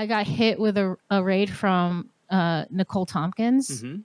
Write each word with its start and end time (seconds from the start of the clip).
I 0.00 0.06
got 0.06 0.26
hit 0.26 0.58
with 0.58 0.78
a, 0.78 0.96
a 1.10 1.22
raid 1.22 1.50
from 1.50 2.08
uh, 2.30 2.64
Nicole 2.70 3.06
Tompkins, 3.06 3.80
hmm 3.82 3.96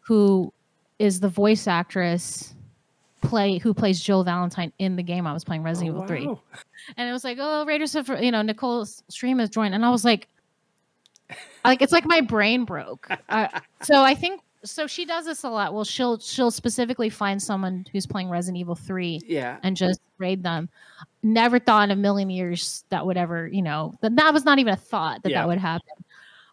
who 0.00 0.50
is 0.98 1.20
the 1.20 1.28
voice 1.28 1.66
actress 1.66 2.54
play 3.20 3.58
who 3.58 3.74
plays 3.74 4.00
Jill 4.00 4.24
Valentine 4.24 4.72
in 4.78 4.96
the 4.96 5.02
game 5.02 5.26
I 5.26 5.34
was 5.34 5.44
playing 5.44 5.62
Resident 5.62 5.94
Evil 5.94 6.06
3. 6.06 6.26
And 6.96 7.08
it 7.08 7.12
was 7.12 7.24
like, 7.24 7.36
oh, 7.38 7.66
Raiders 7.66 7.94
of 7.94 8.08
you 8.08 8.30
know, 8.30 8.40
Nicole's 8.40 9.02
stream 9.08 9.38
has 9.38 9.50
joined. 9.50 9.74
And 9.74 9.84
I 9.84 9.90
was 9.90 10.04
like, 10.04 10.28
like 11.64 11.82
it's 11.82 11.92
like 11.92 12.06
my 12.06 12.22
brain 12.22 12.64
broke. 12.64 13.08
Uh, 13.28 13.48
so 13.82 14.02
I 14.02 14.14
think 14.14 14.40
so 14.64 14.86
she 14.86 15.04
does 15.04 15.26
this 15.26 15.44
a 15.44 15.50
lot. 15.50 15.74
Well, 15.74 15.84
she'll 15.84 16.18
she'll 16.18 16.50
specifically 16.50 17.10
find 17.10 17.40
someone 17.42 17.84
who's 17.92 18.06
playing 18.06 18.30
Resident 18.30 18.56
Evil 18.58 18.74
3 18.76 19.20
Yeah. 19.26 19.58
and 19.62 19.76
just 19.76 20.00
raid 20.16 20.42
them. 20.42 20.68
Never 21.28 21.58
thought 21.58 21.84
in 21.84 21.90
a 21.90 21.96
million 21.96 22.30
years 22.30 22.84
that 22.88 23.04
would 23.04 23.16
ever, 23.16 23.46
you 23.46 23.60
know, 23.62 23.94
that 24.00 24.16
that 24.16 24.32
was 24.32 24.44
not 24.44 24.58
even 24.58 24.72
a 24.72 24.76
thought 24.76 25.22
that 25.22 25.30
Yeah. 25.30 25.42
that 25.42 25.48
would 25.48 25.58
happen. 25.58 25.86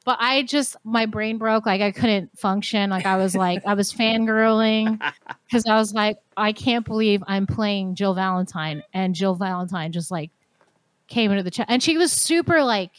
But 0.04 0.18
I 0.20 0.44
just 0.44 0.75
my 0.83 1.06
brain 1.06 1.38
broke. 1.38 1.66
Like 1.66 1.82
I 1.82 1.92
couldn't 1.92 2.38
function. 2.38 2.89
Like 2.89 3.06
I 3.06 3.16
was 3.18 3.36
like 3.36 3.66
I 3.66 3.74
was 3.74 3.93
fangirling 3.93 5.00
because 5.47 5.66
I 5.66 5.78
was 5.78 5.93
like 5.93 6.18
I 6.38 6.52
can't 6.52 6.86
believe 6.86 7.24
I'm 7.25 7.47
playing 7.47 7.96
Jill 7.96 8.14
Valentine 8.14 8.83
and 8.93 9.16
Jill 9.16 9.36
Valentine 9.36 9.92
just 9.92 10.11
like 10.11 10.30
came 11.07 11.32
into 11.32 11.44
the 11.44 11.52
chat 11.52 11.68
and 11.69 11.82
she 11.82 11.97
was 11.97 12.11
super 12.11 12.64
like 12.64 12.92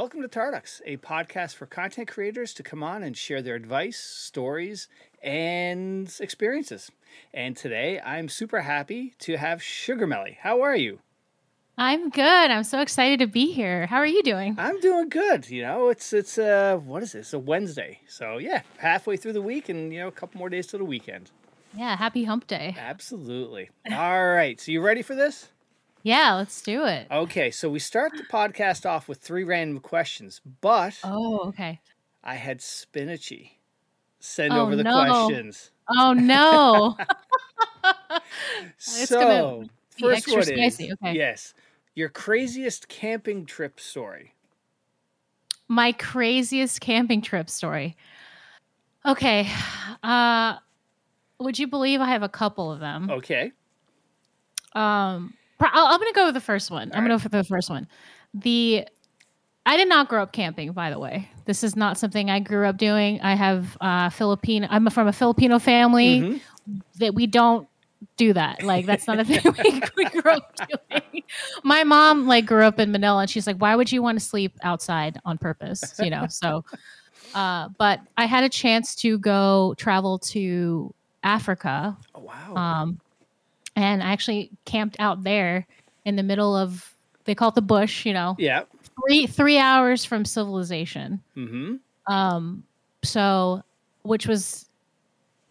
Welcome 0.00 0.22
to 0.22 0.28
Tarducks, 0.28 0.80
a 0.86 0.96
podcast 0.96 1.56
for 1.56 1.66
content 1.66 2.08
creators 2.08 2.54
to 2.54 2.62
come 2.62 2.82
on 2.82 3.02
and 3.02 3.14
share 3.14 3.42
their 3.42 3.54
advice, 3.54 3.98
stories, 3.98 4.88
and 5.22 6.10
experiences. 6.20 6.90
And 7.34 7.54
today 7.54 8.00
I'm 8.00 8.30
super 8.30 8.62
happy 8.62 9.12
to 9.18 9.36
have 9.36 9.60
Sugarmellie. 9.60 10.38
How 10.38 10.62
are 10.62 10.74
you? 10.74 11.00
I'm 11.76 12.08
good. 12.08 12.50
I'm 12.50 12.64
so 12.64 12.80
excited 12.80 13.18
to 13.18 13.26
be 13.26 13.52
here. 13.52 13.88
How 13.88 13.98
are 13.98 14.06
you 14.06 14.22
doing? 14.22 14.56
I'm 14.58 14.80
doing 14.80 15.10
good. 15.10 15.50
You 15.50 15.64
know, 15.64 15.90
it's 15.90 16.14
it's 16.14 16.38
uh 16.38 16.78
what 16.82 17.02
is 17.02 17.14
it? 17.14 17.18
It's 17.18 17.34
a 17.34 17.38
Wednesday. 17.38 18.00
So 18.08 18.38
yeah, 18.38 18.62
halfway 18.78 19.18
through 19.18 19.34
the 19.34 19.42
week 19.42 19.68
and 19.68 19.92
you 19.92 20.00
know, 20.00 20.08
a 20.08 20.12
couple 20.12 20.38
more 20.38 20.48
days 20.48 20.66
to 20.68 20.78
the 20.78 20.84
weekend. 20.86 21.30
Yeah, 21.76 21.94
happy 21.98 22.24
hump 22.24 22.46
day. 22.46 22.74
Absolutely. 22.78 23.68
All 23.92 24.28
right. 24.28 24.58
So 24.58 24.72
you 24.72 24.80
ready 24.80 25.02
for 25.02 25.14
this? 25.14 25.48
Yeah, 26.02 26.34
let's 26.34 26.62
do 26.62 26.84
it. 26.86 27.06
Okay, 27.10 27.50
so 27.50 27.68
we 27.68 27.78
start 27.78 28.12
the 28.16 28.22
podcast 28.24 28.88
off 28.88 29.08
with 29.08 29.18
three 29.18 29.44
random 29.44 29.80
questions, 29.80 30.40
but 30.60 30.98
Oh, 31.04 31.48
okay. 31.48 31.80
I 32.24 32.34
had 32.36 32.58
Spinachi 32.60 33.50
send 34.18 34.52
Oh, 34.52 34.60
over 34.62 34.76
the 34.76 34.84
no. 34.84 34.92
questions. 35.26 35.70
Oh 35.88 36.12
no. 36.12 36.96
So, 38.78 39.68
first 39.98 40.28
one 40.28 40.40
is 40.40 40.46
spicy, 40.46 40.92
okay. 40.92 41.14
yes, 41.14 41.54
your 41.94 42.08
craziest 42.08 42.88
camping 42.88 43.46
trip 43.46 43.78
story. 43.80 44.34
My 45.68 45.92
craziest 45.92 46.80
camping 46.80 47.22
trip 47.22 47.48
story. 47.50 47.96
Okay. 49.06 49.48
Uh 50.02 50.56
would 51.38 51.58
you 51.58 51.66
believe 51.66 52.00
I 52.00 52.06
have 52.10 52.22
a 52.22 52.28
couple 52.28 52.70
of 52.70 52.80
them? 52.80 53.10
Okay, 53.10 53.52
Um 54.74 55.34
I'm 55.60 55.98
going 56.00 56.12
to 56.12 56.16
go 56.16 56.26
with 56.26 56.34
the 56.34 56.40
first 56.40 56.70
one. 56.70 56.90
I'm 56.92 57.02
All 57.02 57.08
going 57.08 57.18
to 57.18 57.22
go 57.24 57.28
for 57.28 57.28
the 57.28 57.44
first 57.44 57.70
one. 57.70 57.86
The 58.34 58.86
I 59.66 59.76
did 59.76 59.88
not 59.88 60.08
grow 60.08 60.22
up 60.22 60.32
camping, 60.32 60.72
by 60.72 60.90
the 60.90 60.98
way. 60.98 61.28
This 61.44 61.62
is 61.62 61.76
not 61.76 61.98
something 61.98 62.30
I 62.30 62.40
grew 62.40 62.66
up 62.66 62.76
doing. 62.78 63.20
I 63.20 63.34
have 63.34 63.76
uh 63.80 64.08
Filipino 64.10 64.66
I'm 64.70 64.88
from 64.90 65.06
a 65.08 65.12
Filipino 65.12 65.58
family 65.58 66.22
Mhm. 66.22 66.40
that 66.98 67.14
we 67.14 67.26
don't 67.26 67.68
do 68.16 68.32
that. 68.32 68.62
Like 68.62 68.86
that's 68.86 69.06
not 69.06 69.20
a 69.20 69.24
thing 69.26 69.40
we, 69.44 69.82
we 69.96 70.04
grew 70.06 70.32
up 70.32 70.56
doing. 70.90 71.22
My 71.62 71.84
mom 71.84 72.26
like 72.26 72.46
grew 72.46 72.64
up 72.64 72.78
in 72.80 72.90
Manila 72.90 73.20
and 73.22 73.30
she's 73.30 73.46
like, 73.46 73.56
why 73.56 73.76
would 73.76 73.92
you 73.92 74.02
want 74.02 74.18
to 74.18 74.24
sleep 74.24 74.52
outside 74.62 75.20
on 75.24 75.36
purpose? 75.36 75.94
You 76.00 76.10
know, 76.10 76.26
so 76.28 76.64
uh 77.34 77.68
but 77.78 78.00
I 78.16 78.24
had 78.24 78.44
a 78.44 78.48
chance 78.48 78.94
to 78.96 79.18
go 79.18 79.74
travel 79.76 80.18
to 80.30 80.94
Africa. 81.22 81.96
Oh, 82.14 82.20
wow. 82.20 82.54
Um 82.56 83.00
and 83.80 84.02
I 84.02 84.12
actually 84.12 84.50
camped 84.64 84.96
out 84.98 85.22
there 85.24 85.66
in 86.04 86.16
the 86.16 86.22
middle 86.22 86.54
of 86.56 86.94
they 87.24 87.34
call 87.34 87.48
it 87.50 87.54
the 87.54 87.62
bush, 87.62 88.04
you 88.06 88.12
know, 88.12 88.36
yeah. 88.38 88.62
three 89.06 89.26
three 89.26 89.58
hours 89.58 90.04
from 90.04 90.24
civilization. 90.24 91.20
Mm-hmm. 91.36 92.12
Um, 92.12 92.64
so 93.02 93.62
which 94.02 94.26
was 94.26 94.66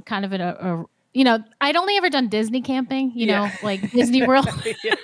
kind 0.06 0.26
of 0.26 0.34
a, 0.34 0.38
a 0.38 0.86
you 1.14 1.24
know, 1.24 1.40
I'd 1.62 1.76
only 1.76 1.98
ever 1.98 2.10
done 2.10 2.28
Disney 2.30 2.62
camping, 2.62 3.12
you 3.16 3.28
Yeah. 3.28 3.46
know, 3.46 3.52
like 3.64 3.92
Disney 3.92 4.26
World. 4.28 4.48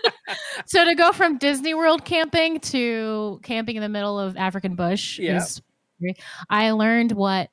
so 0.66 0.85
to 0.85 0.96
go 0.96 1.12
from 1.12 1.38
Disney 1.38 1.74
World 1.74 2.06
camping 2.06 2.59
to 2.62 3.40
camping 3.44 3.75
in 3.75 3.81
the 3.81 3.90
middle 3.90 4.19
of 4.19 4.38
African 4.38 4.75
bush 4.75 5.19
Yeah. 5.19 5.38
is 5.38 5.62
I 6.50 6.72
learned 6.72 7.12
what 7.14 7.50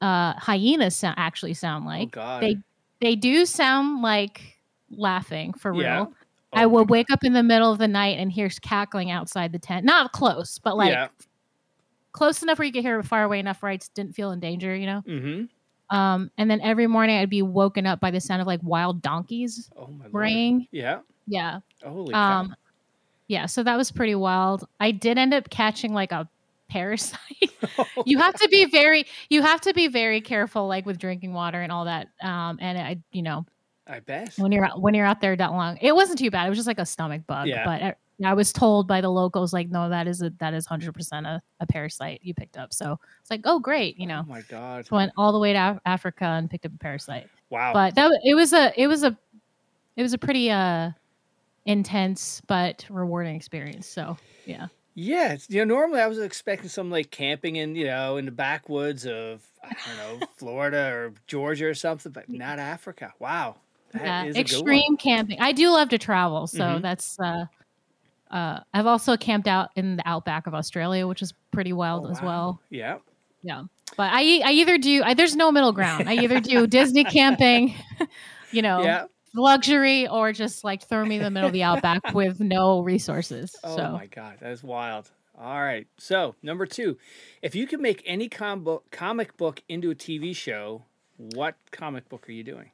uh 0.00 0.34
hyenas 0.34 0.96
so- 0.96 1.12
actually 1.16 1.54
sound 1.54 1.84
oh 1.84 1.88
like. 1.88 2.10
God. 2.10 2.42
they 2.42 2.56
they 3.00 3.14
do 3.16 3.46
sound 3.46 4.02
like 4.02 4.53
laughing 4.90 5.52
for 5.54 5.72
real. 5.72 5.82
Yeah. 5.82 6.06
I 6.52 6.64
Oh, 6.64 6.68
would 6.68 6.88
wake 6.90 7.10
up 7.10 7.24
in 7.24 7.32
the 7.32 7.42
middle 7.42 7.72
of 7.72 7.78
the 7.78 7.88
night 7.88 8.18
and 8.18 8.30
hear 8.30 8.48
cackling 8.48 9.10
outside 9.10 9.52
the 9.52 9.58
tent. 9.58 9.84
Not 9.84 10.12
close, 10.12 10.58
but 10.58 10.76
like 10.76 10.92
yeah. 10.92 11.08
close 12.12 12.42
enough 12.42 12.58
where 12.58 12.66
you 12.66 12.72
could 12.72 12.82
hear 12.84 13.00
it 13.00 13.04
far 13.04 13.24
away 13.24 13.40
enough 13.40 13.60
where 13.60 13.72
I 13.72 13.78
didn't 13.94 14.14
feel 14.14 14.30
in 14.30 14.38
danger, 14.40 14.74
you 14.74 14.86
know? 14.86 15.02
Mm-hmm. 15.06 15.96
Um, 15.96 16.30
and 16.38 16.50
then 16.50 16.60
every 16.60 16.86
morning 16.86 17.18
I'd 17.18 17.28
be 17.28 17.42
woken 17.42 17.86
up 17.86 18.00
by 18.00 18.10
the 18.10 18.20
sound 18.20 18.40
of 18.40 18.46
like 18.46 18.60
wild 18.62 19.02
donkeys 19.02 19.70
Oh 19.76 19.88
lord. 19.98 20.12
braying. 20.12 20.68
Yeah. 20.70 21.00
Yeah. 21.26 21.58
Holy 21.84 22.12
cow. 22.12 22.40
Um, 22.40 22.56
yeah. 23.26 23.46
So 23.46 23.62
that 23.64 23.76
was 23.76 23.90
pretty 23.90 24.14
wild. 24.14 24.66
I 24.78 24.92
did 24.92 25.18
end 25.18 25.34
up 25.34 25.50
catching 25.50 25.92
like 25.92 26.12
a 26.12 26.28
parasite. 26.68 27.18
you 28.06 28.18
have 28.18 28.34
to 28.34 28.48
be 28.48 28.64
very, 28.66 29.06
you 29.28 29.42
have 29.42 29.60
to 29.62 29.74
be 29.74 29.88
very 29.88 30.20
careful, 30.20 30.68
like 30.68 30.86
with 30.86 30.98
drinking 30.98 31.32
water 31.32 31.60
and 31.60 31.72
all 31.72 31.84
that. 31.86 32.08
Um, 32.22 32.58
and 32.60 32.78
I, 32.78 32.98
you 33.12 33.22
know, 33.22 33.44
I 33.86 34.00
bet. 34.00 34.32
when 34.38 34.50
you're 34.52 34.64
out- 34.64 34.80
when 34.80 34.94
you're 34.94 35.06
out 35.06 35.20
there 35.20 35.36
that 35.36 35.52
long, 35.52 35.76
it 35.80 35.94
wasn't 35.94 36.18
too 36.18 36.30
bad. 36.30 36.46
It 36.46 36.48
was 36.48 36.58
just 36.58 36.68
like 36.68 36.78
a 36.78 36.86
stomach 36.86 37.26
bug. 37.26 37.48
Yeah. 37.48 37.64
But 37.64 37.82
I, 37.82 37.94
I 38.30 38.34
was 38.34 38.52
told 38.52 38.86
by 38.86 39.00
the 39.00 39.10
locals, 39.10 39.52
like, 39.52 39.68
no, 39.70 39.88
that 39.88 40.06
is 40.06 40.22
a 40.22 40.30
that 40.38 40.54
is 40.54 40.66
hundred 40.66 40.94
percent 40.94 41.26
a 41.26 41.42
a 41.60 41.66
parasite 41.66 42.20
you 42.22 42.32
picked 42.34 42.56
up. 42.56 42.72
So 42.72 42.98
it's 43.20 43.30
like, 43.30 43.42
oh, 43.44 43.58
great, 43.58 43.98
you 43.98 44.06
know. 44.06 44.22
Oh 44.24 44.30
my 44.30 44.42
God. 44.42 44.90
went 44.90 45.12
all 45.16 45.32
the 45.32 45.38
way 45.38 45.52
to 45.52 45.58
Af- 45.70 45.80
Africa 45.84 46.24
and 46.24 46.48
picked 46.50 46.64
up 46.64 46.72
a 46.74 46.78
parasite. 46.78 47.28
Wow. 47.50 47.72
But 47.72 47.94
that 47.96 48.10
it 48.24 48.34
was 48.34 48.52
a 48.52 48.72
it 48.80 48.86
was 48.86 49.02
a 49.02 49.16
it 49.96 50.02
was 50.02 50.12
a 50.12 50.18
pretty 50.18 50.50
uh 50.50 50.90
intense 51.66 52.40
but 52.46 52.86
rewarding 52.88 53.36
experience. 53.36 53.86
So 53.86 54.16
yeah. 54.46 54.68
Yeah, 54.96 55.36
you 55.48 55.64
know, 55.64 55.74
normally 55.74 56.00
I 56.00 56.06
was 56.06 56.20
expecting 56.20 56.68
some 56.68 56.88
like 56.88 57.10
camping 57.10 57.56
in, 57.56 57.74
you 57.74 57.86
know, 57.86 58.16
in 58.16 58.26
the 58.26 58.30
backwoods 58.30 59.06
of 59.06 59.42
I 59.62 59.74
don't 59.88 60.20
know, 60.20 60.26
Florida 60.36 60.88
or 60.92 61.14
Georgia 61.26 61.66
or 61.66 61.74
something, 61.74 62.12
but 62.12 62.28
not 62.28 62.60
Africa. 62.60 63.12
Wow, 63.18 63.56
yeah. 63.94 64.24
is 64.24 64.36
a 64.36 64.42
good 64.42 64.52
one. 64.52 64.74
Extreme 64.74 64.96
camping. 64.98 65.40
I 65.40 65.52
do 65.52 65.70
love 65.70 65.88
to 65.90 65.98
travel, 65.98 66.46
so 66.46 66.60
Mhm. 66.60 66.82
that's 66.82 67.18
uh 67.20 67.46
uh 68.30 68.60
I've 68.72 68.86
also 68.86 69.16
camped 69.16 69.48
out 69.48 69.70
in 69.76 69.96
the 69.96 70.08
outback 70.08 70.46
of 70.46 70.54
Australia, 70.54 71.06
which 71.06 71.22
is 71.22 71.32
pretty 71.52 71.72
wild 71.72 72.06
Oh, 72.06 72.10
as 72.10 72.20
wow. 72.20 72.26
well. 72.26 72.60
Yeah, 72.70 72.98
Yeah. 73.42 73.64
But 73.96 74.10
I, 74.12 74.40
I 74.44 74.50
either 74.52 74.76
do 74.78 75.02
I, 75.04 75.14
there's 75.14 75.36
no 75.36 75.52
middle 75.52 75.72
ground. 75.72 76.08
I 76.08 76.14
either 76.14 76.40
do 76.40 76.66
Disney 76.66 77.04
camping, 77.18 77.74
you 78.50 78.62
know, 78.62 78.82
yeah. 78.82 79.04
luxury 79.34 80.08
or 80.08 80.32
just 80.32 80.64
like 80.64 80.82
throw 80.82 81.04
me 81.04 81.16
in 81.16 81.22
the 81.22 81.30
middle 81.30 81.46
of 81.48 81.52
the 81.52 81.62
outback 81.62 82.00
with 82.14 82.40
no 82.40 82.80
resources. 82.80 83.54
Oh 83.62 83.76
so 83.76 83.92
my 83.92 84.06
God, 84.06 84.38
that 84.40 84.50
is 84.50 84.64
wild. 84.64 85.10
All 85.38 85.60
right, 85.60 85.86
so 85.98 86.34
number 86.44 86.64
two, 86.64 86.96
if 87.42 87.54
you 87.56 87.66
could 87.66 87.80
make 87.80 88.02
any 88.06 88.28
com- 88.28 88.62
book, 88.62 88.84
comic 88.92 89.36
book 89.36 89.62
into 89.68 89.90
a 89.90 89.94
TV 89.94 90.34
show, 90.34 90.84
what 91.16 91.56
comic 91.72 92.08
book 92.08 92.28
are 92.28 92.32
you 92.32 92.44
doing? 92.44 92.70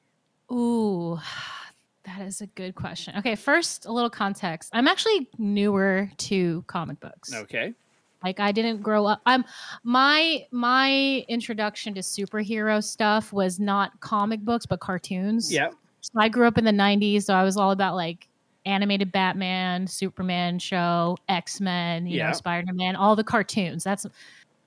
Ooh, 0.53 1.19
that 2.05 2.21
is 2.23 2.41
a 2.41 2.47
good 2.49 2.75
question. 2.75 3.15
Okay, 3.19 3.35
first 3.37 3.87
a 3.87 3.93
little 3.93 4.11
context. 4.11 4.71
I'm 4.73 4.89
actually 4.89 5.29
newer 5.39 6.11
to 6.19 6.65
comic 6.67 7.01
books. 7.01 7.33
Okay. 7.35 7.75
Like 8.23 8.39
I 8.39 8.53
didn't 8.53 8.83
grow 8.83 9.07
up. 9.07 9.23
I'm 9.25 9.45
my 9.83 10.45
my 10.51 11.25
introduction 11.29 11.95
to 11.95 12.01
superhero 12.01 12.83
stuff 12.85 13.33
was 13.33 13.59
not 13.59 13.99
comic 14.01 14.41
books 14.41 14.67
but 14.67 14.81
cartoons. 14.81 15.51
Yeah. 15.53 15.71
So 16.03 16.13
I 16.19 16.29
grew 16.29 16.47
up 16.47 16.59
in 16.59 16.65
the 16.65 16.71
90s, 16.73 17.23
so 17.25 17.35
I 17.35 17.45
was 17.45 17.57
all 17.57 17.71
about 17.71 17.95
like 17.95 18.29
animated 18.67 19.11
Batman, 19.11 19.87
Superman 19.87 20.59
show, 20.59 21.17
X-Men, 21.29 22.07
you 22.07 22.19
Yeah. 22.19 22.27
know, 22.29 22.33
Spider-Man, 22.35 22.95
all 22.97 23.17
the 23.17 23.25
cartoons. 23.25 23.85
That's 23.85 24.05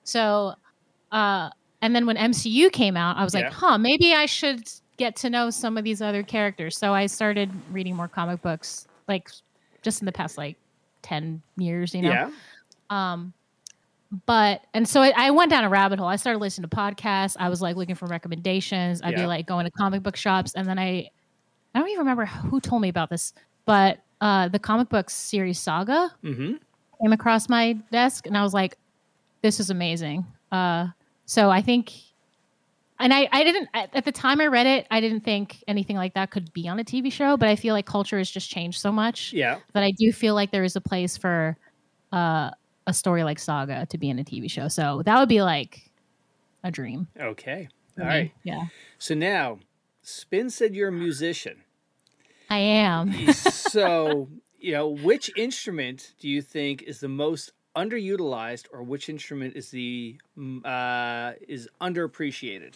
so 0.03 0.55
uh 1.11 1.49
and 1.81 1.95
then 1.95 2.05
when 2.07 2.17
MCU 2.17 2.71
came 2.71 2.97
out, 2.97 3.17
I 3.17 3.23
was 3.23 3.35
Yeah. 3.35 3.41
like, 3.41 3.53
"Huh, 3.53 3.77
maybe 3.77 4.13
I 4.13 4.25
should 4.25 4.67
get 4.97 5.15
to 5.17 5.29
know 5.29 5.49
some 5.49 5.77
of 5.77 5.83
these 5.83 6.01
other 6.01 6.23
characters." 6.23 6.77
So 6.77 6.93
I 6.93 7.05
started 7.07 7.51
reading 7.71 7.95
more 7.95 8.07
comic 8.07 8.41
books 8.41 8.87
like 9.07 9.29
just 9.83 10.01
in 10.01 10.05
the 10.05 10.11
past 10.11 10.37
like 10.37 10.57
10 11.01 11.41
years, 11.57 11.93
you 11.93 12.01
know. 12.01 12.11
Yeah. 12.11 12.29
Um 12.89 13.33
but 14.27 14.61
and 14.75 14.87
so 14.87 15.01
I, 15.01 15.11
I 15.15 15.31
went 15.31 15.49
down 15.49 15.63
a 15.63 15.69
rabbit 15.69 15.97
hole. 15.99 16.07
I 16.07 16.17
started 16.17 16.39
listening 16.39 16.69
to 16.69 16.75
podcasts. 16.75 17.35
I 17.39 17.49
was 17.49 17.61
like 17.61 17.75
looking 17.75 17.95
for 17.95 18.05
recommendations. 18.05 19.01
I'd 19.01 19.11
Yeah. 19.11 19.21
be 19.23 19.27
like 19.27 19.47
going 19.47 19.65
to 19.65 19.71
comic 19.71 20.03
book 20.03 20.15
shops, 20.15 20.53
and 20.55 20.67
then 20.67 20.77
I, 20.77 21.09
I 21.73 21.79
don't 21.79 21.87
even 21.89 21.99
remember 21.99 22.25
who 22.27 22.61
told 22.61 22.83
me 22.83 22.89
about 22.89 23.09
this, 23.09 23.33
but 23.65 23.99
uh, 24.21 24.49
the 24.49 24.59
comic 24.59 24.89
book 24.89 25.09
series 25.09 25.59
Saga 25.59 26.11
Mm-hmm. 26.23 26.53
came 27.01 27.11
across 27.11 27.49
my 27.49 27.73
desk, 27.91 28.27
and 28.27 28.37
I 28.37 28.43
was 28.43 28.53
like, 28.53 28.77
"This 29.41 29.59
is 29.59 29.71
amazing." 29.71 30.25
Uh, 30.51 30.87
so 31.25 31.49
I 31.49 31.63
think, 31.63 31.91
and 32.99 33.13
I, 33.13 33.27
I 33.31 33.43
didn't 33.43 33.69
at, 33.73 34.05
the 34.05 34.11
time 34.11 34.39
I 34.41 34.47
read 34.47 34.67
it, 34.67 34.87
I 34.91 35.01
didn't 35.01 35.21
think 35.21 35.63
anything 35.67 35.95
like 35.95 36.13
that 36.13 36.31
could 36.31 36.53
be 36.53 36.67
on 36.67 36.79
a 36.79 36.83
TV 36.83 37.11
show. 37.11 37.37
But 37.37 37.49
I 37.49 37.55
feel 37.55 37.73
like 37.73 37.85
culture 37.85 38.17
has 38.17 38.29
just 38.29 38.49
changed 38.49 38.79
so 38.79 38.91
much 38.91 39.33
Yeah. 39.33 39.59
that 39.73 39.83
I 39.83 39.91
do 39.91 40.11
feel 40.11 40.35
like 40.35 40.51
there 40.51 40.63
is 40.63 40.75
a 40.75 40.81
place 40.81 41.17
for 41.17 41.57
uh, 42.11 42.51
a 42.87 42.93
story 42.93 43.23
like 43.23 43.39
Saga 43.39 43.85
to 43.87 43.97
be 43.97 44.09
in 44.09 44.19
a 44.19 44.23
TV 44.23 44.49
show. 44.49 44.67
So 44.67 45.01
that 45.05 45.19
would 45.19 45.29
be 45.29 45.41
like 45.41 45.91
a 46.63 46.71
dream. 46.71 47.07
Okay. 47.19 47.67
All 47.99 48.05
right. 48.05 48.31
Yeah, 48.43 48.65
So 48.97 49.13
now, 49.13 49.59
Spin 50.01 50.49
said 50.49 50.73
you're 50.75 50.89
a 50.89 50.91
musician. 50.91 51.61
I 52.49 52.57
am. 52.57 53.13
so, 53.33 54.29
you 54.59 54.71
know, 54.71 54.89
which 54.89 55.31
instrument 55.37 56.13
do 56.19 56.27
you 56.27 56.41
think 56.41 56.81
is 56.83 56.99
the 56.99 57.07
most 57.07 57.51
underutilized, 57.75 58.67
or 58.71 58.83
which 58.83 59.09
instrument 59.09 59.55
is 59.55 59.69
the 59.69 60.17
mm, 60.37 60.65
uh, 60.65 61.33
is 61.47 61.67
underappreciated? 61.81 62.75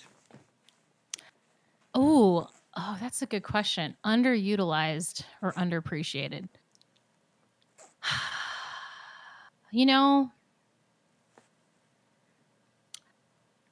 Oh, 1.94 2.48
oh, 2.76 2.98
that's 3.00 3.22
a 3.22 3.26
good 3.26 3.44
question. 3.44 3.96
Underutilized 4.06 5.24
or 5.42 5.54
underappreciated? 5.54 6.48
You 9.70 9.86
know, 9.86 10.32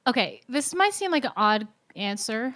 okay, 0.06 0.42
this 0.46 0.74
might 0.74 0.92
seem 0.92 1.10
like 1.10 1.24
an 1.24 1.32
odd 1.36 1.66
answer 1.96 2.54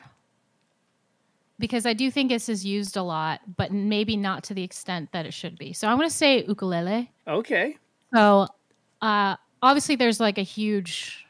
because 1.59 1.87
I 1.87 1.93
do 1.93 2.11
think 2.11 2.31
this 2.31 2.49
is 2.49 2.65
used 2.65 2.97
a 2.97 3.03
lot, 3.03 3.41
but 3.57 3.73
maybe 3.73 4.17
not 4.17 4.43
to 4.45 4.55
the 4.55 4.63
extent 4.63 5.13
that 5.13 5.27
it 5.27 5.33
should 5.33 5.59
be. 5.59 5.73
So 5.73 5.89
I'm 5.89 5.97
going 5.97 6.09
to 6.09 6.15
say 6.15 6.45
ukulele. 6.45 7.11
Okay. 7.29 7.77
So, 8.15 8.47
uh, 9.03 9.37
obviously, 9.63 9.97
there's 9.97 10.21
like 10.21 10.39
a 10.39 10.43
huge 10.43 11.27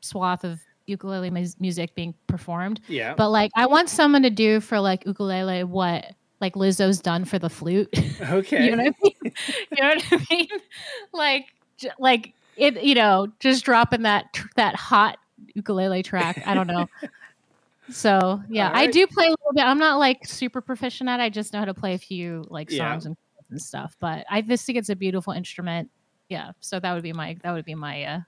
swath 0.00 0.44
of 0.44 0.60
ukulele 0.86 1.30
mus- 1.30 1.56
music 1.60 1.94
being 1.94 2.14
performed. 2.26 2.80
Yeah. 2.88 3.14
But 3.14 3.30
like, 3.30 3.50
I 3.56 3.66
want 3.66 3.88
someone 3.90 4.22
to 4.22 4.30
do 4.30 4.60
for 4.60 4.80
like 4.80 5.04
ukulele 5.06 5.64
what 5.64 6.12
like 6.40 6.54
Lizzo's 6.54 7.00
done 7.00 7.24
for 7.24 7.38
the 7.38 7.50
flute. 7.50 7.88
okay. 8.22 8.66
you 8.66 8.76
know 8.76 8.84
what 8.84 8.94
I 8.94 9.02
mean? 9.02 9.32
you 9.76 9.82
know 9.82 9.88
what 9.88 10.04
I 10.12 10.26
mean? 10.30 10.48
Like, 11.12 11.46
j- 11.78 11.90
like 11.98 12.32
it. 12.56 12.82
You 12.82 12.94
know, 12.94 13.28
just 13.40 13.64
dropping 13.64 14.02
that 14.02 14.32
tr- 14.32 14.46
that 14.56 14.74
hot 14.76 15.18
ukulele 15.54 16.02
track. 16.02 16.42
I 16.46 16.54
don't 16.54 16.66
know. 16.68 16.88
So 17.90 18.42
yeah, 18.50 18.68
All 18.68 18.76
I 18.76 18.86
do 18.86 19.06
play 19.06 19.26
a 19.26 19.30
little 19.30 19.52
bit. 19.54 19.64
I'm 19.64 19.78
not 19.78 19.98
like 19.98 20.26
super 20.26 20.60
proficient 20.60 21.08
at. 21.08 21.20
it. 21.20 21.22
I 21.22 21.28
just 21.30 21.52
know 21.52 21.58
how 21.58 21.64
to 21.64 21.74
play 21.74 21.94
a 21.94 21.98
few 21.98 22.44
like 22.48 22.70
Yeah. 22.70 22.90
songs 22.92 23.06
and, 23.06 23.16
and 23.50 23.60
stuff. 23.60 23.96
But 23.98 24.26
I 24.30 24.42
just 24.42 24.66
think 24.66 24.78
it's 24.78 24.90
a 24.90 24.96
beautiful 24.96 25.32
instrument. 25.32 25.90
Yeah. 26.28 26.52
So 26.60 26.78
that 26.80 26.92
would 26.94 27.02
be 27.02 27.12
my 27.12 27.36
that 27.42 27.52
would 27.52 27.64
be 27.64 27.74
my 27.74 28.04
uh, 28.04 28.20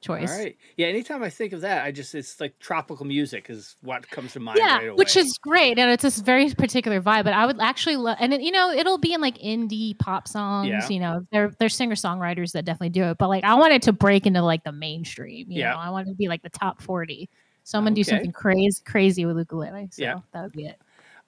choice. 0.00 0.30
All 0.30 0.38
right. 0.38 0.56
Yeah. 0.76 0.88
Anytime 0.88 1.22
I 1.22 1.30
think 1.30 1.52
of 1.52 1.60
that, 1.62 1.84
I 1.84 1.92
just 1.92 2.14
it's 2.14 2.40
like 2.40 2.58
tropical 2.58 3.06
music 3.06 3.48
is 3.50 3.76
what 3.82 4.08
comes 4.10 4.32
to 4.32 4.40
mind 4.40 4.58
yeah, 4.58 4.78
right 4.78 4.88
away. 4.88 4.96
which 4.96 5.16
is 5.16 5.38
great, 5.38 5.78
and 5.78 5.90
it's 5.90 6.02
this 6.02 6.18
very 6.18 6.50
particular 6.50 7.00
vibe. 7.00 7.24
But 7.24 7.32
I 7.34 7.46
would 7.46 7.60
actually 7.60 7.96
love, 7.96 8.16
and 8.20 8.34
it, 8.34 8.40
you 8.42 8.50
know, 8.50 8.70
it'll 8.70 8.98
be 8.98 9.12
in 9.12 9.20
like 9.20 9.38
indie 9.38 9.96
pop 9.98 10.26
songs. 10.28 10.68
Yeah. 10.68 10.88
You 10.88 11.00
know, 11.00 11.26
there 11.30 11.52
there's 11.58 11.74
singer 11.74 11.94
songwriters 11.94 12.52
that 12.52 12.64
definitely 12.64 12.90
do 12.90 13.04
it. 13.04 13.18
But 13.18 13.28
like, 13.28 13.44
I 13.44 13.54
want 13.54 13.72
it 13.72 13.82
to 13.82 13.92
break 13.92 14.26
into 14.26 14.42
like 14.42 14.64
the 14.64 14.72
mainstream. 14.72 15.50
You 15.50 15.60
Yeah. 15.60 15.70
know, 15.70 15.78
I 15.78 15.90
want 15.90 16.08
it 16.08 16.10
to 16.10 16.16
be 16.16 16.28
like 16.28 16.42
the 16.42 16.50
top 16.50 16.82
forty. 16.82 17.28
So 17.62 17.78
I'm 17.78 17.84
gonna 17.84 17.94
do 17.94 18.04
something 18.04 18.32
crazy, 18.32 18.82
crazy 18.84 19.24
with 19.24 19.38
ukulele. 19.38 19.88
So 19.90 20.02
Yeah. 20.02 20.18
that 20.32 20.42
would 20.42 20.52
be 20.52 20.66
it. 20.66 20.78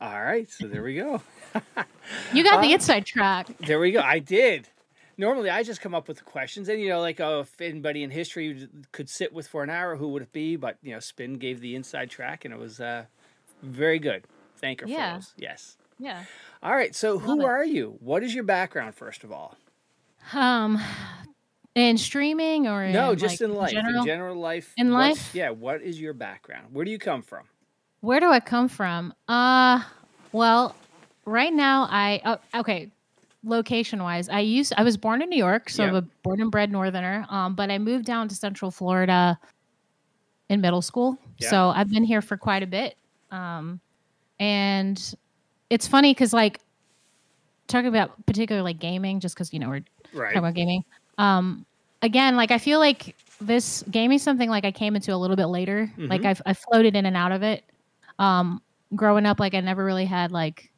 all 0.00 0.22
right. 0.22 0.50
So 0.50 0.66
there 0.66 0.82
we 0.82 0.96
go. 0.96 1.22
You 2.32 2.44
got 2.44 2.60
the 2.60 2.68
Uh, 2.68 2.74
inside 2.74 3.06
track. 3.06 3.46
There 3.60 3.78
we 3.80 3.90
go. 3.92 4.00
I 4.00 4.18
did. 4.18 4.68
Normally, 5.18 5.48
I 5.48 5.62
just 5.62 5.80
come 5.80 5.94
up 5.94 6.08
with 6.08 6.18
the 6.18 6.24
questions, 6.24 6.68
and 6.68 6.80
you 6.80 6.90
know, 6.90 7.00
like, 7.00 7.20
oh, 7.20 7.40
if 7.40 7.60
anybody 7.60 8.02
in 8.02 8.10
history 8.10 8.68
could 8.92 9.08
sit 9.08 9.32
with 9.32 9.48
for 9.48 9.62
an 9.62 9.70
hour, 9.70 9.96
who 9.96 10.08
would 10.08 10.22
it 10.22 10.32
be? 10.32 10.56
But 10.56 10.76
you 10.82 10.92
know, 10.92 11.00
Spin 11.00 11.34
gave 11.34 11.60
the 11.60 11.74
inside 11.74 12.10
track, 12.10 12.44
and 12.44 12.52
it 12.52 12.60
was 12.60 12.80
uh, 12.80 13.04
very 13.62 13.98
good. 13.98 14.24
Thank 14.58 14.82
her 14.82 14.86
Yeah. 14.86 15.14
for 15.14 15.18
those. 15.20 15.34
Yes. 15.38 15.76
Yeah. 15.98 16.24
All 16.62 16.74
right. 16.74 16.94
So, 16.94 17.18
who 17.18 17.40
it. 17.40 17.44
are 17.44 17.64
you? 17.64 17.96
What 18.00 18.22
is 18.22 18.34
your 18.34 18.44
background, 18.44 18.94
first 18.94 19.24
of 19.24 19.32
all? 19.32 19.56
Um, 20.34 20.78
in 21.74 21.96
streaming 21.96 22.66
or 22.66 22.88
no, 22.88 23.14
just 23.14 23.40
like, 23.40 23.48
in 23.48 23.54
life, 23.54 23.70
general? 23.70 24.00
in 24.00 24.06
general 24.06 24.36
life. 24.36 24.74
In 24.76 24.92
life? 24.92 25.34
Yeah. 25.34 25.50
What 25.50 25.80
is 25.80 25.98
your 26.00 26.12
background? 26.12 26.68
Where 26.72 26.84
do 26.84 26.90
you 26.90 26.98
come 26.98 27.22
from? 27.22 27.44
Where 28.00 28.20
do 28.20 28.30
I 28.30 28.40
come 28.40 28.68
from? 28.68 29.14
Uh, 29.28 29.82
well, 30.32 30.76
right 31.24 31.52
now 31.52 31.88
I 31.90 32.20
oh, 32.24 32.60
okay. 32.60 32.90
Location 33.46 34.02
wise, 34.02 34.28
I 34.28 34.40
used 34.40 34.72
I 34.76 34.82
was 34.82 34.96
born 34.96 35.22
in 35.22 35.28
New 35.31 35.37
York, 35.38 35.70
so 35.70 35.84
I'm 35.84 35.94
a 35.94 36.02
born 36.25 36.40
and 36.40 36.50
bred 36.50 36.72
Northerner. 36.72 37.25
Um, 37.31 37.54
but 37.54 37.70
I 37.70 37.78
moved 37.78 38.04
down 38.04 38.26
to 38.28 38.34
Central 38.34 38.72
Florida 38.72 39.38
in 40.48 40.60
middle 40.60 40.82
school, 40.82 41.16
Yeah. 41.38 41.50
so 41.50 41.69
I've 41.70 41.88
been 41.88 42.02
here 42.04 42.20
for 42.22 42.37
quite 42.37 42.62
a 42.64 42.66
bit. 42.66 42.96
Um, 43.31 43.81
and 44.40 45.00
it's 45.70 45.87
funny 45.87 46.12
because 46.12 46.32
like 46.32 46.60
talking 47.69 47.88
about 47.88 48.25
particularly 48.26 48.64
like 48.64 48.81
gaming, 48.81 49.20
just 49.20 49.34
because 49.37 49.52
you 49.52 49.58
know 49.60 49.69
we're 49.69 49.84
Right. 50.12 50.28
talking 50.34 50.38
about 50.38 50.54
gaming. 50.54 50.84
Um, 51.19 51.64
again, 52.02 52.37
like 52.37 52.50
I 52.50 52.58
feel 52.58 52.81
like 52.81 53.14
this 53.40 53.84
gaming 53.90 54.19
something 54.19 54.50
like 54.50 54.64
I 54.64 54.72
came 54.72 54.96
into 54.96 55.12
a 55.14 55.16
little 55.16 55.37
bit 55.37 55.46
later. 55.46 55.92
Like 55.99 56.22
Mhm. 56.22 56.26
I've 56.26 56.42
I 56.46 56.52
floated 56.54 56.96
in 56.96 57.06
and 57.06 57.16
out 57.16 57.31
of 57.32 57.42
it. 57.44 57.64
Um, 58.19 58.60
growing 58.94 59.25
up, 59.25 59.38
like 59.38 59.54
I 59.54 59.60
never 59.60 59.84
really 59.84 60.04
had 60.06 60.32
like 60.32 60.72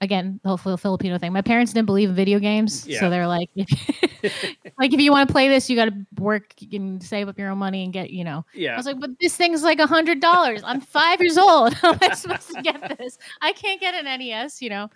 again 0.00 0.38
the 0.42 0.56
whole 0.56 0.76
Filipino 0.76 1.18
thing. 1.18 1.32
My 1.32 1.42
parents 1.42 1.72
didn't 1.72 1.86
believe 1.86 2.08
in 2.10 2.14
video 2.14 2.38
games, 2.38 2.86
Yeah. 2.86 3.00
so 3.00 3.10
they're 3.10 3.26
like, 3.26 3.50
like 4.78 4.92
if 4.92 5.00
you 5.00 5.10
want 5.10 5.28
to 5.28 5.32
play 5.32 5.48
this, 5.48 5.68
you 5.68 5.76
got 5.76 5.86
to 5.86 6.06
work 6.22 6.54
and 6.72 7.02
save 7.02 7.28
up 7.28 7.38
your 7.38 7.50
own 7.50 7.58
money 7.58 7.84
and 7.84 7.92
get 7.92 8.10
you 8.10 8.24
know. 8.24 8.44
Yeah. 8.54 8.74
I 8.74 8.76
was 8.76 8.86
like, 8.86 9.00
but 9.00 9.10
this 9.20 9.36
thing's 9.36 9.62
like 9.62 9.78
a 9.80 9.86
hundred 9.86 10.20
dollars. 10.20 10.62
I'm 10.64 10.80
five 10.80 11.20
years 11.20 11.38
old. 11.38 11.72
How 11.82 11.92
am 11.92 11.98
I 12.02 12.14
supposed 12.14 12.50
to 12.54 12.62
get 12.62 12.96
this? 12.98 13.18
I 13.42 13.52
can't 13.52 13.80
get 13.80 13.94
an 13.94 14.04
NES, 14.04 14.60
you 14.62 14.70
know. 14.70 14.90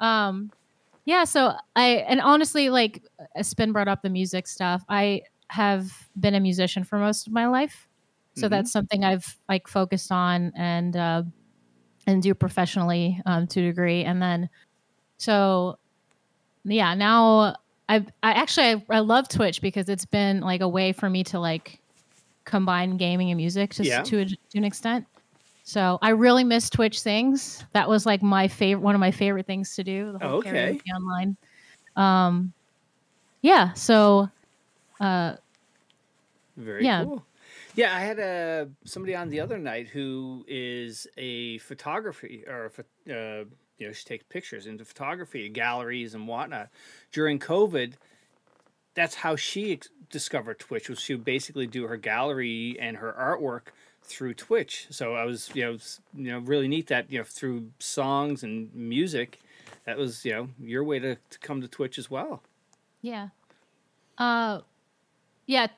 Um, 0.00 0.50
yeah. 1.04 1.24
So 1.24 1.54
I 1.76 2.04
and 2.08 2.20
honestly, 2.20 2.68
like 2.70 3.02
Spin 3.42 3.72
brought 3.72 3.88
up 3.88 4.02
the 4.02 4.10
music 4.10 4.46
stuff. 4.46 4.82
I 4.88 5.22
have 5.48 5.90
been 6.20 6.34
a 6.34 6.40
musician 6.40 6.84
for 6.84 6.98
most 6.98 7.26
of 7.26 7.32
my 7.32 7.46
life, 7.48 7.88
so 8.36 8.46
Mhm. 8.46 8.50
that's 8.50 8.70
something 8.72 9.04
I've 9.04 9.36
like 9.48 9.66
focused 9.66 10.12
on 10.12 10.52
and 10.54 10.94
uh, 10.96 11.22
and 12.08 12.22
do 12.22 12.34
professionally 12.34 13.20
um, 13.26 13.46
to 13.48 13.60
a 13.60 13.64
degree. 13.64 14.02
And 14.04 14.20
then, 14.20 14.48
so 15.18 15.76
yeah, 16.64 16.94
now 16.94 17.56
I 17.88 18.06
I 18.22 18.32
actually 18.32 18.66
I, 18.66 18.86
I 18.90 18.98
love 19.00 19.28
Twitch 19.28 19.62
because 19.62 19.88
it's 19.88 20.06
been 20.06 20.40
like 20.40 20.60
a 20.62 20.68
way 20.68 20.92
for 20.92 21.08
me 21.10 21.24
to 21.24 21.38
like 21.38 21.80
combine 22.46 22.96
gaming 22.96 23.30
and 23.30 23.36
music 23.36 23.74
just 23.74 23.88
Yeah. 23.90 24.02
to 24.04 24.20
a, 24.20 24.24
to 24.26 24.36
an 24.56 24.64
extent. 24.64 25.06
So 25.64 25.98
I 26.00 26.10
really 26.10 26.44
miss 26.44 26.70
Twitch 26.70 27.00
Sings. 27.00 27.64
That 27.74 27.88
was 27.88 28.06
like 28.06 28.22
my 28.22 28.48
favorite, 28.48 28.82
one 28.82 28.94
of 28.94 29.00
my 29.00 29.10
favorite 29.10 29.46
things 29.46 29.74
to 29.76 29.84
do. 29.84 30.12
The 30.12 30.18
whole 30.18 30.38
Okay. 30.40 30.50
karaoke 30.50 30.80
online. 30.96 31.36
Um, 31.96 32.54
yeah. 33.42 33.74
So, 33.74 34.28
uh, 35.00 35.36
Very 36.56 36.84
Yeah. 36.84 37.04
cool. 37.04 37.27
Yeah, 37.78 37.94
I 37.94 38.00
had 38.00 38.18
uh, 38.18 38.66
somebody 38.84 39.14
on 39.14 39.28
the 39.28 39.38
other 39.38 39.56
night 39.56 39.86
who 39.86 40.44
is 40.48 41.06
a 41.16 41.58
photography 41.58 42.42
or 42.44 42.72
a, 42.76 42.80
uh, 43.12 43.44
you 43.78 43.86
know 43.86 43.92
she 43.92 44.04
takes 44.04 44.24
pictures 44.28 44.66
into 44.66 44.84
photography 44.84 45.48
galleries 45.48 46.12
and 46.12 46.26
whatnot. 46.26 46.70
During 47.12 47.38
COVID, 47.38 47.92
that's 48.94 49.14
how 49.14 49.36
she 49.36 49.74
ex- 49.74 49.90
discovered 50.10 50.58
Twitch. 50.58 50.88
Was 50.88 50.98
she 50.98 51.14
would 51.14 51.24
basically 51.24 51.68
do 51.68 51.86
her 51.86 51.96
gallery 51.96 52.76
and 52.80 52.96
her 52.96 53.14
artwork 53.16 53.70
through 54.02 54.34
Twitch. 54.34 54.88
So 54.90 55.14
I 55.14 55.24
was 55.24 55.48
you 55.54 55.62
know 55.62 55.78
you 56.16 56.32
know 56.32 56.40
really 56.40 56.66
neat 56.66 56.88
that 56.88 57.12
you 57.12 57.18
know 57.18 57.24
through 57.24 57.70
songs 57.78 58.42
and 58.42 58.74
music, 58.74 59.38
that 59.84 59.96
was 59.96 60.24
you 60.24 60.32
know 60.32 60.48
your 60.60 60.82
way 60.82 60.98
to, 60.98 61.14
to 61.14 61.38
come 61.38 61.60
to 61.60 61.68
Twitch 61.68 61.96
as 61.96 62.10
well. 62.10 62.42
yeah. 63.02 63.28
Uh, 64.18 64.62
yeah. 65.46 65.68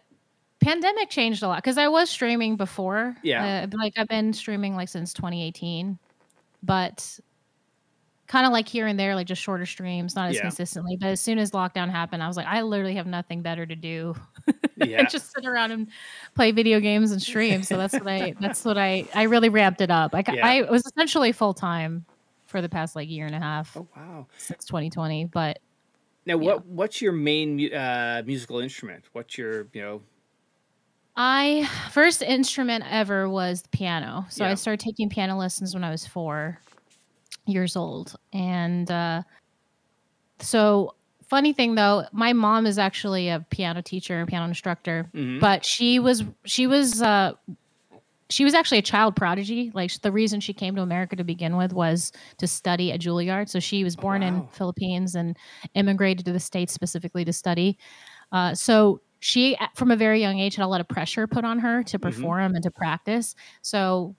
Pandemic 0.60 1.08
changed 1.10 1.42
a 1.42 1.48
lot 1.48 1.56
because 1.58 1.78
I 1.78 1.88
was 1.88 2.10
streaming 2.10 2.56
before. 2.56 3.16
Yeah. 3.22 3.66
Uh, 3.72 3.76
like 3.76 3.94
I've 3.96 4.08
been 4.08 4.32
streaming 4.32 4.76
like 4.76 4.88
since 4.88 5.12
2018, 5.14 5.98
but 6.62 7.18
kind 8.26 8.46
of 8.46 8.52
like 8.52 8.68
here 8.68 8.86
and 8.86 9.00
there, 9.00 9.14
like 9.14 9.26
just 9.26 9.42
shorter 9.42 9.66
streams, 9.66 10.14
not 10.14 10.28
as 10.30 10.36
Yeah. 10.36 10.42
consistently. 10.42 10.96
But 10.96 11.08
as 11.08 11.20
soon 11.20 11.38
as 11.38 11.50
lockdown 11.50 11.90
happened, 11.90 12.22
I 12.22 12.28
was 12.28 12.36
like, 12.36 12.46
I 12.46 12.62
literally 12.62 12.94
have 12.94 13.06
nothing 13.06 13.42
better 13.42 13.66
to 13.66 13.74
do 13.74 14.14
Yeah. 14.76 15.02
just 15.08 15.32
sit 15.34 15.44
around 15.46 15.72
and 15.72 15.88
play 16.34 16.52
video 16.52 16.78
games 16.78 17.10
and 17.10 17.20
stream. 17.20 17.62
So 17.62 17.76
that's 17.76 17.94
what 17.94 18.06
I 18.06 18.34
that's 18.40 18.64
what 18.64 18.78
I 18.78 19.06
I 19.14 19.24
really 19.24 19.48
ramped 19.48 19.80
it 19.80 19.90
up. 19.90 20.14
I 20.14 20.22
Yeah. 20.30 20.46
I 20.46 20.62
was 20.70 20.84
essentially 20.86 21.32
full 21.32 21.54
time 21.54 22.04
for 22.46 22.60
the 22.62 22.68
past 22.68 22.94
like 22.96 23.08
year 23.08 23.26
and 23.26 23.34
a 23.34 23.40
half 23.40 23.76
Oh 23.76 23.88
wow. 23.96 24.26
since 24.38 24.64
2020. 24.66 25.24
But 25.24 25.58
Now, 26.26 26.36
what 26.36 26.56
yeah. 26.56 26.62
what's 26.66 27.00
your 27.02 27.12
main 27.12 27.72
uh, 27.74 28.22
musical 28.26 28.60
instrument? 28.60 29.06
What's 29.12 29.38
your 29.38 29.66
you 29.72 29.80
know? 29.82 30.02
I 31.22 31.68
first 31.90 32.22
instrument 32.22 32.82
ever 32.88 33.28
was 33.28 33.60
the 33.60 33.68
piano. 33.68 34.24
So 34.30 34.42
yeah. 34.42 34.52
I 34.52 34.54
started 34.54 34.80
taking 34.80 35.10
piano 35.10 35.36
lessons 35.36 35.74
when 35.74 35.84
I 35.84 35.90
was 35.90 36.06
four 36.06 36.58
years 37.44 37.76
old, 37.76 38.16
and 38.32 38.90
uh, 38.90 39.20
so 40.38 40.94
funny 41.28 41.52
thing 41.52 41.74
though, 41.74 42.06
my 42.12 42.32
mom 42.32 42.64
is 42.64 42.78
actually 42.78 43.28
a 43.28 43.44
piano 43.50 43.82
teacher 43.82 44.18
and 44.18 44.26
piano 44.26 44.46
instructor, 44.46 45.10
mm-hmm. 45.14 45.40
but 45.40 45.62
she 45.62 45.98
was 45.98 46.24
she 46.46 46.66
was 46.66 47.02
uh, 47.02 47.32
she 48.30 48.42
was 48.42 48.54
actually 48.54 48.78
a 48.78 48.82
child 48.82 49.14
prodigy. 49.14 49.70
Like 49.74 49.92
the 50.00 50.10
reason 50.10 50.40
she 50.40 50.54
came 50.54 50.74
to 50.76 50.80
America 50.80 51.16
to 51.16 51.24
begin 51.24 51.58
with 51.58 51.74
was 51.74 52.12
to 52.38 52.46
study 52.46 52.92
at 52.92 53.00
Juilliard. 53.00 53.50
So 53.50 53.60
she 53.60 53.84
was 53.84 53.94
born 53.94 54.22
oh, 54.22 54.30
wow. 54.30 54.36
in 54.38 54.48
Philippines 54.52 55.14
and 55.14 55.36
immigrated 55.74 56.24
to 56.24 56.32
the 56.32 56.40
states 56.40 56.72
specifically 56.72 57.26
to 57.26 57.32
study. 57.34 57.76
Uh, 58.32 58.54
so 58.54 59.02
she, 59.20 59.56
from 59.74 59.90
a 59.90 59.96
very 59.96 60.20
young 60.20 60.38
age, 60.38 60.56
had 60.56 60.64
a 60.64 60.66
lot 60.66 60.80
of 60.80 60.88
pressure 60.88 61.26
put 61.26 61.44
on 61.44 61.58
her 61.60 61.82
to 61.84 61.98
mm-hmm. 61.98 62.08
perform 62.08 62.48
mm-hmm. 62.48 62.54
and 62.56 62.62
to 62.64 62.70
practice. 62.70 63.36
So 63.62 64.16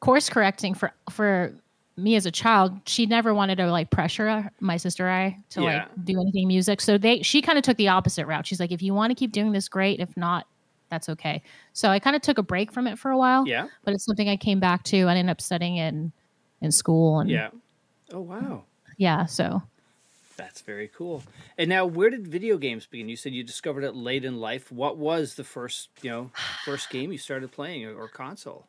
course 0.00 0.28
correcting 0.28 0.74
for 0.74 0.92
for 1.10 1.52
me 1.96 2.14
as 2.14 2.26
a 2.26 2.30
child, 2.30 2.78
she 2.86 3.06
never 3.06 3.34
wanted 3.34 3.56
to 3.56 3.70
like 3.70 3.90
pressure 3.90 4.48
my 4.60 4.76
sister 4.76 5.08
I 5.08 5.36
to 5.50 5.62
yeah. 5.62 5.66
like 5.66 6.04
do 6.04 6.20
anything 6.20 6.46
music. 6.46 6.80
So 6.80 6.96
they 6.96 7.22
she 7.22 7.42
kind 7.42 7.58
of 7.58 7.64
took 7.64 7.76
the 7.76 7.88
opposite 7.88 8.26
route. 8.26 8.46
She's 8.46 8.60
like, 8.60 8.72
if 8.72 8.82
you 8.82 8.94
want 8.94 9.10
to 9.10 9.14
keep 9.14 9.32
doing 9.32 9.52
this, 9.52 9.68
great. 9.68 9.98
If 10.00 10.16
not, 10.16 10.46
that's 10.90 11.08
okay. 11.08 11.42
So 11.72 11.90
I 11.90 11.98
kind 11.98 12.14
of 12.14 12.22
took 12.22 12.38
a 12.38 12.42
break 12.42 12.72
from 12.72 12.86
it 12.86 12.98
for 12.98 13.10
a 13.10 13.18
while. 13.18 13.46
Yeah. 13.46 13.66
But 13.84 13.94
it's 13.94 14.04
something 14.04 14.28
I 14.28 14.36
came 14.36 14.60
back 14.60 14.84
to. 14.84 15.02
I 15.02 15.16
ended 15.16 15.30
up 15.30 15.40
studying 15.40 15.76
in, 15.76 16.12
in 16.60 16.70
school 16.70 17.20
and 17.20 17.28
Yeah. 17.28 17.50
Oh 18.12 18.20
wow. 18.20 18.64
Yeah, 18.96 19.26
so 19.26 19.62
that's 20.38 20.62
very 20.62 20.88
cool. 20.88 21.22
And 21.58 21.68
now 21.68 21.84
where 21.84 22.08
did 22.08 22.26
video 22.26 22.56
games 22.56 22.86
begin? 22.86 23.10
You 23.10 23.16
said 23.16 23.34
you 23.34 23.44
discovered 23.44 23.84
it 23.84 23.94
late 23.94 24.24
in 24.24 24.40
life. 24.40 24.72
What 24.72 24.96
was 24.96 25.34
the 25.34 25.44
first, 25.44 25.90
you 26.00 26.10
know, 26.10 26.30
first 26.64 26.88
game 26.90 27.12
you 27.12 27.18
started 27.18 27.52
playing 27.52 27.84
or, 27.84 27.94
or 27.94 28.08
console? 28.08 28.66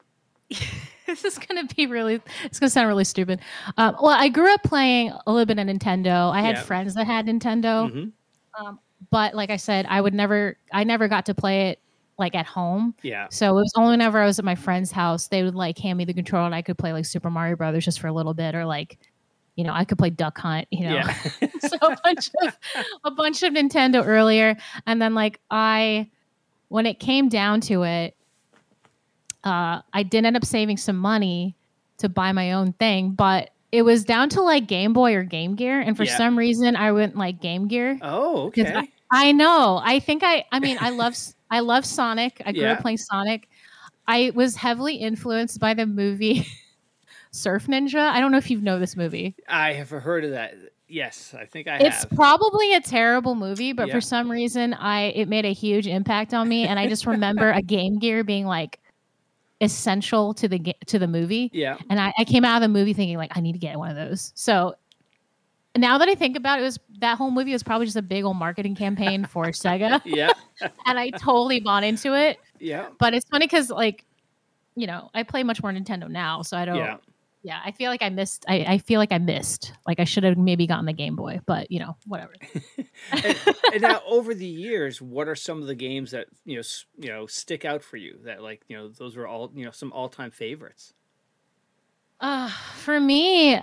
this 1.05 1.23
is 1.23 1.37
gonna 1.37 1.63
be 1.75 1.85
really 1.85 2.19
it's 2.43 2.59
gonna 2.59 2.71
sound 2.71 2.87
really 2.87 3.03
stupid 3.03 3.39
um, 3.77 3.95
well 4.01 4.17
i 4.19 4.27
grew 4.27 4.51
up 4.51 4.63
playing 4.63 5.11
a 5.27 5.31
little 5.31 5.45
bit 5.45 5.59
of 5.59 5.67
nintendo 5.67 6.31
i 6.33 6.41
had 6.41 6.55
yeah. 6.55 6.63
friends 6.63 6.95
that 6.95 7.05
had 7.05 7.27
nintendo 7.27 7.87
mm-hmm. 7.87 8.65
um, 8.65 8.79
but 9.11 9.35
like 9.35 9.51
i 9.51 9.55
said 9.55 9.85
i 9.89 10.01
would 10.01 10.15
never 10.15 10.57
i 10.73 10.83
never 10.83 11.07
got 11.07 11.27
to 11.27 11.35
play 11.35 11.69
it 11.69 11.79
like 12.19 12.35
at 12.35 12.45
home. 12.45 12.93
Yeah. 13.01 13.27
So 13.31 13.57
it 13.57 13.61
was 13.61 13.71
only 13.75 13.91
whenever 13.91 14.19
I 14.19 14.25
was 14.25 14.37
at 14.37 14.45
my 14.45 14.55
friend's 14.55 14.91
house, 14.91 15.27
they 15.27 15.41
would 15.41 15.55
like 15.55 15.77
hand 15.77 15.97
me 15.97 16.05
the 16.05 16.13
controller 16.13 16.45
and 16.45 16.53
I 16.53 16.61
could 16.61 16.77
play 16.77 16.91
like 16.91 17.05
Super 17.05 17.29
Mario 17.29 17.55
Brothers 17.55 17.85
just 17.85 17.99
for 17.99 18.07
a 18.07 18.13
little 18.13 18.33
bit 18.33 18.53
or 18.53 18.65
like, 18.65 18.99
you 19.59 19.65
know, 19.65 19.73
I 19.73 19.83
could 19.83 19.97
play 19.97 20.09
Duck 20.09 20.37
Hunt, 20.37 20.69
you 20.71 20.85
know. 20.85 20.93
Yeah. 20.93 21.13
so 21.59 21.75
a 21.81 21.97
bunch 22.01 22.29
of 22.41 22.57
a 23.03 23.11
bunch 23.11 23.43
of 23.43 23.51
Nintendo 23.51 24.01
earlier. 24.07 24.55
And 24.87 25.01
then 25.01 25.13
like 25.13 25.41
I 25.51 26.09
when 26.69 26.85
it 26.85 26.97
came 27.01 27.27
down 27.27 27.59
to 27.61 27.83
it, 27.83 28.15
uh, 29.43 29.81
I 29.91 30.03
did 30.03 30.23
end 30.23 30.37
up 30.37 30.45
saving 30.45 30.77
some 30.77 30.95
money 30.95 31.57
to 31.97 32.07
buy 32.07 32.31
my 32.31 32.53
own 32.53 32.71
thing, 32.71 33.11
but 33.11 33.49
it 33.73 33.81
was 33.81 34.05
down 34.05 34.29
to 34.29 34.41
like 34.41 34.65
Game 34.65 34.93
Boy 34.93 35.13
or 35.13 35.23
Game 35.23 35.55
Gear, 35.55 35.81
and 35.81 35.97
for 35.97 36.05
yeah. 36.05 36.15
some 36.15 36.37
reason 36.37 36.77
I 36.77 36.93
went 36.93 37.17
like 37.17 37.41
Game 37.41 37.67
Gear. 37.67 37.99
Oh, 38.01 38.47
okay. 38.47 38.73
I, 38.73 38.87
I, 39.11 39.31
know. 39.33 39.81
I 39.83 39.99
think 39.99 40.23
I. 40.23 40.45
I 40.53 40.61
mean, 40.61 40.77
I 40.79 40.91
love. 40.91 41.17
I 41.51 41.59
love 41.59 41.85
Sonic. 41.85 42.41
I 42.45 42.53
grew 42.53 42.61
yeah. 42.61 42.73
up 42.73 42.79
playing 42.79 42.97
Sonic. 42.97 43.49
I 44.07 44.31
was 44.33 44.55
heavily 44.55 44.95
influenced 44.95 45.59
by 45.59 45.73
the 45.73 45.85
movie 45.85 46.47
Surf 47.31 47.67
Ninja. 47.67 48.09
I 48.09 48.19
don't 48.19 48.31
know 48.31 48.37
if 48.37 48.49
you've 48.49 48.63
know 48.63 48.79
this 48.79 48.95
movie. 48.95 49.35
I 49.47 49.73
have 49.73 49.89
heard 49.89 50.25
of 50.25 50.31
that. 50.31 50.55
Yes, 50.87 51.35
I 51.37 51.45
think 51.45 51.67
I 51.67 51.77
it's 51.77 52.03
have. 52.03 52.09
probably 52.11 52.73
a 52.73 52.81
terrible 52.81 53.35
movie, 53.35 53.73
but 53.73 53.87
yeah. 53.87 53.93
for 53.93 54.01
some 54.01 54.29
reason 54.31 54.73
I 54.73 55.03
it 55.15 55.27
made 55.27 55.45
a 55.45 55.53
huge 55.53 55.85
impact 55.85 56.33
on 56.33 56.49
me 56.49 56.65
and 56.65 56.79
I 56.79 56.87
just 56.87 57.05
remember 57.05 57.51
a 57.51 57.61
Game 57.61 57.99
Gear 57.99 58.23
being 58.23 58.47
like 58.47 58.79
essential 59.61 60.33
to 60.35 60.47
the 60.47 60.75
to 60.87 60.97
the 60.97 61.07
movie. 61.07 61.51
Yeah. 61.53 61.77
And 61.89 61.99
I, 61.99 62.13
I 62.17 62.23
came 62.23 62.43
out 62.43 62.57
of 62.57 62.61
the 62.61 62.69
movie 62.69 62.93
thinking 62.93 63.17
like 63.17 63.31
I 63.35 63.41
need 63.41 63.53
to 63.53 63.59
get 63.59 63.77
one 63.77 63.89
of 63.89 63.95
those. 63.95 64.31
So 64.35 64.75
now 65.77 65.97
that 65.97 66.09
I 66.09 66.15
think 66.15 66.35
about 66.35 66.59
it, 66.59 66.63
it 66.63 66.65
was 66.65 66.79
that 66.99 67.17
whole 67.17 67.31
movie 67.31 67.51
was 67.51 67.63
probably 67.63 67.85
just 67.85 67.97
a 67.97 68.01
big 68.01 68.23
old 68.23 68.37
marketing 68.37 68.75
campaign 68.75 69.25
for 69.25 69.45
Sega. 69.47 70.01
Yeah. 70.05 70.31
and 70.85 70.97
I 70.97 71.11
totally 71.11 71.59
bought 71.59 71.83
into 71.83 72.15
it. 72.15 72.39
Yeah. 72.59 72.87
But 72.97 73.13
it's 73.13 73.27
funny 73.29 73.45
because 73.45 73.69
like, 73.69 74.05
you 74.75 74.87
know, 74.87 75.09
I 75.13 75.23
play 75.23 75.43
much 75.43 75.61
more 75.61 75.71
Nintendo 75.71 76.09
now, 76.09 76.41
so 76.41 76.57
I 76.57 76.65
don't. 76.65 76.77
Yeah. 76.77 76.97
Yeah, 77.41 77.59
I 77.63 77.71
feel 77.71 77.89
like 77.89 78.01
I 78.01 78.09
missed. 78.09 78.43
I, 78.49 78.65
I 78.67 78.77
feel 78.79 78.99
like 78.99 79.13
I 79.13 79.17
missed. 79.17 79.71
Like 79.87 79.99
I 79.99 80.03
should 80.03 80.23
have 80.23 80.37
maybe 80.37 80.67
gotten 80.67 80.85
the 80.85 80.93
Game 80.93 81.15
Boy, 81.15 81.39
but 81.45 81.71
you 81.71 81.79
know, 81.79 81.95
whatever. 82.05 82.33
and, 83.11 83.37
and 83.73 83.81
now, 83.81 84.01
over 84.05 84.33
the 84.33 84.45
years, 84.45 85.01
what 85.01 85.27
are 85.29 85.35
some 85.35 85.61
of 85.61 85.67
the 85.67 85.75
games 85.75 86.11
that 86.11 86.27
you 86.45 86.57
know, 86.57 86.63
you 86.97 87.09
know, 87.09 87.25
stick 87.27 87.63
out 87.63 87.81
for 87.81 87.95
you? 87.95 88.19
That 88.25 88.43
like 88.43 88.61
you 88.67 88.75
know, 88.75 88.89
those 88.89 89.15
were 89.15 89.25
all 89.25 89.51
you 89.55 89.63
know, 89.63 89.71
some 89.71 89.93
all-time 89.93 90.31
favorites. 90.31 90.93
Uh, 92.19 92.49
for 92.75 92.99
me, 92.99 93.61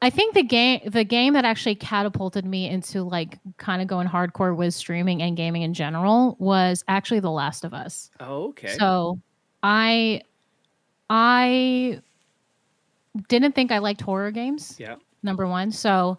I 0.00 0.10
think 0.10 0.34
the 0.34 0.42
game 0.42 0.80
the 0.86 1.04
game 1.04 1.34
that 1.34 1.44
actually 1.44 1.74
catapulted 1.74 2.46
me 2.46 2.68
into 2.68 3.02
like 3.02 3.38
kind 3.58 3.82
of 3.82 3.88
going 3.88 4.08
hardcore 4.08 4.56
with 4.56 4.72
streaming 4.74 5.20
and 5.22 5.36
gaming 5.36 5.62
in 5.62 5.74
general 5.74 6.36
was 6.38 6.84
actually 6.88 7.20
The 7.20 7.30
Last 7.30 7.64
of 7.64 7.74
Us. 7.74 8.10
Oh, 8.20 8.48
okay. 8.48 8.68
So 8.78 9.20
I 9.62 10.22
I 11.10 12.00
didn't 13.28 13.54
think 13.54 13.72
I 13.72 13.78
liked 13.78 14.00
horror 14.00 14.30
games. 14.30 14.76
Yeah. 14.78 14.96
Number 15.22 15.46
one. 15.46 15.72
So 15.72 16.18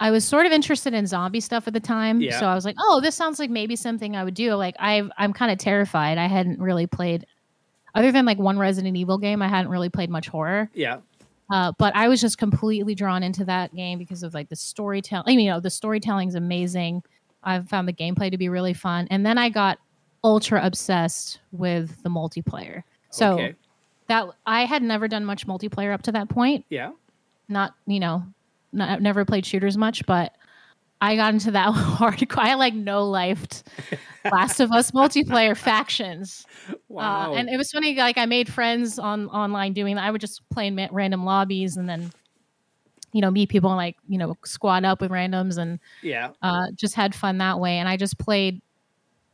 I 0.00 0.10
was 0.10 0.24
sort 0.24 0.46
of 0.46 0.52
interested 0.52 0.94
in 0.94 1.06
zombie 1.06 1.40
stuff 1.40 1.66
at 1.66 1.72
the 1.72 1.80
time. 1.80 2.20
Yeah. 2.20 2.38
So 2.38 2.46
I 2.46 2.54
was 2.54 2.64
like, 2.64 2.76
oh, 2.78 3.00
this 3.00 3.14
sounds 3.14 3.38
like 3.38 3.50
maybe 3.50 3.76
something 3.76 4.16
I 4.16 4.24
would 4.24 4.34
do. 4.34 4.54
Like 4.54 4.76
i 4.78 5.02
I'm 5.18 5.32
kind 5.32 5.50
of 5.50 5.58
terrified. 5.58 6.18
I 6.18 6.26
hadn't 6.26 6.60
really 6.60 6.86
played 6.86 7.26
other 7.94 8.10
than 8.10 8.24
like 8.24 8.38
one 8.38 8.58
Resident 8.58 8.96
Evil 8.96 9.18
game, 9.18 9.40
I 9.40 9.48
hadn't 9.48 9.70
really 9.70 9.88
played 9.88 10.10
much 10.10 10.28
horror. 10.28 10.68
Yeah. 10.74 10.98
Uh, 11.50 11.72
but 11.78 11.94
I 11.94 12.08
was 12.08 12.20
just 12.20 12.38
completely 12.38 12.94
drawn 12.94 13.22
into 13.22 13.44
that 13.44 13.74
game 13.74 13.98
because 13.98 14.22
of 14.22 14.34
like 14.34 14.48
the 14.48 14.56
storytelling. 14.56 15.24
I 15.26 15.36
mean, 15.36 15.46
you 15.46 15.52
know, 15.52 15.60
the 15.60 15.70
storytelling 15.70 16.28
is 16.28 16.34
amazing. 16.34 17.02
I 17.42 17.60
found 17.60 17.86
the 17.86 17.92
gameplay 17.92 18.30
to 18.30 18.38
be 18.38 18.48
really 18.48 18.72
fun, 18.72 19.06
and 19.10 19.24
then 19.24 19.36
I 19.36 19.50
got 19.50 19.78
ultra 20.24 20.64
obsessed 20.64 21.40
with 21.52 22.02
the 22.02 22.08
multiplayer. 22.08 22.82
So 23.10 23.34
okay. 23.34 23.54
That 24.08 24.28
I 24.46 24.64
had 24.64 24.82
never 24.82 25.08
done 25.08 25.24
much 25.24 25.46
multiplayer 25.46 25.92
up 25.92 26.02
to 26.02 26.12
that 26.12 26.28
point. 26.28 26.64
Yeah, 26.68 26.92
not 27.48 27.74
you 27.86 28.00
know, 28.00 28.24
not, 28.72 29.02
never 29.02 29.24
played 29.24 29.46
shooters 29.46 29.76
much, 29.76 30.04
but 30.06 30.34
I 31.00 31.16
got 31.16 31.34
into 31.34 31.50
that 31.50 31.68
hardcore. 31.74 32.38
I 32.38 32.54
like 32.54 32.74
no 32.74 33.04
lifed 33.04 33.62
Last 34.32 34.60
of 34.60 34.72
Us 34.72 34.90
multiplayer 34.92 35.56
factions. 35.56 36.46
Wow. 36.88 37.32
Uh, 37.32 37.36
and 37.36 37.48
it 37.48 37.56
was 37.56 37.70
funny. 37.70 37.94
Like 37.94 38.18
I 38.18 38.26
made 38.26 38.52
friends 38.52 38.98
on 38.98 39.28
online 39.28 39.72
doing 39.72 39.96
that. 39.96 40.04
I 40.04 40.10
would 40.10 40.20
just 40.20 40.48
play 40.50 40.66
in 40.66 40.88
random 40.90 41.24
lobbies 41.24 41.76
and 41.76 41.88
then, 41.88 42.10
you 43.12 43.20
know, 43.20 43.30
meet 43.30 43.50
people 43.50 43.70
and 43.70 43.76
like 43.76 43.96
you 44.08 44.18
know 44.18 44.36
squad 44.44 44.84
up 44.84 45.00
with 45.00 45.10
randoms 45.10 45.58
and 45.58 45.78
yeah, 46.02 46.30
uh, 46.42 46.66
just 46.74 46.94
had 46.94 47.14
fun 47.14 47.38
that 47.38 47.60
way. 47.60 47.78
And 47.78 47.88
I 47.88 47.96
just 47.96 48.18
played 48.18 48.62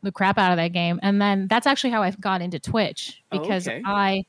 the 0.02 0.10
crap 0.12 0.38
out 0.38 0.50
of 0.50 0.56
that 0.56 0.72
game. 0.72 0.98
And 1.02 1.20
then 1.20 1.46
that's 1.46 1.66
actually 1.66 1.90
how 1.90 2.02
I 2.02 2.10
got 2.10 2.42
into 2.42 2.58
Twitch 2.58 3.22
because 3.30 3.68
oh, 3.68 3.72
okay. 3.72 3.82
I 3.84 4.24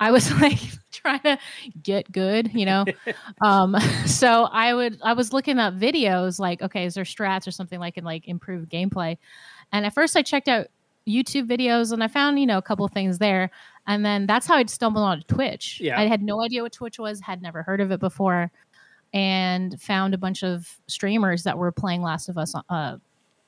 I 0.00 0.10
was 0.10 0.30
like 0.40 0.60
trying 0.92 1.20
to 1.20 1.38
get 1.82 2.10
good, 2.10 2.52
you 2.54 2.66
know. 2.66 2.84
um, 3.40 3.76
so 4.06 4.44
I 4.44 4.74
would 4.74 5.00
I 5.02 5.12
was 5.12 5.32
looking 5.32 5.58
up 5.58 5.74
videos 5.74 6.38
like, 6.38 6.62
okay, 6.62 6.84
is 6.84 6.94
there 6.94 7.04
strats 7.04 7.46
or 7.46 7.50
something 7.50 7.80
like 7.80 7.94
can 7.94 8.04
like 8.04 8.28
improve 8.28 8.68
gameplay? 8.68 9.18
And 9.72 9.86
at 9.86 9.94
first 9.94 10.16
I 10.16 10.22
checked 10.22 10.48
out 10.48 10.68
YouTube 11.06 11.48
videos 11.48 11.92
and 11.92 12.04
I 12.04 12.08
found, 12.08 12.38
you 12.38 12.46
know, 12.46 12.58
a 12.58 12.62
couple 12.62 12.84
of 12.84 12.92
things 12.92 13.18
there. 13.18 13.50
And 13.86 14.04
then 14.04 14.26
that's 14.26 14.46
how 14.46 14.56
I'd 14.56 14.70
stumbled 14.70 15.04
on 15.04 15.22
Twitch. 15.22 15.80
Yeah. 15.80 15.98
I 15.98 16.06
had 16.06 16.22
no 16.22 16.42
idea 16.42 16.62
what 16.62 16.72
Twitch 16.72 16.98
was, 16.98 17.20
had 17.20 17.40
never 17.40 17.62
heard 17.62 17.80
of 17.80 17.90
it 17.90 18.00
before, 18.00 18.50
and 19.14 19.80
found 19.80 20.12
a 20.12 20.18
bunch 20.18 20.44
of 20.44 20.78
streamers 20.86 21.44
that 21.44 21.56
were 21.56 21.72
playing 21.72 22.02
Last 22.02 22.28
of 22.28 22.36
Us 22.36 22.54
uh, 22.68 22.98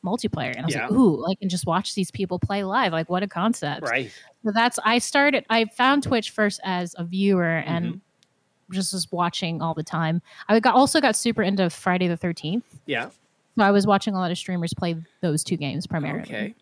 multiplayer. 0.04 0.50
And 0.50 0.60
I 0.60 0.64
was 0.64 0.74
yeah. 0.74 0.82
like, 0.88 0.92
ooh, 0.92 1.24
I 1.26 1.34
can 1.34 1.48
just 1.48 1.66
watch 1.66 1.94
these 1.94 2.10
people 2.10 2.38
play 2.38 2.64
live. 2.64 2.92
Like, 2.92 3.08
what 3.10 3.22
a 3.22 3.28
concept. 3.28 3.82
Right. 3.82 4.10
So 4.44 4.52
that's, 4.52 4.78
I 4.84 4.98
started, 4.98 5.44
I 5.50 5.66
found 5.66 6.02
Twitch 6.02 6.30
first 6.30 6.60
as 6.64 6.94
a 6.98 7.04
viewer 7.04 7.58
and 7.66 7.86
mm-hmm. 7.86 8.72
just 8.72 8.92
was 8.92 9.10
watching 9.12 9.60
all 9.62 9.74
the 9.74 9.82
time. 9.82 10.22
I 10.48 10.58
got, 10.60 10.74
also 10.74 11.00
got 11.00 11.16
super 11.16 11.42
into 11.42 11.68
Friday 11.70 12.08
the 12.08 12.16
13th. 12.16 12.62
Yeah. 12.86 13.10
So 13.58 13.64
I 13.64 13.70
was 13.70 13.86
watching 13.86 14.14
a 14.14 14.18
lot 14.18 14.30
of 14.30 14.38
streamers 14.38 14.72
play 14.72 14.96
those 15.20 15.44
two 15.44 15.56
games 15.56 15.86
primarily. 15.86 16.22
Okay. 16.22 16.54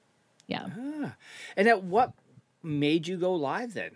Yeah. 0.46 0.66
Ah. 0.76 1.14
And 1.56 1.68
at 1.68 1.84
what 1.84 2.12
made 2.62 3.06
you 3.06 3.16
go 3.16 3.34
live 3.34 3.74
then? 3.74 3.92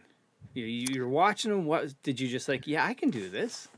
You, 0.54 0.66
you're 0.66 1.08
watching 1.08 1.50
them. 1.50 1.64
What 1.64 1.94
did 2.02 2.20
you 2.20 2.28
just 2.28 2.48
like? 2.48 2.66
Yeah, 2.66 2.84
I 2.84 2.94
can 2.94 3.10
do 3.10 3.28
this. 3.28 3.68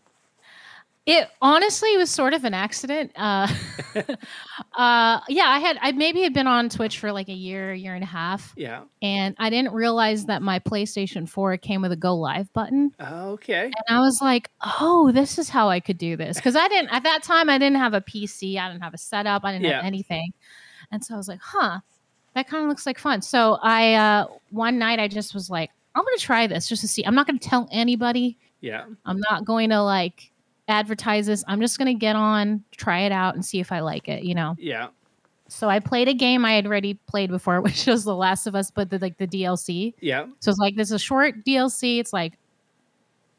It 1.06 1.28
honestly 1.42 1.94
was 1.98 2.10
sort 2.10 2.32
of 2.32 2.44
an 2.44 2.54
accident. 2.54 3.12
Uh, 3.14 3.46
uh, 3.94 5.20
yeah, 5.28 5.44
I 5.48 5.58
had 5.58 5.78
I 5.82 5.92
maybe 5.92 6.22
had 6.22 6.32
been 6.32 6.46
on 6.46 6.68
Twitch 6.68 6.98
for 6.98 7.12
like 7.12 7.28
a 7.28 7.34
year, 7.34 7.74
year 7.74 7.94
and 7.94 8.02
a 8.02 8.06
half. 8.06 8.54
Yeah. 8.56 8.84
And 9.02 9.34
I 9.38 9.50
didn't 9.50 9.72
realize 9.74 10.24
that 10.26 10.40
my 10.40 10.58
PlayStation 10.58 11.28
4 11.28 11.58
came 11.58 11.82
with 11.82 11.92
a 11.92 11.96
go 11.96 12.16
live 12.16 12.50
button. 12.54 12.92
Okay. 13.00 13.64
And 13.64 13.96
I 13.96 14.00
was 14.00 14.20
like, 14.22 14.50
oh, 14.80 15.12
this 15.12 15.38
is 15.38 15.48
how 15.50 15.68
I 15.68 15.78
could 15.78 15.98
do 15.98 16.16
this. 16.16 16.36
Because 16.36 16.56
I 16.56 16.68
didn't 16.68 16.88
at 16.90 17.02
that 17.02 17.22
time 17.22 17.50
I 17.50 17.58
didn't 17.58 17.78
have 17.78 17.92
a 17.94 18.00
PC, 18.00 18.58
I 18.58 18.68
didn't 18.68 18.82
have 18.82 18.94
a 18.94 18.98
setup, 18.98 19.44
I 19.44 19.52
didn't 19.52 19.66
Yeah. 19.66 19.76
have 19.76 19.84
anything. 19.84 20.32
And 20.90 21.04
so 21.04 21.14
I 21.14 21.18
was 21.18 21.28
like, 21.28 21.40
huh, 21.42 21.80
that 22.34 22.48
kind 22.48 22.62
of 22.62 22.68
looks 22.68 22.86
like 22.86 22.98
fun. 22.98 23.20
So 23.20 23.58
I 23.62 23.94
uh 23.94 24.26
one 24.50 24.78
night 24.78 24.98
I 25.00 25.08
just 25.08 25.34
was 25.34 25.50
like, 25.50 25.70
I'm 25.94 26.02
gonna 26.02 26.16
try 26.16 26.46
this 26.46 26.66
just 26.66 26.80
to 26.80 26.88
see. 26.88 27.04
I'm 27.04 27.14
not 27.14 27.26
gonna 27.26 27.38
tell 27.38 27.68
anybody. 27.70 28.38
Yeah. 28.60 28.86
I'm 29.04 29.20
not 29.30 29.44
going 29.44 29.68
to 29.70 29.82
like 29.82 30.30
advertise 30.68 31.26
this. 31.26 31.44
I'm 31.46 31.60
just 31.60 31.78
going 31.78 31.86
to 31.86 31.98
get 31.98 32.16
on, 32.16 32.64
try 32.76 33.00
it 33.00 33.12
out, 33.12 33.34
and 33.34 33.44
see 33.44 33.60
if 33.60 33.72
I 33.72 33.80
like 33.80 34.08
it, 34.08 34.24
you 34.24 34.34
know? 34.34 34.56
Yeah. 34.58 34.88
So 35.48 35.68
I 35.68 35.78
played 35.78 36.08
a 36.08 36.14
game 36.14 36.44
I 36.44 36.54
had 36.54 36.66
already 36.66 36.94
played 37.06 37.30
before, 37.30 37.60
which 37.62 37.86
was 37.86 38.04
The 38.04 38.14
Last 38.14 38.46
of 38.46 38.54
Us, 38.54 38.70
but 38.70 38.90
the, 38.90 38.98
like 38.98 39.18
the 39.18 39.26
DLC. 39.26 39.94
Yeah. 40.00 40.26
So 40.40 40.50
it's 40.50 40.58
like, 40.58 40.76
this 40.76 40.88
is 40.88 40.92
a 40.92 40.98
short 40.98 41.44
DLC. 41.44 42.00
It's 42.00 42.12
like 42.12 42.38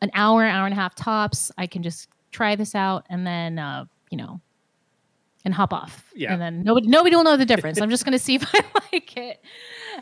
an 0.02 0.12
hour, 0.14 0.44
hour 0.44 0.66
and 0.66 0.74
a 0.74 0.76
half 0.76 0.96
tops. 0.96 1.52
I 1.58 1.68
can 1.68 1.84
just 1.84 2.10
try 2.32 2.56
this 2.56 2.76
out 2.76 3.06
and 3.10 3.26
then, 3.26 3.60
uh, 3.60 3.86
you 4.12 4.18
know, 4.18 4.40
and 5.46 5.54
hop 5.54 5.74
off. 5.74 6.12
Yeah. 6.16 6.34
And 6.34 6.42
then 6.42 6.64
nobody, 6.64 6.88
nobody 6.88 7.16
will 7.16 7.24
know 7.24 7.38
the 7.38 7.46
difference. 7.46 7.80
I'm 7.80 7.90
just 7.90 8.04
going 8.04 8.14
to 8.14 8.20
see 8.20 8.36
if 8.42 8.54
I 8.54 8.64
like 8.92 9.16
it. 9.16 9.44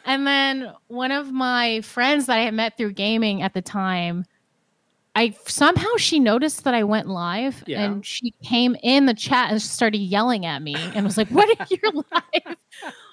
And 0.06 0.26
then 0.26 0.74
one 0.88 1.12
of 1.12 1.32
my 1.32 1.82
friends 1.82 2.26
that 2.26 2.38
I 2.38 2.42
had 2.42 2.54
met 2.54 2.78
through 2.78 2.94
gaming 2.94 3.42
at 3.42 3.54
the 3.54 3.62
time, 3.62 4.26
I 5.16 5.36
somehow 5.46 5.90
she 5.98 6.20
noticed 6.20 6.64
that 6.64 6.74
I 6.74 6.84
went 6.84 7.08
live 7.08 7.64
Yeah. 7.68 7.84
and 7.84 8.04
she 8.06 8.32
came 8.44 8.76
in 8.82 9.06
the 9.06 9.14
chat 9.14 9.52
and 9.52 9.62
started 9.62 10.00
yelling 10.00 10.46
at 10.48 10.62
me 10.64 10.76
and 10.96 11.06
was 11.06 11.18
like, 11.18 11.28
"What 11.30 11.48
are 11.60 11.68
you 11.70 12.04
live?" 12.12 12.58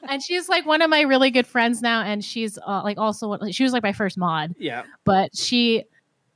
and 0.09 0.23
she's 0.23 0.49
like 0.49 0.64
one 0.64 0.80
of 0.80 0.88
my 0.88 1.02
really 1.02 1.30
good 1.30 1.47
friends 1.47 1.83
now, 1.83 2.00
and 2.02 2.25
she's 2.25 2.59
uh, 2.66 2.80
like 2.83 2.97
also 2.97 3.37
she 3.50 3.62
was 3.64 3.73
like 3.75 3.83
my 3.83 3.92
first 3.92 4.16
mod, 4.16 4.54
Yeah. 4.59 4.85
but 5.04 5.37
she 5.37 5.85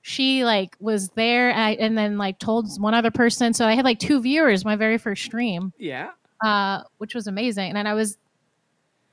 she 0.02 0.44
like 0.44 0.76
was 0.80 1.08
there 1.10 1.48
and, 1.50 1.58
I, 1.60 1.70
and 1.76 1.96
then 1.96 2.18
like 2.18 2.38
told 2.38 2.68
one 2.78 2.92
other 2.92 3.10
person. 3.10 3.54
So 3.54 3.66
I 3.66 3.72
had 3.74 3.86
like 3.86 3.98
two 3.98 4.20
viewers 4.20 4.66
my 4.66 4.76
very 4.76 4.98
first 4.98 5.24
stream, 5.24 5.72
Yeah. 5.78 6.10
uh, 6.44 6.82
which 6.98 7.14
was 7.14 7.26
amazing. 7.26 7.68
And 7.68 7.76
then 7.78 7.86
I 7.86 7.94
was 7.94 8.18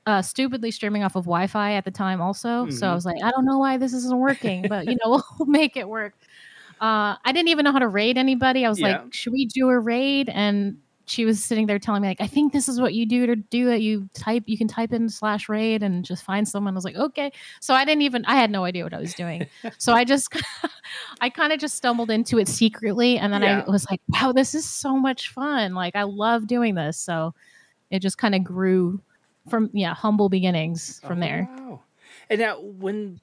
uh, 0.04 0.20
stupidly 0.20 0.70
streaming 0.70 1.02
off 1.02 1.16
of 1.16 1.24
Wi-Fi 1.24 1.72
at 1.74 1.86
the 1.86 1.90
time, 1.90 2.20
also. 2.20 2.68
So 2.68 2.88
I 2.88 2.90
Mhm. 2.90 2.94
was 2.94 3.06
like, 3.06 3.22
I 3.22 3.30
don't 3.30 3.46
know 3.46 3.56
why 3.56 3.78
this 3.78 3.94
isn't 3.94 4.18
working, 4.18 4.66
but 4.68 4.86
you 4.86 4.98
know, 5.02 5.22
we'll 5.38 5.46
make 5.48 5.78
it 5.78 5.88
work. 5.88 6.12
Uh, 6.82 7.16
I 7.24 7.32
didn't 7.32 7.48
even 7.48 7.64
know 7.64 7.72
how 7.72 7.78
to 7.78 7.88
raid 7.88 8.18
anybody. 8.18 8.66
I 8.66 8.68
was 8.68 8.80
Yeah. 8.80 9.02
like, 9.02 9.14
should 9.14 9.32
we 9.32 9.46
do 9.46 9.68
a 9.68 9.78
raid? 9.78 10.28
And 10.28 10.78
she 11.06 11.24
was 11.24 11.44
sitting 11.44 11.66
there 11.66 11.78
telling 11.78 12.02
me 12.02 12.08
like, 12.08 12.20
I 12.20 12.26
think 12.26 12.52
this 12.52 12.68
is 12.68 12.80
what 12.80 12.92
you 12.94 13.06
do 13.06 13.26
to 13.26 13.36
do 13.36 13.68
it. 13.70 13.82
You 13.82 14.08
type, 14.14 14.44
you 14.46 14.56
can 14.58 14.66
type 14.68 14.92
in 14.92 15.08
slash 15.08 15.48
raid 15.48 15.82
and 15.82 16.04
just 16.04 16.24
find 16.24 16.46
someone. 16.48 16.74
I 16.74 16.76
was 16.76 16.84
like, 16.84 16.96
okay. 16.96 17.30
So 17.60 17.74
I 17.74 17.84
didn't 17.84 18.02
even, 18.02 18.24
I 18.24 18.34
had 18.36 18.50
no 18.50 18.64
idea 18.64 18.82
what 18.84 18.94
I 18.94 18.98
was 19.00 19.14
doing. 19.14 19.46
so 19.78 19.92
I 19.92 20.04
just, 20.04 20.32
I 21.20 21.28
kind 21.28 21.52
of 21.52 21.60
just 21.60 21.76
stumbled 21.76 22.10
into 22.10 22.38
it 22.38 22.48
secretly. 22.48 23.16
And 23.18 23.32
then 23.32 23.42
Yeah. 23.42 23.64
I 23.66 23.70
was 23.70 23.86
like, 23.90 24.00
wow, 24.08 24.32
this 24.32 24.54
is 24.54 24.64
so 24.64 24.96
much 24.96 25.28
fun. 25.30 25.74
Like 25.74 25.94
I 25.96 26.02
love 26.04 26.46
doing 26.46 26.74
this. 26.74 26.96
So 26.98 27.34
it 27.90 28.00
just 28.00 28.18
kind 28.18 28.34
of 28.34 28.42
grew 28.42 29.00
from, 29.48 29.70
yeah, 29.72 29.94
humble 29.94 30.28
beginnings 30.28 31.00
from 31.00 31.18
Oh, 31.18 31.20
there. 31.20 31.48
Wow. 31.56 31.80
And 32.30 32.40
now, 32.40 32.60
when 32.60 33.20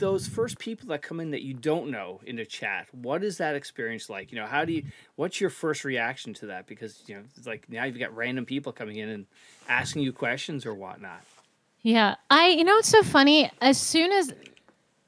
those 0.00 0.26
first 0.26 0.58
people 0.58 0.88
that 0.88 1.02
come 1.02 1.20
in 1.20 1.30
that 1.30 1.42
you 1.42 1.54
don't 1.54 1.90
know 1.90 2.20
into 2.26 2.44
chat, 2.44 2.88
what 2.92 3.22
is 3.22 3.38
that 3.38 3.54
experience 3.54 4.10
like? 4.10 4.32
You 4.32 4.38
know, 4.38 4.46
how 4.46 4.64
do 4.64 4.72
you? 4.72 4.84
What's 5.14 5.40
your 5.40 5.50
first 5.50 5.84
reaction 5.84 6.34
to 6.34 6.46
that? 6.46 6.66
Because 6.66 7.02
you 7.06 7.14
know, 7.14 7.22
it's 7.36 7.46
like 7.46 7.68
now 7.70 7.84
you've 7.84 7.98
got 7.98 8.14
random 8.16 8.44
people 8.44 8.72
coming 8.72 8.96
in 8.96 9.08
and 9.10 9.26
asking 9.68 10.02
you 10.02 10.12
questions 10.12 10.66
or 10.66 10.74
whatnot. 10.74 11.20
Yeah. 11.82 12.16
I 12.30 12.48
you 12.48 12.64
know 12.64 12.76
it's 12.78 12.88
so 12.88 13.02
funny. 13.02 13.50
As 13.60 13.80
soon 13.80 14.10
as 14.10 14.34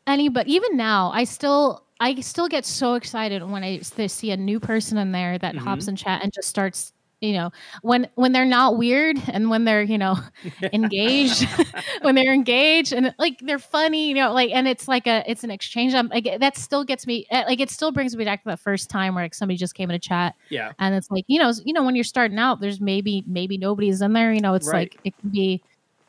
anybody 0.06 0.52
even 0.52 0.76
now, 0.76 1.10
I 1.12 1.24
still 1.24 1.82
I 1.98 2.20
still 2.20 2.48
get 2.48 2.66
so 2.66 2.94
excited 2.94 3.48
when 3.48 3.62
i 3.62 3.78
see 3.78 4.32
a 4.32 4.36
new 4.36 4.58
person 4.58 4.98
in 4.98 5.12
there 5.12 5.38
that 5.38 5.54
mm-hmm. 5.54 5.64
hops 5.64 5.86
in 5.86 5.94
chat 5.94 6.20
and 6.22 6.32
just 6.32 6.48
starts 6.48 6.92
you 7.22 7.32
know 7.32 7.50
when 7.82 8.08
when 8.16 8.32
they're 8.32 8.44
not 8.44 8.76
weird 8.76 9.16
and 9.28 9.48
when 9.48 9.64
they're 9.64 9.82
you 9.82 9.96
know 9.98 10.18
engaged 10.72 11.46
when 12.02 12.14
they're 12.14 12.34
engaged 12.34 12.92
and 12.92 13.14
like 13.18 13.38
they're 13.42 13.58
funny 13.58 14.08
you 14.08 14.14
know 14.14 14.32
like 14.32 14.50
and 14.52 14.68
it's 14.68 14.88
like 14.88 15.06
a 15.06 15.24
it's 15.30 15.44
an 15.44 15.50
exchange 15.50 15.94
I'm, 15.94 16.08
like 16.08 16.28
that 16.40 16.56
still 16.58 16.84
gets 16.84 17.06
me 17.06 17.26
eh, 17.30 17.44
like 17.46 17.60
it 17.60 17.70
still 17.70 17.92
brings 17.92 18.16
me 18.16 18.24
back 18.24 18.42
to 18.42 18.48
that 18.50 18.60
first 18.60 18.90
time 18.90 19.14
where 19.14 19.24
like 19.24 19.34
somebody 19.34 19.56
just 19.56 19.74
came 19.74 19.90
in 19.90 19.96
a 19.96 20.00
chat 20.00 20.34
Yeah. 20.50 20.72
and 20.78 20.94
it's 20.94 21.10
like 21.10 21.24
you 21.28 21.38
know 21.38 21.52
you 21.64 21.72
know 21.72 21.84
when 21.84 21.94
you're 21.94 22.04
starting 22.04 22.38
out 22.38 22.60
there's 22.60 22.80
maybe 22.80 23.24
maybe 23.26 23.56
nobody's 23.58 24.02
in 24.02 24.12
there 24.12 24.32
you 24.32 24.40
know 24.40 24.54
it's 24.54 24.66
Right. 24.66 24.92
like 24.92 24.98
it 25.04 25.14
can 25.20 25.30
be 25.30 25.62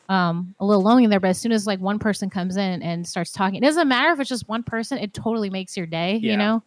um 0.09 0.53
a 0.59 0.65
little 0.65 0.83
lonely 0.83 1.07
there 1.07 1.19
but 1.19 1.29
as 1.29 1.39
soon 1.39 1.51
as 1.53 1.65
like 1.65 1.79
one 1.79 1.99
person 1.99 2.29
comes 2.29 2.57
in 2.57 2.81
and 2.81 3.07
starts 3.07 3.31
talking 3.31 3.55
it 3.55 3.65
doesn't 3.65 3.87
matter 3.87 4.11
if 4.11 4.19
it's 4.19 4.29
just 4.29 4.47
one 4.49 4.63
person 4.63 4.97
it 4.97 5.13
totally 5.13 5.49
makes 5.49 5.77
your 5.77 5.85
day 5.85 6.15
Yeah. 6.21 6.31
you 6.31 6.37
know 6.37 6.63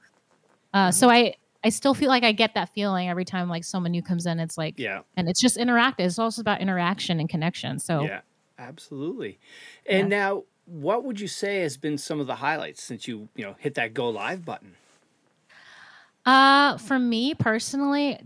uh 0.74 0.90
so 0.90 1.10
i 1.10 1.34
i 1.66 1.68
still 1.68 1.92
feel 1.92 2.08
like 2.08 2.22
i 2.24 2.32
get 2.32 2.54
that 2.54 2.68
feeling 2.70 3.08
every 3.10 3.24
time 3.24 3.48
like 3.50 3.64
someone 3.64 3.92
new 3.92 4.02
comes 4.02 4.24
in 4.24 4.40
it's 4.40 4.56
like 4.56 4.78
Yeah. 4.78 5.00
and 5.16 5.28
it's 5.28 5.40
just 5.40 5.58
interactive 5.58 6.06
it's 6.06 6.18
also 6.18 6.40
about 6.40 6.60
interaction 6.62 7.20
and 7.20 7.28
connection 7.28 7.78
so 7.78 8.04
Yeah. 8.04 8.20
Absolutely. 8.58 9.38
And 9.86 10.08
now, 10.08 10.44
what 10.64 11.04
would 11.04 11.20
you 11.20 11.28
say 11.28 11.60
has 11.60 11.76
been 11.76 11.98
some 11.98 12.20
of 12.20 12.26
the 12.26 12.36
highlights 12.36 12.82
since 12.82 13.06
you 13.06 13.28
you 13.36 13.44
know 13.44 13.54
hit 13.58 13.74
that 13.74 13.92
go 13.92 14.08
live 14.08 14.46
button? 14.46 14.76
Uh, 16.24 16.78
for 16.78 16.98
me 16.98 17.34
personally, 17.34 18.18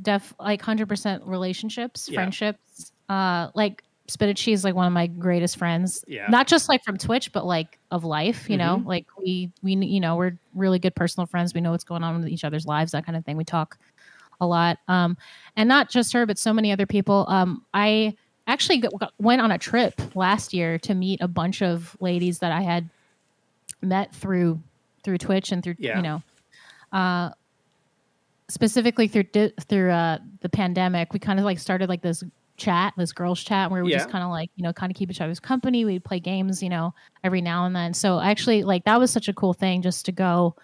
def 0.00 0.32
like 0.38 0.62
hundred 0.62 0.88
percent 0.88 1.24
relationships, 1.26 2.08
Yeah. 2.08 2.18
friendships. 2.18 2.92
Uh, 3.08 3.50
like 3.54 3.82
Spinachi 4.08 4.52
is 4.52 4.64
like 4.64 4.74
one 4.74 4.86
of 4.86 4.92
my 4.92 5.06
greatest 5.06 5.56
friends. 5.56 6.04
Yeah. 6.06 6.26
Not 6.28 6.46
just 6.46 6.68
like 6.68 6.84
from 6.84 6.98
Twitch, 6.98 7.32
but 7.32 7.46
like 7.46 7.78
of 7.90 8.04
life. 8.04 8.50
You 8.50 8.58
know, 8.58 8.76
Mhm. 8.78 8.86
like 8.86 9.06
we 9.18 9.50
we 9.62 9.74
you 9.74 10.00
know 10.00 10.16
we're 10.16 10.36
really 10.54 10.78
good 10.78 10.94
personal 10.94 11.26
friends. 11.26 11.54
We 11.54 11.60
know 11.62 11.70
what's 11.70 11.84
going 11.84 12.04
on 12.04 12.20
with 12.20 12.28
each 12.28 12.44
other's 12.44 12.66
lives, 12.66 12.92
that 12.92 13.06
kind 13.06 13.16
of 13.16 13.24
thing. 13.24 13.36
We 13.38 13.44
talk 13.44 13.78
a 14.40 14.46
lot. 14.46 14.78
Um, 14.88 15.16
and 15.56 15.68
not 15.68 15.88
just 15.88 16.12
her, 16.12 16.26
but 16.26 16.38
so 16.38 16.52
many 16.52 16.70
other 16.72 16.86
people. 16.86 17.24
Um, 17.28 17.64
I 17.72 18.14
actually 18.46 18.82
went 19.18 19.40
on 19.40 19.50
a 19.52 19.56
trip 19.58 19.98
last 20.14 20.52
year 20.52 20.78
to 20.80 20.94
meet 20.94 21.20
a 21.22 21.28
bunch 21.28 21.62
of 21.62 21.96
ladies 22.00 22.40
that 22.40 22.52
I 22.52 22.60
had 22.60 22.90
met 23.80 24.14
through 24.14 24.60
through 25.02 25.18
Twitch 25.18 25.50
and 25.52 25.62
through 25.62 25.76
Yeah. 25.78 25.96
you 25.96 26.02
know 26.02 26.22
uh, 26.92 27.30
specifically 28.48 29.08
through 29.08 29.24
through 29.62 29.90
uh, 29.90 30.18
the 30.40 30.48
pandemic, 30.48 31.12
we 31.12 31.18
kind 31.18 31.38
of 31.38 31.44
like 31.44 31.58
started 31.58 31.88
like 31.88 32.02
this 32.02 32.22
chat, 32.56 32.94
this 32.96 33.12
girls 33.12 33.42
chat, 33.42 33.70
where 33.70 33.82
we 33.84 33.90
just 33.92 34.10
kind 34.10 34.24
of 34.24 34.30
like 34.30 34.50
you 34.56 34.62
know 34.62 34.72
kind 34.72 34.90
of 34.90 34.96
keep 34.96 35.10
each 35.10 35.20
other's 35.20 35.40
company. 35.40 35.84
We'd 35.84 36.04
play 36.04 36.20
games, 36.20 36.62
you 36.62 36.68
know, 36.68 36.94
every 37.22 37.40
now 37.40 37.64
and 37.66 37.74
then. 37.74 37.94
So 37.94 38.20
actually, 38.20 38.62
like 38.62 38.84
that 38.84 38.98
was 38.98 39.10
such 39.10 39.28
a 39.28 39.32
cool 39.34 39.52
thing 39.54 39.82
just 39.82 40.04
to 40.06 40.12
go. 40.12 40.54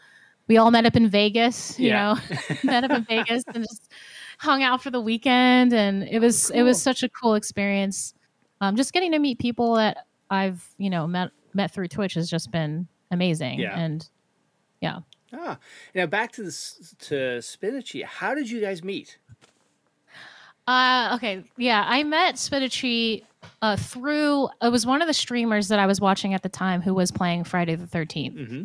We 0.49 0.57
all 0.57 0.71
met 0.73 0.85
up 0.87 0.97
in 0.97 1.09
Vegas, 1.09 1.79
you 1.79 1.89
Yeah. 1.89 2.15
know, 2.15 2.37
met 2.65 2.83
up 2.85 2.91
in 2.91 3.05
Vegas 3.05 3.45
and 3.55 3.63
just 3.65 3.93
hung 4.39 4.63
out 4.63 4.83
for 4.83 4.91
the 4.91 5.01
weekend, 5.01 5.73
and 5.73 6.03
it 6.05 6.19
was 6.21 6.51
it 6.51 6.63
was 6.63 6.81
such 6.83 7.03
a 7.03 7.09
cool 7.09 7.35
experience. 7.35 8.15
Um, 8.61 8.77
just 8.77 8.93
getting 8.93 9.13
to 9.13 9.19
meet 9.19 9.39
people 9.39 9.75
that 9.75 10.07
I've 10.31 10.65
you 10.79 10.91
know 10.91 11.07
met 11.07 11.31
met 11.55 11.73
through 11.73 11.89
Twitch 11.89 12.15
has 12.15 12.29
just 12.31 12.51
been 12.51 12.87
amazing, 13.11 13.61
Yeah. 13.61 13.79
and 13.79 14.09
yeah. 14.81 15.01
Ah, 15.33 15.59
now 15.95 16.07
back 16.07 16.33
to 16.33 16.43
this 16.43 16.95
to 17.01 17.15
Spinachi. 17.41 18.03
How 18.05 18.35
did 18.35 18.51
you 18.51 18.61
guys 18.61 18.83
meet? 18.83 19.19
Uh, 20.71 21.15
okay, 21.17 21.45
yeah, 21.57 21.85
I 21.89 22.03
met 22.05 22.37
Spinachi 22.37 23.25
uh, 23.63 23.77
through. 23.77 24.49
It 24.63 24.71
was 24.71 24.87
one 24.87 25.03
of 25.03 25.09
the 25.09 25.15
streamers 25.15 25.69
that 25.69 25.79
I 25.79 25.87
was 25.87 26.01
watching 26.01 26.33
at 26.35 26.43
the 26.43 26.49
time 26.49 26.81
who 26.81 26.95
was 26.95 27.11
playing 27.11 27.45
Friday 27.45 27.75
the 27.75 27.87
13th 27.87 28.37
Mm-hmm. 28.37 28.63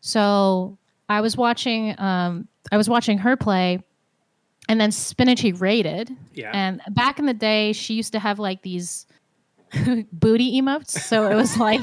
So 0.00 0.78
I 1.08 1.20
was 1.20 1.36
watching. 1.36 1.94
Um, 1.98 2.48
I 2.72 2.76
was 2.76 2.88
watching 2.88 3.18
her 3.18 3.36
play, 3.36 3.80
and 4.68 4.80
then 4.80 4.90
Spinachi 4.90 5.60
raided. 5.60 6.10
Yeah. 6.32 6.50
And 6.54 6.80
back 6.90 7.18
in 7.18 7.26
the 7.26 7.34
day, 7.34 7.72
she 7.72 7.94
used 7.94 8.12
to 8.12 8.18
have 8.18 8.38
like 8.38 8.62
these 8.62 9.06
booty 10.12 10.60
emotes. 10.60 10.90
So 10.90 11.28
it 11.30 11.34
was 11.34 11.56
like, 11.58 11.80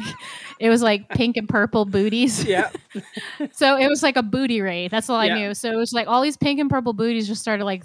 it 0.60 0.70
was 0.70 0.82
like 0.82 1.10
pink 1.10 1.38
and 1.38 1.48
purple 1.50 1.86
booties. 1.86 2.44
yeah. 2.46 2.70
So 3.52 3.78
it 3.78 3.88
was 3.88 4.02
like 4.04 4.16
a 4.16 4.24
booty 4.24 4.62
raid. 4.62 4.90
That's 4.92 5.10
all 5.10 5.18
I 5.20 5.26
Yeah. 5.26 5.36
knew. 5.36 5.54
So 5.54 5.70
it 5.72 5.76
was 5.76 5.92
like 5.94 6.08
all 6.08 6.22
these 6.22 6.38
pink 6.38 6.60
and 6.60 6.70
purple 6.70 6.94
booties 6.94 7.28
just 7.28 7.42
started 7.42 7.66
like 7.66 7.84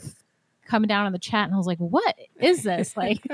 coming 0.68 0.86
down 0.88 1.06
in 1.06 1.12
the 1.12 1.18
chat, 1.18 1.46
and 1.46 1.54
I 1.54 1.56
was 1.56 1.66
like, 1.66 1.78
"What 1.78 2.14
is 2.40 2.62
this?" 2.62 2.96
Like, 2.96 3.24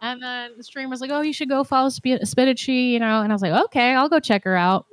and 0.00 0.22
then 0.22 0.52
the 0.56 0.64
streamer 0.64 0.88
was 0.88 1.00
like, 1.02 1.10
"Oh, 1.10 1.20
you 1.20 1.32
should 1.34 1.48
go 1.50 1.62
follow 1.64 1.90
Sp- 1.92 2.24
Spinachi," 2.24 2.90
you 2.92 2.98
know. 2.98 3.20
And 3.20 3.30
I 3.30 3.34
was 3.34 3.42
like, 3.42 3.52
"Okay, 3.66 3.94
I'll 3.94 4.08
go 4.08 4.20
check 4.20 4.44
her 4.44 4.56
out." 4.56 4.86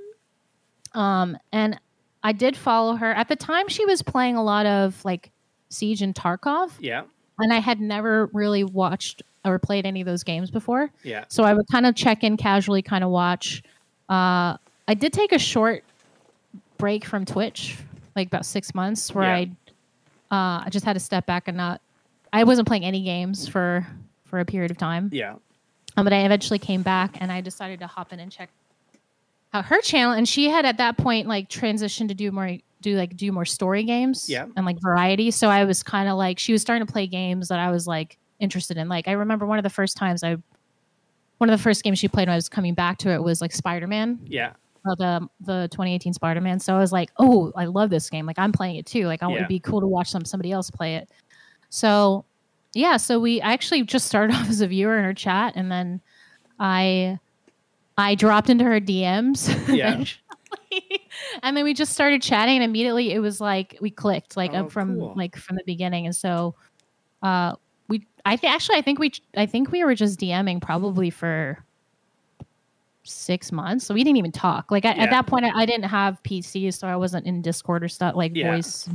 Um, 0.94 1.38
and 1.52 1.80
I 2.24 2.32
did 2.32 2.58
follow 2.58 2.96
her 2.96 3.12
at 3.14 3.28
the 3.30 3.36
time. 3.36 3.68
She 3.68 3.86
was 3.86 4.02
playing 4.02 4.36
a 4.36 4.44
lot 4.44 4.66
of 4.66 5.04
like 5.06 5.32
Siege 5.70 6.02
and 6.02 6.14
Tarkov, 6.16 6.72
Yeah. 6.80 7.04
and 7.40 7.54
I 7.54 7.60
had 7.60 7.80
never 7.80 8.28
really 8.34 8.64
watched 8.64 9.22
or 9.46 9.60
played 9.60 9.86
any 9.86 10.02
of 10.02 10.06
those 10.08 10.24
games 10.24 10.52
before. 10.52 10.90
Yeah. 11.04 11.24
So 11.30 11.44
I 11.44 11.54
would 11.54 11.68
kind 11.72 11.86
of 11.86 11.96
check 11.96 12.24
in 12.24 12.36
casually, 12.36 12.82
kind 12.82 13.04
of 13.04 13.12
watch. 13.12 13.64
Uh, 14.10 14.58
I 14.90 14.94
did 14.94 15.14
take 15.14 15.32
a 15.32 15.40
short 15.40 15.84
break 16.78 17.06
from 17.06 17.24
Twitch, 17.26 17.78
like 18.16 18.28
about 18.28 18.46
six 18.46 18.74
months, 18.76 19.14
where 19.14 19.26
Yeah. 19.26 19.36
I 19.36 19.52
uh, 20.32 20.64
I 20.66 20.68
just 20.70 20.86
had 20.86 20.94
to 20.94 21.00
step 21.00 21.26
back 21.26 21.48
and 21.48 21.58
not. 21.58 21.82
I 22.34 22.44
wasn't 22.44 22.68
playing 22.68 22.86
any 22.86 23.04
games 23.04 23.48
for 23.48 23.86
for 24.26 24.40
a 24.40 24.46
period 24.46 24.72
of 24.72 24.78
time. 24.78 25.10
Yeah. 25.12 25.36
Um, 25.96 26.04
but 26.04 26.14
I 26.14 26.26
eventually 26.26 26.60
came 26.60 26.84
back 26.84 27.18
and 27.20 27.32
I 27.32 27.42
decided 27.42 27.80
to 27.80 27.88
hop 27.88 28.14
in 28.14 28.20
and 28.20 28.32
check 28.32 28.50
out 29.54 29.66
her 29.66 29.82
channel. 29.82 30.14
And 30.14 30.28
she 30.28 30.50
had 30.50 30.66
at 30.66 30.78
that 30.78 30.98
point 30.98 31.28
like 31.28 31.50
transitioned 31.50 32.10
to 32.10 32.14
do 32.14 32.32
more 32.32 32.58
do 32.82 32.96
like 32.96 33.18
do 33.18 33.32
more 33.32 33.46
story 33.46 33.84
games. 33.84 34.30
Yeah. 34.30 34.46
And 34.56 34.66
like 34.66 34.78
variety. 34.82 35.32
So 35.32 35.50
I 35.50 35.64
was 35.64 35.82
kind 35.82 36.08
of 36.08 36.18
like 36.18 36.38
she 36.38 36.52
was 36.52 36.62
starting 36.62 36.86
to 36.86 36.92
play 36.92 37.08
games 37.08 37.48
that 37.48 37.60
I 37.60 37.72
was 37.72 37.88
like 37.88 38.18
interested 38.40 38.78
in. 38.78 38.88
Like 38.88 39.08
I 39.08 39.14
remember 39.14 39.46
one 39.46 39.58
of 39.58 39.64
the 39.64 39.70
first 39.70 39.98
times 39.98 40.24
I 40.24 40.38
one 41.40 41.50
of 41.50 41.58
the 41.58 41.64
first 41.64 41.84
games 41.84 42.00
she 42.00 42.08
played 42.08 42.28
when 42.28 42.34
I 42.34 42.36
was 42.36 42.50
coming 42.50 42.74
back 42.74 42.98
to 43.00 43.12
it 43.12 43.22
was 43.22 43.42
like 43.42 43.52
Spider 43.52 43.88
Man. 43.88 44.20
Yeah. 44.26 44.54
The 44.96 45.28
the 45.42 45.68
2018 45.72 46.14
Spider 46.14 46.42
Man. 46.42 46.60
So 46.60 46.76
I 46.76 46.80
was 46.80 46.92
like, 46.92 47.10
oh, 47.20 47.52
I 47.56 47.66
love 47.66 47.90
this 47.90 48.10
game. 48.10 48.26
Like 48.26 48.40
I'm 48.40 48.52
playing 48.52 48.78
it 48.78 48.86
too. 48.86 49.06
Like 49.08 49.22
I 49.24 49.30
Yeah. 49.32 49.40
would 49.40 49.48
be 49.48 49.60
cool 49.60 49.82
to 49.82 49.88
watch 49.88 50.10
some 50.10 50.26
somebody 50.26 50.52
else 50.52 50.70
play 50.72 50.96
it. 50.96 51.10
So 51.70 52.26
yeah, 52.74 52.98
so 52.98 53.20
we 53.20 53.42
I 53.42 53.54
actually 53.54 53.84
just 53.84 54.06
started 54.08 54.34
off 54.36 54.50
as 54.50 54.62
a 54.62 54.68
viewer 54.68 54.98
in 54.98 55.04
her 55.04 55.14
chat, 55.14 55.54
and 55.56 55.72
then 55.72 56.02
I 56.60 57.20
I 57.98 58.16
dropped 58.16 58.50
into 58.50 58.64
her 58.66 58.80
DMs. 58.80 59.48
Yeah. 59.76 60.04
and 61.44 61.58
then 61.58 61.64
we 61.64 61.74
just 61.74 61.94
started 61.94 62.22
chatting, 62.22 62.56
and 62.56 62.64
immediately 62.64 63.12
it 63.12 63.20
was 63.20 63.42
like 63.42 63.78
we 63.82 63.90
clicked, 63.90 64.38
like 64.38 64.54
Oh, 64.54 64.70
from 64.70 64.96
cool. 64.98 65.14
like 65.16 65.36
from 65.36 65.56
the 65.56 65.64
beginning. 65.66 66.06
And 66.06 66.16
so 66.16 66.56
uh, 67.24 67.56
we 67.88 68.06
I 68.26 68.38
think 68.38 68.54
actually 68.54 68.78
I 68.78 68.82
think 68.82 69.00
we 69.00 69.12
I 69.36 69.46
think 69.46 69.72
we 69.72 69.84
were 69.84 69.96
just 69.96 70.20
DMing 70.20 70.62
probably 70.62 71.10
for 71.10 71.64
six 73.08 73.52
months. 73.52 73.86
So 73.86 73.94
we 73.94 74.04
didn't 74.04 74.18
even 74.18 74.32
talk. 74.32 74.72
Like 74.72 74.86
I, 74.86 74.94
Yeah. 74.94 75.04
at 75.04 75.10
that 75.10 75.28
point, 75.28 75.46
I, 75.46 75.52
I 75.62 75.66
didn't 75.66 75.86
have 75.86 76.22
PCs, 76.24 76.76
so 76.76 76.88
I 76.88 76.96
wasn't 76.96 77.26
in 77.26 77.42
Discord 77.42 77.84
or 77.84 77.88
stuff 77.88 78.16
like 78.16 78.36
Yeah. 78.36 78.52
voice. 78.52 78.90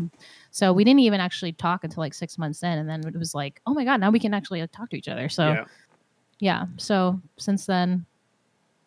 So 0.50 0.72
we 0.72 0.84
didn't 0.84 1.00
even 1.00 1.20
actually 1.20 1.52
talk 1.52 1.84
until 1.84 2.00
like 2.02 2.14
six 2.14 2.38
months 2.38 2.62
in, 2.62 2.78
and 2.78 2.88
then 2.88 3.06
it 3.06 3.16
was 3.16 3.34
like, 3.34 3.60
oh 3.66 3.74
my 3.74 3.84
god, 3.84 4.00
now 4.00 4.10
we 4.10 4.18
can 4.18 4.34
actually 4.34 4.60
like, 4.60 4.72
talk 4.72 4.90
to 4.90 4.96
each 4.96 5.08
other. 5.08 5.28
So 5.28 5.48
yeah. 5.48 5.64
yeah. 6.40 6.64
So 6.76 7.20
since 7.38 7.66
then, 7.66 8.06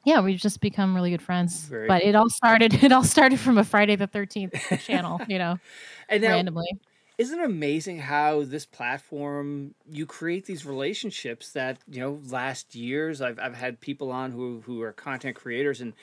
yeah, 0.05 0.21
we've 0.21 0.39
just 0.39 0.61
become 0.61 0.95
really 0.95 1.09
good 1.09 1.21
friends. 1.21 1.65
Very 1.65 1.87
but 1.87 2.03
it 2.03 2.15
all 2.15 2.29
started. 2.29 2.73
It 2.83 2.91
all 2.91 3.03
started 3.03 3.39
from 3.39 3.57
a 3.57 3.63
Friday 3.63 3.95
the 3.95 4.07
Thirteenth 4.07 4.53
channel. 4.79 5.19
You 5.27 5.39
know, 5.39 5.59
And 6.09 6.21
now, 6.21 6.29
randomly. 6.29 6.67
Isn't 7.17 7.39
it 7.39 7.45
amazing 7.45 7.99
how 7.99 8.43
this 8.43 8.65
platform 8.65 9.75
you 9.89 10.05
create 10.05 10.45
these 10.45 10.65
relationships 10.65 11.51
that 11.53 11.79
you 11.87 11.99
know 11.99 12.21
last 12.25 12.75
years 12.75 13.21
I've, 13.21 13.39
I've 13.39 13.55
had 13.55 13.79
people 13.79 14.11
on 14.11 14.31
who 14.31 14.61
who 14.61 14.81
are 14.81 14.93
content 14.93 15.35
creators 15.35 15.81
and 15.81 15.93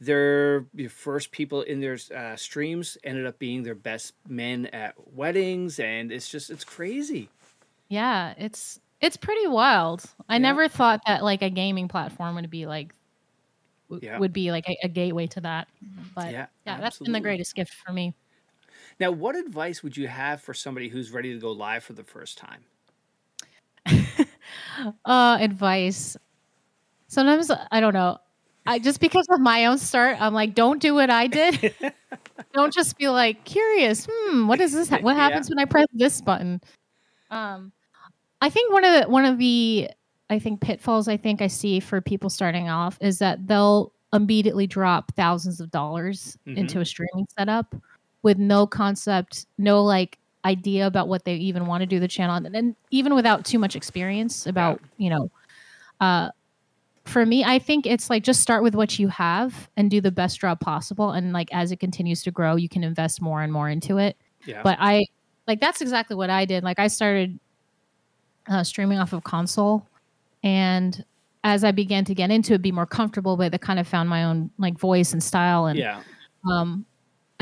their 0.00 0.66
the 0.74 0.88
first 0.88 1.32
people 1.32 1.62
in 1.62 1.80
their 1.80 1.98
uh, 2.14 2.36
streams 2.36 2.96
ended 3.04 3.26
up 3.26 3.38
being 3.38 3.62
their 3.62 3.74
best 3.74 4.14
men 4.28 4.66
at 4.66 4.94
weddings 5.12 5.78
and 5.78 6.10
it's 6.12 6.28
just 6.30 6.50
it's 6.50 6.64
crazy 6.64 7.30
Yeah, 7.88 8.34
it's 8.36 8.80
it's 9.00 9.16
pretty 9.16 9.46
wild. 9.46 10.04
I 10.28 10.38
Yeah. 10.38 10.38
never 10.38 10.68
thought 10.68 11.00
that 11.06 11.22
like 11.22 11.42
a 11.42 11.50
gaming 11.50 11.88
platform 11.88 12.36
would 12.36 12.50
be 12.50 12.66
like 12.66 12.94
w- 13.90 14.02
Yeah. 14.02 14.20
would 14.20 14.32
be 14.32 14.50
like 14.52 14.68
a, 14.68 14.76
a 14.84 14.88
gateway 14.88 15.26
to 15.28 15.40
that. 15.42 15.68
But 16.14 16.36
Yeah, 16.36 16.48
yeah, 16.66 16.80
that's 16.80 17.00
been 17.00 17.12
the 17.12 17.20
greatest 17.20 17.54
gift 17.54 17.74
for 17.86 17.92
me. 17.92 18.14
Now 19.00 19.10
what 19.10 19.36
advice 19.36 19.82
would 19.82 19.96
you 19.96 20.08
have 20.08 20.40
for 20.40 20.54
somebody 20.54 20.88
who's 20.88 21.10
ready 21.10 21.32
to 21.32 21.38
go 21.40 21.50
live 21.52 21.82
for 21.84 21.92
the 21.94 22.04
first 22.04 22.38
time 22.38 22.64
Uh 25.04 25.38
advice. 25.40 26.16
Sometimes 27.08 27.50
I 27.70 27.80
don't 27.80 27.92
know. 27.94 28.18
I 28.66 28.78
just 28.78 29.00
because 29.00 29.26
of 29.30 29.40
my 29.40 29.66
own 29.66 29.78
start, 29.78 30.16
I'm 30.20 30.32
like, 30.34 30.54
don't 30.54 30.80
do 30.80 30.94
what 30.94 31.10
I 31.10 31.26
did. 31.26 31.74
don't 32.54 32.72
just 32.72 32.96
be 32.96 33.08
like 33.08 33.44
curious. 33.44 34.06
Hmm, 34.10 34.46
what 34.46 34.60
is 34.60 34.72
this? 34.72 34.90
What 34.90 35.04
Yeah. 35.04 35.14
happens 35.14 35.48
when 35.50 35.58
I 35.58 35.64
press 35.64 35.86
this 35.92 36.20
button? 36.20 36.60
Um, 37.30 37.72
I 38.40 38.50
think 38.50 38.72
one 38.72 38.84
of 38.84 39.02
the 39.02 39.10
one 39.10 39.24
of 39.24 39.38
the 39.38 39.90
I 40.30 40.38
think 40.38 40.60
pitfalls 40.60 41.08
I 41.08 41.16
think 41.16 41.42
I 41.42 41.48
see 41.48 41.80
for 41.80 42.00
people 42.00 42.30
starting 42.30 42.68
off 42.68 42.98
is 43.00 43.18
that 43.18 43.46
they'll 43.46 43.92
immediately 44.12 44.66
drop 44.66 45.12
thousands 45.16 45.60
of 45.60 45.70
dollars 45.70 46.36
into 46.46 46.80
a 46.80 46.84
streaming 46.84 47.26
setup 47.38 47.74
with 48.22 48.38
no 48.38 48.66
concept, 48.66 49.46
no 49.58 49.82
like 49.82 50.18
idea 50.44 50.86
about 50.86 51.08
what 51.08 51.24
they 51.24 51.34
even 51.34 51.66
want 51.66 51.82
to 51.82 51.86
do 51.86 52.00
the 52.00 52.08
channel 52.08 52.34
and, 52.34 52.52
then 52.54 52.74
even 52.90 53.14
without 53.14 53.44
too 53.44 53.58
much 53.58 53.76
experience 53.76 54.46
about, 54.46 54.80
you 54.96 55.10
know, 55.10 55.30
uh 56.00 56.30
for 57.04 57.26
me, 57.26 57.42
I 57.44 57.58
think 57.58 57.84
it's 57.84 58.08
like 58.10 58.22
just 58.22 58.40
start 58.40 58.62
with 58.62 58.76
what 58.76 58.96
you 58.98 59.08
have 59.08 59.68
and 59.76 59.90
do 59.90 60.00
the 60.00 60.12
best 60.12 60.38
job 60.40 60.60
possible. 60.60 61.10
And 61.10 61.32
like 61.32 61.48
as 61.52 61.72
it 61.72 61.80
continues 61.80 62.22
to 62.22 62.30
grow, 62.30 62.54
you 62.54 62.68
can 62.68 62.84
invest 62.84 63.20
more 63.20 63.42
and 63.42 63.52
more 63.52 63.68
into 63.68 63.98
it 63.98 64.16
yeah 64.46 64.62
but 64.62 64.76
I 64.80 65.04
like 65.46 65.60
that's 65.60 65.80
exactly 65.80 66.16
what 66.16 66.30
I 66.30 66.44
did. 66.44 66.62
Like 66.62 66.78
I 66.78 66.86
started 66.86 67.38
uh, 68.48 68.62
streaming 68.62 68.98
off 68.98 69.12
of 69.12 69.24
console, 69.24 69.86
and 70.42 71.04
as 71.44 71.64
I 71.64 71.72
began 71.72 72.04
to 72.04 72.14
get 72.14 72.30
into 72.30 72.54
it, 72.54 72.62
be 72.62 72.72
more 72.72 72.86
comfortable 72.86 73.36
with 73.36 73.54
it, 73.54 73.60
kind 73.60 73.80
of 73.80 73.88
found 73.88 74.08
my 74.08 74.24
own 74.24 74.50
like 74.58 74.78
voice 74.78 75.12
and 75.12 75.22
style, 75.22 75.66
and 75.66 75.78
yeah 75.78 76.02
um, 76.48 76.84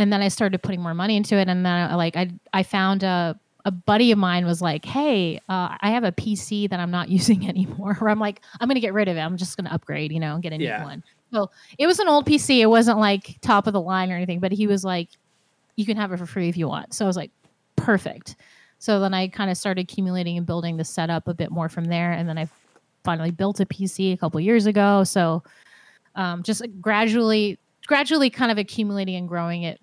and 0.01 0.11
then 0.11 0.23
I 0.23 0.29
started 0.29 0.63
putting 0.63 0.81
more 0.81 0.95
money 0.95 1.15
into 1.17 1.37
it, 1.37 1.49
and 1.49 1.65
then 1.65 1.73
I, 1.73 1.95
like 1.95 2.17
I 2.17 2.31
I 2.53 2.63
found 2.63 3.03
a 3.03 3.39
a 3.67 3.71
buddy 3.71 4.11
of 4.11 4.19
mine 4.19 4.47
was 4.47 4.63
like, 4.63 4.87
hey, 4.87 5.37
uh, 5.51 5.77
I 5.81 5.91
have 5.91 6.03
a 6.03 6.13
PC 6.13 6.71
that 6.71 6.81
I'm 6.81 6.91
not 6.91 7.09
using 7.19 7.47
anymore. 7.47 7.99
Or 8.01 8.09
I'm 8.09 8.19
like, 8.19 8.41
I'm 8.59 8.69
gonna 8.69 8.81
get 8.81 8.95
rid 8.95 9.09
of 9.09 9.17
it. 9.17 9.21
I'm 9.21 9.37
just 9.37 9.59
gonna 9.59 9.71
upgrade, 9.71 10.11
you 10.11 10.19
know, 10.19 10.35
and 10.35 10.43
get 10.43 10.55
a 10.55 10.59
new 10.59 10.85
one. 10.85 11.05
So 11.33 11.51
it 11.79 11.87
was 11.87 11.99
an 11.99 12.09
old 12.09 12.27
PC. 12.27 12.61
It 12.61 12.67
wasn't 12.67 12.99
like 12.99 13.39
top 13.43 13.67
of 13.67 13.75
the 13.75 13.81
line 13.81 14.11
or 14.11 14.17
anything, 14.17 14.41
but 14.41 14.53
he 14.53 14.67
was 14.67 14.85
like, 14.85 15.11
you 15.77 15.85
can 15.85 15.97
have 15.99 16.13
it 16.13 16.19
for 16.19 16.27
free 16.27 16.49
if 16.49 16.57
you 16.57 16.67
want. 16.67 16.95
So 16.95 17.05
I 17.05 17.09
was 17.09 17.17
like, 17.17 17.31
perfect. 17.77 18.37
So 18.79 19.01
then 19.01 19.13
I 19.13 19.29
kind 19.29 19.51
of 19.51 19.59
started 19.59 19.83
accumulating 19.83 20.39
and 20.39 20.47
building 20.47 20.79
the 20.79 20.85
setup 20.85 21.29
a 21.29 21.35
bit 21.35 21.51
more 21.51 21.69
from 21.69 21.85
there. 21.85 22.13
And 22.13 22.27
then 22.27 22.39
I 22.39 22.49
finally 23.05 23.31
built 23.31 23.61
a 23.61 23.67
PC 23.67 24.15
a 24.15 24.17
couple 24.17 24.41
years 24.41 24.65
ago. 24.65 25.05
So 25.05 25.43
um, 26.15 26.43
just 26.43 26.65
gradually, 26.81 27.59
gradually 27.87 28.31
kind 28.31 28.51
of 28.51 28.57
accumulating 28.57 29.17
and 29.17 29.29
growing 29.29 29.63
it 29.65 29.79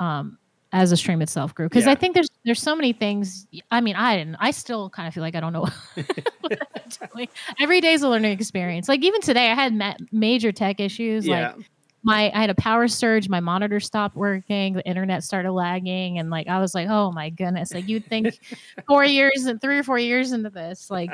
um, 0.00 0.38
as 0.72 0.90
the 0.90 0.96
stream 0.96 1.22
itself 1.22 1.54
grew. 1.54 1.68
Because 1.68 1.86
Yeah. 1.86 1.92
I 1.92 1.94
think 1.94 2.14
there's 2.14 2.28
there's 2.44 2.60
so 2.62 2.76
many 2.76 2.92
things. 2.92 3.46
I 3.70 3.80
mean, 3.80 3.96
I 3.96 4.16
didn't. 4.16 4.36
I 4.40 4.50
still 4.50 4.90
kind 4.90 5.08
of 5.08 5.14
feel 5.14 5.22
like 5.22 5.34
I 5.34 5.40
don't 5.40 5.52
know 5.52 5.66
what 6.40 6.58
I'm 6.76 7.08
doing. 7.14 7.28
Every 7.60 7.80
day 7.80 7.92
is 7.94 8.02
a 8.02 8.08
learning 8.08 8.32
experience. 8.32 8.88
Like 8.88 9.02
even 9.02 9.20
today, 9.20 9.50
I 9.50 9.54
had 9.54 9.74
ma- 9.74 9.94
major 10.12 10.52
tech 10.52 10.80
issues. 10.80 11.26
yeah 11.26 11.52
Like 11.56 11.66
my 12.04 12.30
I 12.34 12.40
had 12.40 12.50
a 12.50 12.54
power 12.54 12.86
surge, 12.86 13.28
my 13.28 13.40
monitor 13.40 13.80
stopped 13.80 14.14
working, 14.14 14.74
the 14.74 14.86
internet 14.86 15.24
started 15.24 15.52
lagging, 15.52 16.18
and 16.18 16.30
like 16.30 16.46
I 16.48 16.60
was 16.60 16.74
like, 16.74 16.88
oh 16.88 17.10
my 17.12 17.28
goodness! 17.30 17.74
Like 17.74 17.88
you'd 17.88 18.06
think 18.06 18.38
four 18.86 19.04
years 19.04 19.46
and 19.46 19.60
three 19.60 19.78
or 19.78 19.82
four 19.82 19.98
years 19.98 20.32
into 20.32 20.48
this, 20.50 20.90
like 20.90 21.10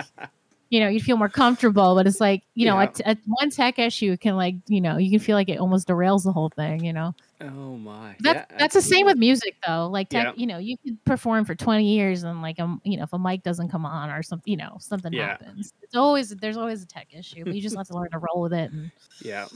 you 0.71 0.81
know, 0.81 0.89
you'd 0.89 1.03
feel 1.03 1.17
more 1.17 1.29
comfortable, 1.29 1.95
but 1.95 2.07
it's 2.07 2.21
like 2.21 2.43
you 2.55 2.67
know, 2.67 2.77
Yeah. 2.81 2.83
a, 2.89 2.93
t- 2.93 3.03
a 3.07 3.17
one 3.27 3.51
tech 3.51 3.79
issue 3.79 4.17
can 4.19 4.37
like 4.37 4.57
you 4.67 4.81
know, 4.83 4.99
you 4.99 5.11
can 5.11 5.21
feel 5.21 5.37
like 5.37 5.49
it 5.49 5.59
almost 5.59 5.89
derails 5.89 6.25
the 6.25 6.33
whole 6.33 6.51
thing. 6.51 6.85
You 6.85 6.93
know, 6.93 7.15
oh 7.45 7.77
my 7.77 8.17
that's 8.21 8.47
yeah, 8.51 8.59
that's 8.59 8.75
the 8.75 8.83
same 8.83 9.07
with 9.07 9.17
music 9.19 9.57
though. 9.67 9.89
Like 9.89 10.09
tech, 10.09 10.25
Yeah. 10.25 10.33
you 10.37 10.47
know, 10.47 10.59
you 10.59 10.77
could 10.79 11.03
perform 11.05 11.45
for 11.45 11.55
twenty 11.55 11.95
years 11.95 12.23
and 12.23 12.43
like 12.43 12.59
um, 12.61 12.81
you 12.85 12.97
know, 12.97 13.03
if 13.05 13.13
a 13.13 13.19
mic 13.19 13.43
doesn't 13.43 13.69
come 13.69 13.85
on 13.85 14.11
or 14.11 14.23
something, 14.23 14.51
you 14.51 14.57
know, 14.57 14.77
something 14.81 15.13
Yeah. 15.13 15.29
happens. 15.29 15.73
It's 15.83 15.95
always 15.95 16.31
there's 16.31 16.57
always 16.57 16.83
a 16.83 16.87
tech 16.87 17.09
issue, 17.13 17.45
but 17.45 17.55
you 17.55 17.61
just 17.63 17.77
have 17.77 17.87
to 17.89 17.95
learn 17.95 18.11
to 18.11 18.19
roll 18.19 18.43
with 18.43 18.53
it. 18.53 18.73
And 18.73 18.91
Yeah. 19.25 19.47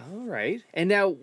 All 0.00 0.24
right. 0.26 0.62
And 0.74 0.88
now, 0.88 1.16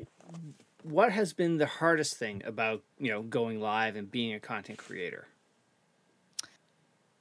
what 0.84 1.12
has 1.12 1.34
been 1.34 1.58
the 1.58 1.66
hardest 1.66 2.18
thing 2.18 2.42
about 2.46 2.84
you 3.00 3.10
know 3.10 3.22
going 3.24 3.60
live 3.60 3.96
and 3.96 4.10
being 4.12 4.34
a 4.34 4.40
content 4.40 4.78
creator? 4.78 5.28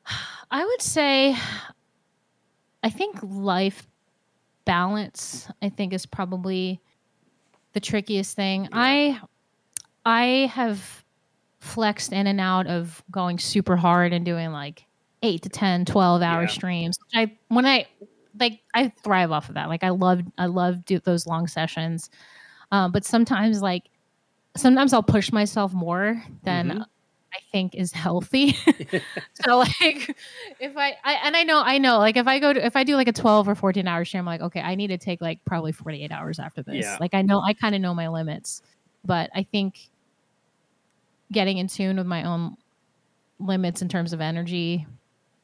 I 0.50 0.64
would 0.64 0.82
say, 0.82 1.36
I 2.82 2.90
think 2.90 3.18
life 3.22 3.86
balance. 4.64 5.48
I 5.62 5.68
think 5.68 5.92
is 5.92 6.06
probably 6.06 6.80
the 7.74 7.80
trickiest 7.80 8.34
thing. 8.34 8.68
I 8.72 9.20
I 10.04 10.50
have 10.52 11.04
flexed 11.60 12.12
in 12.12 12.26
and 12.26 12.40
out 12.40 12.66
of 12.66 13.02
going 13.10 13.38
super 13.38 13.76
hard 13.76 14.12
and 14.12 14.24
doing 14.24 14.52
like 14.52 14.84
8 15.22 15.40
to 15.42 15.48
10 15.48 15.86
12 15.86 16.20
hour 16.20 16.42
Yeah. 16.42 16.46
streams 16.48 16.98
i 17.14 17.34
when 17.48 17.64
i 17.64 17.86
like 18.38 18.60
i 18.74 18.92
thrive 19.02 19.30
off 19.32 19.48
of 19.48 19.54
that 19.54 19.70
like 19.70 19.82
i 19.82 19.88
love 19.88 20.20
i 20.36 20.44
love 20.44 20.84
do 20.84 20.98
those 20.98 21.26
long 21.26 21.46
sessions 21.46 22.10
um, 22.70 22.92
but 22.92 23.02
sometimes 23.06 23.62
like 23.62 23.84
sometimes 24.58 24.92
i'll 24.92 25.02
push 25.02 25.32
myself 25.32 25.72
more 25.72 26.22
than 26.42 26.68
Mhm. 26.72 26.84
I 27.34 27.38
think 27.52 27.74
is 27.74 27.92
healthy 27.92 28.52
so 29.44 29.58
like 29.58 30.16
if 30.60 30.76
I, 30.76 30.94
I 31.04 31.14
and 31.24 31.36
i 31.36 31.42
know 31.42 31.60
i 31.64 31.78
know 31.78 31.98
like 31.98 32.16
if 32.16 32.26
i 32.26 32.38
go 32.38 32.52
to 32.52 32.64
if 32.64 32.76
i 32.76 32.84
do 32.84 32.96
like 32.96 33.08
a 33.08 33.12
12 33.12 33.48
or 33.48 33.54
14 33.54 33.86
hour 33.88 34.04
stream 34.04 34.20
i'm 34.20 34.26
like 34.26 34.40
okay 34.40 34.60
i 34.60 34.74
need 34.74 34.88
to 34.88 34.98
take 34.98 35.20
like 35.20 35.40
probably 35.44 35.72
48 35.72 36.12
hours 36.12 36.38
after 36.38 36.62
this 36.62 36.84
Yeah. 36.84 36.96
like 37.00 37.14
i 37.14 37.22
know 37.22 37.40
i 37.40 37.54
kind 37.54 37.74
of 37.74 37.80
know 37.80 37.94
my 37.94 38.08
limits 38.08 38.62
but 39.04 39.30
i 39.34 39.42
think 39.42 39.76
getting 41.32 41.58
in 41.58 41.66
tune 41.68 41.96
with 41.96 42.06
my 42.06 42.24
own 42.24 42.56
limits 43.38 43.82
in 43.82 43.88
terms 43.88 44.12
of 44.12 44.20
energy 44.20 44.86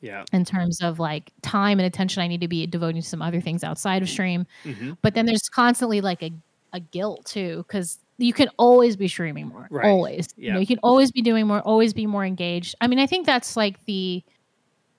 Yeah. 0.00 0.24
in 0.32 0.44
terms 0.44 0.80
of 0.82 0.98
like 0.98 1.32
time 1.42 1.78
and 1.80 1.86
attention 1.86 2.22
i 2.22 2.26
need 2.28 2.40
to 2.42 2.48
be 2.48 2.66
devoting 2.66 3.02
to 3.02 3.08
some 3.08 3.22
other 3.22 3.40
things 3.40 3.64
outside 3.64 4.02
of 4.02 4.08
stream 4.08 4.46
hmm 4.62 4.92
but 5.02 5.14
then 5.14 5.26
there's 5.26 5.48
constantly 5.48 6.00
like 6.00 6.22
a, 6.22 6.30
a 6.72 6.80
guilt 6.80 7.24
too 7.26 7.64
because 7.66 7.98
you 8.20 8.32
can 8.32 8.48
always 8.58 8.96
be 8.96 9.08
streaming 9.08 9.48
more. 9.48 9.66
Right. 9.70 9.86
Always. 9.86 10.28
You 10.36 10.46
Yeah. 10.48 10.52
know, 10.54 10.60
you 10.60 10.66
can 10.66 10.78
always 10.82 11.10
be 11.10 11.22
doing 11.22 11.46
more, 11.46 11.60
always 11.60 11.92
be 11.94 12.06
more 12.06 12.24
engaged. 12.24 12.74
I 12.80 12.86
mean, 12.86 12.98
I 12.98 13.06
think 13.06 13.26
that's 13.26 13.56
like 13.56 13.84
the 13.86 14.22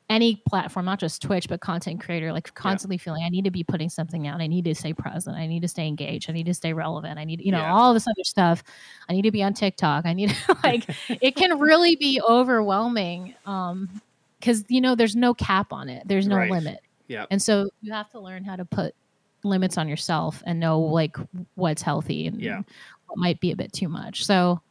any 0.09 0.35
platform, 0.45 0.85
not 0.85 0.99
just 0.99 1.21
Twitch, 1.21 1.47
but 1.47 1.61
content 1.61 2.01
creator, 2.01 2.33
like 2.33 2.53
constantly 2.53 2.97
feeling 2.97 3.23
I 3.23 3.29
need 3.29 3.45
to 3.45 3.51
be 3.51 3.63
putting 3.63 3.87
something 3.87 4.27
out. 4.27 4.41
I 4.41 4.47
need 4.47 4.65
to 4.65 4.75
stay 4.75 4.91
present. 4.91 5.37
I 5.37 5.47
need 5.47 5.61
to 5.61 5.69
stay 5.69 5.87
engaged. 5.87 6.29
I 6.29 6.33
need 6.33 6.47
to 6.47 6.53
stay 6.53 6.73
relevant. 6.73 7.17
I 7.17 7.23
need, 7.23 7.39
you 7.39 7.51
know, 7.53 7.59
Yeah. 7.59 7.73
all 7.73 7.93
this 7.93 8.05
other 8.07 8.23
stuff. 8.25 8.61
I 9.07 9.13
need 9.13 9.21
to 9.21 9.31
be 9.31 9.41
on 9.41 9.53
TikTok. 9.53 10.05
I 10.05 10.11
need 10.11 10.35
like 10.65 10.85
it 11.21 11.37
can 11.37 11.57
really 11.59 11.95
be 11.95 12.21
overwhelming. 12.27 13.35
Um, 13.45 14.01
because 14.39 14.65
you 14.69 14.81
know, 14.81 14.95
there's 14.95 15.15
no 15.15 15.33
cap 15.33 15.71
on 15.71 15.87
it. 15.87 16.05
There's 16.07 16.27
no 16.27 16.35
Right. 16.35 16.51
limit. 16.51 16.79
Yeah. 17.07 17.25
And 17.31 17.41
so 17.41 17.69
you 17.81 17.93
have 17.93 18.09
to 18.11 18.19
learn 18.19 18.43
how 18.43 18.55
to 18.57 18.65
put 18.65 18.93
limits 19.43 19.77
on 19.77 19.87
yourself 19.87 20.43
and 20.45 20.59
know 20.59 20.79
like 20.79 21.15
what's 21.55 21.81
healthy 21.81 22.27
and 22.27 22.41
Yeah. 22.41 22.63
Might 23.17 23.39
be 23.39 23.51
a 23.51 23.55
bit 23.55 23.73
too 23.73 23.89
much. 23.89 24.25
So 24.25 24.61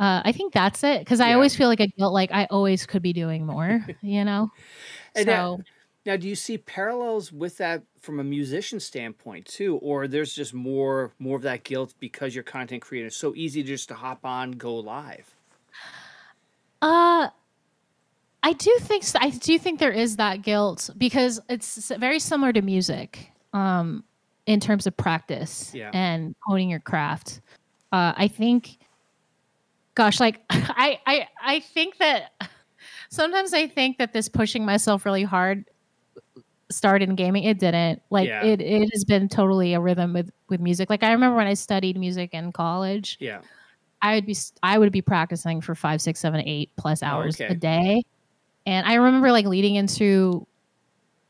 uh, 0.00 0.22
I 0.24 0.32
think 0.32 0.52
that's 0.54 0.84
it 0.84 1.00
because 1.00 1.20
I 1.20 1.30
Yeah. 1.30 1.34
always 1.34 1.56
feel 1.56 1.68
like 1.68 1.80
I 1.80 1.88
felt 1.98 2.12
like 2.14 2.30
I 2.32 2.46
always 2.46 2.86
could 2.86 3.02
be 3.02 3.12
doing 3.12 3.46
more, 3.46 3.84
you 4.02 4.24
know? 4.24 4.50
And 5.14 5.26
so 5.26 5.58
that- 5.58 5.66
Now, 6.06 6.16
do 6.16 6.28
you 6.28 6.34
see 6.36 6.58
parallels 6.58 7.32
with 7.32 7.58
that 7.58 7.84
from 8.00 8.18
a 8.20 8.24
musician 8.24 8.80
standpoint 8.80 9.46
too, 9.46 9.76
or 9.78 10.08
there's 10.08 10.34
just 10.34 10.54
more 10.54 11.12
more 11.18 11.36
of 11.36 11.42
that 11.42 11.64
guilt 11.64 11.94
because 11.98 12.34
you're 12.34 12.44
content 12.44 12.82
creator? 12.82 13.08
It's 13.08 13.16
so 13.16 13.34
easy 13.34 13.62
just 13.62 13.88
to 13.88 13.94
hop 13.94 14.24
on, 14.24 14.52
go 14.52 14.76
live. 14.76 15.34
uh 16.82 17.30
I 18.42 18.52
do 18.52 18.74
think 18.80 19.04
I 19.16 19.30
do 19.30 19.58
think 19.58 19.80
there 19.80 19.92
is 19.92 20.16
that 20.16 20.42
guilt 20.42 20.90
because 20.96 21.40
it's 21.48 21.90
very 21.98 22.18
similar 22.20 22.52
to 22.52 22.62
music 22.62 23.32
um 23.52 24.04
in 24.48 24.58
terms 24.60 24.86
of 24.86 24.96
practice 24.96 25.72
Yeah. 25.74 25.90
and 25.92 26.34
honing 26.46 26.70
your 26.70 26.80
craft. 26.80 27.40
Uh 27.92 28.12
I 28.16 28.28
think 28.28 28.78
gosh 29.94 30.18
like 30.20 30.40
I 30.50 30.98
I 31.06 31.28
I 31.42 31.60
think 31.60 31.98
that 31.98 32.32
sometimes 33.10 33.52
I 33.52 33.66
think 33.68 33.98
that 33.98 34.12
this 34.12 34.28
pushing 34.28 34.64
myself 34.64 35.04
really 35.04 35.22
hard 35.22 35.64
started 36.70 37.08
in 37.08 37.14
gaming 37.14 37.44
it 37.44 37.58
didn't 37.58 38.02
like 38.10 38.28
Yeah. 38.28 38.44
it 38.44 38.60
it 38.60 38.88
has 38.92 39.04
been 39.04 39.28
totally 39.28 39.72
a 39.72 39.80
rhythm 39.80 40.12
with 40.12 40.30
with 40.50 40.60
music 40.60 40.90
like 40.90 41.02
i 41.02 41.12
remember 41.12 41.34
when 41.34 41.46
i 41.46 41.54
studied 41.54 41.98
music 41.98 42.34
in 42.34 42.52
college 42.52 43.16
Yeah. 43.20 43.40
I 44.02 44.14
would 44.16 44.26
be 44.26 44.36
I 44.62 44.78
would 44.78 44.92
be 44.92 45.00
practicing 45.02 45.60
for 45.62 45.74
five, 45.74 46.00
six, 46.02 46.20
seven, 46.20 46.40
eight 46.46 46.70
plus 46.76 47.02
hours 47.02 47.40
Oh, 47.40 47.44
okay. 47.44 47.54
a 47.54 47.56
day, 47.56 48.02
and 48.64 48.86
I 48.86 48.94
remember 48.94 49.32
like 49.32 49.44
leading 49.46 49.74
into 49.74 50.46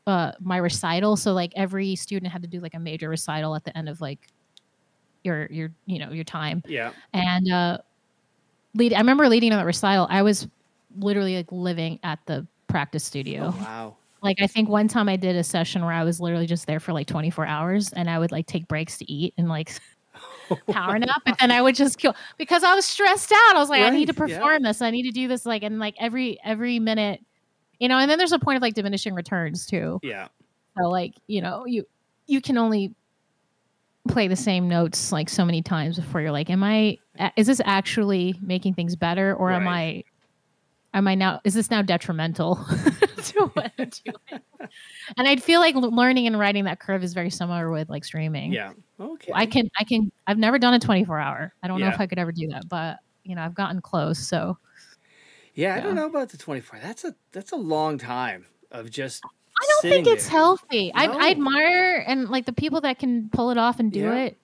uh, 0.09 0.33
my 0.41 0.57
recital. 0.57 1.15
So 1.15 1.33
like 1.33 1.53
every 1.55 1.95
student 1.95 2.31
had 2.31 2.41
to 2.41 2.47
do 2.47 2.59
like 2.59 2.73
a 2.73 2.79
major 2.79 3.07
recital 3.09 3.55
at 3.55 3.63
the 3.63 3.77
end 3.77 3.87
of 3.87 4.01
like 4.01 4.27
your 5.23 5.47
your 5.51 5.71
you 5.85 5.99
know 5.99 6.11
your 6.11 6.23
time, 6.23 6.63
Yeah. 6.67 6.91
and 7.13 7.51
uh, 7.51 7.77
lead. 8.75 8.93
I 8.93 8.97
remember 8.99 9.27
leading 9.29 9.51
on 9.53 9.59
the 9.59 9.65
recital. 9.65 10.07
I 10.09 10.21
was 10.21 10.47
literally 10.97 11.35
like 11.37 11.51
living 11.51 11.99
at 12.03 12.19
the 12.25 12.45
practice 12.67 13.03
studio. 13.03 13.53
Oh, 13.55 13.59
wow. 13.59 13.95
Like 14.21 14.37
I 14.41 14.47
think 14.47 14.67
one 14.69 14.87
time 14.87 15.07
I 15.07 15.15
did 15.15 15.35
a 15.35 15.43
session 15.43 15.83
where 15.83 15.93
I 15.93 16.03
was 16.03 16.19
literally 16.19 16.45
just 16.47 16.67
there 16.67 16.79
for 16.79 16.91
like 16.91 17.07
24 17.07 17.45
hours 17.45 17.93
and 17.93 18.09
I 18.09 18.19
would 18.19 18.31
like 18.31 18.47
take 18.47 18.67
breaks 18.67 18.97
to 18.97 19.09
eat 19.11 19.33
and 19.37 19.47
like 19.47 19.71
power 20.71 20.99
nap 20.99 21.21
and 21.25 21.35
then 21.39 21.51
I 21.51 21.61
would 21.61 21.75
just 21.75 21.97
kill 21.97 22.13
because 22.37 22.63
I 22.63 22.75
was 22.75 22.85
stressed 22.85 23.31
out. 23.31 23.55
I 23.55 23.59
was 23.59 23.69
like, 23.69 23.81
I 23.81 23.89
need 23.91 24.07
to 24.07 24.13
Right, 24.19 24.29
yeah. 24.29 24.37
perform 24.39 24.63
this. 24.63 24.81
I 24.81 24.91
need 24.91 25.03
to 25.03 25.11
do 25.11 25.27
this 25.29 25.45
like 25.45 25.63
and 25.63 25.79
like 25.79 25.95
every 25.99 26.37
every 26.43 26.79
minute, 26.79 27.21
you 27.79 27.87
know, 27.87 27.97
and 27.97 28.09
then 28.09 28.17
there's 28.17 28.31
a 28.31 28.39
point 28.39 28.57
of 28.57 28.61
like 28.61 28.73
diminishing 28.73 29.13
returns 29.13 29.65
too. 29.65 29.99
Yeah. 30.03 30.27
So 30.77 30.87
like, 30.89 31.13
you 31.27 31.41
know, 31.41 31.65
you 31.65 31.85
you 32.27 32.41
can 32.41 32.57
only 32.57 32.93
play 34.07 34.27
the 34.27 34.35
same 34.35 34.67
notes 34.67 35.11
like 35.11 35.29
so 35.29 35.45
many 35.45 35.61
times 35.61 35.97
before 35.97 36.21
you're 36.21 36.31
like, 36.31 36.49
am 36.49 36.63
i 36.63 36.97
is 37.35 37.47
this 37.47 37.61
actually 37.65 38.35
making 38.41 38.73
things 38.73 38.95
better 38.95 39.33
or 39.35 39.51
am 39.51 39.67
I 39.67 40.03
am 40.93 41.07
I 41.07 41.15
now 41.15 41.41
is 41.43 41.53
this 41.53 41.69
now 41.69 41.81
detrimental 41.81 42.55
to 43.23 43.51
what 43.53 43.71
I'm 43.77 43.89
doing? 44.05 44.41
And 45.17 45.27
I'd 45.27 45.43
feel 45.43 45.59
like 45.59 45.75
learning 45.75 46.27
and 46.27 46.39
writing 46.39 46.65
that 46.65 46.79
curve 46.79 47.03
is 47.03 47.13
very 47.13 47.29
similar 47.29 47.71
with 47.71 47.89
like 47.89 48.05
streaming. 48.05 48.53
Yeah. 48.53 48.73
Okay. 48.99 49.31
I 49.33 49.45
can 49.45 49.69
I 49.79 49.83
can 49.83 50.11
I've 50.27 50.37
never 50.37 50.59
done 50.59 50.73
a 50.73 50.79
24 50.79 51.19
hour. 51.19 51.53
I 51.63 51.67
don't 51.67 51.79
know 51.79 51.87
if 51.87 51.99
I 51.99 52.07
could 52.07 52.19
ever 52.19 52.31
do 52.31 52.47
that, 52.49 52.67
but 52.67 52.97
you 53.23 53.35
know, 53.35 53.41
I've 53.41 53.53
gotten 53.53 53.81
close. 53.81 54.19
So 54.19 54.57
yeah, 55.59 55.75
I 55.75 55.79
don't 55.81 55.95
know 55.95 56.05
about 56.07 56.29
the 56.29 56.37
24. 56.37 56.79
That's 56.81 57.03
a 57.03 57.13
that's 57.31 57.51
a 57.51 57.55
long 57.57 57.97
time 57.97 58.45
of 58.71 58.89
just 58.89 59.23
I 59.25 59.65
don't 59.67 59.91
think 59.91 60.07
it's 60.07 60.25
there. 60.25 60.37
healthy. 60.39 60.91
I, 60.93 61.05
I 61.05 61.31
admire 61.31 62.03
and 62.07 62.29
like 62.29 62.45
the 62.45 62.53
people 62.53 62.81
that 62.81 62.97
can 62.99 63.29
pull 63.29 63.51
it 63.51 63.57
off 63.57 63.79
and 63.79 63.91
do 63.91 63.99
Yeah. 64.01 64.15
it. 64.15 64.37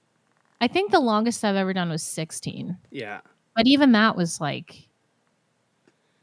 I 0.62 0.68
think 0.68 0.92
the 0.92 1.00
longest 1.00 1.44
I've 1.46 1.56
ever 1.56 1.74
done 1.74 1.90
was 1.90 2.02
16. 2.04 2.78
Yeah. 2.92 3.22
But 3.56 3.68
even 3.68 3.92
that 3.94 4.16
was 4.18 4.42
like 4.42 4.88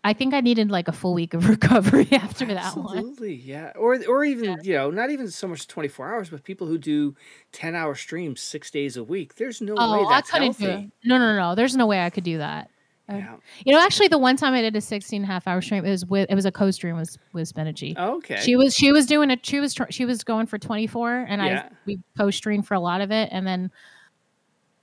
I 0.04 0.12
think 0.14 0.34
I 0.34 0.40
needed 0.40 0.68
like 0.70 0.88
a 0.88 0.92
full 0.92 1.14
week 1.14 1.32
of 1.32 1.48
recovery 1.56 2.08
after 2.12 2.44
that 2.46 2.76
one. 2.76 2.98
Absolutely, 2.98 3.34
yeah. 3.34 3.72
Or 3.76 3.96
or 4.08 4.24
even 4.24 4.44
Yeah. 4.50 4.56
you 4.62 4.74
know, 4.74 4.90
not 4.90 5.10
even 5.10 5.30
so 5.30 5.46
much 5.46 5.68
twenty 5.68 5.88
four 5.88 6.12
hours, 6.12 6.28
but 6.28 6.42
people 6.44 6.66
who 6.66 6.76
do 6.76 7.14
ten 7.52 7.74
hour 7.76 7.94
streams 7.94 8.40
six 8.42 8.70
days 8.70 8.96
a 8.96 9.04
week. 9.04 9.36
There's 9.36 9.60
no 9.62 9.74
way 9.74 9.78
Oh, 9.80 10.06
I 10.06 10.14
that's 10.16 10.30
couldn't 10.30 10.58
do 10.58 10.66
healthy. 10.66 10.84
it. 10.86 11.08
No, 11.08 11.18
no, 11.18 11.36
no. 11.36 11.54
There's 11.54 11.76
no 11.76 11.86
way 11.86 12.04
I 12.04 12.10
could 12.10 12.24
do 12.24 12.38
that. 12.38 12.68
I- 13.08 13.18
Yeah. 13.18 13.36
You 13.64 13.72
know, 13.74 13.80
actually 13.80 14.08
the 14.08 14.18
one 14.18 14.36
time 14.36 14.54
I 14.54 14.62
did 14.62 14.76
a 14.76 14.80
16 14.80 15.22
and 15.22 15.24
a 15.24 15.32
half 15.32 15.46
hour 15.46 15.60
stream, 15.60 15.84
it 15.84 15.90
was 15.90 16.06
with 16.06 16.30
it 16.30 16.34
was 16.34 16.44
a 16.46 16.52
co-stream 16.52 16.96
with 16.96 17.16
with 17.32 17.52
Spinachi. 17.52 17.96
Okay. 17.98 18.36
She 18.40 18.56
was 18.56 18.74
she 18.74 18.92
was 18.92 19.06
doing 19.06 19.30
it. 19.30 19.44
She 19.44 19.60
was 19.60 19.74
she 19.90 20.04
was 20.04 20.22
going 20.24 20.46
for 20.46 20.58
24, 20.58 21.26
and 21.28 21.42
Yeah. 21.42 21.68
I 21.70 21.74
we 21.84 21.98
co-streamed 22.16 22.66
for 22.66 22.74
a 22.74 22.80
lot 22.80 23.00
of 23.00 23.10
it, 23.10 23.28
and 23.32 23.46
then 23.46 23.70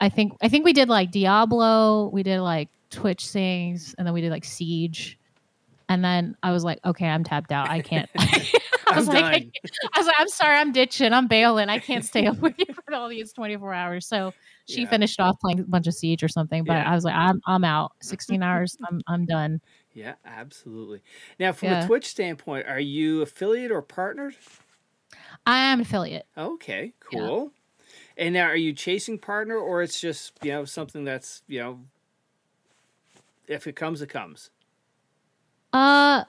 I 0.01 0.09
think 0.09 0.33
I 0.41 0.49
think 0.49 0.65
we 0.65 0.73
did 0.73 0.89
like 0.89 1.11
Diablo, 1.11 2.07
we 2.09 2.23
did 2.23 2.39
like 2.41 2.69
Twitch 2.89 3.25
Sings, 3.27 3.95
and 3.97 4.05
then 4.07 4.13
we 4.13 4.21
did 4.21 4.31
like 4.31 4.45
Siege, 4.45 5.17
and 5.87 6.03
then 6.03 6.35
I 6.43 6.51
was 6.51 6.63
like, 6.63 6.79
okay, 6.85 7.07
I'm 7.07 7.23
tapped 7.23 7.51
out. 7.51 7.69
I 7.69 7.81
can't. 7.81 8.09
I 8.17 8.93
I'm 8.93 8.95
was 8.97 9.07
like, 9.07 9.23
I. 9.23 9.49
I 9.93 9.99
was 9.99 10.07
like, 10.07 10.15
I'm 10.19 10.27
sorry, 10.29 10.55
I'm 10.57 10.71
ditching, 10.71 11.13
I'm 11.13 11.27
bailing. 11.27 11.69
I 11.69 11.79
can't 11.79 12.03
stay 12.03 12.25
up 12.25 12.39
with 12.39 12.55
you 12.57 12.65
for 12.85 12.93
all 12.95 13.07
these 13.09 13.31
24 13.33 13.73
hours. 13.73 14.07
So 14.07 14.33
she 14.69 14.81
Yeah. 14.81 14.89
finished 14.89 15.19
off 15.19 15.39
playing 15.41 15.59
a 15.61 15.63
bunch 15.63 15.87
of 15.87 15.93
Siege 15.93 16.23
or 16.23 16.27
something, 16.27 16.63
but 16.63 16.73
Yeah. 16.73 16.91
I 16.91 16.95
was 16.95 17.03
like, 17.03 17.15
I'm 17.15 17.41
I'm 17.47 17.63
out. 17.63 17.93
16 18.01 18.41
hours, 18.43 18.77
I'm 18.87 19.01
I'm 19.07 19.25
done. 19.25 19.61
Yeah, 19.93 20.15
absolutely. 20.25 21.01
Now, 21.39 21.51
from 21.51 21.69
Yeah. 21.69 21.83
a 21.83 21.87
Twitch 21.87 22.05
standpoint, 22.07 22.67
are 22.67 22.79
you 22.79 23.21
affiliate 23.21 23.71
or 23.71 23.81
partnered? 23.81 24.35
I 25.45 25.57
am 25.71 25.81
affiliate. 25.81 26.27
Okay, 26.37 26.93
cool. 26.99 27.51
And 28.17 28.33
now, 28.33 28.45
are 28.45 28.55
you 28.55 28.73
chasing 28.73 29.17
partner, 29.17 29.57
or 29.57 29.81
it's 29.81 29.99
just 29.99 30.33
you 30.43 30.51
know 30.51 30.65
something 30.65 31.03
that's 31.03 31.41
you 31.47 31.59
know, 31.59 31.79
if 33.47 33.65
it 33.67 33.75
comes, 33.75 34.01
it 34.01 34.07
comes. 34.09 34.51
Uh, 35.73 36.23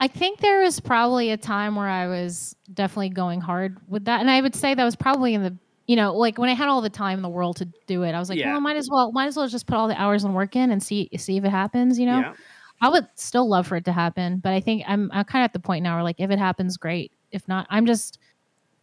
I 0.00 0.08
think 0.08 0.40
there 0.40 0.62
was 0.62 0.80
probably 0.80 1.30
a 1.30 1.36
time 1.36 1.76
where 1.76 1.88
I 1.88 2.06
was 2.06 2.54
definitely 2.72 3.10
going 3.10 3.40
hard 3.40 3.78
with 3.88 4.04
that, 4.06 4.20
and 4.20 4.30
I 4.30 4.40
would 4.40 4.54
say 4.54 4.74
that 4.74 4.84
was 4.84 4.96
probably 4.96 5.34
in 5.34 5.42
the 5.42 5.56
you 5.86 5.96
know 5.96 6.14
like 6.16 6.38
when 6.38 6.48
I 6.48 6.54
had 6.54 6.68
all 6.68 6.80
the 6.80 6.90
time 6.90 7.18
in 7.18 7.22
the 7.22 7.28
world 7.28 7.56
to 7.58 7.68
do 7.86 8.02
it. 8.02 8.12
I 8.12 8.18
was 8.18 8.28
like, 8.28 8.38
Yeah. 8.38 8.52
well, 8.52 8.60
might 8.60 8.76
as 8.76 8.88
well 8.90 9.12
might 9.12 9.26
as 9.26 9.36
well 9.36 9.48
just 9.48 9.66
put 9.66 9.76
all 9.76 9.88
the 9.88 10.00
hours 10.00 10.24
and 10.24 10.34
work 10.34 10.56
in 10.56 10.70
and 10.70 10.82
see 10.82 11.08
see 11.16 11.36
if 11.36 11.44
it 11.44 11.50
happens. 11.50 11.98
You 11.98 12.06
know, 12.06 12.18
Yeah. 12.20 12.34
I 12.80 12.88
would 12.90 13.06
still 13.14 13.48
love 13.48 13.66
for 13.66 13.76
it 13.76 13.84
to 13.86 13.92
happen, 13.92 14.38
but 14.38 14.52
I 14.52 14.60
think 14.60 14.82
I'm 14.86 15.10
I'm 15.12 15.24
kind 15.24 15.42
of 15.42 15.48
at 15.48 15.52
the 15.52 15.60
point 15.60 15.82
now 15.82 15.94
where 15.94 16.02
like 16.02 16.16
if 16.20 16.30
it 16.30 16.38
happens, 16.38 16.76
great. 16.76 17.12
If 17.32 17.46
not, 17.48 17.66
I'm 17.70 17.86
just 17.86 18.18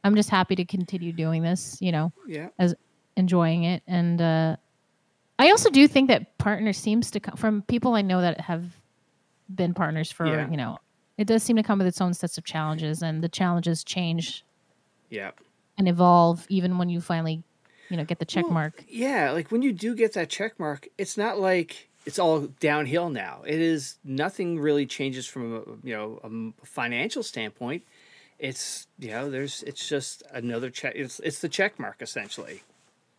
I'm 0.04 0.16
just 0.16 0.30
happy 0.30 0.56
to 0.56 0.66
continue 0.66 1.14
doing 1.14 1.44
this. 1.44 1.78
You 1.82 1.92
know, 1.92 2.12
Yeah. 2.28 2.50
As 2.60 2.74
enjoying 3.16 3.64
it, 3.64 3.84
and 3.88 4.20
uh, 4.22 4.56
I 5.40 5.50
also 5.52 5.70
do 5.70 5.88
think 5.88 6.08
that 6.10 6.38
partner 6.38 6.74
seems 6.74 7.12
to 7.12 7.20
come 7.20 7.36
from 7.38 7.62
people 7.64 7.94
I 7.94 8.02
know 8.02 8.22
that 8.22 8.40
have 8.42 8.66
been 9.54 9.74
partners 9.74 10.12
for 10.12 10.26
Yeah. 10.26 10.50
you 10.50 10.58
know 10.58 10.80
it 11.18 11.28
does 11.28 11.44
seem 11.44 11.58
to 11.58 11.64
come 11.64 11.78
with 11.78 11.86
its 11.86 12.02
own 12.02 12.14
sets 12.16 12.40
of 12.40 12.44
challenges 12.44 13.04
and 13.04 13.22
the 13.22 13.30
challenges 13.30 13.84
change 13.84 14.44
Yeah. 15.10 15.32
And 15.78 15.88
evolve 15.88 16.46
even 16.50 16.78
when 16.78 16.90
you 16.90 17.02
finally 17.02 17.44
you 17.90 17.98
know 17.98 18.06
get 18.06 18.20
the 18.20 18.26
check 18.26 18.46
Well, 18.46 18.54
mark 18.54 18.84
Yeah, 18.88 19.32
like 19.32 19.52
when 19.52 19.62
you 19.62 19.72
do 19.74 19.96
get 19.96 20.14
that 20.14 20.30
check 20.30 20.60
mark, 20.60 20.88
it's 20.98 21.18
not 21.18 21.40
like 21.40 21.90
it's 22.06 22.20
all 22.20 22.42
downhill 22.60 23.10
now. 23.10 23.44
It 23.46 23.60
is 23.62 23.98
nothing 24.04 24.60
really 24.60 24.86
changes 24.86 25.26
from 25.28 25.54
a 25.56 25.60
you 25.88 25.94
know 25.96 26.20
a 26.62 26.66
financial 26.66 27.24
standpoint. 27.24 27.84
It's 28.40 28.88
you 29.00 29.12
know 29.12 29.30
there's 29.30 29.64
it's 29.64 29.88
just 29.88 30.24
another 30.32 30.70
check. 30.70 30.94
It's 30.96 31.20
it's 31.20 31.40
the 31.40 31.50
check 31.50 31.80
mark 31.80 32.02
essentially. 32.02 32.62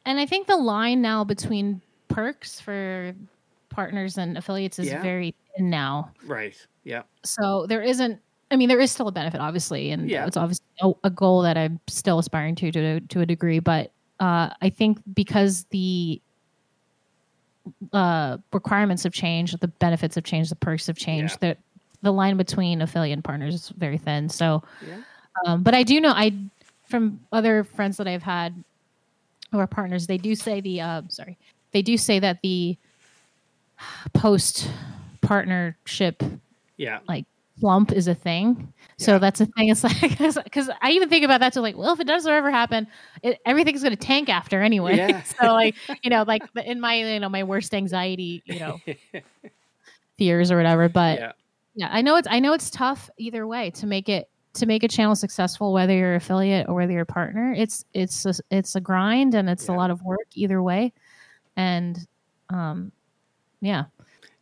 and 0.07 0.21
i 0.21 0.27
think 0.27 0.47
the 0.47 0.57
line 0.57 1.01
now 1.01 1.25
between 1.25 1.81
perks 2.09 2.61
for 2.61 3.14
partners 3.71 4.19
and 4.19 4.37
affiliates 4.37 4.79
is 4.79 4.88
Yeah. 4.88 5.01
very 5.03 5.35
thin 5.57 5.71
now 5.71 6.11
Right. 6.27 6.55
Yeah. 6.85 7.03
so 7.25 7.67
there 7.67 7.83
isn't 7.83 8.21
i 8.51 8.57
mean 8.57 8.69
there 8.69 8.81
is 8.81 8.91
still 8.93 9.09
a 9.09 9.13
benefit 9.13 9.41
obviously 9.41 9.91
and 9.91 10.09
Yeah. 10.11 10.27
it's 10.27 10.37
obviously 10.37 10.65
a, 10.83 10.91
a 11.05 11.11
goal 11.11 11.43
that 11.43 11.57
i'm 11.57 11.81
still 11.89 12.19
aspiring 12.19 12.55
to 12.57 12.71
to, 12.73 13.01
to 13.01 13.21
a 13.21 13.27
degree 13.27 13.59
but 13.59 13.91
uh, 14.21 14.51
i 14.63 14.69
think 14.71 14.99
because 15.15 15.65
the 15.71 16.21
uh, 17.93 18.37
requirements 18.53 19.03
have 19.05 19.13
changed 19.13 19.59
the 19.61 19.69
benefits 19.69 20.15
have 20.15 20.25
changed 20.25 20.51
the 20.51 20.57
perks 20.57 20.87
have 20.87 20.97
changed 20.97 21.39
Yeah. 21.41 21.55
the, 21.55 21.57
the 22.03 22.13
line 22.13 22.37
between 22.37 22.83
affiliate 22.83 23.15
and 23.17 23.25
partners 23.25 23.55
is 23.55 23.69
very 23.71 23.97
thin 23.99 24.29
so 24.29 24.63
Yeah. 24.87 24.97
um, 25.47 25.63
but 25.63 25.75
i 25.75 25.83
do 25.83 26.01
know 26.01 26.13
i 26.13 26.33
from 26.89 27.21
other 27.33 27.65
friends 27.65 27.97
that 27.97 28.07
i've 28.07 28.23
had 28.23 28.55
who 29.51 29.59
are 29.59 29.67
partners 29.67 30.07
they 30.07 30.19
do 30.19 30.35
say 30.35 30.61
the 30.61 30.81
uh, 30.81 31.03
sorry 31.09 31.39
they 31.73 31.81
do 31.83 31.97
say 31.97 32.19
that 32.19 32.41
the 32.43 32.77
post 34.13 34.71
partnership 35.23 36.23
Yeah. 36.77 36.99
like 37.09 37.25
slump 37.59 37.93
is 37.93 38.09
a 38.09 38.14
thing. 38.14 38.73
So 38.99 39.12
Yeah. 39.12 39.19
that's 39.19 39.40
a 39.40 39.47
thing. 39.47 39.69
It's 39.69 39.85
like 39.85 40.01
because 40.45 40.71
I 40.83 40.90
even 40.90 41.09
think 41.09 41.25
about 41.25 41.40
that 41.40 41.53
to 41.55 41.61
like, 41.61 41.77
well, 41.77 41.93
if 41.93 42.01
it 42.01 42.07
does 42.07 42.27
ever 42.27 42.51
happen, 42.51 42.87
it, 43.23 43.38
everything's 43.47 43.83
going 43.83 43.97
to 43.97 44.05
tank 44.05 44.29
after 44.29 44.62
anyway. 44.62 44.97
Yeah. 44.97 45.23
so 45.40 45.53
like 45.53 45.75
you 46.03 46.11
know, 46.11 46.25
like 46.27 46.43
in 46.64 46.81
my 46.81 46.95
you 46.97 47.21
know 47.21 47.29
my 47.29 47.45
worst 47.45 47.75
anxiety, 47.75 48.43
you 48.47 48.59
know, 48.61 48.81
fears 50.19 50.51
or 50.51 50.57
whatever. 50.57 50.88
But 50.88 51.19
yeah. 51.19 51.33
yeah, 51.75 51.88
I 51.90 52.03
know 52.03 52.17
it's 52.17 52.29
I 52.31 52.40
know 52.40 52.53
it's 52.53 52.71
tough 52.71 53.11
either 53.19 53.47
way 53.47 53.71
to 53.73 53.87
make 53.87 54.09
it 54.09 54.29
to 54.55 54.67
make 54.67 54.85
a 54.85 54.88
channel 54.88 55.17
successful, 55.17 55.73
whether 55.73 55.93
you're 55.95 56.14
affiliate 56.14 56.69
or 56.69 56.75
whether 56.75 56.93
you're 56.93 57.03
a 57.03 57.07
partner. 57.07 57.53
It's 57.57 57.85
it's 57.95 58.25
a, 58.27 58.35
it's 58.51 58.75
a 58.77 58.81
grind 58.81 59.35
and 59.35 59.49
it's 59.51 59.69
Yeah. 59.69 59.75
a 59.75 59.77
lot 59.77 59.90
of 59.90 60.03
work 60.03 60.27
either 60.35 60.62
way. 60.62 60.93
And 61.57 61.99
um, 62.51 62.93
yeah, 63.61 63.85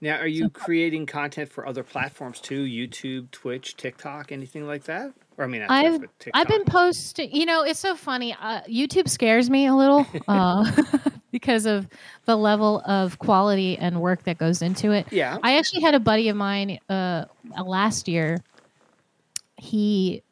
Now, 0.02 0.16
are 0.16 0.26
you 0.26 0.50
creating 0.50 1.06
content 1.06 1.48
for 1.48 1.64
other 1.64 1.84
platforms 1.84 2.40
too? 2.40 2.64
YouTube, 2.64 3.30
Twitch, 3.30 3.76
TikTok, 3.76 4.32
anything 4.32 4.66
like 4.66 4.82
that? 4.84 5.12
Or 5.38 5.44
I 5.44 5.46
mean, 5.46 5.62
I've 5.62 6.00
TikTok. 6.18 6.32
I've 6.34 6.48
been 6.48 6.64
posting. 6.64 7.30
You 7.34 7.46
know, 7.46 7.62
it's 7.62 7.78
so 7.78 7.94
funny. 7.94 8.36
Uh, 8.38 8.62
YouTube 8.62 9.08
scares 9.08 9.48
me 9.48 9.66
a 9.66 9.74
little 9.74 10.04
uh, 10.28 10.70
because 11.30 11.66
of 11.66 11.86
the 12.24 12.36
level 12.36 12.82
of 12.84 13.20
quality 13.20 13.78
and 13.78 14.00
work 14.00 14.24
that 14.24 14.38
goes 14.38 14.60
into 14.60 14.90
it. 14.90 15.06
Yeah. 15.12 15.38
I 15.40 15.56
actually 15.56 15.82
had 15.82 15.94
a 15.94 16.00
buddy 16.00 16.28
of 16.28 16.36
mine 16.36 16.80
uh, 16.88 17.26
last 17.64 18.08
year. 18.08 18.42
He 19.56 20.24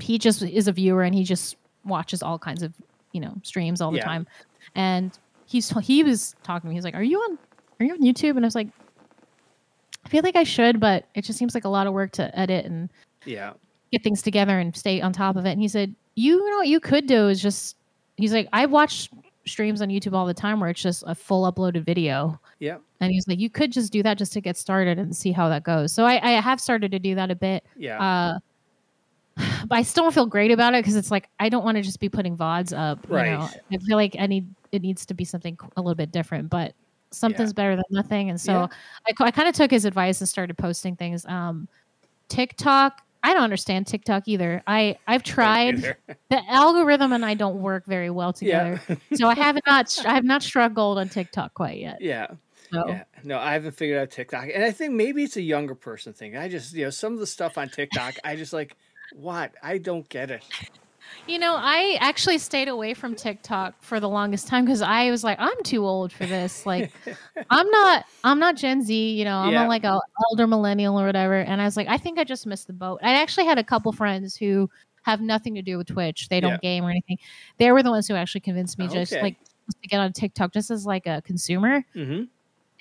he 0.00 0.18
just 0.18 0.42
is 0.42 0.68
a 0.68 0.72
viewer 0.72 1.02
and 1.02 1.14
he 1.14 1.24
just 1.24 1.56
watches 1.82 2.22
all 2.22 2.38
kinds 2.38 2.62
of 2.62 2.74
you 3.12 3.22
know 3.22 3.34
streams 3.42 3.80
all 3.80 3.90
the 3.90 3.96
Yeah. 3.98 4.04
time, 4.04 4.26
and 4.74 5.18
he's 5.46 5.70
he 5.82 6.04
was 6.04 6.34
talking 6.42 6.68
to 6.68 6.68
me. 6.68 6.74
He's 6.74 6.84
like, 6.84 6.94
"Are 6.94 7.02
you 7.02 7.18
on 7.20 7.38
Are 7.80 7.86
you 7.86 7.92
on 7.94 8.02
YouTube?" 8.02 8.36
And 8.36 8.44
I 8.44 8.46
was 8.46 8.54
like, 8.54 8.68
"I 10.04 10.08
feel 10.08 10.22
like 10.22 10.36
I 10.36 10.44
should, 10.44 10.80
but 10.80 11.06
it 11.14 11.22
just 11.22 11.38
seems 11.38 11.54
like 11.54 11.64
a 11.64 11.68
lot 11.68 11.86
of 11.86 11.92
work 11.92 12.12
to 12.12 12.38
edit 12.38 12.66
and." 12.66 12.90
yeah. 13.26 13.52
get 13.92 14.02
things 14.02 14.22
together 14.22 14.58
and 14.58 14.74
stay 14.76 15.00
on 15.00 15.12
top 15.12 15.36
of 15.36 15.46
it. 15.46 15.52
And 15.52 15.60
he 15.60 15.68
said, 15.68 15.94
you 16.14 16.38
know 16.50 16.56
what 16.58 16.68
you 16.68 16.80
could 16.80 17.06
do 17.06 17.28
is 17.28 17.42
just 17.42 17.76
he's 18.16 18.32
like, 18.32 18.48
I 18.52 18.66
watch 18.66 19.10
streams 19.46 19.82
on 19.82 19.88
YouTube 19.88 20.14
all 20.14 20.26
the 20.26 20.34
time 20.34 20.60
where 20.60 20.70
it's 20.70 20.82
just 20.82 21.04
a 21.06 21.14
full 21.14 21.50
uploaded 21.50 21.84
video. 21.84 22.40
Yeah. 22.58 22.78
And 23.00 23.12
he's 23.12 23.26
like, 23.28 23.38
you 23.38 23.50
could 23.50 23.72
just 23.72 23.92
do 23.92 24.02
that 24.02 24.16
just 24.16 24.32
to 24.34 24.40
get 24.40 24.56
started 24.56 24.98
and 24.98 25.14
see 25.14 25.32
how 25.32 25.48
that 25.48 25.64
goes. 25.64 25.92
So 25.92 26.04
I, 26.04 26.36
I 26.36 26.40
have 26.40 26.60
started 26.60 26.92
to 26.92 26.98
do 26.98 27.14
that 27.14 27.30
a 27.30 27.34
bit. 27.34 27.64
Yeah. 27.76 28.00
Uh, 28.00 28.38
but 29.66 29.76
I 29.76 29.82
still 29.82 30.04
don't 30.04 30.14
feel 30.14 30.26
great 30.26 30.50
about 30.50 30.74
it 30.74 30.82
because 30.82 30.96
it's 30.96 31.10
like 31.10 31.28
I 31.40 31.48
don't 31.48 31.64
want 31.64 31.76
to 31.76 31.82
just 31.82 32.00
be 32.00 32.08
putting 32.08 32.36
VODs 32.36 32.76
up. 32.76 33.04
You 33.08 33.16
know? 33.16 33.38
Right. 33.38 33.60
I 33.70 33.78
feel 33.78 33.96
like 33.96 34.16
I 34.18 34.26
need 34.26 34.46
it 34.72 34.82
needs 34.82 35.06
to 35.06 35.14
be 35.14 35.24
something 35.24 35.58
a 35.76 35.80
little 35.80 35.94
bit 35.94 36.10
different, 36.10 36.50
but 36.50 36.74
something's 37.14 37.52
better 37.52 37.76
than 37.76 37.84
nothing. 37.90 38.30
And 38.30 38.40
so 38.40 38.52
Yeah. 38.52 38.66
I, 39.20 39.24
I 39.24 39.30
kind 39.30 39.48
of 39.48 39.54
took 39.54 39.70
his 39.70 39.84
advice 39.84 40.20
and 40.20 40.28
started 40.28 40.56
posting 40.58 40.96
things. 40.96 41.24
Um, 41.26 41.68
TikTok, 42.28 43.00
I 43.22 43.32
don't 43.32 43.42
understand 43.42 43.86
TikTok 43.86 44.24
either. 44.26 44.62
I 44.66 44.98
I've 45.06 45.22
tried 45.36 45.96
the 46.30 46.42
algorithm 46.50 47.12
and 47.12 47.24
I 47.24 47.34
don't 47.34 47.60
work 47.62 47.86
very 47.86 48.10
well 48.10 48.34
Yeah. 48.40 48.76
together. 48.78 49.00
so 49.14 49.28
I 49.28 49.34
have 49.34 49.58
not 49.66 49.98
I 50.06 50.14
have 50.14 50.24
not 50.24 50.42
struggled 50.42 50.98
on 50.98 51.08
TikTok 51.08 51.54
quite 51.54 51.78
yet. 51.78 52.00
yeah. 52.00 52.28
So 52.72 52.88
Yeah. 52.88 53.04
No, 53.22 53.38
I 53.38 53.52
haven't 53.52 53.72
figured 53.72 53.98
out 53.98 54.10
TikTok. 54.10 54.48
And 54.54 54.64
I 54.64 54.70
think 54.70 54.92
maybe 54.94 55.22
it's 55.22 55.36
a 55.36 55.42
younger 55.42 55.74
person 55.74 56.12
thing. 56.12 56.36
I 56.36 56.48
just, 56.48 56.74
you 56.74 56.84
know, 56.84 56.90
some 56.90 57.12
of 57.14 57.20
the 57.20 57.26
stuff 57.26 57.56
on 57.56 57.68
TikTok, 57.68 58.14
I 58.24 58.36
just 58.36 58.52
like, 58.52 58.76
what? 59.14 59.54
I 59.62 59.78
don't 59.78 60.06
get 60.08 60.30
it. 60.30 60.42
You 61.26 61.38
know, 61.38 61.54
I 61.56 61.96
actually 62.00 62.38
stayed 62.38 62.68
away 62.68 62.92
from 62.94 63.14
TikTok 63.14 63.74
for 63.82 63.98
the 63.98 64.08
longest 64.08 64.46
time 64.46 64.64
because 64.64 64.82
I 64.82 65.10
was 65.10 65.24
like, 65.24 65.38
I'm 65.40 65.62
too 65.62 65.84
old 65.86 66.12
for 66.12 66.26
this. 66.26 66.66
Like, 66.66 66.92
I'm 67.50 67.70
not, 67.70 68.04
I'm 68.24 68.38
not 68.38 68.56
Gen 68.56 68.82
Z. 68.82 68.94
You 69.12 69.24
know, 69.24 69.38
I'm 69.38 69.52
Yeah. 69.52 69.66
a, 69.66 69.68
like 69.68 69.84
a 69.84 69.98
older 70.30 70.46
millennial 70.46 71.00
or 71.00 71.06
whatever. 71.06 71.40
And 71.40 71.60
I 71.60 71.64
was 71.64 71.76
like, 71.76 71.88
I 71.88 71.96
think 71.96 72.18
I 72.18 72.24
just 72.24 72.46
missed 72.46 72.66
the 72.66 72.72
boat. 72.74 73.00
I 73.02 73.14
actually 73.14 73.46
had 73.46 73.58
a 73.58 73.64
couple 73.64 73.90
friends 73.92 74.36
who 74.36 74.68
have 75.02 75.20
nothing 75.20 75.54
to 75.54 75.62
do 75.62 75.78
with 75.78 75.86
Twitch. 75.86 76.28
They 76.28 76.40
don't 76.40 76.52
Yeah. 76.52 76.58
game 76.58 76.84
or 76.84 76.90
anything. 76.90 77.18
They 77.58 77.72
were 77.72 77.82
the 77.82 77.90
ones 77.90 78.06
who 78.06 78.14
actually 78.14 78.40
convinced 78.42 78.78
me 78.78 78.88
just 78.88 79.12
Okay. 79.12 79.22
like 79.22 79.36
to 79.82 79.88
get 79.88 80.00
on 80.00 80.12
TikTok 80.12 80.52
just 80.52 80.70
as 80.70 80.84
like 80.84 81.06
a 81.06 81.22
consumer. 81.22 81.84
Mm-hmm. 81.94 82.24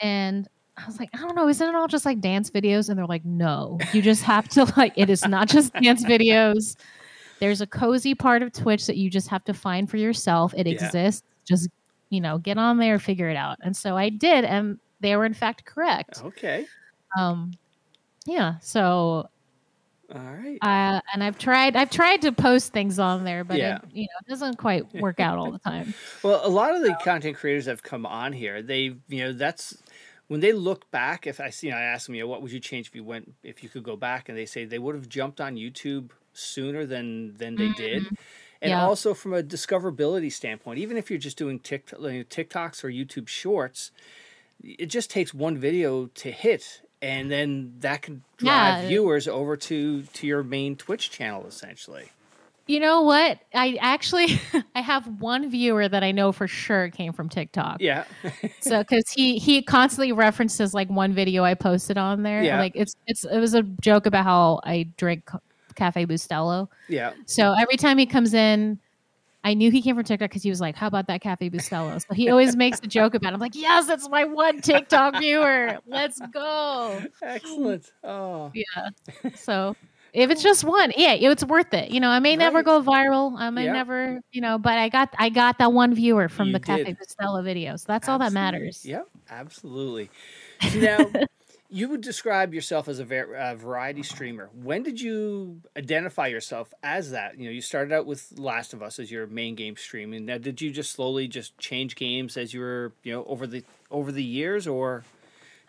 And 0.05 0.47
I 0.75 0.85
was 0.85 0.99
like, 0.99 1.09
I 1.13 1.17
don't 1.19 1.35
know, 1.35 1.47
isn't 1.47 1.67
it 1.67 1.75
all 1.75 1.87
just 1.87 2.05
like 2.05 2.19
dance 2.19 2.49
videos? 2.49 2.89
And 2.89 2.97
they're 2.97 3.05
like, 3.05 3.23
no, 3.23 3.79
you 3.93 4.01
just 4.01 4.23
have 4.23 4.49
to 4.49 4.65
like, 4.75 4.93
it 4.97 5.09
is 5.09 5.25
not 5.25 5.47
just 5.47 5.71
dance 5.75 6.03
videos. 6.03 6.75
There's 7.39 7.61
a 7.61 7.67
cozy 7.67 8.15
part 8.15 8.41
of 8.41 8.53
Twitch 8.53 8.85
that 8.87 8.97
you 8.97 9.09
just 9.09 9.27
have 9.29 9.43
to 9.45 9.53
find 9.53 9.89
for 9.89 9.97
yourself. 9.97 10.53
It 10.55 10.67
Yeah. 10.67 10.73
exists. 10.73 11.23
Just, 11.45 11.69
you 12.09 12.21
know, 12.21 12.37
get 12.37 12.57
on 12.57 12.77
there, 12.77 12.99
figure 12.99 13.29
it 13.29 13.35
out. 13.35 13.57
And 13.61 13.75
so 13.75 13.97
I 13.97 14.09
did. 14.09 14.45
And 14.45 14.79
they 14.99 15.15
were 15.15 15.25
in 15.25 15.33
fact 15.33 15.65
correct. 15.65 16.21
Okay. 16.23 16.65
Um, 17.17 17.51
yeah. 18.25 18.59
So, 18.61 19.27
All 20.13 20.21
right. 20.21 20.57
uh, 20.61 21.01
and 21.13 21.23
I've 21.23 21.37
tried, 21.37 21.75
I've 21.75 21.89
tried 21.89 22.21
to 22.21 22.31
post 22.31 22.71
things 22.71 22.99
on 22.99 23.23
there, 23.25 23.43
but 23.43 23.57
Yeah. 23.57 23.77
it, 23.77 23.81
you 23.91 24.03
know, 24.03 24.17
it 24.25 24.29
doesn't 24.29 24.57
quite 24.57 24.93
work 24.93 25.19
out 25.19 25.37
all 25.37 25.51
the 25.51 25.59
time. 25.59 25.93
Well, 26.23 26.39
a 26.45 26.47
lot 26.47 26.73
of 26.73 26.81
the 26.83 26.95
content 27.03 27.35
creators 27.35 27.65
have 27.65 27.83
come 27.83 28.05
on 28.05 28.31
here, 28.31 28.61
they, 28.61 28.95
you 29.09 29.23
know, 29.23 29.33
that's 29.33 29.77
when 30.27 30.39
they 30.39 30.53
look 30.53 30.89
back. 30.89 31.27
If 31.27 31.41
I 31.41 31.49
see, 31.49 31.69
I 31.69 31.81
ask 31.81 32.05
them, 32.05 32.15
you 32.15 32.21
know, 32.23 32.27
what 32.27 32.41
would 32.41 32.51
you 32.51 32.61
change 32.61 32.87
if 32.87 32.95
you 32.95 33.03
went, 33.03 33.33
if 33.43 33.61
you 33.61 33.67
could 33.67 33.83
go 33.83 33.97
back, 33.97 34.29
and 34.29 34.37
they 34.37 34.45
say 34.45 34.63
they 34.63 34.79
would 34.79 34.95
have 34.95 35.09
jumped 35.09 35.41
on 35.41 35.55
YouTube 35.55 36.11
sooner 36.33 36.85
than 36.85 37.35
than 37.37 37.55
they 37.55 37.69
did. 37.69 38.03
And 38.61 38.71
Mm-hmm. 38.71 38.79
Yeah. 38.79 38.85
also 38.87 39.13
from 39.13 39.33
a 39.33 39.43
discoverability 39.43 40.31
standpoint, 40.31 40.79
even 40.79 40.95
if 40.95 41.09
you're 41.09 41.19
just 41.19 41.37
doing 41.37 41.59
TikTok, 41.59 41.99
TikToks 41.99 42.83
or 42.85 42.89
YouTube 42.89 43.27
Shorts, 43.27 43.91
it 44.63 44.85
just 44.85 45.09
takes 45.11 45.33
one 45.33 45.57
video 45.57 46.05
to 46.05 46.31
hit, 46.31 46.81
and 47.01 47.29
then 47.29 47.73
that 47.79 48.03
can 48.03 48.23
drive 48.37 48.83
Yeah. 48.83 48.87
viewers 48.87 49.27
over 49.27 49.57
to 49.57 50.03
to 50.03 50.27
your 50.27 50.43
main 50.43 50.77
Twitch 50.77 51.11
channel, 51.11 51.45
essentially. 51.45 52.05
You 52.65 52.79
know 52.79 53.01
what? 53.01 53.39
I 53.53 53.77
actually, 53.81 54.39
I 54.75 54.79
have 54.79 55.05
one 55.19 55.49
viewer 55.49 55.89
that 55.89 56.01
I 56.01 56.13
know 56.13 56.31
for 56.31 56.47
sure 56.47 56.87
came 56.89 57.11
from 57.11 57.27
TikTok. 57.27 57.81
Yeah. 57.81 58.05
so 58.61 58.79
because 58.79 59.03
he 59.13 59.39
he 59.39 59.61
constantly 59.61 60.13
references 60.13 60.73
like 60.73 60.89
one 60.89 61.11
video 61.11 61.43
I 61.43 61.55
posted 61.55 61.97
on 61.97 62.23
there. 62.23 62.41
Yeah. 62.41 62.59
Like 62.59 62.71
it's 62.75 62.95
it's 63.07 63.25
it 63.25 63.39
was 63.39 63.53
a 63.53 63.63
joke 63.81 64.05
about 64.05 64.23
how 64.23 64.61
I 64.63 64.87
drink 64.95 65.29
Cafe 65.75 66.05
Bustelo. 66.05 66.67
yeah. 66.87 67.13
So 67.25 67.53
every 67.53 67.77
time 67.77 67.97
he 67.97 68.05
comes 68.05 68.33
in, 68.33 68.79
I 69.45 69.53
knew 69.55 69.71
he 69.71 69.81
came 69.81 69.95
from 69.95 70.05
TikTok 70.05 70.29
because 70.29 70.43
he 70.43 70.49
was 70.49 70.61
like, 70.61 70.75
"How 70.75 70.87
about 70.87 71.07
that 71.07 71.19
Cafe 71.21 71.49
Bustelo?" 71.49 71.99
So 71.99 72.13
he 72.13 72.29
always 72.29 72.55
makes 72.55 72.79
a 72.81 72.87
joke 72.87 73.13
about. 73.13 73.31
it. 73.31 73.35
I'm 73.35 73.39
like, 73.41 73.55
"Yes, 73.55 73.85
that's 73.87 74.07
my 74.09 74.23
one 74.23 74.61
TikTok 74.61 75.17
viewer. 75.19 75.79
Let's 75.85 76.21
go." 76.33 77.03
Excellent. 77.21 77.91
Oh. 78.03 78.51
Yeah. 78.53 78.89
So 79.35 79.75
if 80.13 80.29
it's 80.29 80.43
just 80.43 80.63
one, 80.63 80.93
yeah, 80.95 81.13
it's 81.13 81.43
worth 81.43 81.73
it. 81.73 81.89
You 81.91 81.99
know, 81.99 82.09
I 82.09 82.19
may 82.19 82.35
never 82.37 82.63
go 82.63 82.81
viral. 82.81 83.33
I 83.37 83.49
may 83.49 83.65
Yeah. 83.65 83.73
never, 83.73 84.21
you 84.31 84.39
know, 84.41 84.57
but 84.57 84.77
I 84.77 84.87
got 84.87 85.13
I 85.19 85.27
got 85.29 85.57
that 85.57 85.73
one 85.73 85.93
viewer 85.93 86.29
from 86.29 86.47
You 86.47 86.53
the 86.53 86.59
Cafe 86.61 86.83
did. 86.83 86.97
Bustelo 86.97 87.79
So 87.79 87.85
That's 87.87 88.07
all 88.07 88.19
that 88.19 88.31
matters. 88.31 88.85
Yep, 88.85 89.07
absolutely. 89.29 90.09
So 90.71 90.79
now, 90.79 91.11
you 91.73 91.89
would 91.89 92.01
describe 92.01 92.53
yourself 92.53 92.87
as 92.87 92.99
a 92.99 93.03
var- 93.03 93.35
uh, 93.35 93.55
variety 93.55 94.03
streamer. 94.03 94.49
When 94.53 94.83
did 94.83 95.01
you 95.01 95.61
identify 95.75 96.27
yourself 96.27 96.71
as 96.83 97.11
that? 97.11 97.39
You 97.39 97.45
know, 97.45 97.51
you 97.51 97.61
started 97.61 97.91
out 97.91 98.05
with 98.05 98.37
Last 98.37 98.73
of 98.73 98.83
Us 98.83 98.99
as 98.99 99.09
your 99.09 99.25
main 99.25 99.55
game 99.55 99.75
stream, 99.75 100.13
and 100.13 100.27
Now, 100.27 100.37
did 100.37 100.61
you 100.61 100.71
just 100.71 100.91
slowly 100.91 101.27
just 101.27 101.57
change 101.57 101.95
games 101.95 102.37
as 102.37 102.53
you 102.53 102.59
were, 102.59 102.93
you 103.01 103.11
know, 103.11 103.25
over 103.25 103.47
the 103.47 103.63
over 103.89 104.11
the 104.11 104.23
years, 104.23 104.67
or 104.67 105.03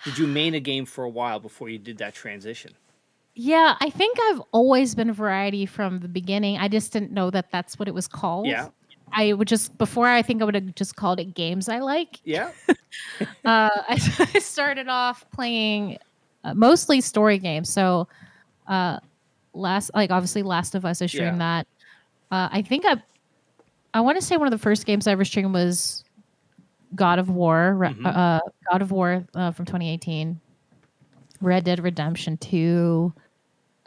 did 0.05 0.19
you 0.19 0.27
main 0.27 0.55
a 0.55 0.61
game 0.61 0.85
for 0.85 1.05
a 1.05 1.09
while 1.09 1.41
before 1.41 1.71
you 1.71 1.79
did 1.79 1.97
that 1.99 2.15
transition? 2.15 2.75
Yeah, 3.35 3.77
I 3.81 3.89
think 3.89 4.19
I've 4.29 4.43
always 4.53 4.95
been 4.95 5.11
variety 5.13 5.65
from 5.65 6.01
the 6.01 6.09
beginning. 6.09 6.59
I 6.59 6.69
just 6.69 6.93
didn't 6.93 7.13
know 7.13 7.31
that 7.31 7.51
that's 7.51 7.79
what 7.79 7.89
it 7.89 7.95
was 7.95 8.07
called. 8.07 8.47
Yeah, 8.47 8.69
I 9.17 9.33
would 9.33 9.49
just 9.49 9.77
before 9.79 10.09
I 10.09 10.23
think 10.23 10.43
I 10.43 10.45
would 10.45 10.55
have 10.55 10.75
just 10.75 10.97
called 10.97 11.21
it 11.21 11.35
games 11.35 11.69
I 11.69 11.79
like. 11.79 12.21
yeah, 12.25 12.51
uh, 12.69 12.75
I, 13.45 14.29
I 14.35 14.39
started 14.41 14.89
off 14.89 15.25
playing 15.31 15.99
uh, 16.43 16.55
mostly 16.55 17.01
story 17.01 17.39
games. 17.39 17.69
So, 17.69 18.09
uh, 18.67 18.99
last 19.53 19.91
like 19.95 20.11
obviously 20.11 20.43
Last 20.43 20.75
of 20.75 20.85
Us, 20.85 21.01
I 21.01 21.07
streamed 21.07 21.41
that. 21.41 21.67
Uh, 22.31 22.49
I 22.51 22.63
think 22.63 22.85
I, 22.87 23.01
I 23.93 24.01
want 24.01 24.19
to 24.19 24.25
say 24.27 24.37
one 24.37 24.47
of 24.49 24.51
the 24.51 24.59
first 24.59 24.87
games 24.87 25.07
I 25.07 25.13
ever 25.13 25.25
streamed 25.25 25.53
was 25.55 26.05
God 26.97 27.19
of 27.21 27.29
War, 27.31 27.75
Re- 27.75 27.89
Mhm. 27.95 28.07
uh, 28.07 28.41
God 28.71 28.83
of 28.83 28.91
War 28.91 29.25
uh, 29.35 29.53
from 29.53 29.65
2018, 29.67 30.41
Red 31.41 31.65
Dead 31.65 31.81
Redemption 31.83 32.37
2, 32.39 33.13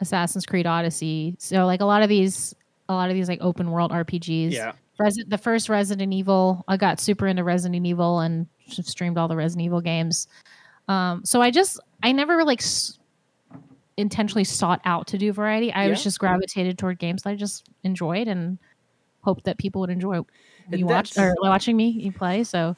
Assassin's 0.00 0.46
Creed 0.46 0.66
Odyssey. 0.66 1.34
So 1.38 1.66
like 1.66 1.80
a 1.80 1.84
lot 1.84 2.02
of 2.02 2.08
these, 2.08 2.54
a 2.88 2.94
lot 2.94 3.10
of 3.10 3.14
these 3.16 3.28
like 3.28 3.40
open 3.42 3.70
world 3.70 3.90
RPGs. 3.90 4.52
yeah. 4.52 4.72
The 4.98 5.38
first 5.38 5.68
Resident 5.68 6.12
Evil, 6.12 6.64
I 6.68 6.76
got 6.76 7.00
super 7.00 7.26
into 7.26 7.44
Resident 7.44 7.86
Evil 7.86 8.20
and 8.20 8.46
streamed 8.68 9.16
all 9.16 9.28
the 9.28 9.36
Resident 9.36 9.64
Evil 9.66 9.80
games. 9.80 10.26
Um, 10.88 11.24
so 11.24 11.40
I 11.40 11.50
just, 11.50 11.78
I 12.02 12.12
never 12.12 12.36
really 12.36 12.56
s- 12.58 12.98
intentionally 13.96 14.44
sought 14.44 14.80
out 14.84 15.06
to 15.08 15.18
do 15.18 15.32
variety. 15.32 15.72
I 15.72 15.88
was 15.88 15.98
just 16.04 16.18
gravitated 16.18 16.78
toward 16.78 16.98
games 16.98 17.22
that 17.22 17.30
I 17.30 17.34
just 17.36 17.68
enjoyed 17.84 18.26
and 18.28 18.58
hoped 19.22 19.44
that 19.44 19.58
people 19.58 19.80
would 19.82 19.90
enjoy 19.90 20.20
me 20.68 20.84
watch 20.84 21.16
or 21.18 21.34
watching 21.42 21.76
me 21.76 22.10
play. 22.10 22.42
So 22.44 22.74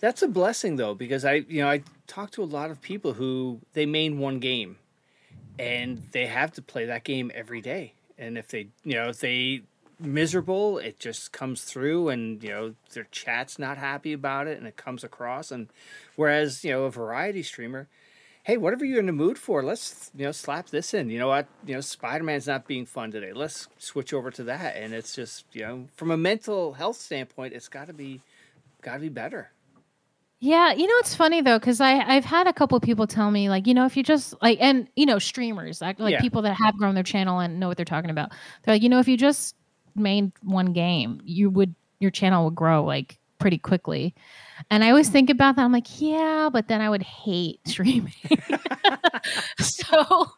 That's 0.00 0.22
a 0.22 0.28
blessing 0.28 0.76
though, 0.76 0.94
because 0.94 1.24
I, 1.24 1.44
you 1.48 1.62
know, 1.62 1.68
I 1.68 1.82
talk 2.06 2.30
to 2.32 2.42
a 2.42 2.44
lot 2.44 2.70
of 2.70 2.80
people 2.80 3.12
who 3.12 3.60
they 3.74 3.86
main 3.86 4.18
one 4.18 4.38
game, 4.38 4.76
and 5.58 6.02
they 6.12 6.26
have 6.26 6.52
to 6.52 6.62
play 6.62 6.86
that 6.86 7.04
game 7.04 7.30
every 7.34 7.60
day. 7.60 7.92
And 8.18 8.38
if 8.38 8.48
they, 8.48 8.68
you 8.84 8.94
know, 8.94 9.08
if 9.08 9.20
they 9.20 9.62
miserable, 10.00 10.78
it 10.78 10.98
just 10.98 11.32
comes 11.32 11.62
through, 11.62 12.08
and 12.08 12.42
you 12.42 12.50
know, 12.50 12.74
their 12.92 13.06
chat's 13.10 13.58
not 13.58 13.78
happy 13.78 14.12
about 14.12 14.46
it, 14.46 14.58
and 14.58 14.66
it 14.66 14.76
comes 14.76 15.04
across. 15.04 15.50
And 15.50 15.68
whereas, 16.16 16.64
you 16.64 16.72
know, 16.72 16.84
a 16.84 16.90
variety 16.90 17.42
streamer, 17.42 17.88
hey, 18.44 18.56
whatever 18.56 18.84
you're 18.84 19.00
in 19.00 19.06
the 19.06 19.12
mood 19.12 19.38
for, 19.38 19.62
let's 19.62 20.10
you 20.16 20.24
know 20.24 20.32
slap 20.32 20.68
this 20.70 20.94
in. 20.94 21.10
You 21.10 21.18
know 21.18 21.28
what? 21.28 21.46
You 21.66 21.74
know, 21.74 21.80
Spider 21.80 22.24
Man's 22.24 22.46
not 22.46 22.66
being 22.66 22.86
fun 22.86 23.10
today. 23.10 23.32
Let's 23.32 23.68
switch 23.78 24.12
over 24.14 24.30
to 24.32 24.44
that, 24.44 24.76
and 24.76 24.94
it's 24.94 25.14
just 25.14 25.44
you 25.52 25.62
know, 25.62 25.88
from 25.96 26.10
a 26.10 26.16
mental 26.16 26.74
health 26.74 26.96
standpoint, 26.96 27.54
it's 27.54 27.68
got 27.68 27.86
to 27.88 27.92
be, 27.92 28.20
got 28.82 28.94
to 28.94 29.00
be 29.00 29.08
better. 29.08 29.50
Yeah, 30.42 30.72
you 30.72 30.86
know 30.86 30.94
it's 30.98 31.14
funny 31.14 31.42
though 31.42 31.58
because 31.58 31.82
I 31.82 31.98
I've 31.98 32.24
had 32.24 32.46
a 32.46 32.52
couple 32.54 32.80
people 32.80 33.06
tell 33.06 33.30
me 33.30 33.50
like 33.50 33.66
you 33.66 33.74
know 33.74 33.84
if 33.84 33.94
you 33.94 34.02
just 34.02 34.34
like 34.40 34.58
and 34.60 34.88
you 34.96 35.04
know 35.04 35.18
streamers 35.18 35.82
like, 35.82 35.98
like 36.00 36.12
Yeah. 36.12 36.20
people 36.20 36.40
that 36.42 36.56
have 36.64 36.78
grown 36.78 36.94
their 36.94 37.04
channel 37.04 37.40
and 37.40 37.60
know 37.60 37.68
what 37.68 37.76
they're 37.76 37.84
talking 37.84 38.10
about 38.10 38.30
they're 38.62 38.74
like 38.74 38.82
you 38.82 38.88
know 38.88 39.00
if 39.00 39.06
you 39.08 39.18
just 39.18 39.54
made 39.94 40.32
one 40.42 40.72
game 40.72 41.20
you 41.24 41.50
would 41.50 41.74
your 42.00 42.10
channel 42.10 42.44
would 42.46 42.54
grow 42.54 42.84
like 42.84 43.18
pretty 43.38 43.58
quickly 43.58 44.14
and 44.70 44.84
I 44.84 44.90
always 44.90 45.08
think 45.08 45.30
about 45.30 45.56
that 45.56 45.64
I'm 45.64 45.72
like 45.72 46.00
yeah 46.00 46.50
but 46.52 46.68
then 46.68 46.80
I 46.80 46.90
would 46.90 47.02
hate 47.02 47.60
streaming 47.66 48.12
so 49.60 50.30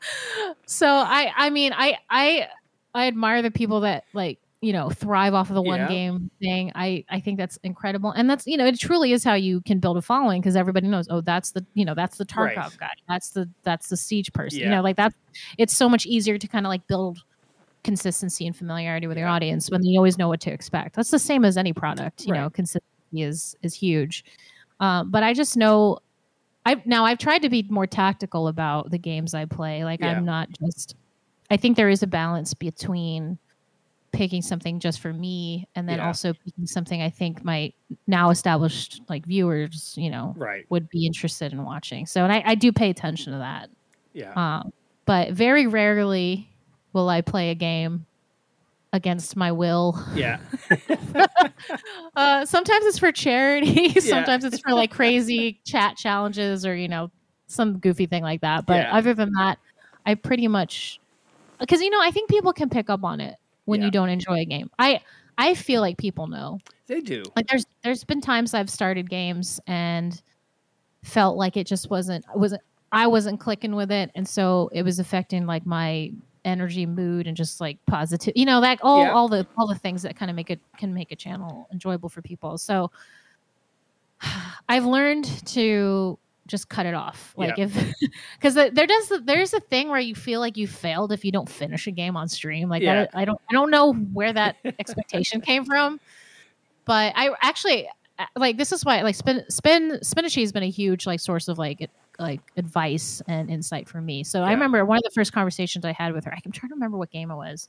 so 0.67 0.87
I 0.89 1.33
I 1.37 1.51
mean 1.51 1.73
I 1.75 1.99
I 2.11 2.49
I 2.95 3.07
admire 3.07 3.43
the 3.43 3.51
people 3.51 3.81
that 3.81 4.05
like 4.13 4.39
you 4.61 4.73
know 4.73 4.91
thrive 4.91 5.35
off 5.35 5.49
of 5.49 5.55
the 5.57 5.63
one 5.63 5.81
Yeah. 5.81 5.89
game 5.89 6.31
thing. 6.41 6.71
I 6.77 7.05
I 7.11 7.19
think 7.19 7.37
that's 7.37 7.57
incredible, 7.65 8.13
and 8.13 8.31
that's 8.31 8.47
you 8.47 8.57
know 8.57 8.65
it 8.67 8.79
truly 8.79 9.13
is 9.13 9.25
how 9.25 9.35
you 9.35 9.61
can 9.63 9.81
build 9.81 9.97
a 9.97 10.03
following 10.03 10.41
because 10.41 10.55
everybody 10.55 10.87
knows 10.87 11.09
oh 11.11 11.21
that's 11.21 11.51
the 11.51 11.67
you 11.75 11.85
know 11.85 11.95
that's 11.95 12.17
the 12.17 12.25
Tarkov 12.25 12.57
Right. 12.57 12.79
guy, 12.79 12.91
that's 13.09 13.31
the 13.31 13.51
that's 13.65 13.89
the 13.89 13.97
Siege 13.97 14.33
person. 14.33 14.61
You 14.61 14.69
know 14.71 14.81
like 14.83 14.97
that. 14.97 15.13
It's 15.59 15.77
so 15.77 15.89
much 15.89 16.07
easier 16.07 16.39
to 16.39 16.47
kind 16.47 16.65
of 16.65 16.71
like 16.71 16.87
build 16.87 17.19
consistency 17.85 18.47
and 18.47 18.57
familiarity 18.57 19.07
with 19.07 19.19
your 19.19 19.29
audience 19.29 19.71
when 19.71 19.85
you 19.85 19.99
always 19.99 20.19
know 20.19 20.29
what 20.29 20.41
to 20.41 20.51
expect. 20.53 20.95
That's 20.97 21.11
the 21.11 21.19
same 21.19 21.45
as 21.45 21.57
any 21.57 21.73
product. 21.73 22.25
You 22.27 22.35
know, 22.35 22.51
consistency 22.51 22.89
is 23.23 23.57
is 23.63 23.75
huge. 23.75 24.25
Um, 24.81 25.11
but 25.11 25.23
I 25.23 25.35
just 25.35 25.57
know 25.57 25.99
I've 26.65 26.85
now 26.87 27.05
I've 27.05 27.19
tried 27.19 27.43
to 27.43 27.49
be 27.49 27.67
more 27.71 27.87
tactical 27.87 28.49
about 28.49 28.91
the 28.91 28.99
games 28.99 29.35
I 29.35 29.45
play. 29.47 29.85
Like 29.85 30.01
Yeah. 30.01 30.13
I'm 30.13 30.25
not 30.25 30.49
just 30.63 30.95
I 31.51 31.57
think 31.57 31.77
there 31.77 31.89
is 31.89 32.03
a 32.03 32.07
balance 32.07 32.55
between 32.55 33.39
picking 34.13 34.43
something 34.43 34.79
just 34.79 35.01
for 35.01 35.13
me 35.13 35.67
and 35.75 35.89
then 35.89 35.99
Yeah. 35.99 36.07
also 36.07 36.35
picking 36.35 36.67
something 36.67 37.01
I 37.03 37.09
think 37.11 37.45
my 37.45 37.73
now 38.07 38.31
established 38.31 39.01
like 39.09 39.25
viewers, 39.27 39.95
you 39.97 40.11
know, 40.11 40.35
Right. 40.37 40.67
would 40.69 40.89
be 40.89 41.07
interested 41.07 41.53
in 41.53 41.65
watching. 41.65 42.07
So 42.07 42.23
and 42.23 42.33
I, 42.33 42.43
I 42.45 42.55
do 42.55 42.73
pay 42.73 42.91
attention 42.91 43.33
to 43.33 43.39
that. 43.39 43.71
Yeah. 44.13 44.33
Um, 44.37 44.73
but 45.07 45.33
very 45.33 45.67
rarely 45.67 46.49
will 46.93 47.09
I 47.09 47.21
play 47.21 47.51
a 47.51 47.55
game 47.55 48.07
against 48.93 49.37
my 49.37 49.53
will. 49.53 49.99
yeah. 50.15 50.39
Uh, 52.17 52.45
sometimes 52.45 52.85
it's 52.85 52.99
for 52.99 53.13
charity. 53.13 53.89
Yeah. 53.95 54.01
sometimes 54.01 54.45
it's 54.45 54.59
for 54.61 54.73
like 54.75 54.91
crazy 54.91 55.61
chat 55.67 55.97
challenges 55.97 56.67
or 56.67 56.75
you 56.77 56.89
know 56.89 57.11
some 57.47 57.79
goofy 57.79 58.07
thing 58.07 58.23
like 58.23 58.41
that. 58.43 58.67
But 58.67 58.75
Yeah. 58.83 58.97
other 58.97 59.15
than 59.15 59.33
that, 59.39 59.59
I 60.05 60.15
pretty 60.15 60.49
much 60.49 61.01
because 61.59 61.81
you 61.81 61.89
know 61.91 62.01
I 62.03 62.11
think 62.11 62.29
people 62.29 62.53
can 62.53 62.69
pick 62.69 62.91
up 62.91 63.05
on 63.05 63.21
it 63.21 63.37
when 63.65 63.81
Yeah. 63.81 63.87
you 63.87 63.91
don't 63.93 64.09
enjoy 64.09 64.41
a 64.41 64.45
game. 64.45 64.71
I 64.79 65.01
I 65.39 65.55
feel 65.55 65.81
like 65.81 65.97
people 65.97 66.27
know. 66.27 66.59
They 66.87 67.01
do. 67.01 67.23
Like 67.37 67.47
there's 67.49 67.65
there's 67.83 68.05
been 68.05 68.21
times 68.21 68.53
I've 68.53 68.69
started 68.71 69.09
games 69.09 69.59
and 69.67 70.21
felt 71.03 71.37
like 71.37 71.57
it 71.57 71.67
just 71.67 71.89
wasn't 71.89 72.25
wasn't 72.35 72.61
I 72.91 73.07
wasn't 73.07 73.41
clicking 73.41 73.75
with 73.75 73.91
it, 73.91 74.11
and 74.15 74.29
so 74.29 74.69
it 74.73 74.83
was 74.83 74.99
affecting 74.99 75.47
like 75.47 75.65
my 75.65 76.13
energy, 76.45 76.87
mood, 76.87 77.27
and 77.27 77.37
just 77.37 77.61
like 77.61 77.79
positive. 77.87 78.33
You 78.37 78.45
know, 78.47 78.61
like 78.61 78.81
all 78.83 79.03
Yeah. 79.05 79.13
all 79.13 79.29
the 79.29 79.47
all 79.57 79.67
the 79.67 79.75
things 79.75 80.03
that 80.03 80.17
kind 80.17 80.31
of 80.31 80.37
make 80.37 80.51
it 80.51 80.61
can 80.79 80.93
make 80.95 81.13
a 81.13 81.17
channel 81.17 81.69
enjoyable 81.73 82.09
for 82.09 82.23
people. 82.23 82.59
So 82.59 82.91
I've 84.69 84.85
learned 84.85 85.25
to 85.49 86.19
just 86.47 86.69
cut 86.69 86.87
it 86.87 86.95
off. 86.95 87.33
Like 87.37 87.57
Yeah. 87.57 87.65
if 87.67 87.95
because 88.41 88.55
there 88.55 88.87
does 88.87 89.13
there's 89.25 89.53
a 89.55 89.61
thing 89.61 89.89
where 89.89 90.01
you 90.01 90.15
feel 90.15 90.41
like 90.41 90.57
you 90.57 90.67
failed 90.67 91.13
if 91.13 91.25
you 91.25 91.33
don't 91.33 91.49
finish 91.49 91.87
a 91.87 91.91
game 91.91 92.17
on 92.17 92.29
stream. 92.29 92.69
Like 92.69 92.83
Yeah. 92.83 92.95
that, 93.03 93.11
I 93.15 93.25
don't 93.25 93.41
I 93.51 93.53
don't 93.55 93.71
know 93.71 93.93
where 93.93 94.33
that 94.33 94.57
expectation 94.79 95.41
came 95.41 95.65
from, 95.65 96.01
but 96.85 97.13
I 97.17 97.31
actually 97.41 97.89
uh, 98.19 98.27
like 98.37 98.57
this 98.59 98.73
is 98.73 98.85
why 98.85 99.03
like 99.03 99.15
spin 99.15 99.45
spin 99.49 99.99
Spinachi 100.03 100.41
has 100.43 100.53
been 100.53 100.63
a 100.63 100.71
huge 100.71 101.07
like 101.07 101.21
source 101.21 101.49
of 101.49 101.59
like 101.59 101.81
it, 101.81 101.91
like 102.19 102.41
advice 102.57 103.23
and 103.27 103.51
insight 103.51 103.89
for 103.89 104.01
me. 104.01 104.25
So 104.25 104.43
I 104.43 104.53
remember 104.53 104.85
one 104.85 104.99
of 104.99 105.03
the 105.03 105.11
first 105.11 105.33
conversations 105.33 105.85
I 105.85 105.93
had 105.93 106.13
with 106.13 106.25
her. 106.25 106.33
I'm 106.33 106.53
trying 106.53 106.69
to 106.71 106.75
remember 106.75 106.99
what 106.99 107.11
game 107.11 107.31
it 107.31 107.37
was. 107.37 107.69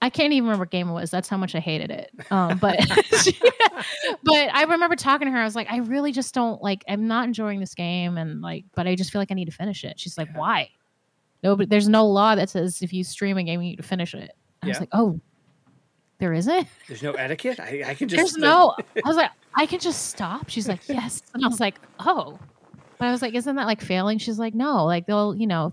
I 0.00 0.10
can't 0.10 0.32
even 0.32 0.44
remember 0.46 0.62
what 0.62 0.70
game 0.70 0.88
it 0.88 0.92
was. 0.92 1.10
That's 1.10 1.28
how 1.28 1.36
much 1.36 1.54
I 1.54 1.60
hated 1.60 1.90
it. 1.90 2.10
Um, 2.30 2.58
but 2.58 2.76
but 4.24 4.34
I 4.52 4.64
remember 4.64 4.96
talking 4.96 5.26
to 5.26 5.32
her. 5.32 5.38
I 5.38 5.44
was 5.44 5.54
like, 5.54 5.70
I 5.70 5.78
really 5.78 6.10
just 6.10 6.34
don't 6.34 6.60
like. 6.60 6.84
I'm 6.88 7.06
not 7.06 7.24
enjoying 7.24 7.60
this 7.60 7.74
game, 7.74 8.18
and 8.18 8.40
like, 8.42 8.64
but 8.74 8.86
I 8.86 8.96
just 8.96 9.12
feel 9.12 9.20
like 9.20 9.30
I 9.30 9.34
need 9.34 9.44
to 9.46 9.52
finish 9.52 9.84
it. 9.84 10.00
She's 10.00 10.18
like, 10.18 10.28
Yeah. 10.32 10.38
why? 10.38 10.70
No, 11.42 11.56
but 11.56 11.68
there's 11.70 11.88
no 11.88 12.06
law 12.06 12.34
that 12.34 12.50
says 12.50 12.82
if 12.82 12.92
you 12.92 13.04
stream 13.04 13.36
a 13.36 13.42
game, 13.42 13.62
you 13.62 13.70
need 13.70 13.76
to 13.76 13.82
finish 13.82 14.14
it. 14.14 14.32
I 14.62 14.68
was 14.68 14.78
like, 14.78 14.90
oh, 14.92 15.18
there 16.18 16.32
isn't. 16.32 16.68
There's 16.86 17.02
no 17.02 17.12
etiquette. 17.12 17.58
I, 17.58 17.82
I 17.86 17.94
can 17.94 18.08
just. 18.08 18.16
There's 18.16 18.36
no. 18.36 18.76
I 19.04 19.08
was 19.08 19.16
like, 19.16 19.30
I 19.54 19.66
can 19.66 19.80
just 19.80 20.08
stop. 20.08 20.48
She's 20.48 20.68
like, 20.68 20.88
yes, 20.88 21.22
and 21.34 21.44
I 21.44 21.48
was 21.48 21.58
like, 21.60 21.80
oh, 22.00 22.38
but 22.98 23.08
I 23.08 23.10
was 23.12 23.22
like, 23.22 23.34
isn't 23.34 23.56
that 23.56 23.66
like 23.66 23.80
failing? 23.80 24.18
She's 24.18 24.38
like, 24.38 24.54
no, 24.54 24.84
like 24.84 25.06
they'll, 25.06 25.34
you 25.34 25.46
know, 25.46 25.72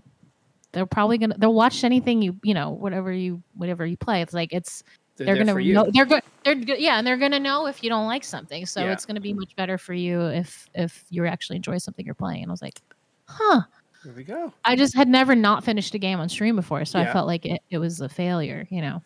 they're 0.72 0.86
probably 0.86 1.18
gonna 1.18 1.36
they'll 1.38 1.54
watch 1.54 1.82
anything 1.84 2.22
you, 2.22 2.36
you 2.42 2.54
know, 2.54 2.70
whatever 2.70 3.12
you 3.12 3.42
whatever 3.54 3.84
you 3.86 3.96
play. 3.96 4.22
It's 4.22 4.32
like 4.34 4.52
it's 4.52 4.82
They're, 5.16 5.26
they're 5.26 5.44
gonna 5.44 5.60
know 5.62 5.90
they're 5.92 6.06
good 6.06 6.22
they're 6.44 6.54
good 6.54 6.78
yeah 6.80 6.96
and 6.98 7.06
they're 7.06 7.16
gonna 7.18 7.40
know 7.40 7.66
if 7.66 7.82
you 7.82 7.90
don't 7.90 8.06
like 8.06 8.24
something 8.24 8.64
so 8.66 8.80
Yeah. 8.80 8.92
it's 8.92 9.04
gonna 9.04 9.20
be 9.20 9.34
much 9.34 9.54
better 9.56 9.76
for 9.76 9.92
you 9.92 10.22
if 10.28 10.68
if 10.74 11.04
you 11.10 11.26
actually 11.26 11.56
enjoy 11.56 11.76
something 11.78 12.06
you're 12.06 12.14
playing 12.14 12.42
and 12.44 12.50
i 12.50 12.54
was 12.54 12.62
like 12.62 12.80
huh 13.26 13.60
Here 14.02 14.14
we 14.14 14.24
go. 14.24 14.50
i 14.64 14.74
just 14.76 14.94
had 14.96 15.08
never 15.08 15.34
not 15.34 15.62
finished 15.62 15.94
a 15.94 15.98
game 15.98 16.18
on 16.20 16.30
stream 16.30 16.56
before 16.56 16.86
so 16.86 16.98
Yeah. 16.98 17.10
i 17.10 17.12
felt 17.12 17.26
like 17.26 17.44
it, 17.44 17.60
it 17.68 17.76
was 17.76 18.00
a 18.00 18.08
failure 18.08 18.66
you 18.70 18.80
know 18.80 19.02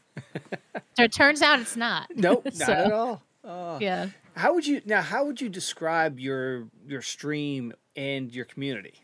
so 0.97 1.03
it 1.03 1.11
turns 1.12 1.43
out 1.43 1.59
it's 1.59 1.77
not 1.77 2.07
Nope, 2.15 2.45
not 2.45 2.55
So, 2.55 2.73
at 2.73 2.93
all. 2.93 3.23
Oh. 3.43 3.79
yeah 3.81 4.07
How 4.37 4.55
would 4.55 4.65
you 4.67 4.81
now? 4.87 5.01
How 5.03 5.25
would 5.25 5.41
you 5.41 5.49
describe 5.49 6.21
your 6.21 6.69
your 6.87 7.03
stream 7.03 7.73
and 7.97 8.34
your 8.34 8.45
community? 8.45 9.01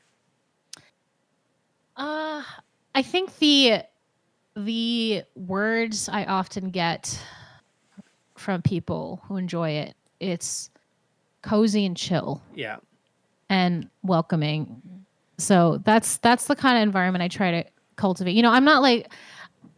uh 1.96 2.42
i 2.94 3.02
think 3.02 3.36
the 3.38 3.82
the 4.56 5.22
words 5.34 6.08
i 6.08 6.24
often 6.24 6.70
get 6.70 7.18
from 8.36 8.62
people 8.62 9.20
who 9.26 9.36
enjoy 9.36 9.70
it 9.70 9.94
it's 10.20 10.70
cozy 11.42 11.84
and 11.84 11.96
chill 11.96 12.42
Yeah, 12.54 12.76
and 13.48 13.88
welcoming. 14.02 14.82
So 15.38 15.80
that's 15.84 16.18
that's 16.18 16.46
the 16.46 16.54
kind 16.54 16.76
of 16.76 16.82
environment 16.82 17.22
I 17.22 17.28
try 17.28 17.50
to 17.50 17.64
cultivate. 17.96 18.32
You 18.34 18.42
know, 18.42 18.50
I'm 18.50 18.64
not 18.64 18.82
like 18.82 19.10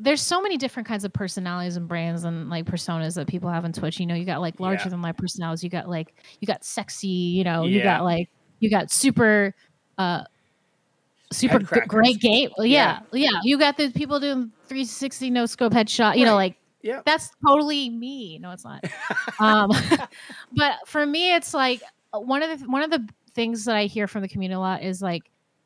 there's 0.01 0.21
so 0.21 0.43
many 0.43 0.57
different 0.57 0.89
kinds 0.89 1.05
of 1.05 1.13
personalities 1.13 1.77
and 1.77 1.87
brands 1.87 2.25
and 2.25 2.51
like 2.51 2.65
personas 2.67 3.15
that 3.15 3.29
people 3.29 3.49
have 3.51 3.65
on 3.65 3.73
Twitch. 3.73 4.01
You 4.01 4.07
know, 4.07 4.17
you 4.17 4.25
got 4.25 4.41
like 4.41 4.59
larger 4.59 4.85
Yeah. 4.87 4.91
than 4.91 5.03
life 5.03 5.17
personalities. 5.17 5.63
You 5.63 5.71
got 5.71 5.89
like 5.89 6.13
you 6.41 6.47
got 6.47 6.65
sexy. 6.65 7.07
You 7.09 7.45
know, 7.45 7.65
you 7.65 7.81
got 7.81 8.03
like 8.03 8.29
you 8.63 8.71
got 8.71 8.91
super. 8.91 9.55
uh 9.99 10.25
Super 11.33 11.61
great 11.61 12.21
game. 12.21 12.51
Well, 12.59 12.67
Yeah, 12.67 13.01
yeah. 13.11 13.41
You 13.43 13.59
got 13.59 13.79
the 13.79 13.91
people 13.91 14.21
doing 14.21 14.53
360 14.69 15.31
no 15.31 15.47
scope 15.47 15.73
headshot. 15.73 16.19
You 16.19 16.27
know, 16.27 16.35
like 16.35 16.57
yeah, 16.83 17.01
that's 17.07 17.31
totally 17.47 17.89
me. 17.89 18.39
No, 18.39 18.51
it's 18.51 18.65
not. 18.65 18.85
um, 19.39 19.71
but 20.53 20.75
for 20.87 21.07
me, 21.07 21.35
it's 21.35 21.55
like 21.55 21.83
uh, 22.13 22.21
one 22.21 22.43
of 22.43 22.61
the 22.61 22.67
one 22.67 22.83
of 22.83 22.91
the 22.91 23.09
things 23.33 23.65
that 23.65 23.77
I 23.77 23.87
hear 23.87 24.07
from 24.07 24.21
the 24.21 24.29
community 24.29 24.57
a 24.57 24.61
lot 24.61 24.83
is 24.83 25.01
like 25.01 25.23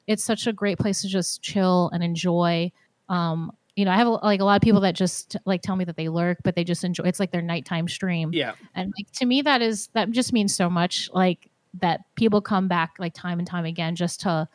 it's 0.06 0.22
such 0.22 0.46
a 0.46 0.52
great 0.52 0.78
place 0.78 1.02
to 1.02 1.08
just 1.08 1.42
chill 1.42 1.90
and 1.92 2.04
enjoy. 2.04 2.70
Um, 3.08 3.50
you 3.74 3.84
know, 3.84 3.90
I 3.90 3.96
have 3.96 4.06
like 4.06 4.40
a 4.40 4.44
lot 4.44 4.54
of 4.56 4.62
people 4.62 4.82
that 4.82 4.94
just 4.94 5.36
like 5.44 5.62
tell 5.62 5.74
me 5.74 5.84
that 5.84 5.96
they 5.96 6.08
lurk, 6.08 6.38
but 6.44 6.54
they 6.54 6.62
just 6.64 6.84
enjoy. 6.84 7.04
It's 7.04 7.18
like 7.18 7.32
their 7.32 7.42
nighttime 7.42 7.88
stream, 7.88 8.30
yeah, 8.32 8.52
and 8.74 8.92
like 8.96 9.10
to 9.14 9.26
me, 9.26 9.42
that 9.42 9.62
is 9.62 9.88
that 9.94 10.12
just 10.12 10.32
means 10.32 10.54
so 10.54 10.70
much. 10.70 11.10
Like 11.12 11.50
that 11.74 12.00
people 12.16 12.40
come 12.40 12.68
back 12.68 12.94
like 12.98 13.14
time 13.14 13.38
and 13.38 13.46
time 13.46 13.64
again 13.64 13.96
just 13.96 14.20
to 14.20 14.48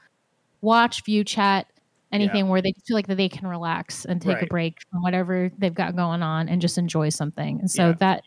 watch, 0.62 1.04
view, 1.06 1.24
chat, 1.24 1.68
anything 2.12 2.48
where 2.50 2.62
they 2.62 2.74
feel 2.86 2.96
like 2.96 3.08
that 3.08 3.16
they 3.16 3.30
can 3.30 3.48
relax 3.48 4.06
and 4.06 4.22
take 4.22 4.42
a 4.42 4.46
break 4.48 4.78
from 4.92 5.02
whatever 5.02 5.52
they've 5.58 5.74
got 5.74 5.96
going 5.96 6.22
on 6.24 6.50
and 6.50 6.62
just 6.62 6.78
enjoy 6.78 7.10
something. 7.10 7.60
And 7.60 7.72
so 7.72 7.88
Yeah. 7.90 7.94
that 8.00 8.24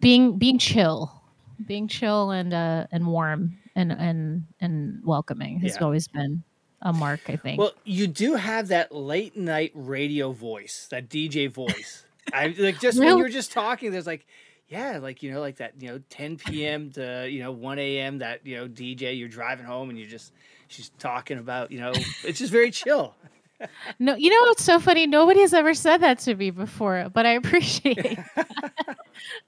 being 0.00 0.38
being 0.38 0.58
chill, 0.58 1.22
being 1.66 1.88
chill 1.88 2.30
and 2.30 2.52
uh 2.52 2.86
and 2.92 3.06
warm 3.06 3.58
and 3.74 3.92
and 3.92 4.44
and 4.60 5.00
welcoming 5.04 5.60
has 5.60 5.76
Yeah. 5.76 5.84
always 5.84 6.08
been 6.08 6.44
a 6.82 6.92
mark, 6.92 7.20
I 7.28 7.36
think. 7.36 7.58
Well, 7.58 7.72
you 7.84 8.06
do 8.06 8.34
have 8.34 8.68
that 8.68 8.94
late 8.94 9.36
night 9.36 9.72
radio 9.74 10.32
voice, 10.32 10.86
that 10.90 11.08
DJ 11.08 11.46
voice. 11.50 12.04
I 12.32 12.48
like 12.58 12.78
just 12.80 12.98
when 12.98 13.16
you're 13.18 13.28
just 13.28 13.52
talking. 13.52 13.90
There's 13.90 14.06
like 14.06 14.26
Yeah, 14.68 14.98
like 14.98 15.22
you 15.22 15.32
know, 15.32 15.40
like 15.40 15.56
that, 15.56 15.74
you 15.80 15.88
know, 15.88 16.00
10 16.10 16.38
p.m. 16.38 16.90
to 16.92 17.28
you 17.30 17.40
know 17.40 17.52
1 17.52 17.78
a.m. 17.78 18.18
That 18.18 18.44
you 18.44 18.56
know 18.56 18.66
DJ, 18.68 19.16
you're 19.18 19.28
driving 19.28 19.64
home 19.66 19.90
and 19.90 19.98
you 19.98 20.06
just 20.06 20.32
she's 20.68 20.90
talking 20.98 21.38
about 21.38 21.70
you 21.70 21.78
know 21.80 21.92
it's 22.24 22.38
just 22.38 22.52
very 22.52 22.70
chill. 22.70 23.14
No, 23.98 24.14
you 24.16 24.28
know 24.28 24.40
what's 24.48 24.64
so 24.64 24.78
funny? 24.78 25.06
Nobody 25.06 25.40
has 25.40 25.54
ever 25.54 25.72
said 25.72 25.98
that 25.98 26.18
to 26.20 26.34
me 26.34 26.50
before, 26.50 27.08
but 27.12 27.24
I 27.24 27.30
appreciate 27.42 27.98
it. 28.04 28.18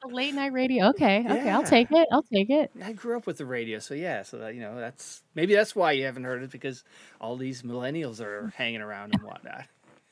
late 0.04 0.34
night 0.34 0.52
radio. 0.52 0.88
Okay, 0.90 1.20
okay, 1.28 1.50
I'll 1.50 1.64
take 1.64 1.90
it. 1.90 2.08
I'll 2.10 2.22
take 2.22 2.48
it. 2.48 2.70
I 2.82 2.92
grew 2.92 3.16
up 3.16 3.26
with 3.26 3.38
the 3.38 3.44
radio, 3.46 3.80
so 3.80 3.94
yeah, 3.94 4.22
so 4.22 4.38
that 4.38 4.54
you 4.54 4.60
know 4.60 4.76
that's 4.76 5.22
maybe 5.34 5.54
that's 5.54 5.74
why 5.76 5.92
you 5.92 6.04
haven't 6.04 6.24
heard 6.24 6.42
it 6.42 6.50
because 6.50 6.84
all 7.20 7.36
these 7.36 7.62
millennials 7.62 8.20
are 8.20 8.52
hanging 8.56 8.80
around 8.80 9.14
and 9.14 9.22
whatnot. 9.22 9.66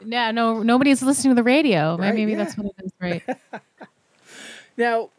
Yeah, 0.04 0.30
no, 0.30 0.62
nobody's 0.62 1.02
listening 1.02 1.30
to 1.30 1.36
the 1.36 1.44
radio. 1.44 1.96
Right, 1.96 2.14
Maybe 2.14 2.32
yeah. 2.32 2.38
that's 2.38 2.56
what 2.56 2.66
it 2.66 2.84
is, 2.84 2.92
right? 3.00 3.22
Now, 4.76 5.10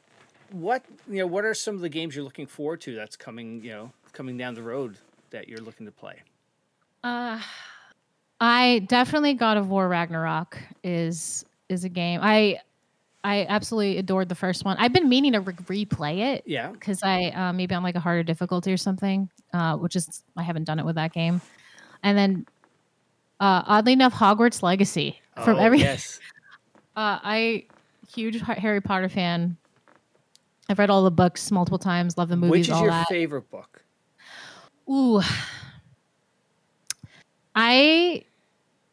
what 0.52 0.84
you 1.10 1.18
know, 1.18 1.28
what 1.28 1.46
are 1.46 1.54
some 1.54 1.76
of 1.76 1.82
the 1.82 1.90
games 1.90 2.16
you're 2.16 2.24
looking 2.24 2.48
forward 2.48 2.82
to 2.82 2.96
that's 2.96 3.16
coming, 3.16 3.64
you 3.64 3.72
know, 3.72 3.92
coming 4.14 4.38
down 4.38 4.54
the 4.54 4.64
road 4.64 4.98
that 5.32 5.48
you're 5.48 5.60
looking 5.60 5.86
to 5.86 5.92
play? 5.92 6.22
Uh, 7.04 7.40
I 8.40 8.86
definitely 8.88 9.34
God 9.34 9.58
of 9.58 9.70
War 9.70 9.88
Ragnarok 9.88 10.58
is 10.84 11.46
is 11.70 11.84
a 11.84 11.90
game. 11.90 12.20
I 12.24 12.60
I 13.24 13.46
absolutely 13.50 13.98
adored 13.98 14.30
the 14.30 14.36
first 14.36 14.64
one. 14.64 14.78
I've 14.78 14.94
been 14.94 15.10
meaning 15.10 15.34
to 15.34 15.42
re- 15.42 15.86
replay 15.86 16.20
it 16.36 16.44
Yeah. 16.46 16.70
because 16.70 17.04
I 17.04 17.26
uh, 17.32 17.52
maybe 17.52 17.76
on 17.76 17.84
like 17.84 17.96
a 17.96 18.00
harder 18.00 18.24
difficulty 18.24 18.72
or 18.72 18.78
something, 18.78 19.30
uh, 19.54 19.76
which 19.76 19.96
is 19.96 20.24
I 20.38 20.44
haven't 20.44 20.64
done 20.64 20.80
it 20.80 20.86
with 20.86 20.96
that 20.96 21.12
game. 21.14 21.42
And 22.04 22.18
then, 22.18 22.46
uh, 23.40 23.64
oddly 23.66 23.94
enough, 23.94 24.14
Hogwarts 24.14 24.62
Legacy 24.62 25.20
from 25.44 25.56
oh, 25.58 25.60
every. 25.60 25.80
yes. 25.80 26.20
Uh, 26.96 27.20
I 27.24 27.66
huge 28.14 28.40
Harry 28.42 28.82
Potter 28.82 29.10
fan. 29.10 29.58
I've 30.70 30.80
read 30.80 30.90
all 30.90 31.04
the 31.04 31.12
books 31.12 31.50
multiple 31.52 31.80
times. 31.80 32.18
Love 32.18 32.30
the 32.30 32.36
movies. 32.38 32.68
Which 32.68 32.76
is 32.76 32.82
your 32.82 32.90
that. 32.90 33.08
favorite 33.08 33.50
book? 33.50 33.84
Ooh. 34.90 35.22
I 37.56 38.24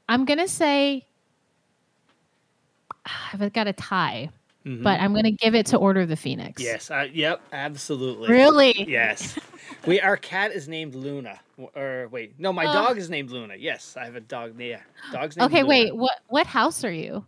I'm 0.09 0.25
gonna 0.25 0.49
say 0.49 1.07
I've 3.33 3.53
got 3.53 3.67
a 3.67 3.73
tie, 3.73 4.31
Mhm. 4.65 4.83
but 4.83 5.01
I'm 5.01 5.15
gonna 5.15 5.31
give 5.31 5.55
it 5.55 5.67
to 5.67 5.77
Order 5.77 6.01
of 6.03 6.09
the 6.09 6.17
Phoenix. 6.17 6.63
yes, 6.63 6.91
I, 6.91 7.05
yep, 7.05 7.43
absolutely. 7.53 8.29
Really? 8.29 8.89
Yes. 8.89 9.39
we 9.87 10.01
our 10.01 10.17
cat 10.17 10.53
is 10.53 10.69
named 10.69 10.95
Luna. 10.95 11.41
Or 11.75 12.09
wait, 12.11 12.35
no, 12.39 12.53
my 12.53 12.65
Oh. 12.67 12.73
dog 12.73 12.99
is 12.99 13.11
named 13.11 13.31
Luna. 13.31 13.55
Yes, 13.57 13.97
I 13.97 14.05
have 14.07 14.17
a 14.17 14.21
dog. 14.21 14.59
Yeah, 14.61 14.81
dog's 15.13 15.37
named 15.37 15.53
Okay, 15.53 15.63
Luna. 15.63 15.69
wait. 15.69 15.97
What 15.97 16.21
what 16.29 16.47
house 16.47 16.83
are 16.85 16.93
you? 16.93 17.25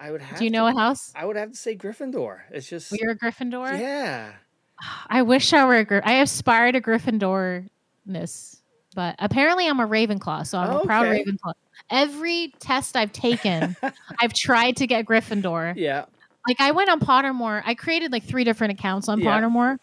I 0.00 0.10
would 0.10 0.22
have. 0.22 0.38
Do 0.38 0.44
you 0.44 0.50
to- 0.50 0.56
know 0.56 0.64
what 0.64 0.76
house? 0.76 1.12
I 1.14 1.24
would 1.26 1.36
have 1.36 1.50
to 1.50 1.56
say 1.56 1.76
Gryffindor. 1.76 2.40
It's 2.50 2.66
just 2.68 2.90
You're 2.98 3.10
a 3.12 3.16
Gryffindor. 3.18 3.78
yeah. 3.78 4.32
I 5.08 5.22
wish 5.22 5.52
I 5.52 5.64
were 5.66 5.76
a 5.76 5.84
Gry- 5.84 6.02
I 6.04 6.14
aspire 6.22 6.72
to 6.72 6.80
Gryffindorness, 6.80 8.60
but 8.94 9.14
apparently 9.18 9.66
I'm 9.68 9.80
a 9.80 9.86
Ravenclaw, 9.86 10.46
so 10.46 10.58
I'm 10.58 10.76
a 10.76 10.80
proud 10.84 11.06
Ravenclaw. 11.06 11.52
Every 11.90 12.52
test 12.60 12.96
I've 12.96 13.12
taken, 13.12 13.76
I've 14.20 14.32
tried 14.32 14.76
to 14.78 14.86
get 14.86 15.04
Gryffindor. 15.06 15.74
Yeah. 15.76 16.06
like 16.48 16.60
I 16.60 16.70
went 16.70 16.88
on 16.88 17.00
Pottermore. 17.00 17.62
I 17.66 17.74
created 17.74 18.10
like 18.12 18.24
three 18.24 18.44
different 18.44 18.72
accounts 18.78 19.08
on 19.08 19.20
Yeah. 19.20 19.38
Pottermore. 19.40 19.78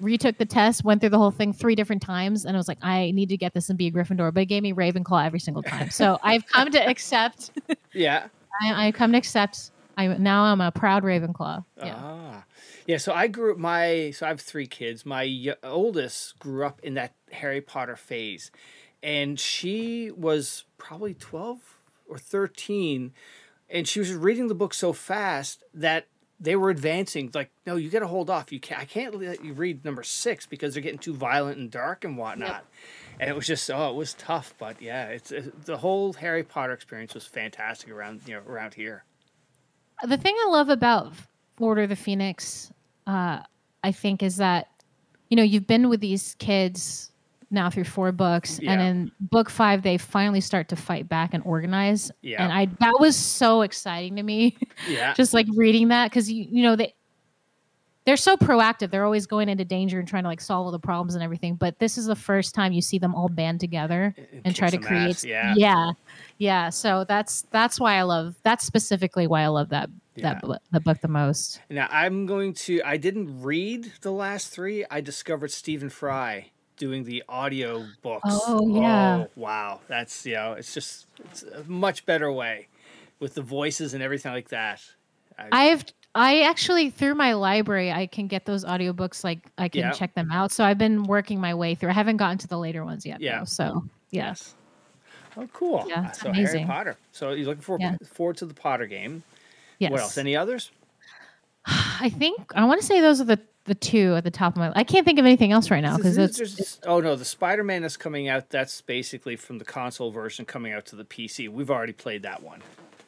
Retook 0.00 0.38
the 0.38 0.46
test, 0.46 0.82
went 0.82 1.02
through 1.02 1.10
the 1.10 1.18
whole 1.18 1.30
thing 1.30 1.52
three 1.52 1.74
different 1.74 2.00
times, 2.00 2.46
and 2.46 2.56
I 2.56 2.58
was 2.58 2.68
like, 2.68 2.78
I 2.80 3.10
need 3.10 3.28
to 3.28 3.36
get 3.36 3.52
this 3.52 3.68
and 3.68 3.76
be 3.76 3.88
a 3.88 3.90
Gryffindor. 3.90 4.32
But 4.32 4.40
it 4.40 4.46
gave 4.46 4.62
me 4.62 4.72
Ravenclaw 4.72 5.26
every 5.26 5.40
single 5.40 5.62
time. 5.62 5.90
So 5.90 6.18
I've 6.22 6.46
come 6.46 6.70
to 6.70 6.78
accept. 6.88 7.50
Yeah. 7.92 8.28
I, 8.60 8.88
I 8.88 8.92
come 8.92 9.12
to 9.12 9.18
accept. 9.18 9.70
I 9.96 10.06
now 10.06 10.44
I'm 10.44 10.60
a 10.60 10.70
proud 10.70 11.02
Ravenclaw. 11.02 11.64
Yeah. 11.78 11.94
Ah, 11.96 12.44
yeah. 12.86 12.96
So 12.96 13.12
I 13.12 13.26
grew 13.26 13.52
up. 13.52 13.58
My 13.58 14.10
so 14.10 14.26
I 14.26 14.28
have 14.28 14.40
three 14.40 14.66
kids. 14.66 15.04
My 15.04 15.54
oldest 15.62 16.38
grew 16.38 16.64
up 16.64 16.80
in 16.82 16.94
that 16.94 17.12
Harry 17.32 17.60
Potter 17.60 17.96
phase, 17.96 18.50
and 19.02 19.38
she 19.38 20.10
was 20.10 20.64
probably 20.78 21.14
twelve 21.14 21.78
or 22.08 22.18
thirteen, 22.18 23.12
and 23.68 23.86
she 23.86 23.98
was 23.98 24.12
reading 24.14 24.48
the 24.48 24.54
book 24.54 24.74
so 24.74 24.92
fast 24.92 25.64
that 25.74 26.06
they 26.40 26.56
were 26.56 26.70
advancing. 26.70 27.30
Like, 27.34 27.50
no, 27.66 27.76
you 27.76 27.90
got 27.90 27.98
to 27.98 28.06
hold 28.06 28.30
off. 28.30 28.50
You 28.50 28.60
can't. 28.60 28.80
I 28.80 28.86
can't 28.86 29.20
let 29.20 29.44
you 29.44 29.52
read 29.52 29.84
number 29.84 30.02
six 30.02 30.46
because 30.46 30.72
they're 30.72 30.82
getting 30.82 30.98
too 30.98 31.14
violent 31.14 31.58
and 31.58 31.70
dark 31.70 32.04
and 32.04 32.16
whatnot. 32.16 32.64
And 33.20 33.28
it 33.28 33.36
was 33.36 33.46
just 33.46 33.70
oh, 33.70 33.90
it 33.90 33.94
was 33.96 34.14
tough. 34.14 34.54
But 34.58 34.80
yeah, 34.80 35.08
it's 35.08 35.30
it, 35.30 35.66
the 35.66 35.76
whole 35.76 36.14
Harry 36.14 36.42
Potter 36.42 36.72
experience 36.72 37.12
was 37.14 37.26
fantastic 37.26 37.90
around 37.90 38.22
you 38.26 38.34
know 38.34 38.40
around 38.48 38.74
here. 38.74 39.04
the 40.02 40.16
thing 40.16 40.34
I 40.46 40.48
love 40.50 40.70
about 40.70 41.12
Order 41.58 41.82
of 41.82 41.90
the 41.90 41.96
Phoenix, 41.96 42.72
uh, 43.06 43.40
I 43.84 43.92
think, 43.92 44.22
is 44.22 44.36
that 44.38 44.68
you 45.28 45.36
know 45.36 45.42
you've 45.42 45.66
been 45.66 45.90
with 45.90 46.00
these 46.00 46.34
kids 46.38 47.12
now 47.50 47.68
through 47.68 47.84
four 47.84 48.10
books, 48.12 48.58
Yeah. 48.62 48.72
and 48.72 48.80
in 48.80 49.12
book 49.20 49.50
five 49.50 49.82
they 49.82 49.98
finally 49.98 50.40
start 50.40 50.68
to 50.68 50.76
fight 50.76 51.06
back 51.08 51.34
and 51.34 51.42
organize. 51.44 52.10
Yeah. 52.22 52.42
and 52.42 52.50
I 52.52 52.66
that 52.80 52.94
was 53.00 53.16
so 53.16 53.60
exciting 53.60 54.16
to 54.16 54.22
me, 54.22 54.56
Yeah. 54.88 55.12
just 55.16 55.34
like 55.34 55.46
reading 55.54 55.88
that 55.88 56.10
because 56.10 56.32
you 56.32 56.46
you 56.50 56.62
know 56.62 56.74
they. 56.74 56.94
They're 58.06 58.16
so 58.16 58.36
proactive. 58.36 58.90
They're 58.90 59.04
always 59.04 59.26
going 59.26 59.48
into 59.48 59.64
danger 59.64 59.98
and 59.98 60.08
trying 60.08 60.22
to 60.22 60.28
like 60.28 60.40
solve 60.40 60.64
all 60.66 60.72
the 60.72 60.78
problems 60.78 61.14
and 61.14 61.22
everything. 61.22 61.54
But 61.54 61.78
this 61.78 61.98
is 61.98 62.06
the 62.06 62.16
first 62.16 62.54
time 62.54 62.72
you 62.72 62.80
see 62.80 62.98
them 62.98 63.14
all 63.14 63.28
band 63.28 63.60
together 63.60 64.14
And 64.16 64.40
and 64.46 64.56
try 64.56 64.68
to 64.70 64.76
some 64.82 64.84
ass, 64.84 65.20
create. 65.20 65.24
yeah. 65.24 65.54
yeah, 65.56 65.90
yeah. 66.38 66.68
So 66.70 67.04
that's 67.04 67.42
that's 67.50 67.78
why 67.78 67.96
I 67.96 68.02
love. 68.02 68.36
That's 68.42 68.64
specifically 68.64 69.26
why 69.26 69.42
I 69.42 69.48
love 69.48 69.68
that 69.68 69.90
Yeah. 70.16 70.40
that 70.40 70.60
the 70.72 70.80
book 70.80 71.00
the 71.02 71.08
most. 71.08 71.60
Now 71.68 71.88
I'm 71.90 72.24
going 72.26 72.54
to. 72.54 72.80
I 72.84 72.96
didn't 72.96 73.42
read 73.42 73.92
the 74.00 74.12
last 74.12 74.48
three. 74.48 74.84
I 74.90 75.02
discovered 75.02 75.50
Stephen 75.50 75.90
Fry 75.90 76.50
doing 76.78 77.04
the 77.04 77.22
audio 77.28 77.84
books. 78.00 78.22
Oh, 78.26 78.66
yeah. 78.80 79.24
Oh, 79.26 79.30
wow, 79.36 79.80
that's 79.88 80.24
you 80.24 80.32
know, 80.34 80.54
it's 80.54 80.72
just 80.72 81.06
it's 81.26 81.42
a 81.42 81.64
much 81.64 82.06
better 82.06 82.32
way 82.32 82.68
with 83.18 83.34
the 83.34 83.42
voices 83.42 83.92
and 83.92 84.02
everything 84.02 84.32
like 84.32 84.48
that. 84.48 84.80
I've 85.52 85.84
I 86.14 86.42
actually 86.42 86.90
through 86.90 87.14
my 87.14 87.34
library 87.34 87.92
I 87.92 88.06
can 88.06 88.26
get 88.26 88.44
those 88.44 88.64
audiobooks 88.64 89.22
like 89.22 89.38
I 89.58 89.68
can 89.68 89.80
Yeah. 89.82 89.90
check 89.92 90.14
them 90.14 90.30
out. 90.32 90.50
So 90.50 90.64
I've 90.64 90.78
been 90.78 91.04
working 91.04 91.40
my 91.40 91.54
way 91.54 91.74
through. 91.74 91.90
I 91.90 91.94
haven't 91.94 92.16
gotten 92.16 92.38
to 92.38 92.48
the 92.48 92.58
later 92.58 92.84
ones 92.84 93.06
yet. 93.06 93.20
Yeah. 93.20 93.40
though, 93.40 93.44
so 93.44 93.84
yeah. 94.10 94.28
Yes. 94.28 94.54
Oh, 95.36 95.48
cool. 95.52 95.84
Yeah, 95.88 96.10
so 96.10 96.32
Harry. 96.32 96.64
Potter. 96.64 96.96
So 97.12 97.30
you're 97.30 97.46
looking 97.46 97.62
forward 97.62 97.82
Yeah. 97.82 97.96
forward 98.12 98.36
to 98.38 98.46
the 98.46 98.54
Potter 98.54 98.86
game. 98.86 99.22
Yes. 99.78 99.92
What 99.92 100.00
else? 100.00 100.18
Any 100.18 100.36
others? 100.36 100.72
I 101.66 102.08
think 102.10 102.52
I 102.56 102.64
want 102.64 102.80
to 102.80 102.86
say 102.86 103.00
those 103.00 103.20
are 103.20 103.24
the 103.24 103.38
the 103.64 103.74
two 103.76 104.14
at 104.16 104.24
the 104.24 104.30
top 104.32 104.54
of 104.54 104.58
my. 104.58 104.72
I 104.74 104.82
can't 104.82 105.04
think 105.06 105.18
of 105.20 105.26
anything 105.26 105.52
else 105.52 105.70
right 105.70 105.82
now 105.82 105.96
because 105.96 106.18
it's 106.18 106.80
oh 106.86 106.98
no, 107.00 107.14
the 107.14 107.24
Spider-Man 107.24 107.84
is 107.84 107.96
coming 107.96 108.26
out. 108.26 108.50
That's 108.50 108.80
basically 108.80 109.36
from 109.36 109.58
the 109.58 109.64
console 109.64 110.10
version 110.10 110.44
coming 110.44 110.72
out 110.72 110.86
to 110.86 110.96
the 110.96 111.04
PC. 111.04 111.48
We've 111.48 111.70
already 111.70 111.92
played 111.92 112.22
that 112.24 112.42
one. 112.42 112.62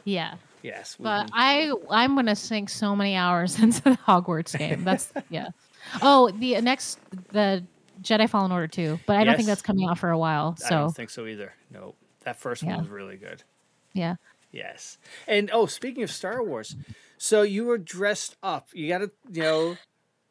yeah. 0.04 0.34
Yes. 0.62 0.96
But 0.98 1.26
mm-hmm. 1.26 1.34
I 1.34 1.74
I'm 1.90 2.14
gonna 2.14 2.36
sink 2.36 2.68
so 2.70 2.94
many 2.96 3.16
hours 3.16 3.58
into 3.62 3.82
the 3.82 3.98
Hogwarts 4.06 4.56
game. 4.58 4.84
That's 4.84 5.12
yeah. 5.30 5.48
Oh, 6.00 6.30
the 6.30 6.60
next 6.60 6.98
the 7.32 7.64
Jedi 8.02 8.28
Fallen 8.28 8.52
Order 8.52 8.68
too, 8.68 9.00
but 9.06 9.16
I 9.16 9.24
don't 9.24 9.36
think 9.36 9.48
that's 9.48 9.62
coming 9.62 9.88
out 9.88 9.98
for 9.98 10.10
a 10.10 10.18
while. 10.18 10.56
So 10.56 10.66
I 10.66 10.70
don't 10.80 10.94
think 10.94 11.10
so 11.10 11.26
either. 11.26 11.52
No, 11.70 11.94
that 12.24 12.36
first 12.36 12.62
Yeah. 12.62 12.70
one 12.70 12.80
was 12.80 12.88
really 12.88 13.16
good. 13.16 13.42
yeah. 13.92 14.16
Yes. 14.50 14.98
And 15.26 15.50
oh, 15.50 15.64
speaking 15.64 16.02
of 16.02 16.10
Star 16.10 16.42
Wars, 16.44 16.76
so 17.16 17.40
you 17.40 17.64
were 17.64 17.78
dressed 17.78 18.36
up. 18.42 18.68
You 18.74 18.86
got 18.86 18.98
to, 18.98 19.10
you 19.30 19.42
know, 19.42 19.76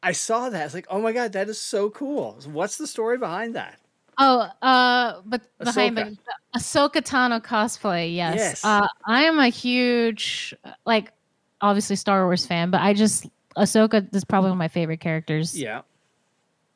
I 0.04 0.12
saw 0.12 0.50
that. 0.52 0.66
It's 0.66 0.76
like, 0.76 0.86
oh 0.92 1.02
my 1.02 1.12
god, 1.12 1.34
that 1.34 1.50
is 1.50 1.60
so 1.60 1.90
cool. 1.90 2.40
What's 2.46 2.78
the 2.78 2.86
story 2.86 3.18
behind 3.18 3.56
that? 3.56 3.80
Oh, 4.24 4.42
uh, 4.62 5.22
but 5.26 5.42
behind 5.58 5.98
Ahsoka. 5.98 6.18
the 6.54 6.60
Ahsoka 6.60 7.02
Tano 7.02 7.42
cosplay, 7.42 8.14
yes. 8.16 8.36
Yes. 8.38 8.66
Uh, 8.66 8.88
I 9.08 9.24
am 9.24 9.40
a 9.40 9.48
huge, 9.48 10.54
like, 10.86 11.12
obviously 11.60 11.96
Star 11.96 12.26
Wars 12.26 12.46
fan, 12.46 12.70
but 12.70 12.82
I 12.82 12.94
just 12.94 13.26
Ahsoka 13.58 14.14
is 14.16 14.24
probably 14.24 14.50
one 14.52 14.58
of 14.58 14.60
my 14.60 14.68
favorite 14.68 15.00
characters. 15.00 15.60
Yeah. 15.60 15.82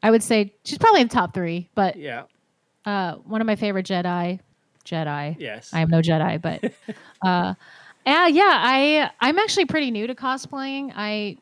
I 0.01 0.09
would 0.11 0.23
say 0.23 0.53
she's 0.63 0.77
probably 0.79 1.01
in 1.01 1.07
the 1.07 1.13
top 1.13 1.33
three, 1.35 1.69
but 1.75 1.95
Yeah. 1.97 2.23
uh, 2.85 3.15
one 3.15 3.41
of 3.41 3.47
my 3.47 3.55
favorite 3.55 3.85
Jedi. 3.85 4.39
Jedi. 4.83 5.35
Yes. 5.39 5.71
I 5.73 5.81
am 5.81 5.89
no 5.89 6.01
Jedi, 6.01 6.41
but 6.41 6.63
uh, 7.21 7.53
uh, 8.07 8.29
yeah, 8.31 8.59
I 8.63 9.09
I'm 9.19 9.37
actually 9.39 9.65
pretty 9.65 9.91
new 9.91 10.07
to 10.07 10.15
cosplaying. 10.15 10.91
I 10.95 11.37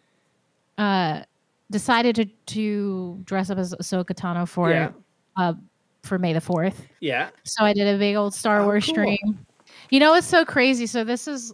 uh, 0.77 1.23
decided 1.71 2.15
to 2.15 2.25
to 2.25 3.21
dress 3.25 3.49
up 3.49 3.57
as 3.57 3.73
Ahsoka 3.75 4.13
Tano 4.13 4.47
for 4.47 4.69
Yeah. 4.69 4.91
uh, 5.37 5.53
for 6.03 6.19
May 6.19 6.33
the 6.33 6.41
fourth. 6.41 6.85
yeah. 6.99 7.29
So 7.43 7.63
I 7.63 7.73
did 7.73 7.87
a 7.87 7.97
big 7.97 8.15
old 8.15 8.33
Star 8.33 8.61
Oh, 8.61 8.65
Wars 8.65 8.85
cool. 8.85 8.93
stream. 8.95 9.45
You 9.89 9.99
know, 9.99 10.13
it's 10.15 10.27
so 10.27 10.43
crazy. 10.45 10.85
So 10.85 11.03
this 11.03 11.27
is, 11.27 11.53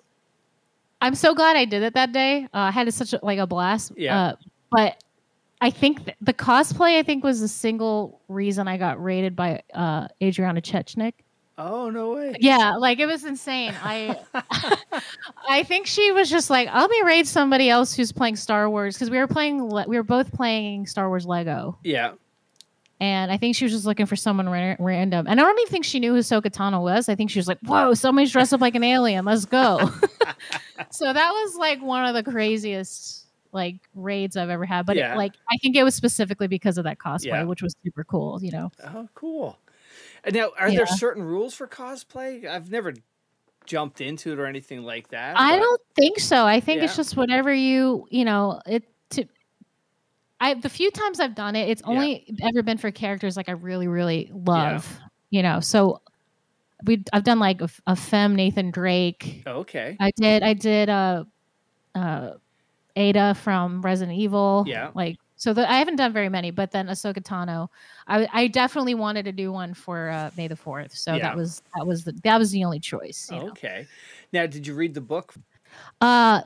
I'm 1.01 1.15
so 1.15 1.33
glad 1.35 1.55
I 1.55 1.65
did 1.65 1.83
it 1.83 1.93
that 1.93 2.11
day. 2.11 2.45
Uh, 2.45 2.47
I 2.57 2.71
had 2.71 2.91
such 2.93 3.13
a, 3.13 3.19
like 3.23 3.39
a 3.39 3.47
blast. 3.47 3.91
Yeah. 3.95 4.19
Uh, 4.19 4.35
but 4.71 5.03
I 5.61 5.69
think 5.69 6.05
th- 6.05 6.17
the 6.21 6.33
cosplay, 6.33 6.97
I 6.97 7.03
think, 7.03 7.23
was 7.23 7.41
the 7.41 7.47
single 7.47 8.21
reason 8.27 8.67
I 8.67 8.77
got 8.77 9.01
rated 9.03 9.35
by 9.35 9.61
uh, 9.73 10.07
Adriana 10.21 10.61
Chechik. 10.61 11.13
Oh 11.61 11.89
no 11.89 12.13
way! 12.13 12.37
Yeah, 12.39 12.77
like 12.77 12.99
it 12.99 13.05
was 13.05 13.25
insane. 13.25 13.73
I 13.83 14.17
I 15.49 15.63
think 15.63 15.87
she 15.87 16.09
was 16.13 16.29
just 16.29 16.49
like, 16.49 16.69
"I'll 16.71 16.87
be 16.87 17.01
raid 17.03 17.27
somebody 17.27 17.69
else 17.69 17.93
who's 17.93 18.13
playing 18.13 18.37
Star 18.37 18.69
Wars" 18.69 18.95
because 18.95 19.09
we 19.09 19.17
were 19.17 19.27
playing, 19.27 19.67
we 19.67 19.97
were 19.97 20.03
both 20.03 20.31
playing 20.31 20.87
Star 20.87 21.09
Wars 21.09 21.25
Lego. 21.25 21.77
Yeah. 21.83 22.13
And 23.01 23.31
I 23.31 23.37
think 23.37 23.55
she 23.55 23.63
was 23.63 23.71
just 23.71 23.85
looking 23.85 24.05
for 24.05 24.15
someone 24.17 24.49
ra- 24.49 24.75
random. 24.77 25.25
And 25.29 25.39
I 25.39 25.43
don't 25.43 25.57
even 25.59 25.71
think 25.71 25.85
she 25.85 25.99
knew 26.01 26.13
who 26.13 26.19
Ahsoka 26.19 26.51
Tano 26.51 26.81
was. 26.81 27.07
I 27.07 27.15
think 27.15 27.29
she 27.31 27.39
was 27.39 27.47
like, 27.47 27.59
"Whoa, 27.61 27.93
somebody's 27.93 28.31
dressed 28.31 28.53
up 28.53 28.59
like 28.61 28.75
an 28.75 28.83
alien. 28.83 29.23
Let's 29.25 29.45
go." 29.45 29.77
so 30.91 31.13
that 31.13 31.31
was 31.31 31.55
like 31.55 31.81
one 31.81 32.05
of 32.05 32.13
the 32.13 32.29
craziest 32.29 33.25
like 33.51 33.77
raids 33.95 34.35
I've 34.37 34.49
ever 34.49 34.65
had. 34.65 34.85
But 34.85 34.97
Yeah. 34.97 35.13
it, 35.13 35.17
like, 35.17 35.33
I 35.49 35.57
think 35.61 35.75
it 35.75 35.83
was 35.83 35.95
specifically 35.95 36.47
because 36.47 36.77
of 36.77 36.83
that 36.83 36.99
cosplay, 36.99 37.25
Yeah. 37.27 37.43
which 37.43 37.61
was 37.63 37.73
super 37.83 38.03
cool. 38.03 38.43
You 38.43 38.51
know. 38.51 38.71
Oh, 38.83 39.07
cool. 39.15 39.57
And 40.23 40.35
now, 40.35 40.51
are 40.59 40.69
Yeah. 40.69 40.79
there 40.79 40.85
certain 40.87 41.23
rules 41.23 41.55
for 41.55 41.67
cosplay? 41.67 42.45
I've 42.45 42.69
never 42.69 42.93
jumped 43.65 44.01
into 44.01 44.33
it 44.33 44.39
or 44.39 44.45
anything 44.45 44.83
like 44.83 45.07
that. 45.09 45.35
I 45.39 45.51
but- 45.57 45.59
don't 45.63 45.81
think 45.95 46.19
so. 46.19 46.45
I 46.45 46.59
think 46.59 46.83
it's 46.83 46.95
just 46.97 47.15
whatever 47.15 47.53
you, 47.53 48.07
you 48.11 48.25
know, 48.25 48.61
it 48.65 48.83
I 50.41 50.53
the 50.53 50.69
few 50.69 50.91
times 50.91 51.19
I've 51.19 51.35
done 51.35 51.55
it, 51.55 51.69
it's 51.69 51.81
Yeah. 51.85 51.93
only 51.93 52.27
ever 52.41 52.63
been 52.63 52.77
for 52.77 52.91
characters 52.91 53.35
like 53.37 53.49
I 53.49 53.53
really 53.53 53.87
really 53.87 54.29
love, 54.33 54.99
you 55.29 55.41
know. 55.43 55.59
So 55.59 56.01
we 56.85 57.03
I've 57.11 57.23
done 57.23 57.39
like 57.39 57.61
a 57.87 57.95
femme 57.95 58.35
Nathan 58.35 58.71
Drake. 58.71 59.43
Okay. 59.45 59.97
I 59.99 60.11
did 60.15 60.43
I 60.43 60.53
did 60.53 60.89
uh 60.89 61.23
uh 61.95 62.31
Ada 62.95 63.35
from 63.35 63.81
Resident 63.81 64.17
Evil. 64.17 64.63
Yeah. 64.67 64.91
Like 64.93 65.17
so 65.35 65.53
the, 65.53 65.69
I 65.71 65.77
haven't 65.77 65.95
done 65.95 66.11
very 66.11 66.27
many, 66.27 66.51
but 66.51 66.71
then 66.71 66.87
Ahsoka 66.87 67.21
Tano, 67.23 67.69
I 68.07 68.27
I 68.33 68.47
definitely 68.47 68.95
wanted 68.95 69.23
to 69.25 69.31
do 69.31 69.51
one 69.53 69.73
for 69.73 70.09
uh, 70.09 70.31
May 70.35 70.47
the 70.49 70.55
Fourth. 70.55 70.93
So 70.95 71.15
Yeah. 71.15 71.19
that 71.23 71.37
was 71.37 71.61
that 71.75 71.85
was 71.87 72.03
the 72.03 72.11
that 72.23 72.37
was 72.37 72.51
the 72.51 72.63
only 72.63 72.79
choice. 72.79 73.29
You 73.31 73.39
know? 73.39 73.49
Okay. 73.49 73.87
Now, 74.33 74.45
did 74.45 74.65
you 74.67 74.73
read 74.75 74.93
the 74.93 75.01
book? 75.01 75.33
Uh 76.01 76.41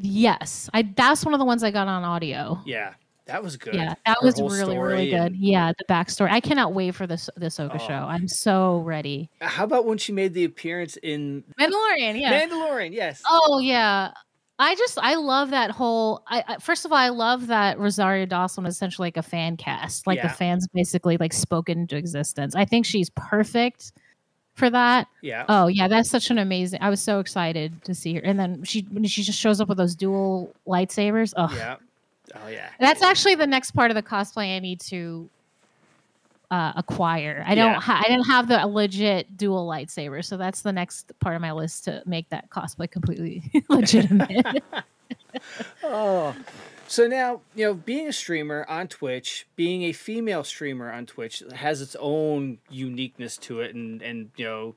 yes. 0.00 0.68
I 0.74 0.82
that's 0.82 1.24
one 1.24 1.34
of 1.34 1.38
the 1.38 1.46
ones 1.46 1.62
I 1.62 1.70
got 1.70 1.86
on 1.88 2.02
audio. 2.04 2.60
Yeah, 2.64 2.94
that 3.26 3.42
was 3.42 3.56
good. 3.56 3.74
Yeah, 3.74 3.94
that 4.06 4.18
Her 4.20 4.26
was 4.26 4.40
really 4.40 4.76
really 4.78 5.10
good. 5.10 5.32
and- 5.32 5.36
Yeah, 5.36 5.72
the 5.78 5.84
backstory. 5.84 6.30
I 6.30 6.40
cannot 6.40 6.74
wait 6.74 6.94
for 6.94 7.06
this 7.06 7.30
this 7.36 7.58
Oka 7.58 7.76
Oh. 7.80 7.86
show. 7.86 7.94
I'm 7.94 8.28
so 8.28 8.78
ready. 8.80 9.30
Uh, 9.40 9.46
how 9.48 9.64
about 9.64 9.86
when 9.86 9.98
she 9.98 10.12
made 10.12 10.34
the 10.34 10.44
appearance 10.44 10.96
in 11.02 11.42
Mandalorian, 11.58 12.20
yeah. 12.20 12.46
Mandalorian? 12.46 12.92
Yes. 12.92 13.22
oh 13.28 13.58
yeah. 13.60 14.12
I 14.56 14.76
just 14.76 14.98
I 14.98 15.16
love 15.16 15.50
that 15.50 15.72
whole. 15.72 16.22
I, 16.28 16.44
I 16.46 16.56
first 16.58 16.84
of 16.84 16.92
all 16.92 16.98
I 16.98 17.08
love 17.08 17.48
that 17.48 17.78
Rosario 17.78 18.24
Dawson 18.26 18.62
was 18.64 18.74
essentially 18.76 19.06
like 19.06 19.16
a 19.16 19.22
fan 19.22 19.56
cast, 19.56 20.06
like 20.06 20.18
Yeah. 20.18 20.28
the 20.28 20.34
fans 20.34 20.68
basically 20.72 21.16
like 21.16 21.32
spoken 21.32 21.80
into 21.80 21.96
existence. 21.96 22.54
I 22.54 22.64
think 22.64 22.86
she's 22.86 23.10
perfect 23.10 23.90
for 24.54 24.70
that. 24.70 25.08
Yeah. 25.22 25.44
Oh 25.48 25.66
yeah, 25.66 25.88
that's 25.88 26.08
such 26.08 26.30
an 26.30 26.38
amazing. 26.38 26.78
I 26.82 26.88
was 26.88 27.00
so 27.00 27.18
excited 27.18 27.82
to 27.84 27.94
see 27.96 28.14
her, 28.14 28.20
and 28.20 28.38
then 28.38 28.62
she 28.62 28.82
when 28.92 29.02
she 29.06 29.24
just 29.24 29.40
shows 29.40 29.60
up 29.60 29.68
with 29.68 29.78
those 29.78 29.96
dual 29.96 30.54
lightsabers. 30.68 31.32
Oh, 31.36 31.52
yeah. 31.56 31.76
Oh 32.34 32.48
yeah. 32.48 32.70
That's 32.80 33.02
actually 33.02 33.34
the 33.34 33.46
next 33.46 33.72
part 33.72 33.90
of 33.90 33.94
the 33.94 34.02
cosplay 34.02 34.56
I 34.56 34.58
need 34.58 34.80
to 34.82 35.28
uh, 36.50 36.72
acquire. 36.76 37.44
I 37.46 37.54
don't. 37.54 37.72
Yeah. 37.72 37.80
Ha- 37.80 38.02
I 38.04 38.08
didn't 38.08 38.26
have 38.26 38.48
the 38.48 38.66
legit 38.66 39.36
dual 39.36 39.66
lightsaber, 39.66 40.24
so 40.24 40.36
that's 40.36 40.62
the 40.62 40.72
next 40.72 41.12
part 41.20 41.34
of 41.36 41.42
my 41.42 41.52
list 41.52 41.84
to 41.84 42.02
make 42.06 42.28
that 42.30 42.50
cosplay 42.50 42.90
completely 42.90 43.42
legitimate. 43.68 44.62
Oh. 45.82 46.34
So 46.86 47.06
now, 47.06 47.40
you 47.54 47.66
know, 47.66 47.74
being 47.74 48.08
a 48.08 48.12
streamer 48.12 48.64
on 48.68 48.88
Twitch, 48.88 49.46
being 49.56 49.82
a 49.82 49.92
female 49.92 50.44
streamer 50.44 50.90
on 50.90 51.06
Twitch 51.06 51.42
has 51.54 51.82
its 51.82 51.96
own 51.98 52.58
uniqueness 52.70 53.36
to 53.38 53.60
it 53.60 53.74
and 53.74 54.00
and 54.00 54.30
you 54.36 54.44
know, 54.44 54.74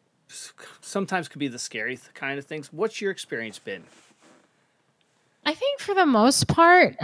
sometimes 0.82 1.28
could 1.28 1.40
be 1.40 1.48
the 1.48 1.60
scary 1.60 1.96
th- 1.96 2.14
kind 2.14 2.40
of 2.40 2.46
things. 2.46 2.74
What's 2.74 3.02
your 3.02 3.12
experience 3.12 3.60
been? 3.60 3.84
I 5.46 5.54
think 5.54 5.80
for 5.80 5.94
the 5.94 6.06
most 6.06 6.48
part, 6.48 6.98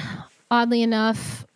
oddly 0.53 0.83
enough, 0.83 1.47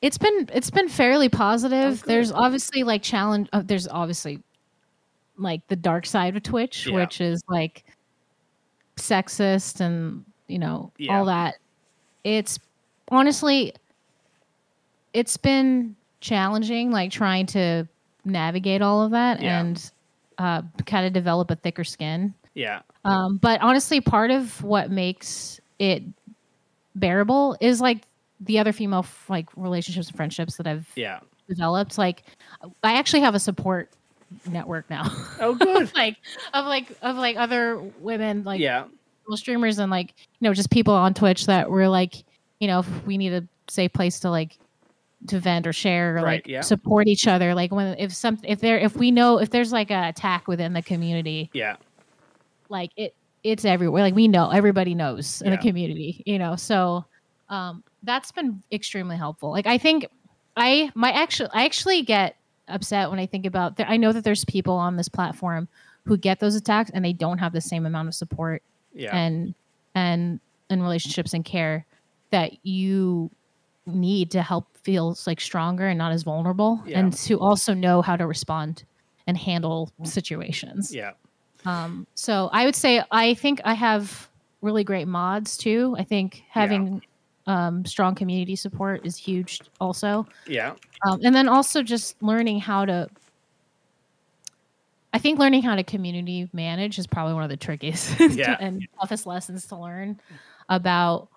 it's 0.00 0.16
been 0.18 0.48
it's 0.52 0.70
been 0.70 0.88
fairly 0.88 1.28
positive. 1.28 2.00
good. 2.02 2.08
there's 2.08 2.32
obviously 2.32 2.82
like 2.82 3.02
challenge. 3.02 3.48
Uh, 3.52 3.62
there's 3.64 3.86
obviously 3.86 4.42
like 5.36 5.66
the 5.68 5.76
dark 5.76 6.06
side 6.06 6.34
of 6.36 6.42
Twitch, 6.42 6.86
Yeah. 6.86 6.94
which 6.96 7.20
is 7.20 7.42
like 7.48 7.84
sexist 8.96 9.80
and 9.80 10.24
you 10.46 10.58
know 10.58 10.92
Yeah. 10.98 11.18
all 11.18 11.26
that. 11.26 11.56
It's 12.24 12.58
honestly, 13.10 13.74
it's 15.12 15.36
been 15.36 15.96
challenging, 16.20 16.90
like 16.90 17.10
trying 17.10 17.46
to 17.46 17.86
navigate 18.24 18.80
all 18.80 19.02
of 19.02 19.10
that 19.10 19.42
Yeah. 19.42 19.60
and 19.60 19.90
uh, 20.38 20.62
kind 20.86 21.06
of 21.06 21.12
develop 21.12 21.50
a 21.50 21.56
thicker 21.56 21.84
skin. 21.84 22.32
Yeah. 22.54 22.80
Um, 23.04 23.36
but 23.36 23.60
honestly, 23.60 24.00
part 24.00 24.30
of 24.30 24.62
what 24.62 24.90
makes 24.90 25.60
it 25.78 26.02
bearable 26.94 27.56
is 27.60 27.80
like 27.80 28.02
the 28.40 28.58
other 28.58 28.72
female 28.72 29.00
f- 29.00 29.24
like 29.28 29.48
relationships 29.56 30.08
and 30.08 30.16
friendships 30.16 30.56
that 30.56 30.66
I've 30.66 30.88
Yeah. 30.96 31.20
developed. 31.48 31.98
Like, 31.98 32.24
I 32.82 32.94
actually 32.94 33.20
have 33.20 33.34
a 33.34 33.38
support 33.40 33.90
network 34.50 34.88
now. 34.90 35.04
Oh 35.40 35.54
good. 35.54 35.92
like 35.96 36.16
of 36.52 36.66
like 36.66 36.90
of 37.02 37.16
like 37.16 37.36
other 37.36 37.78
women 38.00 38.42
like 38.44 38.60
yeah. 38.60 38.84
little 39.26 39.36
streamers 39.36 39.78
and 39.78 39.90
like 39.90 40.14
you 40.40 40.48
know 40.48 40.52
just 40.54 40.70
people 40.70 40.94
on 40.94 41.14
Twitch 41.14 41.46
that 41.46 41.70
were 41.70 41.88
like 41.88 42.24
you 42.58 42.66
know 42.66 42.80
if 42.80 43.06
we 43.06 43.16
need 43.18 43.32
a 43.32 43.44
safe 43.68 43.92
place 43.92 44.20
to 44.20 44.30
like 44.30 44.58
to 45.28 45.38
vent 45.38 45.66
or 45.66 45.72
share 45.72 46.12
or 46.12 46.14
Right, 46.16 46.24
like 46.24 46.46
yeah. 46.48 46.60
support 46.62 47.06
each 47.06 47.26
other 47.28 47.54
like 47.54 47.70
when 47.72 47.96
if 47.98 48.12
some 48.12 48.38
if 48.42 48.60
there 48.60 48.78
if 48.78 48.96
we 48.96 49.10
know 49.10 49.38
if 49.38 49.50
there's 49.50 49.72
like 49.72 49.90
a 49.90 50.08
attack 50.08 50.48
within 50.48 50.72
the 50.74 50.82
community 50.82 51.48
Yeah. 51.54 51.76
like 52.68 52.90
it 52.96 53.14
it's 53.44 53.64
everywhere 53.64 54.02
like 54.02 54.14
we 54.14 54.26
know 54.26 54.50
everybody 54.50 54.94
knows 54.94 55.40
in 55.42 55.50
Yeah. 55.52 55.56
the 55.56 55.62
community 55.62 56.22
you 56.26 56.38
know 56.38 56.56
so 56.56 57.04
um 57.50 57.84
that's 58.02 58.32
been 58.32 58.62
extremely 58.72 59.16
helpful 59.16 59.50
like 59.50 59.66
i 59.66 59.78
think 59.78 60.06
i 60.56 60.90
my 60.94 61.10
actual 61.12 61.48
i 61.52 61.64
actually 61.64 62.02
get 62.02 62.36
upset 62.68 63.10
when 63.10 63.18
i 63.18 63.26
think 63.26 63.44
about 63.46 63.74
i 63.80 63.96
know 63.96 64.12
that 64.12 64.24
there's 64.24 64.44
people 64.46 64.74
on 64.74 64.96
this 64.96 65.08
platform 65.08 65.68
who 66.06 66.16
get 66.16 66.40
those 66.40 66.54
attacks 66.54 66.90
and 66.94 67.04
they 67.04 67.12
don't 67.12 67.38
have 67.38 67.52
the 67.52 67.60
same 67.60 67.84
amount 67.86 68.08
of 68.08 68.14
support 68.14 68.62
Yeah. 68.94 69.14
and 69.16 69.54
and 69.94 70.40
and 70.70 70.82
relationships 70.82 71.34
and 71.34 71.44
care 71.44 71.84
that 72.30 72.64
you 72.64 73.30
need 73.86 74.30
to 74.30 74.40
help 74.42 74.66
feel 74.78 75.16
like 75.26 75.40
stronger 75.40 75.86
and 75.86 75.98
not 75.98 76.12
as 76.12 76.22
vulnerable 76.22 76.82
Yeah. 76.86 76.98
and 77.00 77.12
to 77.12 77.38
also 77.38 77.74
know 77.74 78.00
how 78.00 78.16
to 78.16 78.26
respond 78.26 78.84
and 79.26 79.36
handle 79.36 79.90
situations 80.04 80.94
yeah. 80.94 81.12
Um, 81.64 82.06
so 82.14 82.50
I 82.52 82.64
would 82.64 82.76
say 82.76 83.02
I 83.10 83.34
think 83.34 83.60
I 83.64 83.74
have 83.74 84.28
really 84.60 84.84
great 84.84 85.06
mods 85.06 85.56
too. 85.56 85.94
I 85.98 86.04
think 86.04 86.42
having 86.48 87.02
um, 87.46 87.84
strong 87.84 88.14
community 88.14 88.56
support 88.56 89.04
is 89.04 89.16
huge 89.16 89.60
also. 89.80 90.26
Yeah. 90.46 90.74
Um, 91.06 91.20
and 91.22 91.34
then 91.34 91.48
also 91.48 91.82
just 91.82 92.20
learning 92.22 92.60
how 92.60 92.84
to. 92.84 93.08
I 95.12 95.18
think 95.18 95.38
learning 95.38 95.62
how 95.62 95.76
to 95.76 95.84
community 95.84 96.48
manage 96.52 96.98
is 96.98 97.06
probably 97.06 97.34
one 97.34 97.44
of 97.44 97.50
the 97.50 97.56
trickiest 97.56 98.18
Yeah. 98.30 98.56
and 98.58 98.84
toughest 98.98 99.26
lessons 99.26 99.64
to 99.66 99.76
learn 99.76 100.20
about 100.68 101.28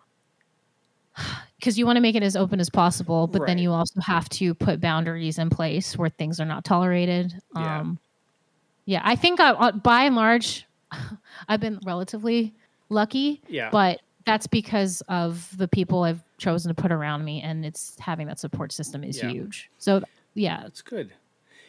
because 1.60 1.78
you 1.78 1.86
want 1.86 1.98
to 1.98 2.02
make 2.02 2.16
it 2.16 2.24
as 2.24 2.36
open 2.36 2.60
as 2.60 2.70
possible, 2.70 3.28
but 3.28 3.46
then 3.46 3.58
you 3.60 3.72
also 3.72 4.00
have 4.02 4.30
to 4.30 4.56
put 4.56 4.82
boundaries 4.82 5.38
in 5.38 5.50
place 5.50 5.96
where 5.98 6.10
things 6.10 6.40
are 6.40 6.46
not 6.46 6.64
tolerated. 6.64 7.34
Yeah. 7.56 7.82
Um, 7.82 8.00
yeah, 8.88 9.02
I 9.04 9.16
think 9.16 9.40
I, 9.40 9.52
uh, 9.52 9.72
by 9.74 10.04
and 10.04 10.16
large, 10.16 10.66
I've 11.48 11.60
been 11.60 11.80
relatively 11.86 12.56
lucky, 12.90 13.42
Yeah. 13.48 13.70
but 13.70 14.00
that's 14.26 14.48
because 14.48 15.02
of 15.08 15.56
the 15.58 15.68
people 15.68 16.04
I've 16.04 16.24
chosen 16.38 16.74
to 16.74 16.82
put 16.82 16.92
around 16.92 17.24
me, 17.24 17.42
and 17.42 17.64
it's 17.66 17.96
having 18.00 18.26
that 18.28 18.40
support 18.40 18.72
system 18.72 19.04
is 19.04 19.20
Yeah. 19.22 19.30
huge. 19.30 19.70
So 19.78 20.02
yeah, 20.34 20.66
it's 20.66 20.82
good. 20.82 21.12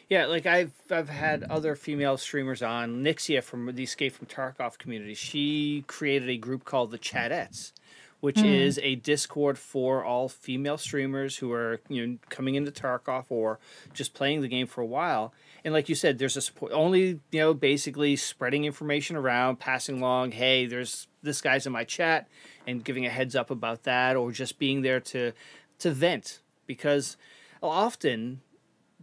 Yeah, 0.09 0.25
like 0.25 0.45
I've 0.47 0.71
I've 0.89 1.09
had 1.09 1.43
other 1.43 1.75
female 1.75 2.17
streamers 2.17 2.63
on. 2.63 3.03
Nixia 3.03 3.43
from 3.43 3.73
the 3.75 3.83
Escape 3.83 4.13
from 4.13 4.25
Tarkov 4.25 4.77
community. 4.79 5.13
She 5.13 5.83
created 5.87 6.29
a 6.29 6.37
group 6.37 6.65
called 6.65 6.89
the 6.91 6.97
Chadettes, 6.97 7.73
which 8.19 8.39
is 8.41 8.79
a 8.81 8.95
Discord 8.95 9.59
for 9.59 10.03
all 10.03 10.27
female 10.27 10.77
streamers 10.79 11.37
who 11.37 11.51
are 11.51 11.79
you 11.89 12.07
know 12.07 12.17
coming 12.29 12.55
into 12.55 12.71
Tarkov 12.71 13.25
or 13.29 13.59
just 13.93 14.13
playing 14.15 14.41
the 14.41 14.47
game 14.47 14.65
for 14.67 14.81
a 14.81 14.85
while. 14.85 15.31
And 15.65 15.73
like 15.73 15.89
you 15.89 15.95
said, 15.95 16.17
there's 16.19 16.37
a 16.37 16.41
support 16.41 16.71
only 16.71 17.19
you 17.31 17.39
know 17.39 17.53
basically 17.53 18.15
spreading 18.15 18.65
information 18.65 19.15
around, 19.15 19.59
passing 19.59 19.97
along. 19.99 20.31
Hey, 20.31 20.65
there's 20.65 21.07
this 21.21 21.41
guy's 21.41 21.65
in 21.65 21.73
my 21.73 21.83
chat, 21.83 22.27
and 22.65 22.83
giving 22.83 23.05
a 23.05 23.09
heads 23.09 23.35
up 23.35 23.49
about 23.51 23.83
that, 23.83 24.15
or 24.15 24.31
just 24.31 24.57
being 24.59 24.81
there 24.81 24.99
to 25.01 25.33
to 25.79 25.91
vent 25.91 26.39
because 26.67 27.17
often 27.61 28.41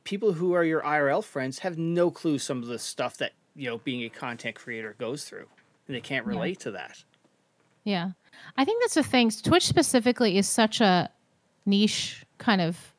people 0.05 0.33
who 0.35 0.53
are 0.55 0.65
your 0.65 0.81
IRL 0.83 1.23
friends 1.23 1.59
have 1.61 1.77
no 1.77 2.11
clue 2.11 2.39
some 2.39 2.63
of 2.63 2.69
the 2.69 2.79
stuff 2.79 3.17
that 3.19 3.33
you 3.55 3.69
know 3.69 3.79
being 3.79 4.03
a 4.05 4.09
content 4.09 4.57
creator 4.57 4.95
goes 4.99 5.25
through, 5.25 5.47
and 5.87 5.97
they 5.97 6.01
can't 6.01 6.25
Yeah. 6.27 6.33
relate 6.33 6.61
to 6.61 6.71
that. 6.73 7.05
Yeah. 7.85 8.11
I 8.57 8.65
think 8.65 8.83
that's 8.83 8.95
the 8.95 9.03
thing. 9.03 9.31
Twitch 9.31 9.67
specifically 9.67 10.37
is 10.39 10.49
such 10.49 10.81
a 10.81 11.11
niche 11.65 12.25
kind 12.39 12.61
of 12.61 12.93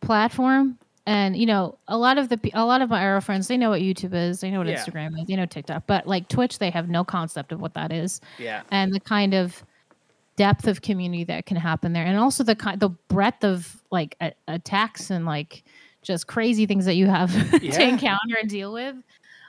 platform 0.00 0.78
and 1.06 1.36
you 1.36 1.44
know 1.46 1.76
a 1.88 1.96
lot 1.98 2.16
of 2.18 2.28
the 2.28 2.38
a 2.54 2.64
lot 2.64 2.80
of 2.82 2.88
my 2.90 3.00
IRL 3.02 3.22
friends 3.22 3.46
they 3.48 3.56
know 3.58 3.70
what 3.70 3.80
youtube 3.82 4.14
is 4.14 4.40
they 4.40 4.50
know 4.50 4.58
what 4.58 4.66
Yeah. 4.68 4.76
instagram 4.82 5.18
is 5.20 5.26
they 5.26 5.36
know 5.36 5.46
tiktok 5.46 5.84
but 5.86 6.06
like 6.06 6.28
twitch 6.28 6.58
they 6.58 6.70
have 6.70 6.88
no 6.88 7.04
concept 7.04 7.52
of 7.52 7.60
what 7.60 7.74
that 7.74 7.92
is 7.92 8.20
Yeah. 8.38 8.62
and 8.70 8.92
the 8.92 9.00
kind 9.00 9.34
of 9.34 9.62
depth 10.36 10.66
of 10.66 10.82
community 10.82 11.24
that 11.24 11.46
can 11.46 11.56
happen 11.56 11.92
there 11.92 12.04
and 12.04 12.18
also 12.18 12.42
the 12.42 12.56
kind 12.56 12.80
the 12.80 12.88
breadth 12.88 13.44
of 13.44 13.82
like 13.90 14.16
a- 14.20 14.32
attacks 14.48 15.10
and 15.10 15.26
like 15.26 15.62
just 16.02 16.26
crazy 16.26 16.66
things 16.66 16.84
that 16.86 16.94
you 16.94 17.06
have 17.06 17.30
Yeah. 17.62 17.70
to 17.72 17.82
encounter 17.88 18.36
and 18.40 18.48
deal 18.48 18.72
with 18.72 18.96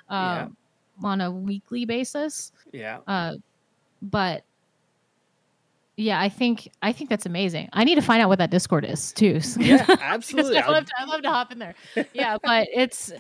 Yeah. 0.10 0.44
um, 0.44 0.58
on 1.04 1.22
a 1.22 1.32
weekly 1.32 1.86
basis 1.86 2.52
Yeah. 2.74 3.00
uh, 3.08 3.36
but 4.02 4.44
yeah 5.98 6.20
i 6.20 6.28
think 6.28 6.70
i 6.82 6.92
think 6.92 7.10
that's 7.10 7.26
amazing 7.26 7.70
i 7.74 7.84
need 7.84 7.96
to 7.96 8.02
find 8.02 8.22
out 8.22 8.28
what 8.28 8.38
that 8.38 8.52
discord 8.52 8.84
is 8.84 9.12
too 9.14 9.40
Yeah, 9.60 9.86
absolutely. 10.02 10.58
I 10.58 10.68
love, 10.68 10.86
to, 10.86 10.92
I 10.98 11.06
love 11.06 11.22
to 11.22 11.30
hop 11.30 11.52
in 11.52 11.60
there. 11.60 11.74
Yeah, 12.14 12.38
but 12.44 12.68
it's, 12.74 13.12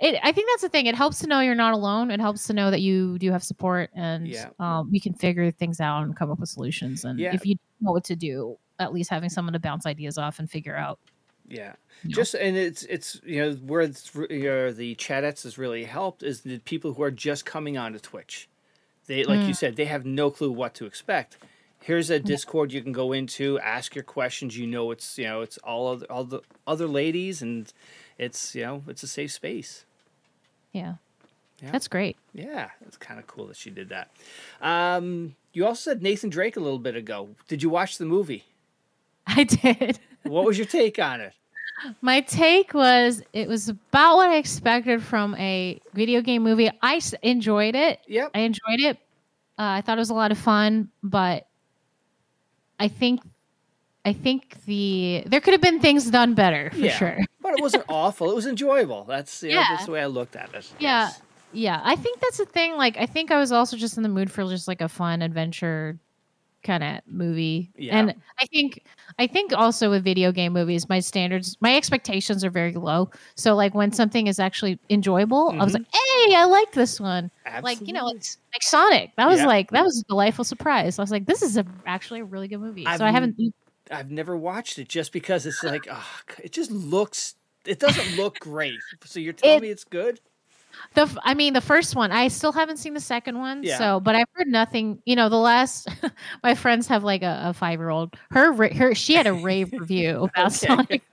it. 0.00 0.18
I 0.22 0.32
think 0.32 0.48
that's 0.50 0.62
the 0.62 0.68
thing. 0.68 0.86
It 0.86 0.94
helps 0.94 1.20
to 1.20 1.26
know 1.26 1.40
you're 1.40 1.54
not 1.54 1.72
alone. 1.72 2.10
It 2.10 2.20
helps 2.20 2.46
to 2.48 2.52
know 2.52 2.70
that 2.70 2.80
you 2.80 3.18
do 3.18 3.30
have 3.30 3.42
support, 3.44 3.90
and 3.94 4.26
Yeah. 4.26 4.48
um, 4.58 4.88
you 4.92 5.00
can 5.00 5.14
figure 5.14 5.50
things 5.52 5.80
out 5.80 6.02
and 6.02 6.16
come 6.16 6.30
up 6.30 6.38
with 6.40 6.48
solutions. 6.48 7.04
And 7.04 7.18
Yeah. 7.18 7.34
if 7.34 7.46
you 7.46 7.56
know 7.80 7.92
what 7.92 8.04
to 8.04 8.16
do, 8.16 8.58
at 8.80 8.92
least 8.92 9.08
having 9.10 9.30
someone 9.30 9.52
to 9.52 9.58
bounce 9.60 9.86
ideas 9.86 10.18
off 10.18 10.38
and 10.38 10.50
figure 10.50 10.76
out. 10.76 10.98
Yeah, 11.48 11.74
you 12.02 12.14
just 12.14 12.34
and 12.34 12.56
it's 12.56 12.82
it's 12.84 13.20
you 13.24 13.40
know 13.40 13.52
where 13.64 13.82
it's, 13.82 14.12
you 14.28 14.44
know, 14.44 14.72
the 14.72 14.96
Chadettes 14.96 15.44
has 15.44 15.56
really 15.58 15.84
helped 15.84 16.22
is 16.24 16.40
the 16.40 16.58
people 16.60 16.92
who 16.94 17.02
are 17.02 17.10
just 17.12 17.46
coming 17.46 17.78
onto 17.78 17.98
Twitch. 18.00 18.48
They 19.06 19.22
like 19.24 19.40
you 19.42 19.52
Mm. 19.54 19.56
said 19.56 19.76
they 19.76 19.84
have 19.84 20.04
no 20.04 20.30
clue 20.30 20.50
what 20.50 20.74
to 20.74 20.86
expect. 20.86 21.38
Here's 21.80 22.10
a 22.10 22.18
Discord 22.18 22.72
you 22.72 22.82
can 22.82 22.92
go 22.92 23.12
into, 23.12 23.58
ask 23.60 23.94
your 23.94 24.02
questions. 24.04 24.56
You 24.58 24.66
know 24.66 24.90
it's 24.90 25.16
you 25.18 25.24
know 25.24 25.42
it's 25.42 25.56
all 25.58 25.88
other, 25.88 26.06
all 26.10 26.24
the 26.24 26.40
other 26.66 26.86
ladies 26.86 27.42
and 27.42 27.72
it's 28.18 28.54
you 28.54 28.62
know 28.62 28.82
it's 28.88 29.02
a 29.02 29.06
safe 29.08 29.30
space. 29.32 29.84
Yeah, 30.72 30.94
Yeah. 31.62 31.70
that's 31.70 31.88
great. 31.88 32.16
Yeah, 32.34 32.70
it's 32.86 32.96
kind 32.96 33.18
of 33.20 33.26
cool 33.26 33.46
that 33.46 33.56
she 33.56 33.70
did 33.70 33.88
that. 33.90 34.10
Um, 34.60 35.36
you 35.52 35.64
also 35.64 35.90
said 35.92 36.02
Nathan 36.02 36.28
Drake 36.28 36.56
a 36.56 36.60
little 36.60 36.78
bit 36.80 36.96
ago. 36.96 37.30
Did 37.48 37.62
you 37.62 37.70
watch 37.70 37.98
the 37.98 38.04
movie? 38.04 38.44
I 39.26 39.44
did. 39.44 39.98
What 40.24 40.44
was 40.44 40.58
your 40.58 40.66
take 40.66 40.98
on 40.98 41.20
it? 41.20 41.34
My 42.00 42.20
take 42.20 42.74
was 42.74 43.22
it 43.32 43.46
was 43.46 43.68
about 43.68 44.16
what 44.16 44.28
I 44.28 44.38
expected 44.38 45.00
from 45.04 45.36
a 45.36 45.80
video 45.94 46.20
game 46.20 46.42
movie. 46.42 46.68
I 46.82 47.00
enjoyed 47.22 47.76
it. 47.76 48.00
Yep. 48.08 48.32
I 48.34 48.40
enjoyed 48.40 48.80
it. 48.80 48.96
Uh, 49.56 49.78
I 49.78 49.82
thought 49.82 49.98
it 49.98 50.00
was 50.00 50.10
a 50.10 50.14
lot 50.14 50.32
of 50.32 50.38
fun, 50.38 50.90
but 51.04 51.45
I 52.78 52.88
think 52.88 53.20
I 54.04 54.12
think 54.12 54.64
the 54.66 55.24
there 55.26 55.40
could 55.40 55.52
have 55.54 55.60
been 55.60 55.80
things 55.80 56.10
done 56.10 56.34
better 56.34 56.70
for 56.70 56.76
Yeah. 56.78 56.96
sure. 56.96 57.18
But 57.40 57.52
it 57.54 57.60
wasn't 57.60 57.84
awful. 57.88 58.30
It 58.30 58.34
was 58.34 58.46
enjoyable. 58.46 59.04
That's 59.04 59.42
you 59.44 59.50
know, 59.50 59.62
that's 59.68 59.86
the 59.86 59.92
way 59.92 60.02
I 60.02 60.06
looked 60.06 60.34
at 60.34 60.52
it. 60.52 60.66
Yeah. 60.80 61.06
Yes. 61.06 61.22
Yeah, 61.52 61.80
I 61.84 61.94
think 61.94 62.20
that's 62.20 62.38
the 62.38 62.44
thing. 62.44 62.74
Like, 62.76 62.98
I 62.98 63.06
think 63.06 63.30
I 63.30 63.38
was 63.38 63.52
also 63.52 63.76
just 63.76 63.96
in 63.96 64.02
the 64.02 64.08
mood 64.08 64.30
for 64.32 64.42
just 64.44 64.66
like 64.66 64.80
a 64.80 64.88
fun 64.88 65.22
adventure 65.22 65.98
kind 66.66 66.84
of 66.84 67.00
movie. 67.06 67.70
Yeah. 67.78 67.98
And 67.98 68.14
I 68.40 68.46
think, 68.46 68.84
I 69.18 69.26
think 69.26 69.52
also 69.54 69.88
with 69.88 70.04
video 70.04 70.32
game 70.32 70.52
movies, 70.52 70.88
my 70.88 71.00
standards, 71.00 71.56
my 71.60 71.74
expectations 71.76 72.44
are 72.44 72.50
very 72.50 72.72
low. 72.74 73.08
So 73.36 73.54
like 73.54 73.74
when 73.74 73.92
something 73.92 74.26
is 74.26 74.38
actually 74.38 74.78
enjoyable, 74.90 75.50
I 75.58 75.64
was 75.64 75.72
Mhm. 75.72 75.78
like, 75.78 75.86
hey, 75.94 76.34
I 76.34 76.44
like 76.44 76.72
this 76.72 77.00
one. 77.00 77.30
Like 77.62 77.80
you 77.80 77.92
know, 77.94 78.00
Absolutely. 78.10 78.18
like, 78.18 78.54
like 78.54 78.62
Sonic. 78.62 79.16
That 79.16 79.28
was 79.28 79.40
Yeah. 79.40 79.46
like 79.46 79.70
that 79.70 79.84
was 79.84 80.00
a 80.00 80.04
delightful 80.04 80.44
surprise. 80.44 80.98
I 80.98 81.02
was 81.02 81.10
like, 81.10 81.24
this 81.26 81.40
is 81.42 81.56
a, 81.56 81.64
actually 81.86 82.20
a 82.20 82.24
really 82.24 82.48
good 82.48 82.60
movie. 82.60 82.84
I've 82.86 82.98
so 82.98 83.06
I 83.06 83.10
haven't. 83.12 83.36
I've 83.90 84.10
never 84.10 84.36
watched 84.36 84.78
it 84.80 84.88
just 84.88 85.12
because 85.12 85.46
it's 85.46 85.62
like, 85.62 85.86
oh, 85.90 86.06
it 86.42 86.52
just 86.52 86.70
looks. 86.72 87.36
It 87.64 87.78
doesn't 87.78 88.16
look 88.16 88.38
great. 88.40 88.78
So 89.04 89.20
you're 89.20 89.32
telling 89.32 89.58
It- 89.58 89.62
me 89.62 89.68
it's 89.70 89.84
good? 89.84 90.20
The 90.94 91.02
f- 91.02 91.16
I 91.22 91.34
mean, 91.34 91.52
the 91.52 91.60
first 91.60 91.94
one. 91.94 92.12
I 92.12 92.28
still 92.28 92.52
haven't 92.52 92.78
seen 92.78 92.94
the 92.94 93.00
second 93.00 93.38
one. 93.38 93.62
Yeah. 93.62 93.78
So, 93.78 94.00
but 94.00 94.14
I've 94.14 94.28
heard 94.32 94.48
nothing. 94.48 95.00
You 95.04 95.16
know, 95.16 95.28
the 95.28 95.36
last. 95.36 95.88
my 96.42 96.54
friends 96.54 96.86
have 96.88 97.04
like 97.04 97.22
a, 97.22 97.40
a 97.46 97.52
five 97.54 97.78
year 97.78 97.90
old. 97.90 98.14
Her 98.30 98.52
her 98.72 98.94
she 98.94 99.14
had 99.14 99.26
a 99.26 99.34
rave 99.34 99.72
review 99.78 100.24
about 100.24 100.52
Sonic. 100.52 101.02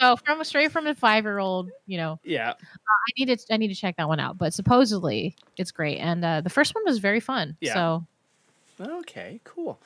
So 0.00 0.14
from 0.16 0.44
straight 0.44 0.70
from 0.70 0.86
a 0.86 0.94
five 0.94 1.24
year 1.24 1.38
old, 1.40 1.70
you 1.88 1.96
know, 1.98 2.20
Yeah. 2.22 2.52
I 2.52 3.12
need 3.18 3.36
to 3.36 3.52
I 3.52 3.56
need 3.56 3.66
to 3.66 3.74
check 3.74 3.96
that 3.96 4.06
one 4.06 4.20
out. 4.20 4.38
But 4.38 4.54
supposedly 4.54 5.34
it's 5.56 5.72
great, 5.72 5.98
and 5.98 6.24
uh, 6.24 6.40
the 6.40 6.50
first 6.50 6.72
one 6.74 6.84
was 6.84 6.98
very 6.98 7.18
fun. 7.18 7.56
Yeah. 7.60 7.74
So 7.74 8.06
Okay. 8.80 9.40
Cool. 9.42 9.80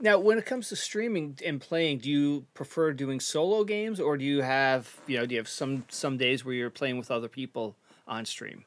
Now, 0.00 0.18
when 0.18 0.38
it 0.38 0.46
comes 0.46 0.70
to 0.70 0.76
streaming 0.76 1.38
and 1.44 1.60
playing, 1.60 1.98
do 1.98 2.10
you 2.10 2.46
prefer 2.54 2.92
doing 2.94 3.20
solo 3.20 3.62
games, 3.62 4.00
or 4.00 4.16
do 4.16 4.24
you 4.24 4.40
have 4.40 5.00
you 5.06 5.18
know 5.18 5.26
do 5.26 5.34
you 5.34 5.38
have 5.40 5.48
some 5.48 5.84
some 5.88 6.16
days 6.16 6.44
where 6.44 6.54
you're 6.54 6.70
playing 6.70 6.96
with 6.96 7.10
other 7.10 7.28
people 7.28 7.76
on 8.12 8.24
stream? 8.24 8.64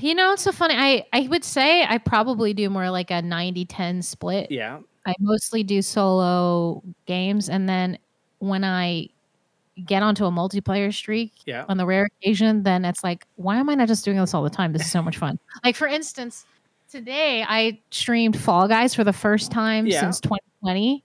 you 0.00 0.14
know, 0.14 0.32
it's 0.32 0.42
so 0.42 0.52
funny. 0.52 0.74
I 0.76 1.04
I 1.12 1.26
would 1.28 1.44
say 1.44 1.84
I 1.84 1.98
probably 1.98 2.54
do 2.54 2.70
more 2.70 2.88
like 2.90 3.10
a 3.10 3.14
90-10 3.22 4.04
split. 4.04 4.50
Yeah. 4.50 4.78
I 5.06 5.14
mostly 5.20 5.62
do 5.62 5.82
solo 5.82 6.82
games, 7.06 7.48
and 7.48 7.68
then 7.68 7.98
when 8.38 8.64
I 8.64 9.08
get 9.84 10.02
onto 10.02 10.24
a 10.24 10.30
multiplayer 10.30 10.92
streak 10.92 11.32
Yeah. 11.44 11.64
on 11.68 11.76
the 11.76 11.84
rare 11.86 12.06
occasion, 12.06 12.62
then 12.62 12.84
it's 12.84 13.04
like, 13.04 13.26
why 13.36 13.56
am 13.58 13.68
I 13.68 13.74
not 13.74 13.88
just 13.88 14.04
doing 14.04 14.16
this 14.16 14.32
all 14.34 14.42
the 14.42 14.50
time? 14.50 14.72
This 14.72 14.82
is 14.82 14.90
so 14.90 15.02
much 15.02 15.18
fun. 15.18 15.38
Like 15.64 15.76
for 15.76 15.86
instance, 15.86 16.46
today 16.90 17.44
I 17.46 17.78
streamed 17.90 18.38
Fall 18.40 18.68
Guys 18.68 18.94
for 18.94 19.04
the 19.04 19.12
first 19.12 19.50
time 19.52 19.86
Yeah. 19.86 20.00
since 20.00 20.20
2020. 20.20 21.02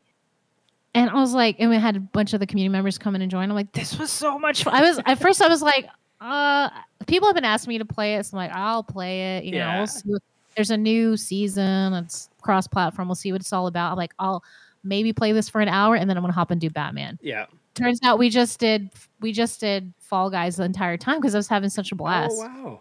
And 0.93 1.09
I 1.09 1.13
was 1.15 1.33
like, 1.33 1.55
and 1.59 1.69
we 1.69 1.77
had 1.77 1.95
a 1.95 1.99
bunch 1.99 2.33
of 2.33 2.39
the 2.39 2.45
community 2.47 2.71
members 2.71 2.97
come 2.97 3.15
in 3.15 3.21
and 3.21 3.29
join. 3.31 3.49
I'm 3.49 3.55
like, 3.55 3.71
this 3.73 3.97
was 3.99 4.09
so 4.11 4.37
much 4.39 4.63
fun. 4.63 4.73
I 4.73 4.81
was 4.81 4.99
at 5.05 5.19
first 5.19 5.41
I 5.41 5.47
was 5.47 5.61
like, 5.61 5.87
uh, 6.21 6.69
people 7.07 7.27
have 7.27 7.35
been 7.35 7.43
asking 7.45 7.69
me 7.69 7.77
to 7.79 7.85
play 7.85 8.15
it, 8.15 8.25
so 8.25 8.37
I'm 8.37 8.47
like, 8.47 8.55
I'll 8.55 8.83
play 8.83 9.37
it. 9.37 9.43
You 9.45 9.53
know, 9.59 9.75
we'll 9.79 9.87
see. 9.87 10.09
what- 10.09 10.21
There's 10.55 10.69
a 10.71 10.77
new 10.77 11.17
season. 11.17 11.93
It's 11.93 12.29
cross 12.41 12.67
platform. 12.67 13.07
We'll 13.07 13.15
see 13.15 13.31
what 13.31 13.41
it's 13.41 13.51
all 13.53 13.67
about. 13.67 13.91
I'm 13.91 13.97
like, 13.97 14.13
I'll 14.19 14.43
maybe 14.83 15.13
play 15.13 15.31
this 15.31 15.49
for 15.49 15.61
an 15.61 15.67
hour, 15.69 15.95
and 15.95 16.09
then 16.09 16.17
I'm 16.17 16.23
gonna 16.23 16.33
hop 16.33 16.51
and 16.51 16.59
do 16.61 16.69
Batman. 16.69 17.17
Yeah. 17.21 17.45
Turns 17.73 17.99
out 18.03 18.19
we 18.19 18.29
just 18.29 18.59
did 18.59 18.89
we 19.21 19.31
just 19.31 19.59
did 19.61 19.93
Fall 19.99 20.29
Guys 20.29 20.57
the 20.57 20.63
entire 20.63 20.97
time 20.97 21.19
because 21.21 21.33
I 21.35 21.37
was 21.39 21.47
having 21.47 21.69
such 21.69 21.91
a 21.91 21.95
blast. 21.95 22.33
Oh 22.35 22.39
wow. 22.41 22.79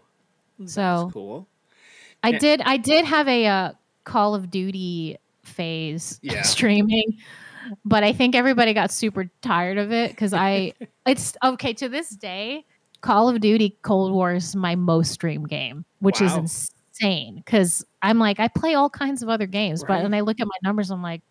That's 0.58 0.72
So- 0.74 1.10
cool. 1.12 1.46
I 2.22 2.30
Yeah. 2.30 2.38
did 2.38 2.60
I 2.62 2.76
did 2.76 3.04
have 3.04 3.28
a 3.28 3.46
uh, 3.46 3.72
Call 4.04 4.34
of 4.34 4.50
Duty 4.50 5.16
phase 5.44 6.18
Yeah. 6.22 6.42
streaming, 6.42 7.18
but 7.84 8.02
I 8.02 8.12
think 8.12 8.34
everybody 8.34 8.74
got 8.74 8.90
super 8.90 9.30
tired 9.42 9.78
of 9.78 9.92
it 9.92 10.10
because 10.10 10.34
I 10.34 10.72
it's 11.06 11.36
okay 11.44 11.72
to 11.74 11.88
this 11.88 12.10
day. 12.10 12.64
Call 13.00 13.28
of 13.28 13.40
Duty 13.40 13.76
Cold 13.82 14.12
War 14.12 14.34
is 14.34 14.54
my 14.54 14.74
most 14.76 15.12
streamed 15.12 15.48
game, 15.48 15.84
which 16.00 16.20
is 16.20 16.34
insane 16.34 17.36
because 17.36 17.84
I'm 18.02 18.18
like 18.18 18.38
I 18.40 18.48
play 18.48 18.74
all 18.74 18.90
kinds 18.90 19.22
of 19.22 19.28
other 19.28 19.46
games, 19.46 19.80
Right. 19.82 19.96
but 19.98 20.02
when 20.02 20.14
I 20.14 20.20
look 20.20 20.38
at 20.40 20.46
my 20.46 20.56
numbers, 20.62 20.90
I'm 20.90 21.02
like, 21.02 21.22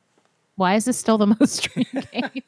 why 0.55 0.75
is 0.75 0.85
this 0.85 0.97
still 0.97 1.17
the 1.17 1.27
most 1.39 1.55
streamed 1.57 2.07
game? 2.11 2.43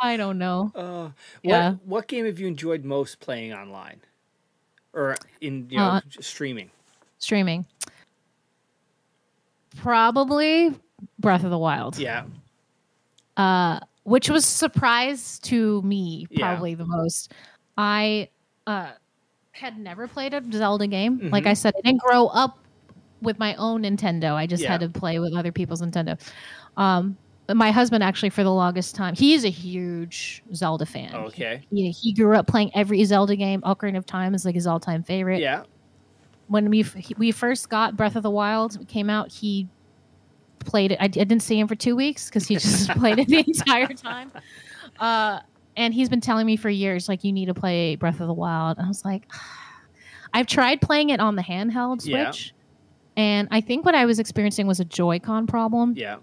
I 0.00 0.16
don't 0.16 0.38
know. 0.38 0.72
Uh, 0.74 1.10
Yeah. 1.42 1.70
What 1.72 1.86
what 1.86 2.08
game 2.08 2.24
have 2.26 2.38
you 2.40 2.46
enjoyed 2.48 2.84
most 2.84 3.20
playing 3.20 3.52
online, 3.52 4.00
or 4.92 5.16
in 5.40 5.68
you 5.70 5.78
know 5.78 5.84
Uh, 5.84 6.00
streaming? 6.20 6.70
Streaming, 7.18 7.64
probably 9.76 10.74
Breath 11.18 11.44
of 11.44 11.50
the 11.50 11.58
Wild. 11.58 11.98
Yeah. 11.98 12.24
uh, 13.36 13.80
which 14.04 14.30
was 14.30 14.44
surprise 14.46 15.38
to 15.40 15.82
me 15.82 16.26
Yeah. 16.30 16.46
probably 16.52 16.74
the 16.74 16.86
most. 16.86 17.32
I 17.76 18.28
uh, 18.66 18.92
had 19.52 19.78
never 19.78 20.08
played 20.08 20.34
a 20.34 20.42
Zelda 20.52 20.86
game. 20.86 21.30
Like 21.30 21.44
Mhm. 21.44 21.48
I 21.48 21.54
said, 21.54 21.74
I 21.78 21.80
didn't 21.82 22.02
grow 22.02 22.26
up 22.28 22.58
with 23.22 23.38
my 23.38 23.54
own 23.56 23.82
Nintendo. 23.82 24.34
I 24.34 24.46
just 24.46 24.64
had 24.64 24.80
to 24.80 24.88
play 24.88 25.18
with 25.18 25.34
other 25.34 25.52
people's 25.52 25.80
Nintendo. 25.82 26.18
Um, 26.76 27.16
my 27.54 27.70
husband 27.70 28.02
actually, 28.02 28.30
for 28.30 28.42
the 28.42 28.52
longest 28.52 28.94
time, 28.96 29.14
he 29.14 29.32
is 29.34 29.44
a 29.44 29.48
huge 29.50 30.42
Zelda 30.54 30.84
fan. 30.84 31.14
Okay. 31.14 31.62
He, 31.70 31.90
he 31.90 32.12
grew 32.12 32.34
up 32.36 32.46
playing 32.46 32.70
every 32.74 33.02
Zelda 33.04 33.36
game. 33.36 33.60
Ocarina 33.62 33.96
of 33.98 34.04
Time 34.06 34.34
is 34.34 34.44
like 34.44 34.54
his 34.56 34.66
all-time 34.66 35.02
favorite 35.02 35.40
Yeah. 35.40 35.62
when 36.48 36.68
we 36.70 36.84
we 37.16 37.30
first 37.32 37.68
got 37.68 37.96
Breath 37.96 38.16
of 38.16 38.22
the 38.24 38.30
Wild 38.30 38.80
it 38.80 38.88
came 38.88 39.08
out, 39.08 39.30
he 39.32 39.68
played 40.60 40.90
it. 40.92 40.98
I, 41.00 41.04
I 41.04 41.08
didn't 41.08 41.40
see 41.40 41.58
him 41.58 41.68
for 41.68 41.76
two 41.76 41.94
weeks 41.96 42.26
because 42.28 42.46
he 42.48 42.56
just 42.56 42.90
played 42.98 43.18
it 43.20 43.28
the 43.28 43.38
entire 43.46 43.86
time. 43.94 44.32
Uh, 44.98 45.40
and 45.76 45.92
he's 45.94 46.08
been 46.08 46.20
telling 46.20 46.46
me 46.46 46.56
for 46.56 46.70
years, 46.70 47.08
like, 47.08 47.24
you 47.24 47.32
need 47.32 47.46
to 47.46 47.54
play 47.54 47.96
Breath 47.96 48.20
of 48.20 48.26
the 48.26 48.34
Wild. 48.34 48.78
I 48.78 48.86
was 48.88 49.04
like, 49.04 49.30
I've 50.34 50.46
tried 50.46 50.80
playing 50.80 51.10
it 51.10 51.20
on 51.20 51.36
the 51.36 51.42
handheld 51.42 52.04
Yeah. 52.04 52.30
Switch, 52.30 52.54
and 53.16 53.48
I 53.50 53.60
think 53.60 53.84
what 53.84 53.94
I 53.94 54.04
was 54.06 54.18
experiencing 54.18 54.66
was 54.66 54.80
a 54.80 54.84
Joy-Con 54.84 55.46
problem 55.46 55.94
Yeah. 55.96 56.16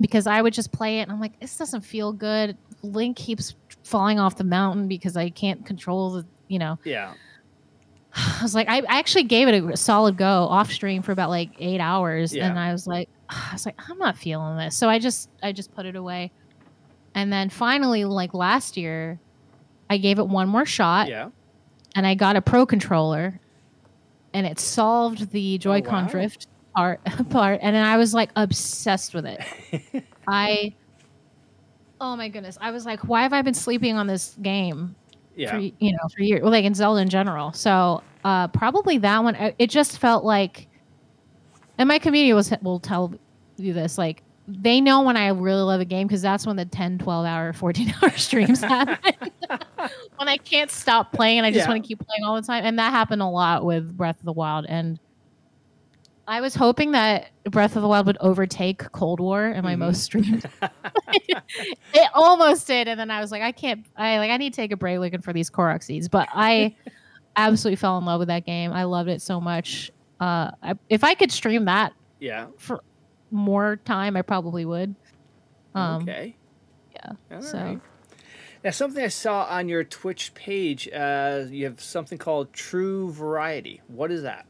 because 0.00 0.26
I 0.26 0.40
would 0.40 0.54
just 0.54 0.72
play 0.72 1.00
it 1.00 1.02
and 1.02 1.12
I'm 1.12 1.20
like, 1.20 1.38
this 1.40 1.56
doesn't 1.58 1.82
feel 1.82 2.12
good. 2.12 2.56
Link 2.82 3.16
keeps 3.16 3.56
falling 3.84 4.18
off 4.18 4.36
the 4.36 4.44
mountain 4.44 4.88
because 4.88 5.16
I 5.16 5.28
can't 5.30 5.66
control 5.66 6.10
the, 6.12 6.26
you 6.48 6.58
know. 6.58 6.78
Yeah. 6.84 7.12
I 8.14 8.38
was 8.42 8.54
like, 8.54 8.68
I 8.68 8.78
I 8.78 8.98
actually 8.98 9.24
gave 9.24 9.48
it 9.48 9.62
a 9.62 9.76
solid 9.76 10.16
go 10.16 10.26
off 10.26 10.70
stream 10.72 11.02
for 11.02 11.12
about 11.12 11.28
like 11.30 11.50
eight 11.58 11.80
hours, 11.80 12.34
Yeah. 12.34 12.48
and 12.48 12.58
I 12.58 12.72
was 12.72 12.86
like, 12.86 13.08
I 13.28 13.50
was 13.52 13.66
like, 13.66 13.78
I'm 13.90 13.98
not 13.98 14.16
feeling 14.16 14.56
this, 14.56 14.76
so 14.76 14.88
I 14.88 14.98
just 14.98 15.28
I 15.42 15.52
just 15.52 15.72
put 15.74 15.84
it 15.86 15.94
away, 15.96 16.32
and 17.14 17.32
then 17.32 17.48
finally, 17.50 18.04
like 18.04 18.34
last 18.34 18.76
year, 18.76 19.18
I 19.88 19.98
gave 19.98 20.18
it 20.18 20.26
one 20.28 20.48
more 20.48 20.64
shot. 20.64 21.08
Yeah. 21.08 21.30
And 21.96 22.06
I 22.06 22.14
got 22.14 22.36
a 22.36 22.40
pro 22.42 22.64
controller 22.66 23.40
and 24.32 24.46
it 24.46 24.60
solved 24.60 25.32
the 25.32 25.58
Joy-Con 25.58 26.04
Oh, 26.04 26.06
wow. 26.06 26.08
drift 26.10 26.46
part 26.76 27.00
part 27.30 27.58
and 27.62 27.74
then 27.74 27.84
I 27.84 27.96
was 27.96 28.14
like 28.14 28.30
obsessed 28.36 29.12
with 29.12 29.26
it. 29.26 30.04
I 30.28 30.72
Oh 32.00 32.14
my 32.16 32.28
goodness. 32.28 32.56
I 32.60 32.70
was 32.70 32.86
like, 32.86 33.00
why 33.08 33.22
have 33.22 33.32
I 33.32 33.42
been 33.42 33.54
sleeping 33.54 33.96
on 33.96 34.06
this 34.06 34.36
game 34.40 34.94
Yeah. 35.36 35.50
for 35.50 35.58
you 35.58 35.74
know 35.92 36.08
for 36.16 36.22
years, 36.22 36.42
well, 36.42 36.52
like 36.52 36.64
in 36.64 36.74
Zelda 36.74 37.00
in 37.02 37.08
general. 37.08 37.52
So 37.52 38.02
uh, 38.24 38.46
probably 38.48 38.98
that 38.98 39.22
one. 39.24 39.34
uh, 39.34 39.50
It 39.58 39.68
just 39.68 39.98
felt 39.98 40.24
like, 40.24 40.68
and 41.78 41.88
my 41.88 41.98
community 41.98 42.32
was 42.34 42.52
will 42.62 42.78
tell 42.78 43.14
you 43.56 43.72
this. 43.72 43.98
Like 43.98 44.22
they 44.58 44.80
know 44.80 45.02
when 45.02 45.16
I 45.16 45.28
really 45.28 45.62
love 45.62 45.80
a 45.80 45.84
game 45.84 46.06
because 46.06 46.22
that's 46.22 46.46
when 46.46 46.56
the 46.56 46.64
10, 46.64 46.98
12 46.98 47.26
hour, 47.26 47.52
14 47.52 47.94
hour 48.02 48.10
streams 48.16 48.60
happen. 48.60 48.98
when 50.16 50.28
I 50.28 50.36
can't 50.36 50.70
stop 50.70 51.12
playing 51.12 51.38
and 51.38 51.46
I 51.46 51.50
just 51.50 51.64
Yeah. 51.66 51.68
want 51.72 51.82
to 51.82 51.88
keep 51.88 51.98
playing 51.98 52.24
all 52.24 52.34
the 52.36 52.42
time. 52.46 52.64
And 52.64 52.78
that 52.78 52.90
happened 52.90 53.22
a 53.22 53.26
lot 53.28 53.64
with 53.64 53.96
Breath 53.96 54.18
of 54.18 54.24
the 54.24 54.32
Wild. 54.32 54.66
And 54.68 54.98
I 56.26 56.40
was 56.40 56.54
hoping 56.54 56.92
that 56.92 57.30
Breath 57.44 57.74
of 57.76 57.82
the 57.82 57.88
Wild 57.88 58.06
would 58.06 58.18
overtake 58.20 58.90
Cold 58.92 59.18
War 59.20 59.48
in 59.48 59.64
my 59.64 59.74
Mhm. 59.74 59.78
most 59.80 60.02
streamed. 60.02 60.44
it 61.92 62.10
almost 62.14 62.66
did, 62.66 62.86
and 62.86 63.00
then 63.00 63.10
I 63.10 63.20
was 63.20 63.32
like, 63.32 63.42
I 63.42 63.50
can't. 63.52 63.84
I 63.96 64.18
like. 64.18 64.30
I 64.30 64.36
need 64.36 64.52
to 64.52 64.56
take 64.56 64.70
a 64.70 64.76
break 64.76 64.98
looking 65.00 65.22
for 65.22 65.32
these 65.32 65.50
Korok 65.50 65.82
seeds. 65.82 66.08
But 66.08 66.28
I 66.32 66.76
absolutely 67.36 67.76
fell 67.76 67.98
in 67.98 68.04
love 68.04 68.20
with 68.20 68.28
that 68.28 68.46
game. 68.46 68.72
I 68.72 68.84
loved 68.84 69.08
it 69.08 69.22
so 69.22 69.40
much. 69.40 69.90
Uh, 70.20 70.50
I, 70.62 70.74
if 70.88 71.02
I 71.02 71.14
could 71.14 71.32
stream 71.32 71.64
that 71.64 71.94
Yeah. 72.20 72.46
for 72.58 72.80
more 73.30 73.76
time, 73.84 74.16
I 74.16 74.22
probably 74.22 74.64
would. 74.64 74.94
Um, 75.74 76.02
okay. 76.02 76.36
yeah, 76.94 77.12
All 77.32 77.42
so- 77.42 77.58
right. 77.58 77.80
Now, 78.62 78.70
something 78.72 79.02
I 79.02 79.08
saw 79.08 79.44
on 79.44 79.70
your 79.70 79.84
Twitch 79.84 80.34
page, 80.34 80.86
uh, 80.92 81.44
you 81.48 81.64
have 81.64 81.80
something 81.80 82.18
called 82.18 82.52
True 82.52 83.10
Variety. 83.10 83.80
What 83.88 84.10
is 84.12 84.22
that? 84.24 84.44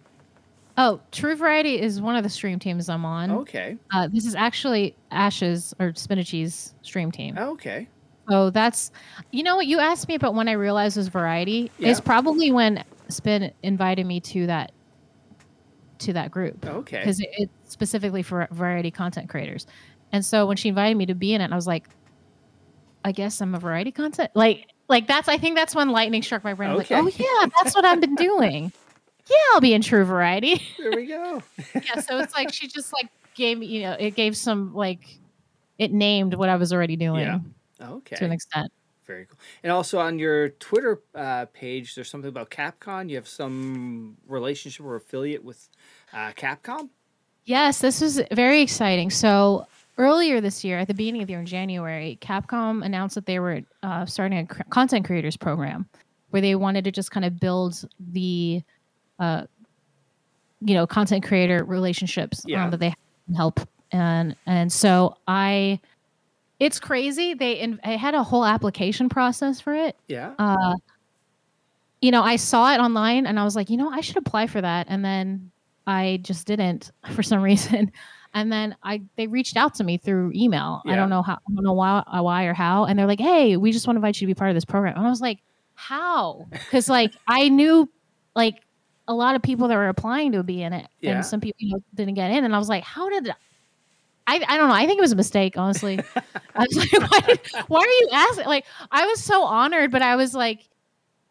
Oh, 0.76 1.01
True 1.12 1.37
Variety 1.37 1.81
is 1.81 2.01
one 2.01 2.16
of 2.16 2.24
the 2.24 2.28
stream 2.28 2.59
teams 2.59 2.89
I'm 2.89 3.05
on. 3.05 3.31
Okay. 3.31 3.76
Uh, 3.93 4.09
this 4.09 4.26
is 4.26 4.35
actually 4.35 4.97
Ash's 5.12 5.74
or 5.78 5.93
Spinachi's 5.93 6.74
stream 6.83 7.12
team. 7.12 7.39
Okay. 7.39 7.87
Oh, 8.28 8.51
that's 8.51 8.91
you 9.31 9.43
know 9.45 9.55
what 9.57 9.66
you 9.66 9.78
asked 9.78 10.09
me 10.09 10.16
about 10.16 10.35
when 10.35 10.49
I 10.49 10.53
realized 10.53 10.97
was 10.97 11.07
variety. 11.09 11.70
Yeah. 11.78 11.91
It's 11.91 12.01
probably 12.01 12.51
when 12.51 12.83
Spin 13.09 13.53
invited 13.62 14.07
me 14.07 14.20
to 14.20 14.47
that 14.49 14.72
to 16.01 16.12
that 16.14 16.30
group 16.30 16.64
Okay. 16.66 16.98
because 16.98 17.20
it, 17.20 17.28
it's 17.32 17.53
specifically 17.72 18.22
for 18.22 18.48
variety 18.51 18.90
content 18.90 19.28
creators. 19.28 19.66
And 20.12 20.24
so 20.24 20.46
when 20.46 20.57
she 20.57 20.68
invited 20.68 20.96
me 20.96 21.07
to 21.07 21.14
be 21.14 21.34
in 21.34 21.40
it, 21.40 21.53
I 21.53 21.55
was 21.55 21.66
like, 21.66 21.88
I 23.05 23.12
guess 23.12 23.40
I'm 23.40 23.55
a 23.55 23.59
variety 23.59 23.92
content 23.92 24.30
like 24.34 24.66
like 24.88 25.07
that's 25.07 25.28
I 25.28 25.38
think 25.38 25.57
that's 25.57 25.74
when 25.74 25.90
lightning 25.90 26.22
struck 26.22 26.44
my 26.44 26.53
brain. 26.55 26.70
Okay. 26.72 27.01
like, 27.01 27.14
oh 27.20 27.24
yeah, 27.42 27.48
that's 27.62 27.74
what 27.74 27.84
I've 27.84 28.01
been 28.01 28.14
doing. 28.16 28.72
Yeah, 29.28 29.36
I'll 29.55 29.61
be 29.61 29.74
in 29.74 29.82
True 29.82 30.05
Variety. 30.05 30.61
There 30.76 30.90
we 30.90 31.07
go. 31.07 31.40
yeah, 31.74 32.01
so 32.01 32.18
it's 32.18 32.34
like 32.34 32.53
she 32.53 32.66
just 32.66 32.92
like 32.92 33.09
gave 33.36 33.59
me, 33.59 33.66
you 33.66 33.82
know, 33.82 33.92
it 33.92 34.16
gave 34.16 34.36
some 34.36 34.74
like 34.74 35.20
it 35.78 35.92
named 35.92 36.34
what 36.34 36.48
I 36.48 36.57
was 36.57 36.72
already 36.72 36.96
doing 36.96 37.20
Yeah. 37.20 37.38
to 37.78 38.24
an 38.24 38.32
extent. 38.32 38.72
Very 39.11 39.26
cool. 39.26 39.38
And 39.64 39.72
also 39.72 39.98
on 39.98 40.20
your 40.20 40.50
Twitter 40.50 41.00
uh, 41.16 41.46
page, 41.46 41.96
there's 41.96 42.08
something 42.08 42.28
about 42.28 42.48
Capcom. 42.48 43.08
You 43.11 43.16
have 43.16 43.26
some 43.26 44.16
relationship 44.28 44.86
or 44.86 44.94
affiliate 44.94 45.42
with 45.44 45.68
uh, 46.12 46.30
Capcom. 46.36 46.90
Yes, 47.44 47.80
this 47.80 48.00
was 48.00 48.22
very 48.30 48.61
exciting. 48.62 49.11
So 49.11 49.66
earlier 49.98 50.40
this 50.40 50.62
year, 50.62 50.78
at 50.78 50.86
the 50.86 50.94
beginning 50.94 51.22
of 51.22 51.26
the 51.26 51.32
year 51.32 51.40
in 51.40 51.46
January, 51.46 52.18
Capcom 52.20 52.84
announced 52.84 53.16
that 53.16 53.26
they 53.26 53.40
were 53.40 53.62
uh, 53.82 54.06
starting 54.06 54.38
a 54.38 54.46
cr- 54.46 54.62
content 54.70 55.04
creators 55.04 55.36
program 55.36 55.88
where 56.30 56.40
they 56.40 56.54
wanted 56.54 56.84
to 56.84 56.92
just 56.92 57.11
kind 57.11 57.24
of 57.26 57.40
build 57.40 57.84
the, 58.12 58.62
uh, 59.18 59.42
you 60.61 60.74
know, 60.74 60.86
content 60.86 61.24
creator 61.24 61.64
relationships 61.64 62.42
Yeah. 62.46 62.64
um, 62.64 62.70
that 62.70 62.78
they 62.78 62.94
help. 63.36 63.58
And 63.90 64.36
and 64.46 64.72
so 64.72 65.16
I, 65.26 65.80
it's 66.61 66.78
crazy. 66.78 67.34
They 67.34 67.54
in, 67.54 67.80
I 67.82 67.92
had 67.96 68.14
a 68.14 68.22
whole 68.22 68.44
application 68.44 69.08
process 69.08 69.61
for 69.61 69.74
it. 69.74 69.96
Yeah. 70.06 70.34
Uh, 70.38 70.76
you 72.00 72.11
know, 72.11 72.22
I 72.22 72.36
saw 72.36 72.72
it 72.72 72.78
online 72.78 73.26
and 73.26 73.38
I 73.40 73.44
was 73.44 73.56
like, 73.56 73.68
you 73.70 73.76
know, 73.76 73.90
I 73.90 74.00
should 74.00 74.16
apply 74.16 74.46
for 74.46 74.61
that. 74.61 74.86
And 74.88 75.04
then 75.04 75.50
I 75.86 76.20
just 76.22 76.46
didn't 76.46 76.92
for 77.12 77.22
some 77.22 77.42
reason. 77.42 77.90
And 78.32 78.52
then 78.52 78.76
I 78.84 79.02
they 79.16 79.26
reached 79.26 79.56
out 79.56 79.74
to 79.76 79.84
me 79.84 79.96
through 79.98 80.30
email. 80.34 80.82
Yeah. 80.84 80.92
I 80.92 80.96
don't 80.96 81.11
know 81.11 81.22
how 81.22 81.34
I 81.34 81.54
don't 81.54 81.64
know 81.64 81.72
why 81.72 82.04
why 82.20 82.44
or 82.44 82.54
how. 82.54 82.84
And 82.84 82.96
they're 82.98 83.06
like, 83.06 83.20
hey, 83.20 83.56
we 83.56 83.72
just 83.72 83.86
want 83.86 83.96
to 83.96 83.98
invite 83.98 84.20
you 84.20 84.26
to 84.26 84.30
be 84.30 84.38
part 84.38 84.50
of 84.50 84.54
this 84.54 84.64
program. 84.64 84.96
And 84.96 85.04
I 85.06 85.11
was 85.11 85.20
like, 85.20 85.40
how? 85.74 86.46
Because 86.50 86.88
like 86.88 87.12
I 87.26 87.48
knew 87.48 87.90
like 88.36 88.62
a 89.08 89.14
lot 89.14 89.34
of 89.34 89.42
people 89.42 89.66
that 89.68 89.74
were 89.74 89.88
applying 89.88 90.30
to 90.32 90.42
be 90.44 90.62
in 90.62 90.72
it, 90.72 90.86
Yeah. 91.00 91.16
and 91.16 91.26
some 91.26 91.40
people 91.40 91.56
you 91.58 91.72
know, 91.74 91.82
didn't 91.94 92.14
get 92.14 92.30
in. 92.30 92.44
And 92.44 92.54
I 92.54 92.58
was 92.58 92.68
like, 92.68 92.84
how 92.84 93.08
did 93.08 93.34
I, 94.31 94.45
I 94.49 94.57
don't 94.57 94.68
know. 94.68 94.74
I 94.74 94.87
think 94.87 94.99
it 94.99 95.03
was 95.03 95.12
a 95.12 95.16
mistake, 95.16 95.57
honestly. 95.59 95.99
I 96.55 96.66
was 96.68 96.76
like, 96.76 96.93
why, 97.11 97.20
did- 97.26 97.41
why 97.68 97.81
are 97.81 97.87
you 97.87 98.09
asking? 98.12 98.47
Like, 98.47 98.64
I 98.91 99.07
was 99.07 99.22
so 99.22 99.43
honored, 99.45 99.91
but 99.91 100.03
I 100.03 100.16
was 100.16 100.35
like, 100.35 100.68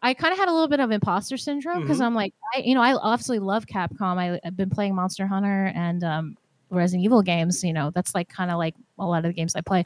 I 0.02 0.14
kind 0.14 0.32
of 0.32 0.38
had 0.38 0.48
a 0.48 0.52
little 0.52 0.68
bit 0.68 0.80
of 0.80 0.90
imposter 0.90 1.36
syndrome 1.36 1.82
because 1.82 1.98
Mhm. 1.98 2.04
I'm 2.06 2.14
like, 2.14 2.32
I, 2.54 2.60
you 2.60 2.74
know, 2.74 2.82
I 2.82 2.94
obviously 2.94 3.38
love 3.38 3.66
Capcom. 3.66 4.18
I, 4.18 4.40
I've 4.44 4.56
been 4.56 4.70
playing 4.70 4.94
Monster 4.94 5.26
Hunter 5.26 5.72
and 5.74 6.02
um, 6.04 6.36
Resident 6.70 7.04
Evil 7.04 7.20
games. 7.22 7.62
You 7.64 7.72
know, 7.72 7.90
that's 7.90 8.14
like 8.14 8.28
kind 8.28 8.50
of 8.50 8.58
like 8.58 8.74
a 8.98 9.04
lot 9.06 9.18
of 9.18 9.24
the 9.24 9.32
games 9.34 9.54
I 9.56 9.60
play. 9.60 9.84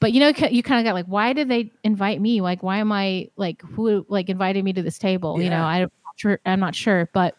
But 0.00 0.12
you 0.12 0.20
know, 0.20 0.28
you 0.50 0.62
kind 0.62 0.80
of 0.80 0.84
got 0.88 0.94
like, 0.94 1.06
why 1.06 1.32
did 1.32 1.48
they 1.48 1.72
invite 1.82 2.20
me? 2.20 2.40
Like, 2.40 2.62
why 2.62 2.78
am 2.78 2.92
I 2.92 3.30
like 3.36 3.60
who 3.62 4.06
like 4.08 4.28
invited 4.28 4.64
me 4.64 4.72
to 4.74 4.82
this 4.82 4.98
table? 4.98 5.40
You 5.42 5.50
know, 5.50 5.88
sure. 6.16 6.40
I'm 6.46 6.60
not 6.60 6.74
sure, 6.74 7.08
but 7.12 7.36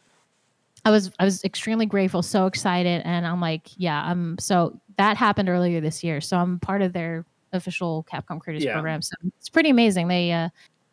I 0.85 0.91
was 0.91 1.11
I 1.19 1.25
was 1.25 1.43
extremely 1.43 1.85
grateful, 1.85 2.21
so 2.23 2.45
excited, 2.45 3.01
and 3.05 3.27
I'm 3.27 3.41
like, 3.41 3.69
yeah, 3.77 4.03
I'm 4.05 4.37
so 4.39 4.79
that 4.97 5.17
happened 5.17 5.49
earlier 5.49 5.81
this 5.81 6.03
year, 6.03 6.21
so 6.21 6.37
I'm 6.37 6.59
part 6.59 6.81
of 6.81 6.93
their 6.93 7.25
official 7.53 8.05
Capcom 8.11 8.39
Creators 8.39 8.63
Yeah. 8.63 8.73
program. 8.73 9.01
So 9.01 9.15
it's 9.37 9.49
pretty 9.49 9.69
amazing. 9.69 10.07
They 10.07 10.31
uh, 10.31 10.49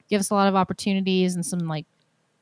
give 0.08 0.20
us 0.20 0.30
a 0.30 0.34
lot 0.34 0.48
of 0.48 0.54
opportunities 0.56 1.34
and 1.34 1.44
some 1.44 1.60
like 1.60 1.86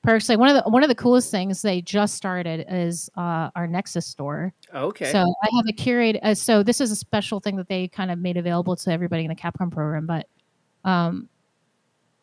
perks. 0.03 0.29
Like 0.29 0.39
one 0.39 0.49
of 0.55 0.63
the 0.63 0.71
one 0.71 0.83
of 0.83 0.89
the 0.89 0.95
coolest 0.95 1.31
things 1.31 1.63
they 1.63 1.81
just 1.83 2.15
started 2.15 2.65
is 2.69 3.11
uh, 3.17 3.51
our 3.55 3.67
Nexus 3.67 4.07
store. 4.07 4.53
Okay. 4.75 5.11
So 5.13 5.19
I 5.21 5.49
have 5.57 5.67
a 5.69 5.73
curated. 5.73 6.21
Uh, 6.23 6.35
so 6.35 6.63
this 6.63 6.81
is 6.81 6.91
a 6.91 6.97
special 6.97 7.41
thing 7.41 7.57
that 7.57 7.69
they 7.69 7.89
kind 7.89 8.11
of 8.11 8.19
made 8.19 8.37
available 8.37 8.77
to 8.77 8.91
everybody 8.91 9.25
in 9.25 9.29
the 9.29 9.35
Capcom 9.37 9.71
program. 9.71 10.07
But 10.07 10.29
um, 10.85 11.29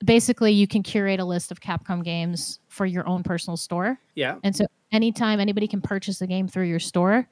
basically, 0.04 0.52
you 0.52 0.68
can 0.68 0.84
curate 0.84 1.20
a 1.20 1.26
list 1.26 1.52
of 1.52 1.60
Capcom 1.60 2.04
games 2.04 2.60
for 2.70 2.86
your 2.86 3.08
own 3.08 3.24
personal 3.24 3.58
store. 3.58 4.00
yeah. 4.16 4.36
And 4.44 4.56
so 4.56 4.66
anytime 4.92 5.40
anybody 5.40 5.68
can 5.68 5.82
purchase 5.82 6.22
a 6.22 6.28
game 6.28 6.48
through 6.48 6.66
your 6.66 6.80
store, 6.80 7.28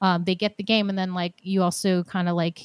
um, 0.00 0.24
they 0.24 0.34
get 0.34 0.56
the 0.56 0.62
game, 0.62 0.88
and 0.88 0.98
then 0.98 1.14
like 1.14 1.34
you 1.42 1.62
also 1.62 2.04
kind 2.04 2.28
of 2.28 2.36
like 2.36 2.60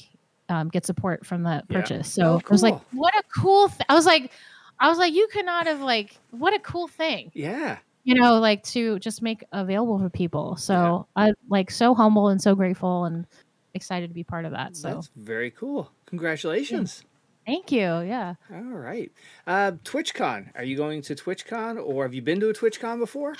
um, 0.48 0.68
get 0.68 0.84
support 0.86 1.24
from 1.26 1.42
the 1.42 1.62
Yeah. 1.68 1.80
purchase. 1.80 2.12
So 2.12 2.22
Oh, 2.34 2.42
I 2.48 2.52
was 2.52 2.62
like, 2.62 2.78
what 2.92 3.14
a 3.14 3.22
cool! 3.40 3.68
Th-. 3.68 3.80
I 3.88 3.94
was 3.94 4.06
like, 4.06 4.30
I 4.78 4.88
was 4.88 4.98
like, 4.98 5.14
you 5.14 5.26
could 5.32 5.46
not 5.46 5.66
have 5.66 5.80
like, 5.80 6.16
what 6.30 6.54
a 6.54 6.58
cool 6.60 6.86
thing, 6.88 7.30
Yeah. 7.34 7.78
you 8.04 8.14
know, 8.14 8.38
like 8.38 8.62
to 8.64 8.98
just 8.98 9.22
make 9.22 9.42
available 9.52 9.98
for 9.98 10.10
people. 10.10 10.56
So 10.56 11.06
I'm 11.16 11.34
like 11.48 11.70
so 11.70 11.94
humble 11.94 12.28
and 12.28 12.40
so 12.42 12.54
grateful 12.54 13.04
and 13.06 13.26
excited 13.74 14.08
to 14.08 14.14
be 14.14 14.22
part 14.24 14.44
of 14.44 14.52
that. 14.52 14.76
So 14.76 14.88
That's 14.94 15.10
very 15.16 15.50
cool. 15.50 15.90
Congratulations. 16.06 17.02
Thank 17.46 17.72
you. 17.72 17.80
Yeah. 17.80 18.34
All 18.52 18.62
right. 18.62 19.10
Uh, 19.46 19.72
TwitchCon. 19.84 20.50
Are 20.54 20.64
you 20.64 20.76
going 20.76 21.02
to 21.02 21.14
TwitchCon 21.14 21.82
or 21.84 22.04
have 22.04 22.14
you 22.14 22.22
been 22.22 22.40
to 22.40 22.48
a 22.48 22.54
TwitchCon 22.54 22.98
before? 22.98 23.34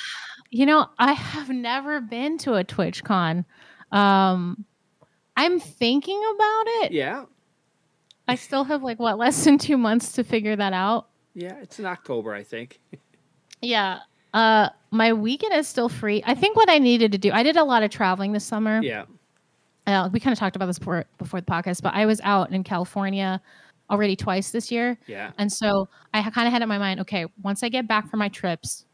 You 0.50 0.66
know, 0.66 0.88
I 0.98 1.12
have 1.12 1.48
never 1.48 2.00
been 2.00 2.38
to 2.38 2.54
a 2.54 2.64
TwitchCon. 2.64 3.44
Um, 3.92 4.64
I'm 5.36 5.60
thinking 5.60 6.20
about 6.34 6.64
it. 6.66 6.92
Yeah. 6.92 7.24
I 8.26 8.36
still 8.36 8.64
have 8.64 8.82
like 8.82 8.98
what 8.98 9.18
less 9.18 9.44
than 9.44 9.58
two 9.58 9.76
months 9.76 10.12
to 10.12 10.24
figure 10.24 10.56
that 10.56 10.72
out. 10.72 11.08
Yeah. 11.34 11.56
It's 11.60 11.78
in 11.78 11.86
October, 11.86 12.34
I 12.34 12.42
think. 12.42 12.80
Yeah. 13.60 14.00
Uh, 14.32 14.68
my 14.90 15.12
weekend 15.12 15.54
is 15.54 15.68
still 15.68 15.88
free. 15.88 16.22
I 16.26 16.34
think 16.34 16.56
what 16.56 16.68
I 16.68 16.78
needed 16.78 17.12
to 17.12 17.18
do, 17.18 17.30
I 17.32 17.42
did 17.42 17.56
a 17.56 17.64
lot 17.64 17.82
of 17.82 17.90
traveling 17.90 18.32
this 18.32 18.44
summer. 18.44 18.80
Yeah. 18.82 19.04
Uh, 19.86 20.08
we 20.12 20.18
kind 20.18 20.32
of 20.32 20.38
talked 20.38 20.56
about 20.56 20.66
this 20.66 20.78
before, 20.78 21.04
before 21.18 21.40
the 21.40 21.46
podcast, 21.46 21.82
but 21.82 21.94
I 21.94 22.06
was 22.06 22.20
out 22.24 22.50
in 22.52 22.64
California 22.64 23.40
already 23.90 24.16
twice 24.16 24.50
this 24.50 24.70
year. 24.70 24.98
Yeah. 25.06 25.32
And 25.38 25.52
so 25.52 25.88
I 26.12 26.22
kind 26.30 26.46
of 26.46 26.52
had 26.52 26.62
in 26.62 26.68
my 26.68 26.78
mind, 26.78 27.00
okay, 27.00 27.26
once 27.42 27.62
I 27.62 27.68
get 27.68 27.86
back 27.86 28.08
from 28.08 28.18
my 28.18 28.28
trips, 28.28 28.86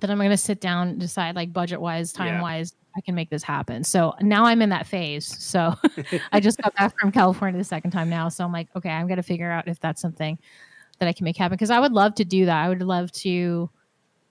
then 0.00 0.10
I'm 0.10 0.18
going 0.18 0.30
to 0.30 0.36
sit 0.36 0.60
down 0.60 0.88
and 0.88 1.00
decide, 1.00 1.36
like 1.36 1.52
budget 1.52 1.80
wise, 1.80 2.12
time 2.12 2.40
wise, 2.40 2.72
I 2.96 3.00
can 3.00 3.14
make 3.14 3.30
this 3.30 3.42
happen. 3.42 3.84
So 3.84 4.14
now 4.20 4.44
I'm 4.44 4.62
in 4.62 4.70
that 4.70 4.86
phase. 4.86 5.26
So 5.26 5.74
I 6.32 6.40
just 6.40 6.60
got 6.60 6.74
back 6.74 6.98
from 6.98 7.12
California 7.12 7.58
the 7.58 7.64
second 7.64 7.90
time 7.90 8.08
now. 8.08 8.28
So 8.28 8.44
I'm 8.44 8.52
like, 8.52 8.68
okay, 8.76 8.90
I'm 8.90 9.06
going 9.06 9.18
to 9.18 9.22
figure 9.22 9.50
out 9.50 9.68
if 9.68 9.80
that's 9.80 10.00
something 10.00 10.38
that 10.98 11.08
I 11.08 11.12
can 11.12 11.24
make 11.24 11.36
happen 11.36 11.54
because 11.54 11.70
I 11.70 11.80
would 11.80 11.92
love 11.92 12.14
to 12.16 12.24
do 12.24 12.46
that. 12.46 12.64
I 12.64 12.68
would 12.68 12.82
love 12.82 13.12
to 13.12 13.70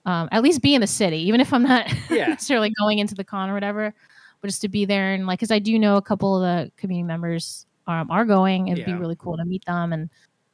um, 0.04 0.28
at 0.32 0.42
least 0.42 0.62
be 0.62 0.74
in 0.74 0.80
the 0.80 0.86
city, 0.86 1.18
even 1.28 1.40
if 1.40 1.52
I'm 1.52 1.62
not 1.62 1.86
Yeah. 2.10 2.28
necessarily 2.28 2.72
going 2.78 2.98
into 2.98 3.14
the 3.14 3.24
con 3.24 3.48
or 3.50 3.54
whatever, 3.54 3.94
but 4.40 4.48
just 4.48 4.62
to 4.62 4.68
be 4.68 4.84
there 4.84 5.12
and 5.12 5.26
like, 5.26 5.38
because 5.38 5.50
I 5.52 5.58
do 5.58 5.78
know 5.78 5.96
a 5.96 6.02
couple 6.02 6.36
of 6.36 6.42
the 6.42 6.72
community 6.76 7.06
members 7.06 7.66
um, 7.86 8.10
are 8.10 8.24
going. 8.24 8.68
It'd 8.68 8.84
be 8.84 8.94
really 8.94 9.16
cool 9.18 9.36
to 9.36 9.44
meet 9.44 9.64
them 9.64 9.92
and 9.92 10.10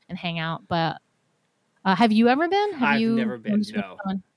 and 0.08 0.16
hang 0.18 0.38
out. 0.38 0.66
But 0.68 1.00
Uh, 1.84 1.94
have 1.94 2.12
you 2.12 2.28
ever 2.28 2.48
been? 2.48 2.72
Have 2.74 2.88
I've 2.96 3.00
you 3.00 3.14
never 3.16 3.38
been. 3.38 3.62
No, 3.74 3.96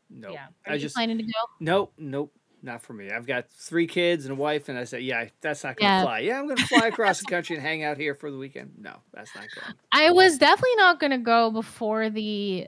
no. 0.09 0.31
Yeah. 0.31 0.47
Are 0.65 0.71
I 0.71 0.75
you 0.75 0.79
just 0.79 0.95
planning 0.95 1.17
to 1.17 1.23
go? 1.23 1.29
nope, 1.59 1.93
nope, 1.97 2.31
not 2.61 2.81
for 2.81 2.93
me. 2.93 3.09
I've 3.11 3.25
got 3.25 3.49
three 3.49 3.87
kids 3.87 4.25
and 4.25 4.33
a 4.33 4.35
wife, 4.35 4.69
and 4.69 4.77
I 4.77 4.83
said, 4.83 5.03
yeah, 5.03 5.27
that's 5.41 5.63
not 5.63 5.75
gonna 5.77 5.89
Yeah. 5.89 6.03
fly. 6.03 6.19
Yeah, 6.19 6.39
I'm 6.39 6.47
gonna 6.47 6.65
fly 6.67 6.87
across 6.87 7.19
the 7.19 7.25
country 7.25 7.55
and 7.55 7.65
hang 7.65 7.83
out 7.83 7.97
here 7.97 8.13
for 8.15 8.29
the 8.31 8.37
weekend. 8.37 8.73
No, 8.77 8.97
that's 9.13 9.33
not 9.35 9.45
going. 9.55 9.73
I 9.91 10.11
was 10.11 10.37
definitely 10.37 10.75
not 10.77 10.99
to 10.99 11.17
go 11.17 11.51
before 11.51 12.09
the 12.09 12.67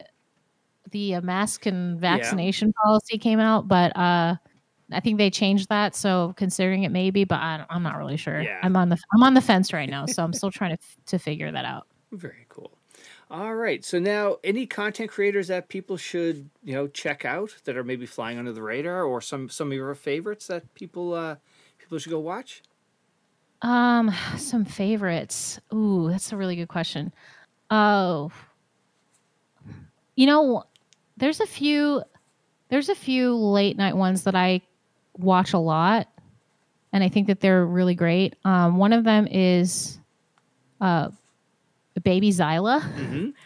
the 0.91 1.15
uh, 1.15 1.21
mask 1.21 1.65
and 1.65 1.99
vaccination 1.99 2.73
policy 2.83 3.17
came 3.17 3.39
out, 3.39 3.67
but 3.67 3.95
uh, 3.95 4.35
I 4.93 4.99
think 4.99 5.17
they 5.17 5.29
changed 5.29 5.69
that. 5.69 5.95
So 5.95 6.33
considering 6.37 6.83
it 6.83 6.89
maybe, 6.89 7.23
but 7.23 7.35
I, 7.35 7.65
I'm 7.69 7.83
not 7.83 7.97
really 7.97 8.17
sure. 8.17 8.41
Yeah. 8.41 8.59
I'm 8.63 8.75
on 8.75 8.89
the 8.89 8.97
I'm 9.13 9.23
on 9.23 9.33
the 9.33 9.41
fence 9.41 9.73
right 9.73 9.89
now, 9.89 10.05
so 10.05 10.23
I'm 10.23 10.33
still 10.33 10.51
trying 10.59 10.77
to 10.77 10.83
to 11.07 11.19
figure 11.19 11.51
that 11.51 11.65
out. 11.65 11.87
Very 12.11 12.45
cool. 12.49 12.71
All 13.31 13.55
right. 13.55 13.83
So 13.83 13.97
now, 13.99 14.37
any 14.43 14.65
content 14.65 15.09
creators 15.09 15.47
that 15.47 15.67
people 15.69 15.97
should 15.97 16.49
you 16.63 16.73
know 16.73 16.87
check 16.87 17.25
out 17.25 17.55
that 17.63 17.75
are 17.77 17.83
maybe 17.83 18.05
flying 18.05 18.37
under 18.37 18.51
the 18.51 18.61
radar, 18.61 19.03
or 19.03 19.21
some 19.21 19.49
some 19.49 19.67
of 19.69 19.73
your 19.73 19.93
favorites 19.95 20.47
that 20.47 20.73
people 20.75 21.13
uh 21.13 21.35
people 21.79 21.97
should 21.97 22.11
go 22.11 22.19
watch? 22.19 22.61
Um, 23.63 24.13
some 24.37 24.65
favorites. 24.65 25.59
Ooh, 25.73 26.09
that's 26.09 26.33
a 26.33 26.37
really 26.37 26.57
good 26.57 26.67
question. 26.67 27.13
Oh, 27.71 28.29
you 30.15 30.27
know, 30.27 30.63
there's 31.17 31.39
a 31.39 31.45
few, 31.45 32.03
there's 32.69 32.89
a 32.89 32.95
few 32.95 33.35
late 33.35 33.77
night 33.77 33.95
ones 33.95 34.25
that 34.25 34.35
I 34.35 34.61
watch 35.17 35.53
a 35.53 35.57
lot, 35.57 36.07
and 36.91 37.03
I 37.03 37.09
think 37.09 37.27
that 37.27 37.39
they're 37.39 37.65
really 37.65 37.95
great. 37.95 38.35
Um, 38.45 38.77
one 38.77 38.93
of 38.93 39.03
them 39.03 39.27
is, 39.29 39.99
uh, 40.81 41.09
Baby 42.03 42.31
Zyla. 42.31 42.81
hmm 42.81 43.29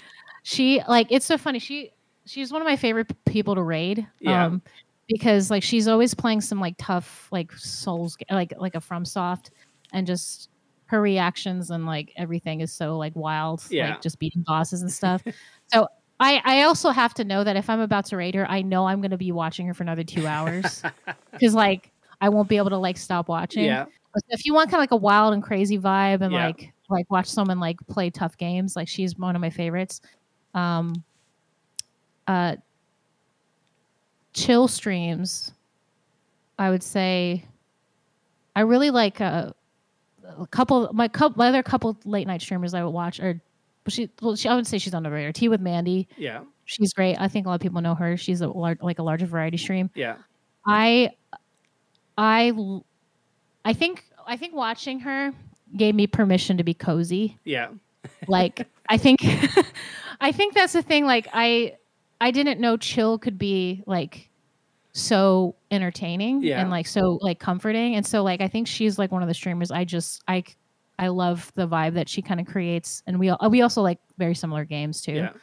She 0.43 0.81
like 0.87 1.07
it's 1.09 1.25
so 1.25 1.37
funny. 1.37 1.59
She 1.59 1.91
she's 2.25 2.53
one 2.53 2.61
of 2.61 2.65
my 2.65 2.77
favorite 2.77 3.11
people 3.25 3.55
to 3.55 3.61
raid. 3.61 4.07
Yeah. 4.21 4.45
Um, 4.45 4.61
because 5.09 5.51
like 5.51 5.61
she's 5.61 5.89
always 5.89 6.13
playing 6.13 6.39
some 6.39 6.61
like 6.61 6.75
tough 6.77 7.27
like 7.31 7.51
souls 7.51 8.17
like 8.31 8.53
like 8.57 8.73
a 8.75 8.79
FromSoft 8.79 9.49
and 9.91 10.07
just 10.07 10.49
her 10.85 11.01
reactions 11.01 11.69
and 11.69 11.85
like 11.85 12.13
everything 12.15 12.61
is 12.61 12.71
so 12.71 12.97
like 12.97 13.13
wild. 13.13 13.61
Yeah. 13.69 13.89
Like 13.89 14.01
just 14.01 14.19
beating 14.19 14.43
bosses 14.43 14.81
and 14.81 14.91
stuff. 15.01 15.21
so 15.67 15.89
I 16.19 16.41
I 16.43 16.61
also 16.63 16.89
have 16.89 17.13
to 17.15 17.23
know 17.23 17.43
that 17.43 17.55
if 17.55 17.69
I'm 17.69 17.79
about 17.79 18.05
to 18.07 18.17
raid 18.17 18.35
her, 18.35 18.49
I 18.49 18.61
know 18.61 18.87
I'm 18.87 19.01
gonna 19.01 19.17
be 19.17 19.31
watching 19.31 19.67
her 19.67 19.73
for 19.73 19.83
another 19.83 20.03
two 20.03 20.25
hours 20.27 20.81
because 21.31 21.53
like 21.53 21.91
I 22.21 22.29
won't 22.29 22.49
be 22.49 22.57
able 22.57 22.71
to 22.71 22.77
like 22.77 22.97
stop 22.97 23.27
watching. 23.29 23.65
Yeah. 23.65 23.85
But 24.13 24.23
if 24.29 24.45
you 24.45 24.53
want 24.53 24.71
kind 24.71 24.79
of 24.79 24.83
like 24.83 24.91
a 24.91 24.95
wild 24.95 25.33
and 25.33 25.43
crazy 25.43 25.77
vibe 25.77 26.21
and 26.21 26.33
Yeah. 26.33 26.47
like 26.47 26.73
like 26.89 27.09
watch 27.11 27.27
someone 27.27 27.59
like 27.59 27.77
play 27.87 28.09
tough 28.09 28.37
games, 28.37 28.75
like 28.75 28.87
she's 28.87 29.17
one 29.17 29.35
of 29.35 29.41
my 29.41 29.49
favorites. 29.49 30.01
Um 30.55 31.03
uh 32.27 32.55
chill 34.33 34.67
streams, 34.67 35.53
I 36.57 36.69
would 36.69 36.83
say 36.83 37.45
I 38.55 38.61
really 38.61 38.89
like 38.89 39.21
uh, 39.21 39.51
a 40.39 40.47
couple 40.47 40.89
my 40.93 41.07
couple 41.07 41.37
my 41.37 41.49
other 41.49 41.61
couple 41.63 41.95
late 42.05 42.25
night 42.27 42.41
streamers 42.41 42.73
I 42.73 42.83
would 42.83 42.89
watch 42.91 43.19
are 43.19 43.39
but 43.87 43.93
she 43.93 44.09
well 44.21 44.35
she 44.35 44.49
I 44.49 44.55
would 44.55 44.67
say 44.67 44.79
she's 44.79 44.93
on 44.93 45.03
the 45.03 45.09
radar. 45.09 45.31
Tea 45.31 45.47
with 45.47 45.61
Mandy. 45.61 46.09
Yeah. 46.17 46.41
She's 46.65 46.91
great. 46.91 47.15
I 47.17 47.29
think 47.29 47.45
a 47.45 47.49
lot 47.49 47.55
of 47.55 47.61
people 47.61 47.79
know 47.79 47.95
her. 47.95 48.17
She's 48.17 48.41
a 48.41 48.49
large 48.49 48.81
like 48.81 48.99
a 48.99 49.03
larger 49.03 49.25
variety 49.25 49.55
stream. 49.55 49.89
Yeah. 49.95 50.17
I, 50.65 51.11
I, 52.17 52.51
I 53.63 53.71
think 53.71 54.03
I 54.27 54.35
think 54.35 54.53
watching 54.53 54.99
her 54.99 55.31
gave 55.77 55.95
me 55.95 56.05
permission 56.07 56.57
to 56.57 56.65
be 56.65 56.73
cozy. 56.73 57.37
Yeah. 57.45 57.69
Like 58.27 58.67
I 58.89 58.97
think 58.97 59.21
I 60.19 60.33
think 60.33 60.53
that's 60.53 60.73
the 60.73 60.81
thing 60.81 61.05
like 61.05 61.29
I 61.31 61.77
I 62.19 62.31
didn't 62.31 62.59
know 62.59 62.75
chill 62.75 63.17
could 63.17 63.37
be 63.37 63.83
like 63.85 64.29
so 64.91 65.55
entertaining 65.71 66.43
Yeah. 66.43 66.59
and 66.59 66.69
like 66.69 66.87
so 66.87 67.19
like 67.21 67.39
comforting 67.39 67.95
and 67.95 68.05
so 68.05 68.23
like 68.23 68.41
I 68.41 68.49
think 68.49 68.67
she's 68.67 68.99
like 68.99 69.13
one 69.13 69.21
of 69.21 69.29
the 69.29 69.33
streamers 69.33 69.71
I 69.71 69.85
just 69.85 70.21
I 70.27 70.43
I 70.99 71.09
love 71.09 71.51
the 71.55 71.67
vibe 71.67 71.93
that 71.93 72.09
she 72.09 72.21
kind 72.21 72.39
of 72.39 72.47
creates 72.47 73.03
and 73.07 73.19
we 73.19 73.31
we 73.49 73.61
also 73.61 73.81
like 73.81 73.99
very 74.17 74.33
similar 74.35 74.65
games 74.65 75.01
too. 75.01 75.13
Yeah. 75.13 75.33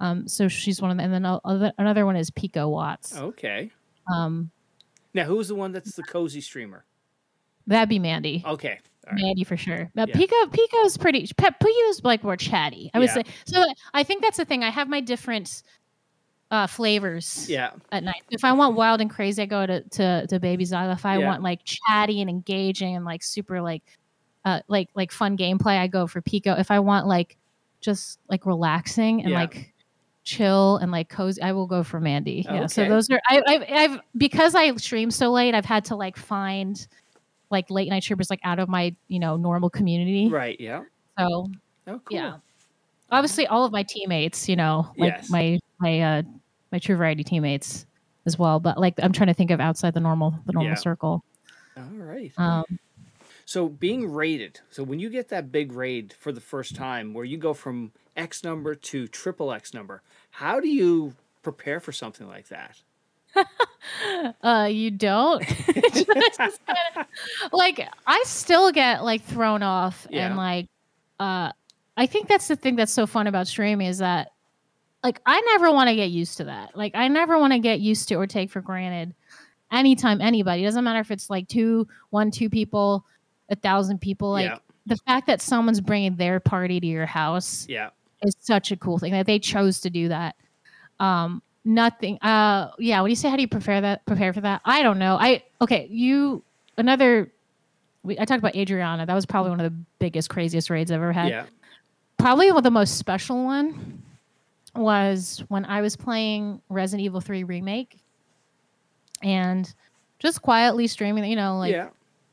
Um 0.00 0.26
so 0.28 0.48
she's 0.48 0.80
one 0.80 0.90
of 0.90 0.96
them 0.96 1.12
and 1.12 1.24
then 1.24 1.38
other, 1.44 1.72
another 1.78 2.06
one 2.06 2.16
is 2.16 2.30
Pico 2.30 2.68
Watts. 2.68 3.16
Okay. 3.16 3.70
Um 4.12 4.50
Now, 5.14 5.24
who's 5.24 5.48
the 5.48 5.54
one 5.54 5.72
that's 5.72 5.94
the 5.94 6.02
cozy 6.02 6.40
streamer? 6.40 6.84
that'd 7.66 7.88
be 7.88 7.98
Mandy. 7.98 8.42
Okay. 8.46 8.78
Right. 9.06 9.20
Mandy 9.22 9.44
for 9.44 9.56
sure. 9.56 9.90
But 9.94 10.08
Yeah. 10.08 10.16
Pico 10.16 10.34
Pico's 10.46 10.96
pretty 10.96 11.26
Pico's 11.36 12.02
like 12.04 12.22
more 12.24 12.36
chatty. 12.36 12.90
I 12.94 12.98
would 12.98 13.08
Yeah. 13.08 13.14
say. 13.14 13.22
So 13.46 13.64
I 13.94 14.02
think 14.02 14.22
that's 14.22 14.36
the 14.36 14.44
thing. 14.44 14.64
I 14.64 14.70
have 14.70 14.88
my 14.88 15.00
different 15.00 15.62
uh 16.52 16.66
flavors 16.68 17.48
Yeah. 17.50 17.72
at 17.92 18.04
night. 18.04 18.22
If 18.30 18.44
I 18.44 18.52
want 18.52 18.76
wild 18.76 19.00
and 19.00 19.10
crazy, 19.10 19.42
I 19.42 19.46
go 19.46 19.66
to 19.66 19.82
to, 19.82 20.26
to 20.28 20.40
Baby 20.40 20.64
Zyla. 20.64 20.92
If 20.94 21.04
I 21.04 21.18
Yeah. 21.18 21.26
want 21.26 21.42
like 21.42 21.60
chatty 21.64 22.20
and 22.20 22.30
engaging 22.30 22.94
and 22.96 23.04
like 23.04 23.22
super 23.24 23.60
like 23.60 23.82
uh 24.46 24.60
like 24.68 24.88
like 24.94 25.12
fun 25.12 25.36
gameplay, 25.36 25.78
I 25.78 25.86
go 25.88 26.06
for 26.06 26.22
Pico. 26.22 26.54
If 26.54 26.70
I 26.70 26.80
want 26.80 27.06
like 27.06 27.36
just 27.82 28.18
like 28.30 28.46
relaxing 28.46 29.20
and 29.20 29.30
Yeah. 29.32 29.40
like 29.40 29.74
chill 30.24 30.78
and 30.78 30.90
like 30.90 31.08
cozy, 31.08 31.42
I 31.42 31.52
will 31.52 31.66
go 31.66 31.82
for 31.84 32.00
Mandy. 32.00 32.44
Yeah. 32.48 32.66
So 32.66 32.88
those 32.88 33.10
are 33.10 33.20
I 33.28 33.42
I've, 33.46 33.64
I've 33.70 34.00
because 34.16 34.54
I 34.54 34.74
stream 34.76 35.10
so 35.10 35.30
late, 35.30 35.54
I've 35.54 35.64
had 35.66 35.84
to 35.86 35.96
like 35.96 36.16
find 36.16 36.86
like 37.50 37.70
late 37.70 37.88
night 37.90 38.02
streamers 38.02 38.30
like 38.30 38.40
out 38.42 38.58
of 38.58 38.68
my 38.68 38.94
you 39.08 39.18
know 39.18 39.36
normal 39.36 39.68
community. 39.70 40.28
Right. 40.28 40.58
Yeah. 40.58 40.84
So 41.18 41.48
Oh, 41.88 42.00
cool. 42.04 42.16
yeah, 42.16 42.36
obviously 43.12 43.46
all 43.46 43.64
of 43.64 43.70
my 43.70 43.84
teammates, 43.84 44.48
you 44.48 44.56
know, 44.56 44.90
like 44.96 45.12
Yes. 45.16 45.30
my 45.30 45.58
my 45.78 46.00
uh 46.00 46.22
my 46.72 46.78
True 46.80 46.96
Variety 46.96 47.22
teammates 47.22 47.86
as 48.26 48.36
well. 48.38 48.58
But 48.58 48.78
like 48.78 48.94
I'm 49.02 49.12
trying 49.12 49.28
to 49.28 49.34
think 49.34 49.50
of 49.52 49.60
outside 49.60 49.94
the 49.94 50.00
normal 50.00 50.34
the 50.46 50.52
normal 50.52 50.70
Yeah. 50.72 50.74
circle. 50.78 51.22
All 51.76 51.84
right. 51.98 52.32
Um, 52.38 52.64
So 53.46 53.68
being 53.68 54.12
rated. 54.12 54.60
So 54.70 54.82
when 54.82 54.98
you 54.98 55.08
get 55.08 55.28
that 55.28 55.50
big 55.52 55.72
raid 55.72 56.12
for 56.18 56.32
the 56.32 56.40
first 56.40 56.74
time, 56.74 57.14
where 57.14 57.24
you 57.24 57.38
go 57.38 57.54
from 57.54 57.92
X 58.16 58.42
number 58.44 58.74
to 58.74 59.06
triple 59.06 59.52
X 59.52 59.72
number, 59.72 60.02
how 60.30 60.58
do 60.60 60.68
you 60.68 61.14
prepare 61.42 61.78
for 61.80 61.92
something 61.92 62.26
like 62.26 62.48
that? 62.48 62.80
uh, 64.42 64.68
you 64.70 64.90
don't. 64.90 65.42
Kinda- 65.46 67.06
like 67.52 67.88
I 68.06 68.22
still 68.26 68.72
get 68.72 69.04
like 69.04 69.22
thrown 69.22 69.62
off 69.62 70.06
Yeah. 70.10 70.26
and 70.26 70.36
like 70.36 70.66
uh 71.20 71.52
I 71.96 72.06
think 72.06 72.28
that's 72.28 72.48
the 72.48 72.56
thing 72.56 72.76
that's 72.76 72.92
so 72.92 73.06
fun 73.06 73.26
about 73.26 73.46
streaming 73.46 73.86
is 73.86 73.98
that 73.98 74.32
like 75.04 75.20
I 75.24 75.40
never 75.52 75.70
want 75.70 75.88
to 75.88 75.94
get 75.94 76.10
used 76.10 76.38
to 76.38 76.44
that. 76.44 76.76
Like 76.76 76.94
I 76.94 77.08
never 77.08 77.38
want 77.38 77.52
to 77.52 77.58
get 77.58 77.78
used 77.80 78.08
to 78.08 78.16
or 78.16 78.26
take 78.26 78.50
for 78.50 78.60
granted 78.60 79.14
anytime 79.70 80.20
anybody. 80.20 80.62
It 80.62 80.66
doesn't 80.66 80.82
matter 80.84 81.00
if 81.00 81.10
it's 81.10 81.30
like 81.30 81.46
two, 81.48 81.86
one, 82.10 82.30
two 82.30 82.50
people, 82.50 83.04
a 83.48 83.56
thousand 83.56 84.00
people. 84.00 84.30
Like 84.30 84.46
yeah. 84.46 84.58
the 84.86 84.96
fact 84.96 85.26
that 85.26 85.40
someone's 85.40 85.80
bringing 85.80 86.16
their 86.16 86.40
party 86.40 86.80
to 86.80 86.86
your 86.86 87.06
house 87.06 87.66
Yeah. 87.68 87.90
is 88.22 88.36
such 88.40 88.72
a 88.72 88.76
cool 88.76 88.98
thing 88.98 89.12
that 89.12 89.26
they 89.26 89.38
chose 89.38 89.80
to 89.80 89.90
do 89.90 90.08
that. 90.08 90.36
Um, 91.00 91.42
nothing. 91.64 92.18
Uh, 92.22 92.70
yeah. 92.78 93.00
When 93.00 93.10
you 93.10 93.16
say 93.16 93.28
how 93.28 93.36
do 93.36 93.42
you 93.42 93.48
prepare 93.48 93.80
that? 93.80 94.06
Prepare 94.06 94.32
for 94.32 94.40
that? 94.40 94.62
I 94.64 94.82
don't 94.82 94.98
know. 94.98 95.16
I 95.20 95.42
okay. 95.60 95.86
You 95.90 96.42
another. 96.78 97.32
We, 98.02 98.18
I 98.18 98.24
talked 98.24 98.38
about 98.38 98.54
Adriana. 98.54 99.04
That 99.04 99.14
was 99.14 99.26
probably 99.26 99.50
one 99.50 99.60
of 99.60 99.72
the 99.72 99.78
biggest, 99.98 100.30
craziest 100.30 100.70
raids 100.70 100.92
I've 100.92 100.96
ever 100.96 101.12
had. 101.12 101.28
Yeah. 101.28 101.46
Probably 102.18 102.48
one 102.48 102.58
of 102.58 102.64
the 102.64 102.70
most 102.70 102.98
special 102.98 103.44
one 103.44 104.02
was 104.76 105.42
when 105.48 105.64
I 105.64 105.80
was 105.80 105.96
playing 105.96 106.60
Resident 106.68 107.04
Evil 107.04 107.20
3 107.20 107.44
remake, 107.44 107.98
and 109.22 109.72
just 110.18 110.40
quietly 110.40 110.86
streaming. 110.86 111.24
You 111.24 111.36
know, 111.36 111.58
like 111.58 111.72
yeah. 111.72 111.88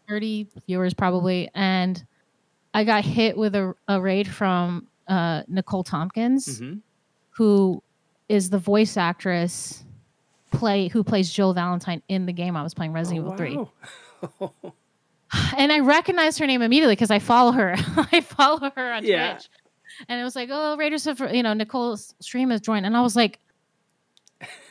30 0.07 0.47
viewers 0.67 0.93
probably 0.93 1.49
and 1.53 2.05
i 2.73 2.83
got 2.83 3.03
hit 3.05 3.37
with 3.37 3.55
a, 3.55 3.73
a 3.87 3.99
raid 4.01 4.27
from 4.27 4.87
uh, 5.07 5.43
nicole 5.47 5.83
tompkins 5.83 6.59
hmm 6.59 6.73
who 7.35 7.81
is 8.29 8.49
the 8.51 8.59
voice 8.59 8.95
actress 8.95 9.83
play 10.51 10.87
who 10.87 11.03
plays 11.03 11.31
jill 11.33 11.53
valentine 11.53 12.01
in 12.07 12.25
the 12.27 12.33
game 12.33 12.55
i 12.55 12.61
was 12.63 12.73
playing 12.73 12.93
resident 12.93 13.25
evil 13.25 13.35
3 13.35 13.57
Oh, 14.39 14.51
and 15.57 15.71
i 15.71 15.79
recognized 15.79 16.37
her 16.39 16.45
name 16.47 16.61
immediately 16.61 16.95
because 16.95 17.11
i 17.11 17.19
follow 17.19 17.51
her. 17.51 17.73
I 18.11 18.21
follow 18.21 18.71
her 18.75 18.91
on 18.93 19.03
Yeah. 19.03 19.33
twitch. 19.33 19.49
And 20.09 20.19
it 20.19 20.23
was 20.23 20.35
like 20.35 20.49
oh 20.51 20.77
raiders 20.77 21.07
of 21.07 21.19
you 21.33 21.41
know 21.43 21.53
nicole's 21.53 22.13
stream 22.21 22.49
has 22.51 22.61
joined. 22.61 22.85
And 22.85 22.95
i 22.95 23.01
was 23.01 23.15
like 23.15 23.39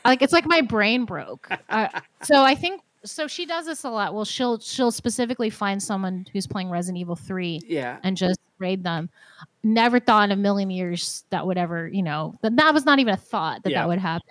like 0.04 0.22
it's 0.22 0.32
like 0.32 0.46
my 0.46 0.60
brain 0.60 1.04
broke. 1.04 1.48
Uh, 1.68 1.88
so 2.22 2.42
i 2.42 2.54
think 2.54 2.80
so 3.05 3.26
she 3.26 3.46
does 3.46 3.66
this 3.66 3.84
a 3.84 3.90
lot. 3.90 4.14
Well 4.14 4.24
she'll 4.24 4.59
she'll 4.59 4.90
specifically 4.90 5.50
find 5.50 5.82
someone 5.82 6.26
who's 6.32 6.46
playing 6.46 6.70
resident 6.70 6.98
evil 7.00 7.16
3 7.16 7.61
yeah. 7.66 7.98
and 8.03 8.16
just 8.16 8.38
raid 8.59 8.84
them. 8.84 9.11
Never 9.64 10.00
thought 10.00 10.24
in 10.24 10.32
a 10.32 10.36
million 10.36 10.70
years 10.70 11.24
that 11.30 11.46
would 11.46 11.59
ever 11.59 11.88
you 11.88 12.03
know 12.03 12.34
that 12.42 12.57
that 12.57 12.72
was 12.74 12.84
not 12.84 12.98
even 12.98 13.14
a 13.14 13.16
thought 13.16 13.62
that 13.64 13.70
Yeah. 13.70 13.82
that 13.82 13.88
would 13.88 13.98
happen. 13.98 14.28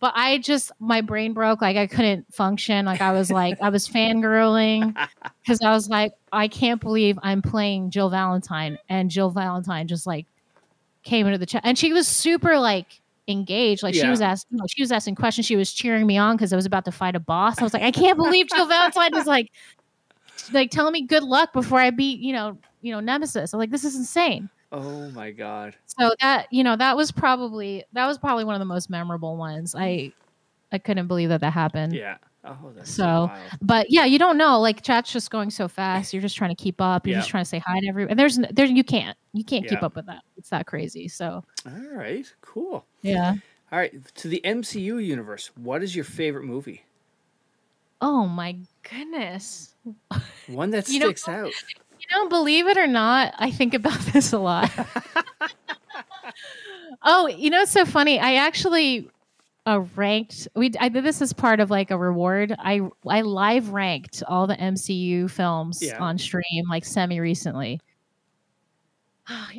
But 0.00 0.12
i 0.16 0.38
just 0.38 0.70
my 0.80 1.00
brain 1.00 1.32
broke. 1.32 1.62
Like 1.62 1.76
i 1.76 1.86
couldn't 1.86 2.32
function. 2.32 2.84
Like 2.86 3.00
i 3.00 3.12
was 3.12 3.30
like 3.30 3.58
i 3.62 3.68
was 3.70 3.88
fangirling 3.88 4.94
because 5.42 5.60
i 5.62 5.70
was 5.72 5.88
like 5.88 6.12
i 6.32 6.46
can't 6.48 6.80
believe 6.80 7.18
i'm 7.22 7.42
playing 7.42 7.90
jill 7.90 8.10
valentine. 8.10 8.78
And 8.88 9.10
jill 9.10 9.30
valentine 9.30 9.88
just 9.88 10.06
like 10.06 10.26
came 11.04 11.26
into 11.26 11.38
the 11.38 11.46
chat. 11.46 11.62
And 11.64 11.78
she 11.78 11.92
was 11.92 12.08
super 12.08 12.58
like 12.58 13.00
engaged. 13.28 13.82
Like 13.82 13.94
she 13.94 14.08
was 14.08 14.20
asking, 14.20 14.58
she 14.68 14.82
was 14.82 14.92
asking 14.92 15.14
questions. 15.14 15.46
She 15.46 15.56
was 15.56 15.72
cheering 15.72 16.06
me 16.06 16.18
on 16.18 16.36
because 16.36 16.52
I 16.52 16.56
was 16.56 16.66
about 16.66 16.84
to 16.86 16.92
fight 16.92 17.16
a 17.16 17.20
boss. 17.20 17.58
I 17.58 17.62
was 17.62 17.72
like, 17.72 17.82
I 17.82 17.90
can't 17.90 18.16
believe 18.16 18.48
Jill 18.48 18.66
Valentine 18.66 19.14
is 19.16 19.26
like, 19.26 19.50
like 20.52 20.70
telling 20.70 20.92
me 20.92 21.02
good 21.02 21.22
luck 21.22 21.52
before 21.52 21.80
I 21.80 21.90
beat, 21.90 22.20
you 22.20 22.32
know, 22.32 22.58
you 22.82 22.92
know, 22.92 23.00
Nemesis. 23.00 23.52
I'm 23.52 23.58
like, 23.58 23.70
this 23.70 23.84
is 23.84 23.96
insane. 23.96 24.50
Oh 24.72 25.10
my 25.10 25.30
god. 25.30 25.76
So 25.86 26.12
that, 26.20 26.48
you 26.50 26.64
know, 26.64 26.76
that 26.76 26.96
was 26.96 27.12
probably 27.12 27.84
that 27.92 28.06
was 28.06 28.18
probably 28.18 28.44
one 28.44 28.54
of 28.54 28.58
the 28.58 28.66
most 28.66 28.90
memorable 28.90 29.36
ones. 29.36 29.74
I 29.76 30.12
I 30.72 30.78
couldn't 30.78 31.06
believe 31.06 31.28
that 31.28 31.40
that 31.40 31.52
happened. 31.52 31.94
Yeah. 31.94 32.16
Oh, 32.46 32.72
that's 32.76 32.90
so. 32.92 33.30
But 33.62 33.90
yeah, 33.90 34.04
you 34.04 34.18
don't 34.18 34.36
know. 34.36 34.60
Like 34.60 34.82
chat's 34.82 35.10
just 35.12 35.30
going 35.30 35.50
so 35.50 35.66
fast. 35.66 36.12
You're 36.12 36.20
just 36.22 36.36
trying 36.36 36.54
to 36.54 36.62
keep 36.62 36.80
up. 36.80 37.06
You're 37.06 37.14
Yeah. 37.14 37.20
just 37.20 37.30
trying 37.30 37.44
to 37.44 37.48
say 37.48 37.58
hi 37.58 37.80
to 37.80 37.86
everyone. 37.88 38.10
And 38.10 38.18
there's 38.20 38.38
there 38.50 38.66
you 38.66 38.84
can't 38.84 39.16
you 39.32 39.44
can't 39.44 39.66
keep 39.66 39.82
up 39.82 39.96
with 39.96 40.06
that. 40.06 40.22
It's 40.36 40.50
that 40.50 40.66
crazy. 40.66 41.08
So 41.08 41.42
All 41.66 41.72
right. 41.96 42.30
Cool. 42.42 42.84
yeah. 43.02 43.34
All 43.72 43.78
right. 43.78 43.92
To 44.16 44.28
the 44.28 44.40
MCU 44.44 45.04
universe, 45.04 45.50
what 45.56 45.82
is 45.82 45.96
your 45.96 46.04
favorite 46.04 46.44
movie? 46.44 46.84
Oh 48.00 48.26
my 48.26 48.56
goodness. 48.82 49.74
One 50.48 50.70
that 50.70 50.88
know- 50.90 50.96
sticks 51.06 51.26
out. 51.28 51.52
You 52.00 52.08
don't 52.10 52.28
believe 52.28 52.66
it 52.66 52.76
or 52.76 52.86
not, 52.86 53.32
I 53.38 53.50
think 53.50 53.72
about 53.72 53.98
this 54.12 54.34
a 54.34 54.38
lot. 54.38 54.70
oh, 57.02 57.26
you 57.28 57.48
know, 57.48 57.62
it's 57.62 57.70
so 57.72 57.86
funny. 57.86 58.18
I 58.20 58.34
actually 58.34 59.08
uh, 59.66 59.80
ranked. 59.96 60.46
We 60.54 60.72
I 60.78 60.88
did 60.88 61.04
this 61.04 61.22
as 61.22 61.32
part 61.32 61.60
of 61.60 61.70
like 61.70 61.90
a 61.90 61.96
reward. 61.98 62.54
I 62.58 62.80
I 63.08 63.22
live 63.22 63.70
ranked 63.70 64.22
all 64.28 64.46
the 64.46 64.56
MCU 64.56 65.30
films 65.30 65.82
Yeah. 65.82 65.98
on 65.98 66.18
stream 66.18 66.64
like 66.68 66.84
semi 66.84 67.18
recently. 67.20 67.80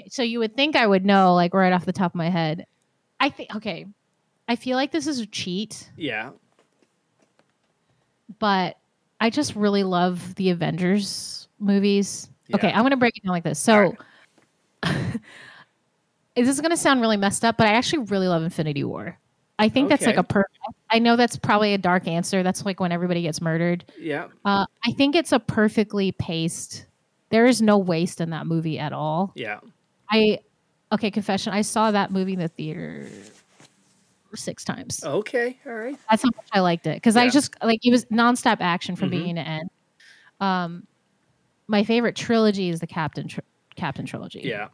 So 0.10 0.22
you 0.22 0.38
would 0.40 0.56
think 0.56 0.76
I 0.76 0.86
would 0.86 1.06
know 1.06 1.34
like 1.34 1.54
right 1.54 1.74
off 1.74 1.86
the 1.86 1.94
top 1.94 2.12
of 2.12 2.16
my 2.16 2.30
head. 2.30 2.66
I 3.20 3.30
think 3.30 3.56
okay. 3.56 3.88
I 4.48 4.56
feel 4.56 4.78
like 4.78 4.92
this 4.92 5.08
is 5.08 5.20
a 5.20 5.26
cheat, 5.26 5.90
Yeah. 5.98 6.30
but 8.38 8.78
I 9.20 9.32
just 9.32 9.56
really 9.56 9.84
love 9.84 10.36
the 10.36 10.52
Avengers 10.52 11.48
movies. 11.60 12.30
Okay, 12.54 12.72
I'm 12.72 12.84
gonna 12.84 12.98
break 12.98 13.18
it 13.18 13.24
down 13.24 13.32
like 13.32 13.44
this. 13.44 13.58
So 13.58 13.96
All 14.84 14.94
this 16.36 16.48
is 16.48 16.62
gonna 16.62 16.78
sound 16.78 17.02
really 17.02 17.18
messed 17.18 17.44
up, 17.44 17.58
but 17.58 17.66
I 17.66 17.72
actually 17.72 18.04
really 18.06 18.28
love 18.28 18.44
Infinity 18.44 18.84
War. 18.84 19.18
I 19.58 19.70
think 19.70 19.90
that's 19.90 20.06
like 20.06 20.18
a 20.18 20.24
per. 20.24 20.44
I 20.90 21.00
know 21.00 21.16
that's 21.16 21.38
probably 21.38 21.74
a 21.74 21.78
dark 21.78 22.08
answer. 22.08 22.44
That's 22.44 22.66
like 22.66 22.80
when 22.80 22.92
everybody 22.92 23.22
gets 23.22 23.42
murdered. 23.42 23.86
Yeah. 23.98 24.28
Uh, 24.44 24.66
I 24.86 24.92
think 24.92 25.16
it's 25.16 25.32
a 25.32 25.40
perfectly 25.40 26.12
paced. 26.12 26.86
There 27.30 27.46
is 27.46 27.62
no 27.62 27.78
waste 27.78 28.20
in 28.22 28.30
that 28.32 28.48
movie 28.48 28.78
at 28.80 28.92
all. 28.94 29.32
Yeah. 29.36 29.60
I 30.12 30.40
okay, 30.92 31.10
confession. 31.10 31.54
I 31.54 31.62
saw 31.62 31.92
that 31.92 32.12
movie 32.12 32.34
in 32.34 32.40
the 32.40 32.48
theater 32.50 33.08
six 34.36 34.66
times. 34.66 35.02
Okay. 35.04 35.58
All 35.66 35.74
right. 35.74 35.98
That's 36.10 36.24
how 36.24 36.30
much 36.36 36.48
I 36.52 36.60
liked 36.60 36.86
it 36.88 36.98
because 36.98 37.16
I 37.16 37.30
just 37.30 37.56
like 37.64 37.80
it 37.86 37.92
was 37.92 38.04
nonstop 38.06 38.58
action 38.60 38.98
from 38.98 39.08
Mhm. 39.08 39.12
beginning 39.12 39.36
to 39.36 39.48
end. 39.48 39.70
Um, 40.42 40.88
my 41.68 41.84
favorite 41.86 42.18
trilogy 42.18 42.70
is 42.70 42.82
the 42.82 42.88
Captain 42.88 43.30
tr- 43.30 43.40
Captain 43.78 44.06
trilogy. 44.06 44.42
Yeah. 44.44 44.68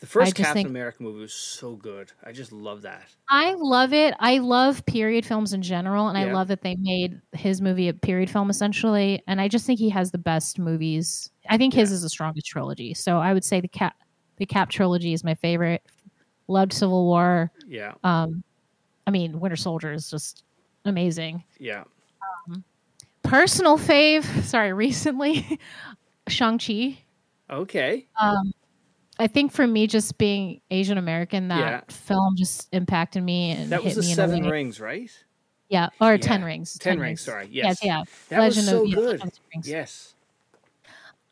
The 0.00 0.06
first 0.06 0.36
Captain 0.36 0.54
think- 0.54 0.68
America 0.68 1.02
movie 1.02 1.20
was 1.20 1.32
so 1.34 1.74
good. 1.74 2.12
I 2.24 2.30
just 2.30 2.52
love 2.52 2.82
that. 2.82 3.08
I 3.28 3.54
love 3.54 3.92
it. 3.92 4.14
I 4.20 4.38
love 4.38 4.86
period 4.86 5.26
films 5.26 5.52
in 5.52 5.60
general, 5.62 6.08
and 6.08 6.16
I 6.16 6.32
love 6.32 6.48
that 6.48 6.62
they 6.62 6.76
made 6.76 7.20
his 7.32 7.60
movie 7.60 7.88
a 7.88 7.92
period 7.94 8.30
film 8.30 8.48
essentially. 8.48 9.20
And 9.26 9.40
I 9.40 9.48
just 9.48 9.66
think 9.66 9.80
he 9.80 9.88
has 9.90 10.12
the 10.12 10.18
best 10.18 10.58
movies. 10.58 11.30
I 11.48 11.58
think 11.58 11.74
his 11.74 11.90
is 11.90 12.02
the 12.02 12.08
strongest 12.08 12.46
trilogy. 12.46 12.94
So 12.94 13.18
I 13.18 13.32
would 13.34 13.44
say 13.44 13.60
the 13.60 13.66
Cap 13.68 13.96
the 14.36 14.46
Cap 14.46 14.70
trilogy 14.70 15.12
is 15.14 15.24
my 15.24 15.34
favorite. 15.34 15.82
Loved 16.46 16.72
Civil 16.72 17.04
War. 17.06 17.50
Yeah. 17.66 17.94
Um, 18.04 18.44
I 19.06 19.10
mean, 19.10 19.40
Winter 19.40 19.56
Soldier 19.56 19.92
is 19.92 20.08
just 20.08 20.44
amazing. 20.84 21.42
Yeah. 21.58 21.84
Personal 23.22 23.76
fave. 23.78 24.24
Sorry, 24.44 24.72
recently, 24.84 25.58
Shang 26.28 26.58
Chi. 26.58 26.98
Okay. 27.50 28.06
Um, 28.20 28.52
I 29.18 29.26
think 29.26 29.52
for 29.52 29.66
me, 29.66 29.86
just 29.86 30.16
being 30.18 30.60
Asian 30.70 30.96
American, 30.98 31.48
that 31.48 31.58
Yeah. 31.88 31.94
film 31.94 32.36
just 32.36 32.68
impacted 32.72 33.22
me 33.22 33.50
and 33.52 33.70
That 33.70 33.82
was 33.82 33.94
hit 33.94 34.00
the 34.00 34.06
me 34.06 34.12
in 34.12 34.12
a 34.12 34.14
Seven. 34.14 34.48
Rings, 34.48 34.80
right? 34.80 35.10
Yeah, 35.68 35.88
or 36.00 36.12
Yeah. 36.12 36.16
Ten 36.18 36.44
Rings. 36.44 36.78
Ten, 36.78 36.98
Rings, 36.98 37.20
sorry. 37.20 37.48
Yes. 37.50 37.80
Yes, 37.82 37.84
yeah. 37.84 38.02
That 38.28 38.44
was 38.46 38.64
so 38.66 38.84
yeah, 38.84 38.94
good. 38.94 39.04
Legend 39.20 39.22
of 39.28 39.34
the 39.34 39.40
Rings. 39.54 39.68
Yes. 39.68 40.14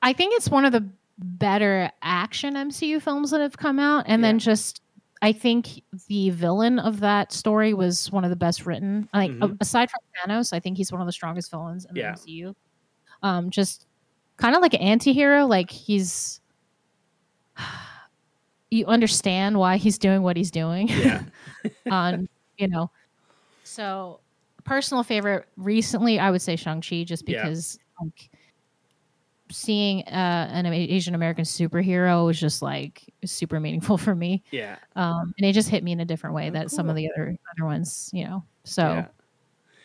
I 0.02 0.12
think 0.12 0.34
it's 0.34 0.48
one 0.50 0.64
of 0.64 0.72
the 0.72 0.86
better 1.18 1.90
action 2.02 2.54
MCU 2.56 3.00
films 3.00 3.30
that 3.30 3.40
have 3.40 3.56
come 3.56 3.78
out, 3.78 4.04
and 4.08 4.22
then 4.22 4.38
just 4.38 4.82
I 5.22 5.32
think 5.32 5.82
the 6.08 6.28
villain 6.30 6.78
of 6.78 7.00
that 7.00 7.32
story 7.32 7.72
was 7.72 8.12
one 8.12 8.22
of 8.24 8.28
the 8.30 8.36
best 8.36 8.66
written. 8.66 9.08
Like 9.14 9.30
Mhm. 9.30 9.56
aside 9.60 9.88
from 9.90 10.00
Thanos, 10.30 10.52
I 10.52 10.60
think 10.60 10.76
he's 10.76 10.92
one 10.92 11.00
of 11.00 11.06
the 11.06 11.12
strongest 11.12 11.50
villains 11.50 11.86
in 11.86 11.96
Yeah. 11.96 12.12
the 12.12 12.18
MCU. 12.20 12.54
Um, 13.22 13.48
just 13.50 13.86
kind 14.36 14.54
of 14.54 14.60
like 14.60 14.74
an 14.74 14.82
anti-hero. 14.82 15.46
Like 15.46 15.70
he's 15.70 16.42
you 18.70 18.84
understand 18.86 19.58
why 19.58 19.76
he's 19.76 19.98
doing 19.98 20.22
what 20.22 20.36
he's 20.36 20.50
doing. 20.50 20.88
Yeah. 20.88 21.22
on 21.90 22.28
you 22.58 22.68
know 22.68 22.90
so 23.64 24.20
personal 24.64 25.02
favorite 25.02 25.46
recently 25.56 26.18
i 26.18 26.30
would 26.30 26.40
say 26.42 26.56
shang-chi 26.56 27.04
just 27.04 27.28
Yeah. 27.28 27.42
because 27.42 27.78
like 28.00 28.30
seeing 29.52 30.02
uh, 30.08 30.48
an 30.52 30.66
asian 30.66 31.14
american 31.14 31.44
superhero 31.44 32.26
was 32.26 32.40
just 32.40 32.62
like 32.62 33.02
super 33.24 33.60
meaningful 33.60 33.96
for 33.98 34.14
me 34.14 34.42
Yeah. 34.50 34.76
um 34.96 35.32
and 35.38 35.46
it 35.46 35.52
just 35.52 35.68
hit 35.68 35.84
me 35.84 35.92
in 35.92 36.00
a 36.00 36.04
different 36.04 36.34
way 36.34 36.48
Oh, 36.48 36.52
that 36.52 36.70
some 36.70 36.88
of 36.88 36.96
the 36.96 37.08
other 37.12 37.36
other 37.56 37.66
ones 37.66 38.10
you 38.12 38.24
know 38.24 38.44
so 38.64 38.82
Yeah. 38.88 39.06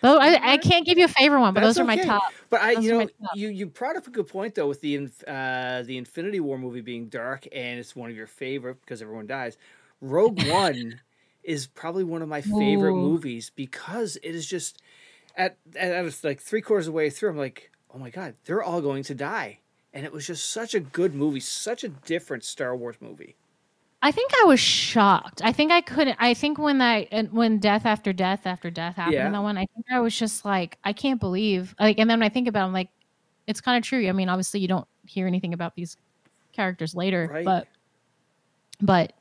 Though 0.01 0.17
I, 0.17 0.53
I 0.53 0.57
can't 0.57 0.85
give 0.85 0.97
you 0.97 1.05
a 1.05 1.09
favorite 1.09 1.41
one 1.41 1.53
but 1.53 1.61
That's 1.61 1.75
those 1.75 1.79
are 1.79 1.85
my 1.85 1.95
okay. 1.95 2.03
top 2.03 2.33
But 2.49 2.61
I, 2.61 2.75
Those 2.75 2.85
you 2.85 2.91
know, 2.91 3.07
you 3.35 3.49
you 3.49 3.65
brought 3.67 3.95
up 3.95 4.07
a 4.07 4.11
good 4.11 4.27
point 4.27 4.55
though 4.55 4.67
with 4.67 4.81
the 4.81 5.09
uh, 5.27 5.83
the 5.83 5.97
Infinity 5.97 6.39
War 6.39 6.57
movie 6.57 6.81
being 6.81 7.07
dark 7.07 7.47
and 7.51 7.79
it's 7.79 7.95
one 7.95 8.09
of 8.09 8.15
your 8.15 8.27
favorite 8.27 8.81
because 8.81 9.01
everyone 9.01 9.27
dies. 9.27 9.57
Rogue 10.01 10.43
One 10.47 10.99
is 11.43 11.67
probably 11.67 12.03
one 12.03 12.21
of 12.21 12.29
my 12.29 12.41
favorite 12.41 12.93
Ooh. 12.93 13.01
movies 13.01 13.51
because 13.55 14.17
it 14.17 14.35
is 14.35 14.45
just 14.45 14.81
at 15.35 15.57
at, 15.75 15.91
at 15.91 16.23
like 16.23 16.41
three 16.41 16.61
quarters 16.61 16.87
of 16.87 16.93
the 16.93 16.97
way 16.97 17.09
through. 17.09 17.29
I'm 17.29 17.37
like, 17.37 17.71
oh 17.93 17.97
my 17.97 18.09
god, 18.09 18.35
they're 18.45 18.63
all 18.63 18.81
going 18.81 19.03
to 19.03 19.15
die, 19.15 19.59
and 19.93 20.05
it 20.05 20.11
was 20.11 20.27
just 20.27 20.49
such 20.49 20.73
a 20.73 20.79
good 20.79 21.15
movie, 21.15 21.39
such 21.39 21.83
a 21.83 21.89
different 21.89 22.43
Star 22.43 22.75
Wars 22.75 22.97
movie. 22.99 23.35
I 24.03 24.11
think 24.11 24.31
I 24.41 24.45
was 24.45 24.59
shocked. 24.59 25.41
I 25.43 25.51
think 25.51 25.71
I 25.71 25.81
couldn't. 25.81 26.17
I 26.19 26.33
think 26.33 26.57
when 26.57 26.79
that 26.79 27.31
when 27.31 27.59
death 27.59 27.85
after 27.85 28.11
death 28.13 28.41
after 28.45 28.71
death 28.71 28.95
happened 28.95 29.13
Yeah. 29.15 29.27
in 29.27 29.33
that 29.33 29.43
one, 29.43 29.57
I 29.57 29.67
think 29.67 29.85
I 29.91 29.99
was 29.99 30.17
just 30.17 30.43
like, 30.43 30.77
I 30.83 30.91
can't 30.93 31.19
believe. 31.19 31.75
Like, 31.79 31.99
and 31.99 32.09
then 32.09 32.19
when 32.19 32.25
I 32.25 32.29
think 32.29 32.47
about, 32.47 32.63
it, 32.63 32.67
I'm 32.67 32.73
like, 32.73 32.89
it's 33.47 33.61
kind 33.61 33.77
of 33.77 33.87
true. 33.87 34.07
I 34.07 34.11
mean, 34.11 34.27
obviously, 34.29 34.59
you 34.59 34.67
don't 34.67 34.87
hear 35.05 35.27
anything 35.27 35.53
about 35.53 35.75
these 35.75 35.97
characters 36.51 36.95
later, 36.95 37.29
Right. 37.31 37.45
but, 37.45 37.67
but, 38.81 39.13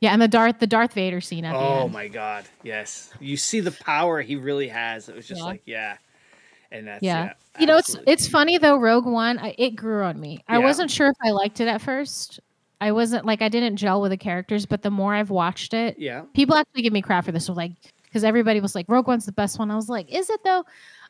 yeah, 0.00 0.12
and 0.12 0.22
the 0.22 0.28
Darth 0.28 0.60
the 0.60 0.66
Darth 0.68 0.92
Vader 0.94 1.20
scene 1.20 1.44
at 1.44 1.52
the 1.52 1.58
Oh 1.58 1.88
my 1.88 2.06
god, 2.06 2.44
yes, 2.62 3.10
you 3.18 3.36
see 3.36 3.58
the 3.58 3.72
power 3.72 4.22
he 4.22 4.36
really 4.36 4.68
has. 4.68 5.08
It 5.08 5.16
was 5.16 5.26
just 5.26 5.40
Yeah. 5.40 5.44
like, 5.46 5.62
yeah, 5.66 5.96
and 6.70 6.86
that's 6.86 7.02
Yeah. 7.02 7.24
yeah. 7.24 7.32
you 7.60 7.66
know, 7.66 7.78
it's 7.78 7.96
it's 8.06 8.28
funny 8.28 8.58
though. 8.58 8.76
Rogue 8.76 9.06
One, 9.06 9.38
I, 9.40 9.56
it 9.58 9.70
grew 9.74 10.04
on 10.04 10.20
me. 10.20 10.44
I 10.46 10.58
wasn't 10.58 10.90
sure 10.92 11.08
if 11.08 11.16
I 11.24 11.30
liked 11.30 11.60
it 11.60 11.66
at 11.66 11.80
first. 11.82 12.38
I 12.80 12.92
wasn't 12.92 13.24
like 13.26 13.42
I 13.42 13.48
didn't 13.48 13.76
gel 13.76 14.00
with 14.00 14.10
the 14.10 14.16
characters, 14.16 14.66
but 14.66 14.82
the 14.82 14.90
more 14.90 15.14
I've 15.14 15.30
watched 15.30 15.74
it, 15.74 15.98
yeah, 15.98 16.22
people 16.34 16.56
actually 16.56 16.82
give 16.82 16.92
me 16.92 17.02
crap 17.02 17.24
for 17.24 17.32
this. 17.32 17.46
So 17.46 17.52
like, 17.52 17.72
because 18.04 18.24
everybody 18.24 18.60
was 18.60 18.74
like, 18.74 18.86
Rogue 18.88 19.06
One's 19.06 19.26
the 19.26 19.32
best 19.32 19.58
one. 19.58 19.70
I 19.70 19.76
was 19.76 19.88
like, 19.88 20.10
is 20.12 20.30
it 20.30 20.40
though? 20.44 20.64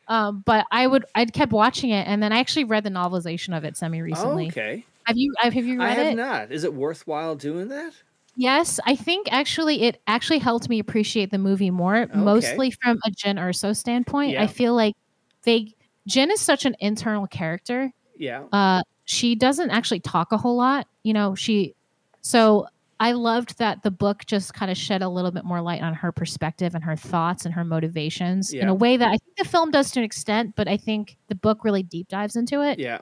Um, 0.07 0.43
but 0.45 0.65
I 0.71 0.87
would, 0.87 1.05
I 1.13 1.25
kept 1.25 1.51
watching 1.51 1.91
it, 1.91 2.07
and 2.07 2.21
then 2.23 2.33
I 2.33 2.39
actually 2.39 2.63
read 2.63 2.83
the 2.83 2.89
novelization 2.89 3.55
of 3.55 3.63
it 3.63 3.77
semi 3.77 4.01
recently. 4.01 4.45
Oh, 4.45 4.49
okay. 4.49 4.85
Have 5.05 5.17
you? 5.17 5.33
Have 5.39 5.55
you 5.55 5.79
read 5.79 5.85
it? 5.85 5.91
I 5.91 6.03
have 6.03 6.13
it? 6.13 6.15
not. 6.15 6.51
Is 6.51 6.63
it 6.63 6.73
worthwhile 6.73 7.35
doing 7.35 7.67
that? 7.69 7.93
Yes, 8.35 8.79
I 8.85 8.95
think 8.95 9.27
actually 9.31 9.81
it 9.83 10.01
actually 10.07 10.39
helped 10.39 10.69
me 10.69 10.79
appreciate 10.79 11.29
the 11.29 11.37
movie 11.37 11.71
more, 11.71 12.07
mostly 12.13 12.71
from 12.71 12.97
a 13.05 13.11
Jyn 13.11 13.37
Erso 13.37 13.75
standpoint. 13.75 14.31
Yeah. 14.31 14.43
I 14.43 14.47
feel 14.47 14.73
like 14.73 14.95
they 15.43 15.73
Jyn 16.09 16.31
is 16.31 16.39
such 16.39 16.65
an 16.65 16.75
internal 16.79 17.27
character. 17.27 17.91
Yeah. 18.17 18.43
Uh, 18.51 18.83
she 19.05 19.35
doesn't 19.35 19.71
actually 19.71 19.99
talk 19.99 20.31
a 20.31 20.37
whole 20.37 20.55
lot. 20.55 20.87
You 21.09 21.13
know, 21.15 21.33
she. 21.33 21.73
So 22.21 22.67
I 22.99 23.13
loved 23.13 23.57
that 23.57 23.81
the 23.81 23.89
book 23.89 24.27
just 24.27 24.53
kind 24.53 24.69
of 24.69 24.77
shed 24.77 25.01
a 25.01 25.09
little 25.09 25.31
bit 25.31 25.43
more 25.43 25.59
light 25.59 25.81
on 25.81 25.95
her 25.95 26.11
perspective 26.11 26.75
and 26.75 26.83
her 26.83 26.95
thoughts 26.95 27.45
and 27.45 27.53
her 27.55 27.63
motivations 27.63 28.53
in 28.53 28.69
a 28.69 28.75
way 28.75 28.95
that 28.95 29.07
I 29.07 29.17
think 29.17 29.37
the 29.37 29.45
film 29.45 29.71
does 29.71 29.89
to 29.93 30.01
an 30.01 30.03
extent, 30.05 30.53
but 30.55 30.67
I 30.67 30.77
think 30.77 31.17
the 31.29 31.33
book 31.35 31.63
really 31.63 31.81
deep 31.81 32.09
dives 32.09 32.35
into 32.35 32.61
it. 32.61 32.77
Yeah. 32.77 32.99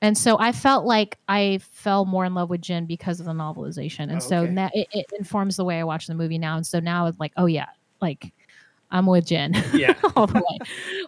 And 0.00 0.16
so 0.16 0.38
I 0.38 0.52
felt 0.52 0.86
like 0.86 1.18
I 1.28 1.58
fell 1.72 2.06
more 2.06 2.24
in 2.24 2.32
love 2.32 2.48
with 2.48 2.62
Jyn 2.62 2.86
because 2.86 3.20
of 3.20 3.26
the 3.26 3.32
novelization. 3.32 4.10
And 4.10 4.22
so 4.22 4.44
Okay. 4.44 4.52
now 4.52 4.70
it, 4.72 4.88
it 4.92 5.06
informs 5.18 5.56
the 5.56 5.64
way 5.66 5.80
I 5.80 5.84
watch 5.84 6.06
the 6.06 6.14
movie 6.14 6.38
now. 6.38 6.56
And 6.56 6.66
so 6.66 6.80
now 6.80 7.04
it's 7.06 7.18
like, 7.20 7.32
oh 7.36 7.46
yeah, 7.46 7.66
like 8.00 8.32
I'm 8.90 9.04
with 9.06 9.26
Jyn. 9.26 9.54
Yeah. 9.78 9.94
all 10.16 10.26
the 10.26 10.34
way. 10.38 10.58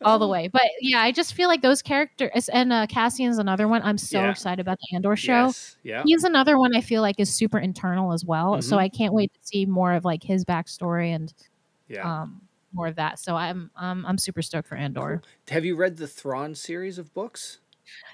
All 0.03 0.19
the 0.19 0.29
way. 0.29 0.49
But 0.49 0.63
yeah, 0.81 1.01
I 1.01 1.13
just 1.13 1.33
feel 1.35 1.49
like 1.49 1.63
those 1.63 1.81
characters 1.83 2.49
and 2.51 2.73
uh, 2.73 2.87
Cassian's 2.87 3.39
another 3.39 3.69
one. 3.69 3.81
I'm 3.83 3.97
so 3.99 4.21
Yeah. 4.21 4.31
excited 4.31 4.61
about 4.61 4.79
the 4.81 4.95
Andor 4.97 5.17
show. 5.17 5.47
Yes. 5.47 5.77
Yeah. 5.83 6.03
He's 6.05 6.25
another 6.25 6.59
one 6.59 6.77
I 6.77 6.83
feel 6.83 7.01
like 7.03 7.19
is 7.19 7.33
super 7.33 7.59
internal 7.59 8.13
as 8.13 8.25
well. 8.25 8.61
So 8.61 8.77
Mhm. 8.77 8.81
I 8.81 8.89
can't 8.91 9.15
wait 9.15 9.33
to 9.33 9.41
see 9.43 9.65
more 9.67 9.93
of 9.95 10.05
like 10.05 10.23
his 10.23 10.45
backstory 10.45 11.15
and 11.15 11.33
Yeah. 11.89 12.23
um 12.23 12.43
more 12.73 12.87
of 12.87 12.97
that. 12.97 13.19
So 13.19 13.35
I'm 13.35 13.71
um, 13.77 14.05
I'm 14.07 14.19
super 14.19 14.43
stoked 14.43 14.69
for 14.69 14.77
Andor. 14.77 15.23
Have 15.49 15.65
you 15.65 15.75
read 15.75 15.97
the 15.97 16.07
Thrawn 16.07 16.55
series 16.55 16.99
of 16.99 17.13
books? 17.15 17.59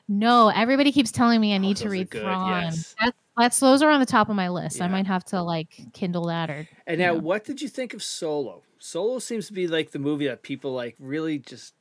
No, 0.08 0.48
everybody 0.48 0.92
keeps 0.92 1.10
telling 1.12 1.40
me 1.40 1.52
I 1.52 1.56
Oh, 1.56 1.60
need 1.60 1.76
to 1.78 1.90
read 1.90 2.08
good, 2.08 2.22
Thrawn. 2.22 2.62
yes. 2.62 2.94
That's, 3.00 3.16
that's 3.36 3.60
those 3.60 3.82
are 3.82 3.90
on 3.90 4.00
the 4.00 4.06
top 4.06 4.28
of 4.28 4.36
my 4.36 4.48
list. 4.48 4.80
I 4.80 4.88
might 4.88 5.06
have 5.06 5.24
to 5.26 5.42
like 5.42 5.80
Kindle 5.92 6.26
that 6.26 6.50
or 6.50 6.68
And 6.86 6.98
now, 6.98 7.12
Yeah. 7.14 7.20
what 7.20 7.44
did 7.44 7.60
you 7.60 7.68
think 7.68 7.94
of 7.94 8.02
Solo? 8.02 8.62
Solo 8.78 9.18
seems 9.18 9.46
to 9.48 9.52
be 9.52 9.66
like 9.68 9.90
the 9.90 9.98
movie 9.98 10.26
that 10.28 10.42
people 10.42 10.72
like 10.72 10.96
really 10.98 11.38
just. 11.38 11.74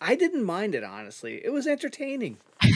I 0.00 0.14
didn't 0.16 0.44
mind 0.44 0.74
it 0.74 0.82
honestly. 0.84 1.40
It 1.44 1.50
was 1.50 1.66
entertaining. 1.66 2.38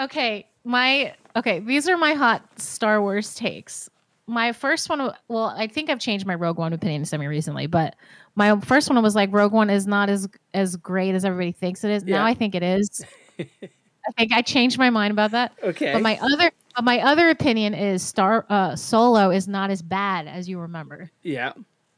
Okay, 0.00 0.46
my 0.64 1.14
okay, 1.36 1.60
these 1.60 1.88
are 1.88 1.96
my 1.96 2.14
hot 2.14 2.42
Star 2.60 3.00
Wars 3.00 3.34
takes. 3.34 3.88
My 4.26 4.52
first 4.52 4.88
one, 4.88 5.12
well, 5.28 5.54
I 5.56 5.66
think 5.66 5.90
I've 5.90 6.00
changed 6.00 6.26
my 6.26 6.34
Rogue 6.34 6.58
One 6.58 6.72
opinion 6.72 7.04
semi 7.04 7.26
recently, 7.26 7.66
but 7.66 7.94
my 8.34 8.58
first 8.60 8.90
one 8.90 9.00
was 9.02 9.14
like 9.14 9.32
Rogue 9.32 9.52
One 9.52 9.70
is 9.70 9.86
not 9.86 10.08
as 10.10 10.28
as 10.54 10.76
great 10.76 11.14
as 11.14 11.24
everybody 11.24 11.52
thinks 11.52 11.84
it 11.84 11.90
is. 11.90 12.04
Yeah. 12.04 12.16
Now 12.18 12.24
I 12.24 12.34
think 12.34 12.54
it 12.54 12.62
is. 12.62 13.04
I 13.38 14.12
think 14.18 14.32
I 14.32 14.42
changed 14.42 14.78
my 14.78 14.90
mind 14.90 15.12
about 15.12 15.30
that. 15.32 15.52
Okay. 15.62 15.92
But 15.92 16.02
my 16.02 16.18
other, 16.20 16.50
but 16.74 16.84
my 16.84 17.00
other 17.00 17.28
opinion 17.30 17.74
is 17.74 18.02
Star 18.02 18.46
uh, 18.48 18.74
Solo 18.76 19.30
is 19.30 19.46
not 19.48 19.70
as 19.70 19.82
bad 19.82 20.26
as 20.26 20.48
you 20.48 20.58
remember. 20.58 21.10
yeah. 21.22 21.52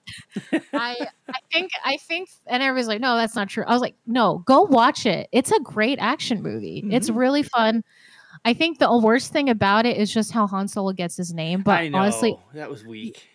I 0.72 0.94
I 1.28 1.38
think 1.52 1.72
I 1.84 1.96
think 1.96 2.28
and 2.46 2.62
everybody's 2.62 2.86
like, 2.86 3.00
no, 3.00 3.16
that's 3.16 3.34
not 3.34 3.48
true. 3.48 3.64
I 3.66 3.72
was 3.72 3.80
like, 3.82 3.96
no, 4.06 4.38
go 4.46 4.62
watch 4.62 5.04
it. 5.04 5.28
It's 5.32 5.50
a 5.50 5.58
great 5.60 5.98
action 6.00 6.42
movie. 6.42 6.84
It's 6.92 7.10
Mhm. 7.10 7.16
really 7.16 7.42
fun. 7.42 7.82
I 8.44 8.54
think 8.54 8.78
the 8.78 8.96
worst 8.96 9.32
thing 9.32 9.48
about 9.50 9.84
it 9.84 9.96
is 9.96 10.12
just 10.14 10.30
how 10.30 10.46
Han 10.46 10.68
Solo 10.68 10.92
gets 10.92 11.16
his 11.16 11.34
name. 11.34 11.62
But 11.62 11.80
I 11.80 11.88
know. 11.88 11.98
honestly, 11.98 12.38
that 12.54 12.70
was 12.70 12.84
weak. 12.84 13.28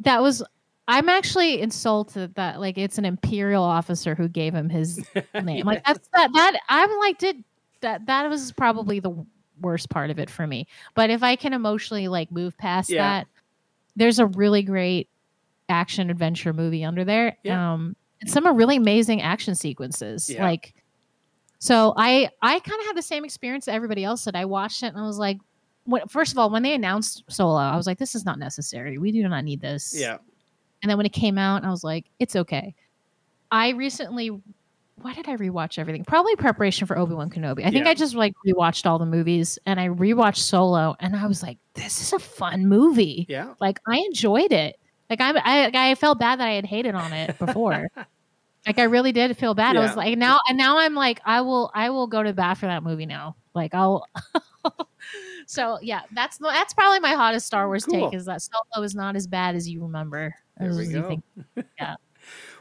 that 0.00 0.20
was 0.20 0.42
I'm 0.86 1.08
actually 1.08 1.62
insulted 1.62 2.34
that 2.34 2.60
like 2.60 2.76
it's 2.76 2.98
an 2.98 3.06
imperial 3.06 3.62
officer 3.64 4.14
who 4.14 4.28
gave 4.28 4.52
him 4.54 4.68
his 4.68 5.02
name. 5.42 5.64
Like 5.64 5.82
that's 5.86 6.06
that 6.12 6.30
that 6.34 6.60
I'm 6.68 6.90
like 6.98 7.16
did 7.16 7.42
that 7.80 8.04
that 8.06 8.28
was 8.28 8.52
probably 8.52 9.00
the 9.00 9.24
worst 9.60 9.90
part 9.90 10.10
of 10.10 10.18
it 10.18 10.28
for 10.30 10.46
me. 10.46 10.66
But 10.94 11.10
if 11.10 11.22
I 11.22 11.36
can 11.36 11.52
emotionally 11.52 12.08
like 12.08 12.30
move 12.30 12.56
past 12.58 12.90
Yeah. 12.90 13.02
that, 13.02 13.26
there's 13.96 14.18
a 14.18 14.26
really 14.26 14.62
great 14.62 15.08
action 15.68 16.10
adventure 16.10 16.52
movie 16.52 16.84
under 16.84 17.04
there. 17.04 17.36
Yeah. 17.42 17.72
Um 17.74 17.96
and 18.20 18.30
some 18.30 18.46
are 18.46 18.54
really 18.54 18.76
amazing 18.76 19.22
action 19.22 19.54
sequences. 19.54 20.28
Yeah. 20.30 20.44
Like 20.44 20.74
so 21.58 21.94
I 21.96 22.28
I 22.42 22.58
kind 22.60 22.80
of 22.80 22.86
had 22.86 22.96
the 22.96 23.02
same 23.02 23.24
experience 23.24 23.64
that 23.66 23.74
everybody 23.74 24.04
else 24.04 24.24
did. 24.24 24.36
I 24.36 24.44
watched 24.44 24.82
it 24.82 24.88
and 24.88 24.98
I 24.98 25.06
was 25.06 25.18
like 25.18 25.38
when, 25.84 26.06
first 26.08 26.32
of 26.32 26.38
all, 26.38 26.48
when 26.50 26.62
they 26.62 26.74
announced 26.74 27.24
Solo, 27.28 27.58
I 27.58 27.76
was 27.76 27.86
like, 27.86 27.98
"This 27.98 28.14
is 28.14 28.24
not 28.24 28.38
necessary. 28.38 28.96
We 28.96 29.12
do 29.12 29.26
not 29.28 29.44
need 29.44 29.60
this." 29.60 29.94
Yeah. 29.94 30.16
And 30.82 30.88
then 30.90 30.96
when 30.96 31.04
it 31.04 31.12
came 31.12 31.36
out, 31.36 31.62
I 31.62 31.68
was 31.70 31.84
like, 31.84 32.06
it's 32.18 32.36
okay. 32.36 32.74
I 33.50 33.70
recently, 33.70 34.30
why 34.96 35.12
did 35.14 35.28
I 35.28 35.36
rewatch 35.36 35.78
everything? 35.78 36.04
Probably 36.04 36.36
preparation 36.36 36.86
for 36.86 36.96
Obi 36.96 37.14
Wan 37.14 37.30
Kenobi. 37.30 37.60
I 37.66 37.70
think 37.70 37.84
Yeah. 37.84 37.90
I 37.90 37.94
just 37.94 38.14
like 38.14 38.32
rewatched 38.46 38.86
all 38.86 38.98
the 38.98 39.06
movies 39.06 39.58
and 39.66 39.78
I 39.80 39.88
rewatched 39.88 40.38
Solo 40.38 40.94
and 41.00 41.16
I 41.16 41.26
was 41.26 41.42
like, 41.42 41.58
this 41.74 42.00
is 42.00 42.12
a 42.12 42.18
fun 42.18 42.66
movie. 42.66 43.26
Yeah. 43.28 43.54
Like 43.60 43.80
I 43.88 43.98
enjoyed 43.98 44.52
it. 44.52 44.76
Like 45.10 45.20
I, 45.20 45.32
I, 45.36 45.90
I 45.90 45.94
felt 45.96 46.18
bad 46.18 46.40
that 46.40 46.46
I 46.48 46.52
had 46.52 46.64
hated 46.64 46.94
on 46.94 47.12
it 47.12 47.38
before. 47.38 47.90
like 48.66 48.78
I 48.78 48.84
really 48.84 49.12
did 49.12 49.36
feel 49.36 49.54
bad. 49.54 49.76
I 49.76 49.80
was 49.80 49.96
like, 49.96 50.16
now, 50.16 50.38
and 50.48 50.56
now 50.56 50.78
I'm 50.78 50.94
like, 50.94 51.20
I 51.24 51.40
will, 51.42 51.70
I 51.74 51.90
will 51.90 52.06
go 52.06 52.22
to 52.22 52.32
bat 52.32 52.56
for 52.58 52.66
that 52.66 52.82
movie 52.82 53.06
now. 53.06 53.36
Like 53.54 53.74
I'll. 53.74 54.06
so 55.46 55.78
yeah, 55.82 56.00
that's 56.12 56.38
that's 56.38 56.72
probably 56.74 57.00
my 57.00 57.12
hottest 57.12 57.46
Star 57.46 57.66
Wars 57.66 57.84
Cool. 57.84 58.10
take 58.10 58.18
is 58.18 58.24
that 58.26 58.42
Solo 58.42 58.84
is 58.84 58.94
not 58.94 59.14
as 59.16 59.26
bad 59.26 59.54
as 59.54 59.68
you 59.68 59.82
remember. 59.82 60.34
There 60.58 60.74
we 60.74 60.88
go. 60.88 61.08
think. 61.08 61.24
Yeah. 61.78 61.96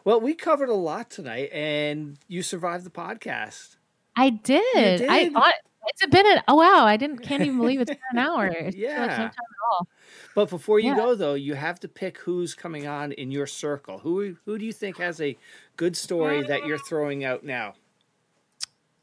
Well, 0.06 0.20
we 0.20 0.34
covered 0.34 0.70
a 0.70 0.74
lot 0.76 1.10
tonight, 1.10 1.50
and 1.54 2.18
you 2.28 2.44
survived 2.44 2.86
the 2.86 2.90
podcast. 2.90 3.78
I 4.16 4.32
did. 4.32 5.06
I 5.10 5.30
thought 5.30 5.54
it's 5.88 6.06
been 6.06 6.26
an 6.26 6.42
oh 6.48 6.56
wow, 6.56 6.86
I 6.86 6.98
didn't 6.98 7.20
can't 7.20 7.42
even 7.42 7.58
believe 7.58 7.82
it's 7.82 7.90
been 7.92 8.00
an 8.12 8.18
hour. 8.20 8.48
It's 8.52 8.76
yeah. 8.76 9.02
like 9.02 9.10
no 9.12 9.16
time 9.18 9.28
at 9.28 9.72
all. 9.72 9.88
But 10.36 10.50
before 10.50 10.80
you 10.80 10.90
Yeah. 10.90 10.96
go, 10.96 11.16
though, 11.16 11.34
you 11.34 11.54
have 11.56 11.80
to 11.82 11.88
pick 11.88 12.18
who's 12.20 12.54
coming 12.54 12.88
on 12.88 13.12
in 13.14 13.32
your 13.32 13.48
circle. 13.48 14.00
Who 14.00 14.36
who 14.46 14.58
do 14.58 14.66
you 14.66 14.74
think 14.74 14.98
has 14.98 15.20
a 15.22 15.38
good 15.78 15.96
story 15.96 16.44
that 16.44 16.66
you're 16.66 16.78
um, 16.78 16.84
throwing 16.88 17.24
out 17.24 17.44
now? 17.44 17.76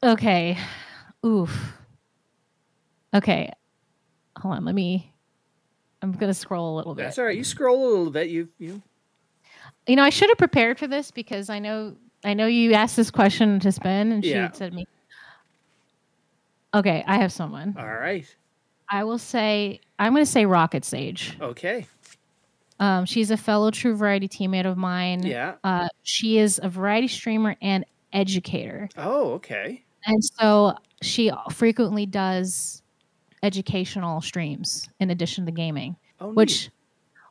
Okay. 0.03 0.57
Oof. 1.25 1.73
Okay. 3.13 3.51
Hold 4.37 4.55
on, 4.55 4.65
let 4.65 4.75
me 4.75 5.11
I'm 6.01 6.13
gonna 6.13 6.33
scroll 6.33 6.73
a 6.73 6.77
little 6.77 6.95
bit. 6.95 7.03
That's 7.03 7.19
all 7.19 7.25
right. 7.25 7.37
You 7.37 7.43
scroll 7.43 7.87
a 7.87 7.89
little 7.89 8.11
bit. 8.11 8.29
You 8.29 8.49
you 8.57 8.81
You 9.87 9.95
know, 9.95 10.03
I 10.03 10.09
should 10.09 10.29
have 10.29 10.37
prepared 10.37 10.77
for 10.79 10.87
this 10.87 11.11
because 11.11 11.49
I 11.49 11.59
know 11.59 11.95
I 12.23 12.33
know 12.35 12.45
you 12.45 12.73
asked 12.73 12.95
this 12.95 13.09
question 13.09 13.59
to 13.61 13.71
Spin 13.71 14.11
and 14.11 14.23
she 14.23 14.31
Yeah. 14.31 14.51
said 14.51 14.73
me. 14.73 14.85
Okay, 16.73 17.03
I 17.05 17.17
have 17.17 17.31
someone. 17.31 17.75
all 17.77 17.85
right. 17.85 18.25
I 18.89 19.03
will 19.03 19.17
say 19.17 19.79
I'm 19.99 20.13
gonna 20.13 20.25
say 20.25 20.45
Rocket 20.45 20.85
Sage. 20.85 21.37
Okay. 21.41 21.85
Um, 22.79 23.05
she's 23.05 23.29
a 23.31 23.37
fellow 23.37 23.69
True 23.71 23.95
Variety 23.95 24.27
teammate 24.27 24.65
of 24.65 24.75
mine. 24.77 25.23
Yeah. 25.23 25.55
Uh, 25.63 25.87
she 26.03 26.37
is 26.39 26.59
a 26.63 26.69
variety 26.69 27.07
streamer 27.07 27.55
and 27.61 27.85
educator. 28.11 28.89
Oh, 28.97 29.33
okay. 29.33 29.83
And 30.05 30.23
so 30.23 30.75
she 31.01 31.31
frequently 31.51 32.05
does 32.07 32.81
educational 33.43 34.19
streams 34.21 34.89
in 34.99 35.11
addition 35.11 35.45
to 35.45 35.51
gaming, 35.51 35.95
Oh, 36.19 36.31
which 36.33 36.69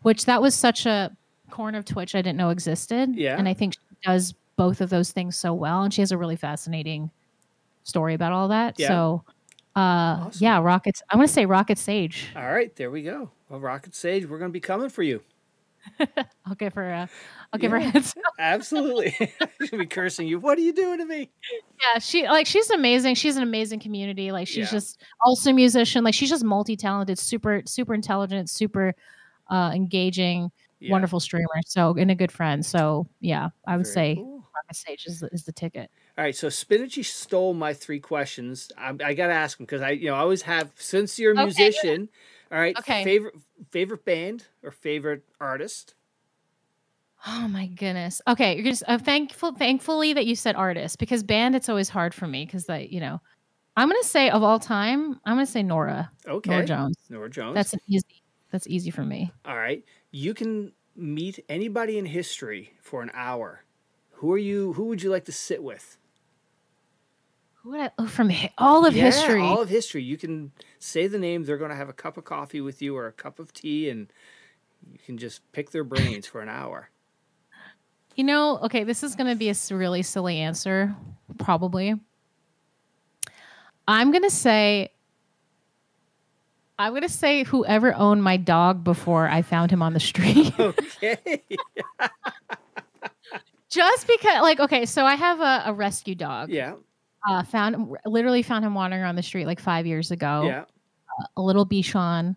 which 0.02 0.24
that 0.26 0.40
was 0.40 0.54
such 0.54 0.86
a 0.86 1.14
corner 1.50 1.78
of 1.78 1.84
Twitch 1.84 2.14
I 2.14 2.22
didn't 2.22 2.38
know 2.38 2.50
existed. 2.50 3.14
Yeah. 3.16 3.36
And 3.38 3.48
I 3.48 3.54
think 3.54 3.74
she 3.74 3.80
does 4.04 4.34
both 4.56 4.80
of 4.80 4.90
those 4.90 5.12
things 5.12 5.36
so 5.36 5.52
well 5.54 5.82
and 5.82 5.92
she 5.92 6.02
has 6.02 6.12
a 6.12 6.18
really 6.18 6.36
fascinating 6.36 7.10
story 7.84 8.14
about 8.14 8.32
all 8.32 8.48
that. 8.48 8.78
Yeah. 8.78 8.88
So 8.88 9.24
uh 9.76 9.80
Awesome. 9.80 10.30
yeah, 10.44 10.60
Rockets 10.60 11.02
I'm 11.10 11.18
gonna 11.18 11.28
say 11.28 11.46
Rocket 11.46 11.78
Sage. 11.78 12.26
All 12.36 12.50
right. 12.52 12.74
There 12.76 12.90
we 12.90 13.02
go. 13.02 13.30
Well, 13.48 13.60
Rocket 13.60 13.94
Sage, 13.94 14.26
we're 14.26 14.38
going 14.38 14.50
to 14.50 14.52
be 14.52 14.60
coming 14.60 14.88
for 14.90 15.02
you. 15.02 15.20
I'll 16.46 16.54
give 16.56 16.74
her 16.74 16.88
a 16.90 17.08
I'll 17.52 17.58
give 17.58 17.70
her 17.72 17.78
heads 17.80 18.14
Absolutely. 18.38 19.16
She'll 19.66 19.78
be 19.78 19.86
cursing 19.86 20.28
you. 20.28 20.38
What 20.38 20.56
are 20.58 20.60
you 20.60 20.72
doing 20.72 20.98
to 20.98 21.06
me? 21.06 21.30
Yeah, 21.82 21.98
she 21.98 22.28
like 22.28 22.46
she's 22.46 22.70
amazing. 22.70 23.14
She's 23.16 23.36
an 23.36 23.42
amazing 23.42 23.80
community. 23.80 24.30
Like 24.30 24.46
she's 24.46 24.66
Yeah. 24.66 24.78
just 24.78 25.00
also 25.24 25.50
a 25.50 25.52
musician. 25.52 26.04
Like 26.04 26.14
she's 26.14 26.28
just 26.30 26.44
multi-talented, 26.44 27.18
super 27.18 27.62
super 27.66 27.94
intelligent, 27.94 28.50
super 28.50 28.94
uh 29.50 29.72
engaging, 29.74 30.50
Yeah. 30.80 30.92
wonderful 30.92 31.20
streamer. 31.20 31.46
So 31.66 31.94
and 31.96 32.10
a 32.10 32.14
good 32.14 32.32
friend. 32.32 32.64
So 32.64 33.06
yeah, 33.20 33.50
I 33.66 33.76
would 33.76 33.86
Very 33.86 33.94
say 33.94 34.14
cool. 34.16 34.44
Stage 34.72 35.06
is 35.06 35.20
the, 35.20 35.28
is 35.32 35.44
the 35.44 35.52
ticket. 35.52 35.90
All 36.16 36.24
right, 36.24 36.36
so 36.36 36.48
Spinachi 36.48 37.04
stole 37.04 37.54
my 37.54 37.72
three 37.72 37.98
questions. 37.98 38.70
I, 38.78 38.90
I 39.02 39.14
got 39.14 39.28
to 39.28 39.32
ask 39.32 39.58
him 39.58 39.64
because 39.66 39.80
I, 39.82 39.90
you 39.90 40.06
know, 40.08 40.14
I 40.14 40.20
always 40.20 40.42
have 40.42 40.70
since 40.76 41.18
you're 41.18 41.32
a 41.32 41.34
Okay. 41.34 41.44
musician. 41.44 42.08
All 42.52 42.58
right, 42.58 42.76
Okay. 42.78 43.02
favorite 43.04 43.34
favorite 43.70 44.04
band 44.04 44.46
or 44.62 44.70
favorite 44.70 45.24
artist? 45.40 45.94
Oh 47.26 47.48
my 47.48 47.66
goodness. 47.66 48.22
Okay, 48.26 48.54
you're 48.56 48.64
just 48.64 48.82
uh, 48.88 48.98
thankful 48.98 49.52
thankfully 49.52 50.12
that 50.14 50.26
you 50.26 50.34
said 50.34 50.56
artist 50.56 50.98
because 50.98 51.22
band 51.22 51.54
it's 51.54 51.68
always 51.68 51.88
hard 51.88 52.14
for 52.14 52.26
me 52.26 52.46
because 52.46 52.68
like 52.68 52.90
you 52.90 53.00
know, 53.00 53.20
I'm 53.76 53.88
gonna 53.88 54.02
say 54.04 54.30
of 54.30 54.42
all 54.42 54.58
time 54.58 55.20
I'm 55.24 55.36
gonna 55.36 55.46
say 55.46 55.62
Norah 55.62 56.10
Okay, 56.26 56.50
Norah 56.50 56.64
Jones. 56.66 56.96
Norah 57.10 57.30
Jones. 57.30 57.54
That's 57.54 57.72
an 57.74 57.80
easy. 57.88 58.22
That's 58.50 58.66
easy 58.68 58.90
for 58.90 59.04
me. 59.04 59.32
all 59.44 59.56
right. 59.56 59.84
You 60.10 60.34
can 60.34 60.72
meet 60.96 61.44
anybody 61.48 61.98
in 61.98 62.06
history 62.06 62.74
for 62.80 63.02
an 63.02 63.10
hour. 63.14 63.64
Who 64.14 64.32
are 64.32 64.38
you? 64.38 64.72
Who 64.74 64.86
would 64.86 65.02
you 65.02 65.10
like 65.10 65.24
to 65.26 65.32
sit 65.32 65.62
with? 65.62 65.96
Who 67.62 67.70
would 67.70 67.80
I? 67.80 67.90
Oh, 67.98 68.06
from 68.06 68.30
hi- 68.30 68.52
all 68.58 68.84
of 68.86 68.94
Yeah, 68.94 69.04
history. 69.04 69.40
all 69.42 69.62
of 69.62 69.68
history. 69.68 70.02
You 70.02 70.16
can 70.16 70.52
say 70.78 71.06
the 71.06 71.18
name. 71.18 71.44
They're 71.44 71.58
going 71.58 71.70
to 71.70 71.76
have 71.76 71.88
a 71.88 71.94
cup 71.94 72.16
of 72.16 72.24
coffee 72.24 72.60
with 72.60 72.82
you 72.82 72.96
or 72.96 73.06
a 73.06 73.12
cup 73.12 73.38
of 73.38 73.52
tea, 73.52 73.88
and 73.88 74.12
you 74.90 74.98
can 75.04 75.16
just 75.18 75.40
pick 75.52 75.70
their 75.70 75.84
brains 75.84 76.26
for 76.26 76.40
an 76.40 76.48
hour. 76.48 76.90
You 78.16 78.24
know, 78.24 78.58
okay, 78.58 78.84
this 78.84 79.02
is 79.02 79.14
going 79.14 79.30
to 79.30 79.36
be 79.36 79.48
a 79.50 79.54
really 79.70 80.02
silly 80.02 80.38
answer, 80.38 80.94
probably. 81.38 81.94
I'm 83.86 84.10
going 84.10 84.24
to 84.24 84.30
say, 84.30 84.92
I'm 86.80 86.92
going 86.92 87.02
to 87.02 87.08
say 87.08 87.44
whoever 87.44 87.94
owned 87.94 88.22
my 88.22 88.36
dog 88.36 88.82
before 88.84 89.28
I 89.28 89.42
found 89.42 89.70
him 89.70 89.82
on 89.82 89.92
the 89.92 90.00
street. 90.00 90.52
Okay. 90.58 91.42
Just 93.70 94.06
because, 94.08 94.42
like, 94.42 94.58
okay, 94.60 94.84
so 94.84 95.04
I 95.06 95.14
have 95.14 95.40
a, 95.40 95.62
a 95.70 95.72
rescue 95.72 96.14
dog. 96.14 96.50
yeah. 96.50 96.74
Uh, 97.28 97.42
found 97.44 97.94
literally 98.06 98.42
found 98.42 98.64
him 98.64 98.72
wandering 98.74 99.02
around 99.02 99.14
the 99.16 99.22
street 99.22 99.44
like 99.46 99.60
five 99.60 99.86
years 99.86 100.10
ago. 100.10 100.44
Yeah. 100.46 100.64
A 101.36 101.42
little 101.42 101.66
Bichon. 101.66 102.34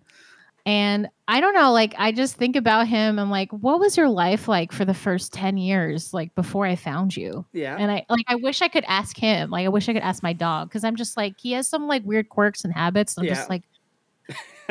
And 0.65 1.07
I 1.27 1.39
don't 1.39 1.53
know, 1.53 1.71
like 1.71 1.95
I 1.97 2.11
just 2.11 2.35
think 2.35 2.55
about 2.57 2.87
him. 2.87 3.17
I'm 3.17 3.29
like, 3.31 3.49
what 3.51 3.79
was 3.79 3.95
your 3.97 4.09
life 4.09 4.47
like 4.49 4.71
for 4.73 4.83
the 4.85 4.93
first 4.93 5.31
10 5.33 5.57
years, 5.57 6.13
like 6.13 6.35
before 6.35 6.65
I 6.65 6.75
found 6.75 7.15
you? 7.15 7.45
Yeah. 7.53 7.77
And 7.79 7.89
I 7.91 8.05
like 8.09 8.25
I 8.27 8.35
wish 8.35 8.61
I 8.61 8.67
could 8.67 8.83
ask 8.87 9.17
him. 9.17 9.49
Like 9.49 9.65
I 9.65 9.69
wish 9.69 9.87
I 9.89 9.93
could 9.93 10.03
ask 10.03 10.21
my 10.21 10.33
dog 10.33 10.67
because 10.69 10.83
I'm 10.83 10.95
just 10.97 11.15
like 11.17 11.35
he 11.39 11.53
has 11.53 11.67
some 11.67 11.87
like 11.87 12.03
weird 12.03 12.27
quirks 12.29 12.63
and 12.65 12.73
habits. 12.73 13.17
I'm 13.17 13.23
Yeah. 13.23 13.35
just 13.35 13.49
like 13.49 13.63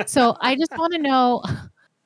so 0.07 0.37
I 0.41 0.57
just 0.57 0.77
want 0.77 0.93
to 0.95 0.99
know 0.99 1.43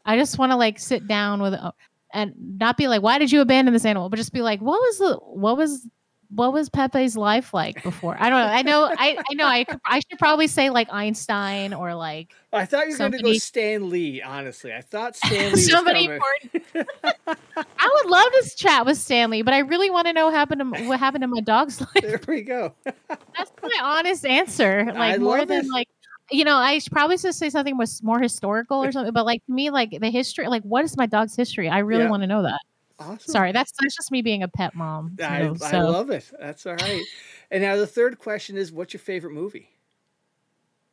I 0.05 0.16
just 0.16 0.39
want 0.39 0.52
to 0.52 0.56
like 0.56 0.78
sit 0.78 1.06
down 1.06 1.43
with 1.43 1.55
uh, 1.55 1.73
and 2.12 2.32
not 2.59 2.77
be 2.77 2.89
like, 2.89 3.02
why 3.02 3.18
did 3.18 3.32
you 3.32 3.40
abandon 3.40 3.74
this 3.74 3.85
animal? 3.85 4.09
But 4.09 4.16
just 4.16 4.32
be 4.32 4.43
like, 4.43 4.60
what 4.60 4.81
was 4.81 4.98
the 4.98 5.14
what 5.16 5.56
was 5.56 5.86
what 6.31 6.52
was 6.52 6.68
Pepe's 6.68 7.16
life 7.16 7.52
like 7.52 7.82
before? 7.82 8.16
I 8.18 8.28
don't 8.31 8.39
know. 8.39 8.52
I 8.52 8.62
know. 8.62 8.94
I, 8.98 9.18
I 9.31 9.35
know. 9.35 9.47
I 9.47 9.64
could, 9.64 9.81
I 9.85 10.01
should 10.01 10.18
probably 10.18 10.47
say 10.47 10.70
like 10.70 10.89
Einstein 10.90 11.73
or 11.73 11.94
like 11.94 12.35
I 12.52 12.64
thought 12.64 12.86
you 12.86 12.93
were 12.93 12.98
going 12.98 13.12
to 13.12 13.23
go 13.23 13.32
Stan 13.35 13.90
Lee. 13.90 14.23
Honestly, 14.23 14.73
I 14.73 14.81
thought 14.81 15.16
Stan 15.24 15.47
Lee. 15.47 15.51
was 15.51 15.70
somebody. 15.70 16.05
important. 16.05 16.89
I 17.56 18.01
would 18.02 18.10
love 18.10 18.28
to 18.32 18.56
chat 18.56 18.86
with 18.86 18.98
Stan 18.98 19.31
Lee, 19.31 19.43
but 19.43 19.55
I 19.55 19.59
really 19.59 19.90
want 19.90 20.06
to 20.06 20.12
know 20.12 20.31
happened 20.31 20.74
to 20.74 20.85
what 20.85 20.98
happened 20.98 21.23
to 21.23 21.28
my 21.28 21.40
dog's 21.40 21.81
life. 21.94 22.02
There 22.02 22.20
we 22.27 22.43
go. 22.43 22.74
That's 22.85 23.52
my 23.62 23.81
honest 23.82 24.24
answer. 24.24 24.93
Like 24.94 25.20
more 25.20 25.39
love 25.39 25.48
than 25.48 25.68
like. 25.68 25.89
You 26.31 26.44
know, 26.44 26.57
I 26.57 26.78
should 26.78 26.93
probably 26.93 27.19
should 27.19 27.35
say 27.35 27.51
something 27.51 27.77
was 27.78 28.03
more 28.03 28.19
historical 28.20 28.82
or 28.82 28.90
something, 28.90 29.12
but 29.12 29.24
like 29.24 29.44
to 29.47 29.53
me, 29.53 29.70
like 29.70 29.90
the 30.01 30.11
history, 30.11 30.48
like 30.48 30.62
what 30.62 30.85
is 30.85 30.97
my 30.97 31.07
dog's 31.07 31.36
history? 31.36 31.69
I 31.69 31.78
really 31.78 32.05
Yeah. 32.05 32.11
want 32.11 32.23
to 32.24 32.27
know 32.27 32.43
that. 32.43 32.59
Awesome. 32.98 33.19
Sorry, 33.31 33.53
that's 33.53 33.70
that's 33.81 33.94
just 33.94 34.11
me 34.11 34.23
being 34.23 34.43
a 34.43 34.48
pet 34.48 34.74
mom. 34.74 35.16
I, 35.20 35.53
so- 35.55 35.65
I 35.65 35.81
love 35.82 36.11
it. 36.11 36.31
That's 36.40 36.66
all 36.66 36.74
right. 36.77 37.05
and 37.51 37.62
now 37.62 37.77
the 37.77 37.86
third 37.86 38.19
question 38.19 38.57
is, 38.57 38.73
what's 38.73 38.93
your 38.93 39.01
favorite 39.01 39.32
movie? 39.35 39.70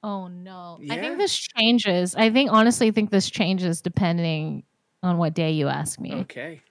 Oh 0.04 0.28
no. 0.28 0.80
I 0.92 0.98
think 0.98 1.18
this 1.18 1.36
changes. 1.36 2.14
I 2.14 2.30
think 2.30 2.52
honestly 2.52 2.88
I 2.88 2.92
think 2.92 3.10
this 3.10 3.30
changes 3.32 3.82
depending 3.82 4.64
on 5.02 5.18
what 5.18 5.34
day 5.34 5.52
you 5.52 5.68
ask 5.68 6.00
me. 6.00 6.14
Okay. 6.14 6.62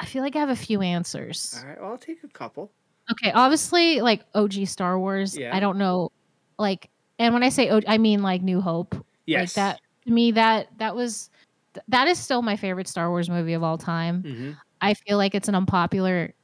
I 0.00 0.06
feel 0.06 0.22
like 0.22 0.36
I 0.36 0.40
have 0.40 0.50
a 0.50 0.56
few 0.56 0.80
answers. 0.82 1.56
All 1.60 1.68
right. 1.68 1.80
Well, 1.80 1.90
I'll 1.92 1.98
take 1.98 2.22
a 2.24 2.28
couple. 2.28 2.70
Okay, 3.10 3.30
obviously 3.32 4.00
like 4.00 4.22
OG 4.34 4.66
Star 4.66 4.98
Wars. 4.98 5.36
Yeah. 5.36 5.54
I 5.54 5.60
don't 5.60 5.78
know 5.78 6.10
like 6.58 6.88
and 7.18 7.32
when 7.34 7.42
I 7.42 7.48
say 7.50 7.68
OG, 7.70 7.84
I 7.86 7.98
mean 7.98 8.22
like 8.22 8.42
New 8.42 8.60
Hope. 8.60 8.94
Yes. 9.26 9.56
Like 9.56 9.64
that 9.76 9.80
to 10.06 10.12
me 10.12 10.30
that 10.32 10.68
that 10.78 10.94
was 10.96 11.30
th- 11.74 11.84
that 11.88 12.08
is 12.08 12.18
still 12.18 12.42
my 12.42 12.56
favorite 12.56 12.88
Star 12.88 13.10
Wars 13.10 13.28
movie 13.28 13.52
of 13.54 13.62
all 13.62 13.78
time. 13.78 14.22
hmm 14.22 14.50
I 14.80 14.92
feel 14.94 15.16
like 15.16 15.34
it's 15.34 15.48
an 15.48 15.54
unpopular 15.54 16.34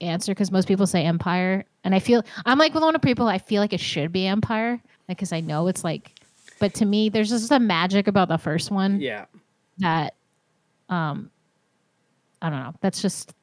answer 0.00 0.32
because 0.32 0.50
most 0.50 0.66
people 0.66 0.86
say 0.86 1.04
Empire, 1.04 1.64
and 1.84 1.94
I 1.94 1.98
feel 1.98 2.22
I'm 2.46 2.58
like 2.58 2.72
with 2.72 2.82
lot 2.82 2.94
of 2.94 3.02
people. 3.02 3.28
I 3.28 3.38
feel 3.38 3.60
like 3.60 3.72
it 3.74 3.80
should 3.80 4.10
be 4.12 4.26
Empire 4.26 4.80
because 5.08 5.32
I 5.32 5.40
know 5.40 5.66
it's 5.68 5.84
like, 5.84 6.12
but 6.58 6.72
to 6.74 6.86
me, 6.86 7.10
there's 7.10 7.28
just 7.28 7.50
a 7.52 7.58
magic 7.60 8.06
about 8.06 8.28
the 8.28 8.38
first 8.38 8.70
one 8.70 9.00
Yeah. 9.00 9.26
that, 9.78 10.14
um, 10.88 11.30
I 12.40 12.48
don't 12.48 12.60
know. 12.60 12.74
That's 12.80 13.02
just 13.02 13.34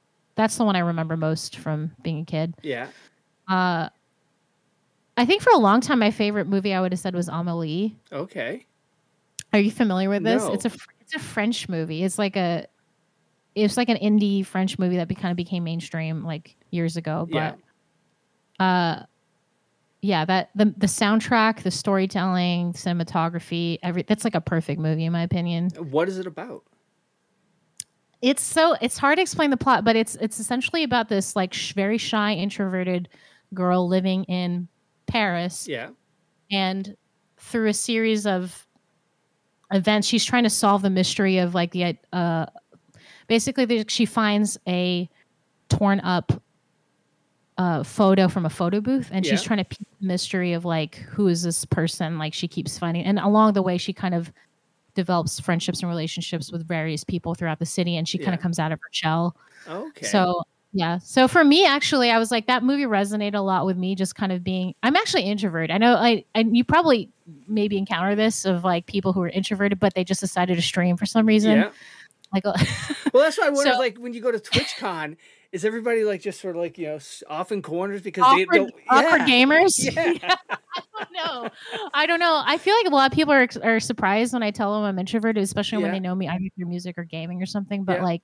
that's 0.41 0.57
the 0.57 0.65
one 0.65 0.75
I 0.75 0.79
remember 0.79 1.15
most 1.15 1.57
from 1.57 1.91
being 2.01 2.21
a 2.21 2.25
kid. 2.25 2.55
Yeah. 2.61 2.87
Uh, 3.47 3.89
I 5.17 5.25
think 5.25 5.41
for 5.41 5.51
a 5.51 5.57
long 5.57 5.81
time, 5.81 5.99
my 5.99 6.11
favorite 6.11 6.47
movie 6.47 6.73
I 6.73 6.81
would 6.81 6.91
have 6.91 6.99
said 6.99 7.13
was 7.13 7.27
Amelie. 7.27 7.95
Okay. 8.11 8.65
Are 9.53 9.59
you 9.59 9.69
familiar 9.69 10.09
with 10.09 10.23
this? 10.23 10.43
No. 10.43 10.53
It's 10.53 10.65
a 10.65 10.71
it's 11.01 11.13
a 11.13 11.19
French 11.19 11.69
movie. 11.69 12.03
It's 12.03 12.17
like 12.17 12.35
a 12.35 12.65
it's 13.53 13.77
like 13.77 13.89
an 13.89 13.97
indie 13.97 14.45
French 14.45 14.79
movie 14.79 14.95
that 14.97 15.07
be, 15.07 15.15
kind 15.15 15.29
of 15.29 15.37
became 15.37 15.63
mainstream 15.63 16.23
like 16.23 16.55
years 16.71 16.97
ago. 16.97 17.27
Yeah. 17.29 17.53
But 18.57 18.63
uh 18.63 19.05
yeah, 20.01 20.25
that 20.25 20.49
the 20.55 20.73
the 20.77 20.87
soundtrack, 20.87 21.61
the 21.61 21.71
storytelling, 21.71 22.73
cinematography, 22.73 23.77
every 23.83 24.03
that's 24.03 24.23
like 24.23 24.35
a 24.35 24.41
perfect 24.41 24.79
movie 24.79 25.05
in 25.05 25.11
my 25.11 25.21
opinion. 25.21 25.69
What 25.77 26.07
is 26.07 26.17
it 26.17 26.25
about? 26.25 26.63
It's 28.21 28.41
so 28.43 28.75
it's 28.81 28.97
hard 28.97 29.17
to 29.17 29.21
explain 29.21 29.49
the 29.49 29.57
plot, 29.57 29.83
but 29.83 29.95
it's 29.95 30.15
it's 30.15 30.39
essentially 30.39 30.83
about 30.83 31.09
this 31.09 31.35
like 31.35 31.53
sh- 31.53 31.73
very 31.73 31.97
shy 31.97 32.33
introverted 32.33 33.09
girl 33.53 33.87
living 33.87 34.23
in 34.25 34.67
Paris 35.07 35.67
Yeah. 35.67 35.89
and 36.51 36.95
through 37.37 37.67
a 37.69 37.73
series 37.73 38.25
of 38.27 38.65
events 39.73 40.07
she's 40.07 40.23
trying 40.23 40.43
to 40.43 40.49
solve 40.49 40.81
the 40.83 40.89
mystery 40.89 41.37
of 41.39 41.55
like 41.55 41.71
the 41.71 41.97
uh 42.13 42.45
basically 43.27 43.65
the, 43.65 43.85
she 43.87 44.05
finds 44.05 44.57
a 44.67 45.09
torn 45.69 45.99
up 46.01 46.31
uh 47.57 47.83
photo 47.83 48.27
from 48.27 48.45
a 48.45 48.49
photo 48.49 48.79
booth 48.79 49.09
and 49.11 49.25
she's 49.25 49.41
trying 49.41 49.57
to 49.57 49.65
piece 49.65 49.85
the 49.99 50.05
mystery 50.07 50.53
of 50.53 50.63
like 50.65 50.95
who 50.95 51.27
is 51.27 51.43
this 51.43 51.65
person 51.65 52.17
like 52.17 52.33
she 52.33 52.47
keeps 52.47 52.77
finding 52.77 53.03
and 53.03 53.17
along 53.19 53.53
the 53.53 53.61
way 53.61 53.77
she 53.77 53.91
kind 53.93 54.13
of 54.13 54.31
develops 54.95 55.39
friendships 55.39 55.81
and 55.81 55.89
relationships 55.89 56.51
with 56.51 56.67
various 56.67 57.03
people 57.03 57.33
throughout 57.35 57.59
the 57.59 57.65
city 57.65 57.97
and 57.97 58.07
she 58.07 58.17
kind 58.17 58.33
of 58.33 58.39
comes 58.41 58.59
out 58.59 58.71
of 58.71 58.79
her 58.79 58.89
shell 58.91 59.35
Okay. 59.67 60.05
so 60.05 60.41
yeah. 60.73 60.99
So 60.99 61.27
for 61.27 61.43
me, 61.43 61.65
actually, 61.65 62.11
I 62.11 62.17
was 62.17 62.31
like 62.31 62.47
that 62.47 62.63
movie 62.63 62.83
resonated 62.85 63.35
a 63.35 63.41
lot 63.41 63.65
with 63.65 63.75
me. 63.75 63.93
Just 63.93 64.15
kind 64.15 64.31
of 64.31 64.41
being, 64.41 64.73
I'm 64.83 64.95
actually 64.95 65.23
introvert. 65.23 65.69
I 65.69 65.77
know, 65.77 65.95
I 65.95 66.23
and 66.33 66.55
you 66.55 66.63
probably 66.63 67.09
maybe 67.45 67.77
encounter 67.77 68.15
this 68.15 68.45
of 68.45 68.63
like 68.63 68.85
people 68.85 69.11
who 69.11 69.21
are 69.21 69.27
introverted, 69.27 69.81
but 69.81 69.93
they 69.95 70.05
just 70.05 70.21
decided 70.21 70.55
to 70.55 70.61
stream 70.61 70.95
for 70.95 71.05
some 71.05 71.25
reason. 71.25 71.57
yeah. 71.57 71.71
Like, 72.33 72.45
Well, 73.13 73.23
that's 73.23 73.37
why 73.37 73.47
I 73.47 73.49
wonder. 73.49 73.73
So- 73.73 73.79
like 73.79 73.97
when 73.97 74.13
you 74.13 74.21
go 74.21 74.31
to 74.31 74.39
TwitchCon, 74.39 75.17
is 75.51 75.65
everybody 75.65 76.03
like 76.03 76.21
just 76.21 76.39
sort 76.39 76.55
of 76.55 76.61
like 76.61 76.77
you 76.77 76.87
know 76.87 76.99
off 77.29 77.51
in 77.51 77.61
corners 77.61 78.01
because 78.01 78.23
they 78.35 78.43
awkward, 78.43 78.57
don't? 78.57 78.73
awkward 78.89 79.21
yeah. 79.27 79.45
gamers. 79.45 79.95
Yeah. 80.21 80.35
no, 80.45 80.49
I 81.03 81.05
don't 81.05 81.13
know. 81.13 81.49
I 81.93 82.05
don't 82.05 82.19
know. 82.19 82.41
I 82.45 82.57
feel 82.57 82.75
like 82.75 82.85
a 82.87 82.89
lot 82.95 83.11
of 83.11 83.15
people 83.15 83.33
are 83.33 83.47
are 83.63 83.79
surprised 83.79 84.33
when 84.33 84.43
I 84.43 84.51
tell 84.51 84.73
them 84.73 84.83
I'm 84.83 84.97
introverted, 84.99 85.43
especially 85.43 85.79
when 85.79 85.91
they 85.91 85.99
know 85.99 86.15
me 86.15 86.27
either 86.27 86.45
through 86.55 86.67
music 86.67 86.97
or 86.97 87.03
gaming 87.03 87.41
or 87.41 87.45
something. 87.45 87.83
But 87.83 87.97
Yeah. 87.97 88.03
like, 88.03 88.21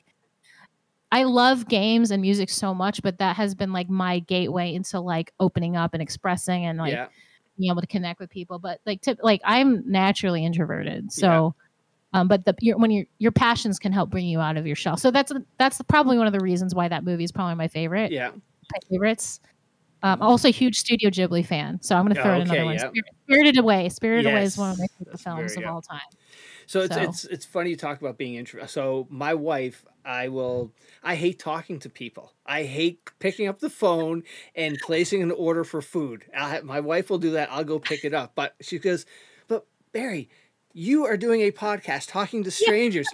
I 1.12 1.24
love 1.24 1.68
games 1.68 2.12
and 2.12 2.22
music 2.22 2.49
so 2.49 2.74
much, 2.74 3.02
but 3.02 3.18
that 3.20 3.36
has 3.36 3.56
been 3.56 3.74
like 3.74 3.90
my 3.90 4.20
gateway 4.20 4.74
into 4.74 4.99
like 4.99 5.34
opening 5.40 5.76
up 5.76 5.94
and 5.94 6.02
expressing 6.02 6.66
and 6.66 6.78
like 6.78 6.94
yeah. 6.94 7.08
being 7.58 7.72
able 7.72 7.82
to 7.82 7.88
connect 7.88 8.20
with 8.20 8.30
people. 8.30 8.60
But 8.60 8.80
like, 8.86 9.02
tip, 9.02 9.20
like 9.22 9.41
I'm 9.44 9.84
naturally 9.90 10.45
introverted, 10.45 11.12
so. 11.12 11.56
Um, 12.18 12.27
but 12.27 12.45
the 12.45 12.56
your, 12.61 12.77
when 12.77 12.89
your 12.91 13.06
your 13.19 13.31
passions 13.31 13.77
can 13.80 13.91
help 13.91 14.10
bring 14.10 14.26
you 14.26 14.39
out 14.39 14.57
of 14.57 14.65
your 14.65 14.76
shell, 14.76 14.98
so 14.98 15.11
that's 15.11 15.31
that's 15.60 15.81
probably 15.88 16.18
one 16.18 16.26
of 16.27 16.34
the 16.34 16.39
reasons 16.39 16.73
why 16.73 16.88
that 16.88 17.03
movie 17.03 17.23
is 17.23 17.31
probably 17.31 17.56
my 17.56 17.68
favorite 17.68 18.11
Yeah. 18.11 18.30
my 18.31 18.80
favorites. 18.89 19.39
Um, 20.03 20.22
also 20.22 20.48
a 20.48 20.52
huge 20.52 20.77
Studio 20.77 21.10
Ghibli 21.10 21.44
fan, 21.45 21.81
so 21.81 21.95
I'm 21.95 22.06
going 22.06 22.15
to 22.15 22.22
throw 22.22 22.35
in 22.35 22.41
Okay, 22.44 22.49
another 22.60 22.65
one. 22.65 22.73
yeah. 22.76 22.80
Spirit, 22.89 23.06
Spirited 23.26 23.57
Away. 23.57 23.89
Spirited 23.89 24.31
Away 24.31 24.44
is 24.44 24.56
one 24.57 24.69
of 24.72 24.77
my 24.80 24.85
favorite 24.99 25.19
films 25.19 25.38
very 25.38 25.45
of 25.45 25.56
good. 25.56 25.65
all 25.65 25.81
time. 25.81 26.02
So 26.68 26.81
it's 26.81 26.95
So- 26.95 27.02
it's 27.02 27.26
it's 27.26 27.45
funny 27.45 27.72
you 27.72 27.76
talk 27.77 27.99
about 27.99 28.18
being 28.18 28.35
intro. 28.35 28.65
So 28.68 29.07
my 29.10 29.34
wife, 29.34 29.85
I 30.06 30.27
will. 30.27 30.72
I 31.03 31.15
hate 31.15 31.39
talking 31.39 31.80
to 31.80 31.89
people. 31.89 32.34
I 32.45 32.64
hate 32.64 32.99
picking 33.19 33.48
up 33.48 33.60
the 33.60 33.69
phone 33.72 34.23
and 34.56 34.77
placing 34.84 35.22
an 35.23 35.31
order 35.31 35.64
for 35.64 35.81
food. 35.81 36.26
I, 36.35 36.61
my 36.61 36.80
wife 36.80 37.10
will 37.10 37.18
do 37.19 37.31
that. 37.31 37.49
I'll 37.52 37.64
go 37.64 37.80
pick 37.80 38.06
it 38.06 38.14
up. 38.14 38.34
But 38.35 38.53
she 38.61 38.77
goes, 38.80 39.06
"But 39.48 39.65
Barry, 39.94 40.30
you 40.80 41.06
are 41.08 41.18
doing 41.18 41.41
a 41.41 41.52
podcast 41.52 42.08
talking 42.08 42.44
to 42.44 42.52
strangers. 42.52 43.08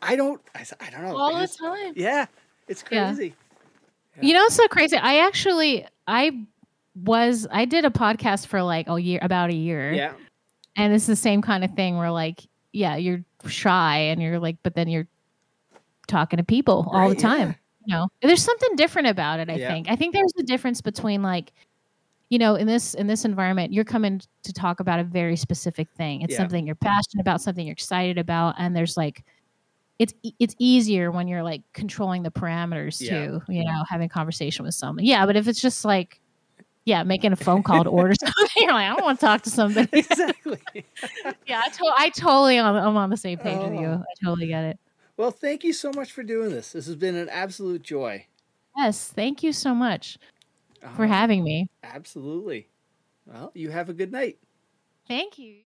I 0.00 0.14
don't. 0.14 0.40
I, 0.54 0.64
I 0.80 0.90
don't 0.90 1.02
know. 1.02 1.16
All 1.16 1.34
I 1.34 1.46
the 1.46 1.52
time. 1.52 1.92
Yeah, 1.96 2.26
it's 2.68 2.84
Yeah. 2.92 3.08
crazy. 3.12 3.34
You 4.22 4.34
know, 4.34 4.44
it's 4.44 4.54
so 4.54 4.68
crazy. 4.68 4.96
I 4.96 5.26
actually, 5.26 5.84
I 6.06 6.44
was, 6.94 7.46
I 7.50 7.64
did 7.64 7.84
a 7.84 7.90
podcast 7.90 8.46
for 8.46 8.62
like 8.62 8.88
a 8.88 9.00
year, 9.00 9.18
about 9.22 9.50
a 9.50 9.54
year, 9.54 9.92
Yeah. 9.92 10.12
and 10.76 10.92
it's 10.92 11.06
the 11.06 11.16
same 11.16 11.42
kind 11.42 11.64
of 11.64 11.72
thing 11.74 11.96
where 11.98 12.10
like, 12.12 12.46
yeah, 12.72 12.94
you're 12.96 13.24
shy 13.46 13.96
and 13.98 14.22
you're 14.22 14.38
like, 14.38 14.56
but 14.62 14.74
then 14.74 14.88
you're 14.88 15.06
talking 16.06 16.36
to 16.38 16.44
people 16.44 16.88
all 16.92 17.08
the 17.08 17.14
Right, 17.14 17.22
yeah. 17.22 17.28
time. 17.28 17.54
You 17.86 17.94
know, 17.94 18.08
there's 18.22 18.42
something 18.44 18.76
different 18.76 19.08
about 19.08 19.40
it. 19.40 19.48
I 19.50 19.54
Yeah. 19.54 19.68
think. 19.72 19.88
I 19.90 19.96
think 19.96 20.14
there's 20.14 20.32
a 20.38 20.42
difference 20.42 20.80
between 20.80 21.22
like, 21.22 21.52
you 22.30 22.38
know, 22.38 22.54
in 22.56 22.66
this 22.66 22.94
in 22.94 23.06
this 23.06 23.24
environment, 23.24 23.72
you're 23.72 23.84
coming 23.84 24.20
to 24.42 24.52
talk 24.52 24.80
about 24.80 25.00
a 25.00 25.04
very 25.04 25.36
specific 25.36 25.88
thing. 25.96 26.22
It's 26.22 26.32
Yeah. 26.32 26.38
something 26.38 26.66
you're 26.66 26.74
passionate 26.76 27.20
about, 27.22 27.40
something 27.40 27.66
you're 27.66 27.72
excited 27.72 28.18
about, 28.18 28.54
and 28.58 28.74
there's 28.76 28.96
like. 28.96 29.24
It's 29.98 30.14
it's 30.38 30.54
easier 30.60 31.10
when 31.10 31.26
you're 31.26 31.42
like 31.42 31.62
controlling 31.72 32.22
the 32.22 32.30
parameters 32.30 33.00
Yeah. 33.00 33.26
too, 33.26 33.42
you 33.48 33.64
know, 33.64 33.82
having 33.88 34.08
conversation 34.08 34.64
with 34.64 34.74
someone. 34.76 35.04
Yeah, 35.04 35.26
but 35.26 35.34
if 35.34 35.48
it's 35.48 35.60
just 35.60 35.84
like, 35.84 36.20
yeah, 36.84 37.02
making 37.02 37.32
a 37.32 37.36
phone 37.36 37.64
call 37.64 37.82
to 37.82 37.90
order 37.90 38.14
something, 38.20 38.46
you're 38.58 38.72
like, 38.72 38.88
I 38.92 38.94
don't 38.94 39.02
want 39.04 39.18
to 39.18 39.26
talk 39.26 39.42
to 39.42 39.50
somebody. 39.50 39.88
Exactly. 39.98 40.60
Yeah, 41.48 41.62
I, 41.64 41.68
to- 41.70 41.94
I 41.96 42.10
totally 42.10 42.58
am 42.58 42.76
I'm 42.76 42.96
on 42.96 43.10
the 43.10 43.16
same 43.16 43.38
page 43.38 43.58
with 43.58 43.72
you. 43.80 43.86
Oh. 43.88 44.04
I 44.08 44.24
totally 44.24 44.46
get 44.46 44.62
it. 44.66 44.78
well, 45.16 45.32
thank 45.32 45.64
you 45.64 45.72
so 45.72 45.90
much 45.92 46.12
for 46.12 46.22
doing 46.22 46.50
this. 46.50 46.70
This 46.70 46.86
has 46.86 46.94
been 46.94 47.16
an 47.16 47.28
absolute 47.28 47.82
joy. 47.82 48.24
Yes, 48.76 49.08
thank 49.08 49.42
you 49.42 49.52
so 49.52 49.74
much 49.74 50.16
for 50.96 51.04
Uh, 51.04 51.08
having 51.08 51.42
me. 51.44 51.68
Absolutely. 51.82 52.68
Well, 53.26 53.52
you 53.54 53.70
have 53.70 53.88
a 53.88 53.94
good 53.94 54.12
night. 54.12 54.38
Thank 55.06 55.38
you. 55.38 55.62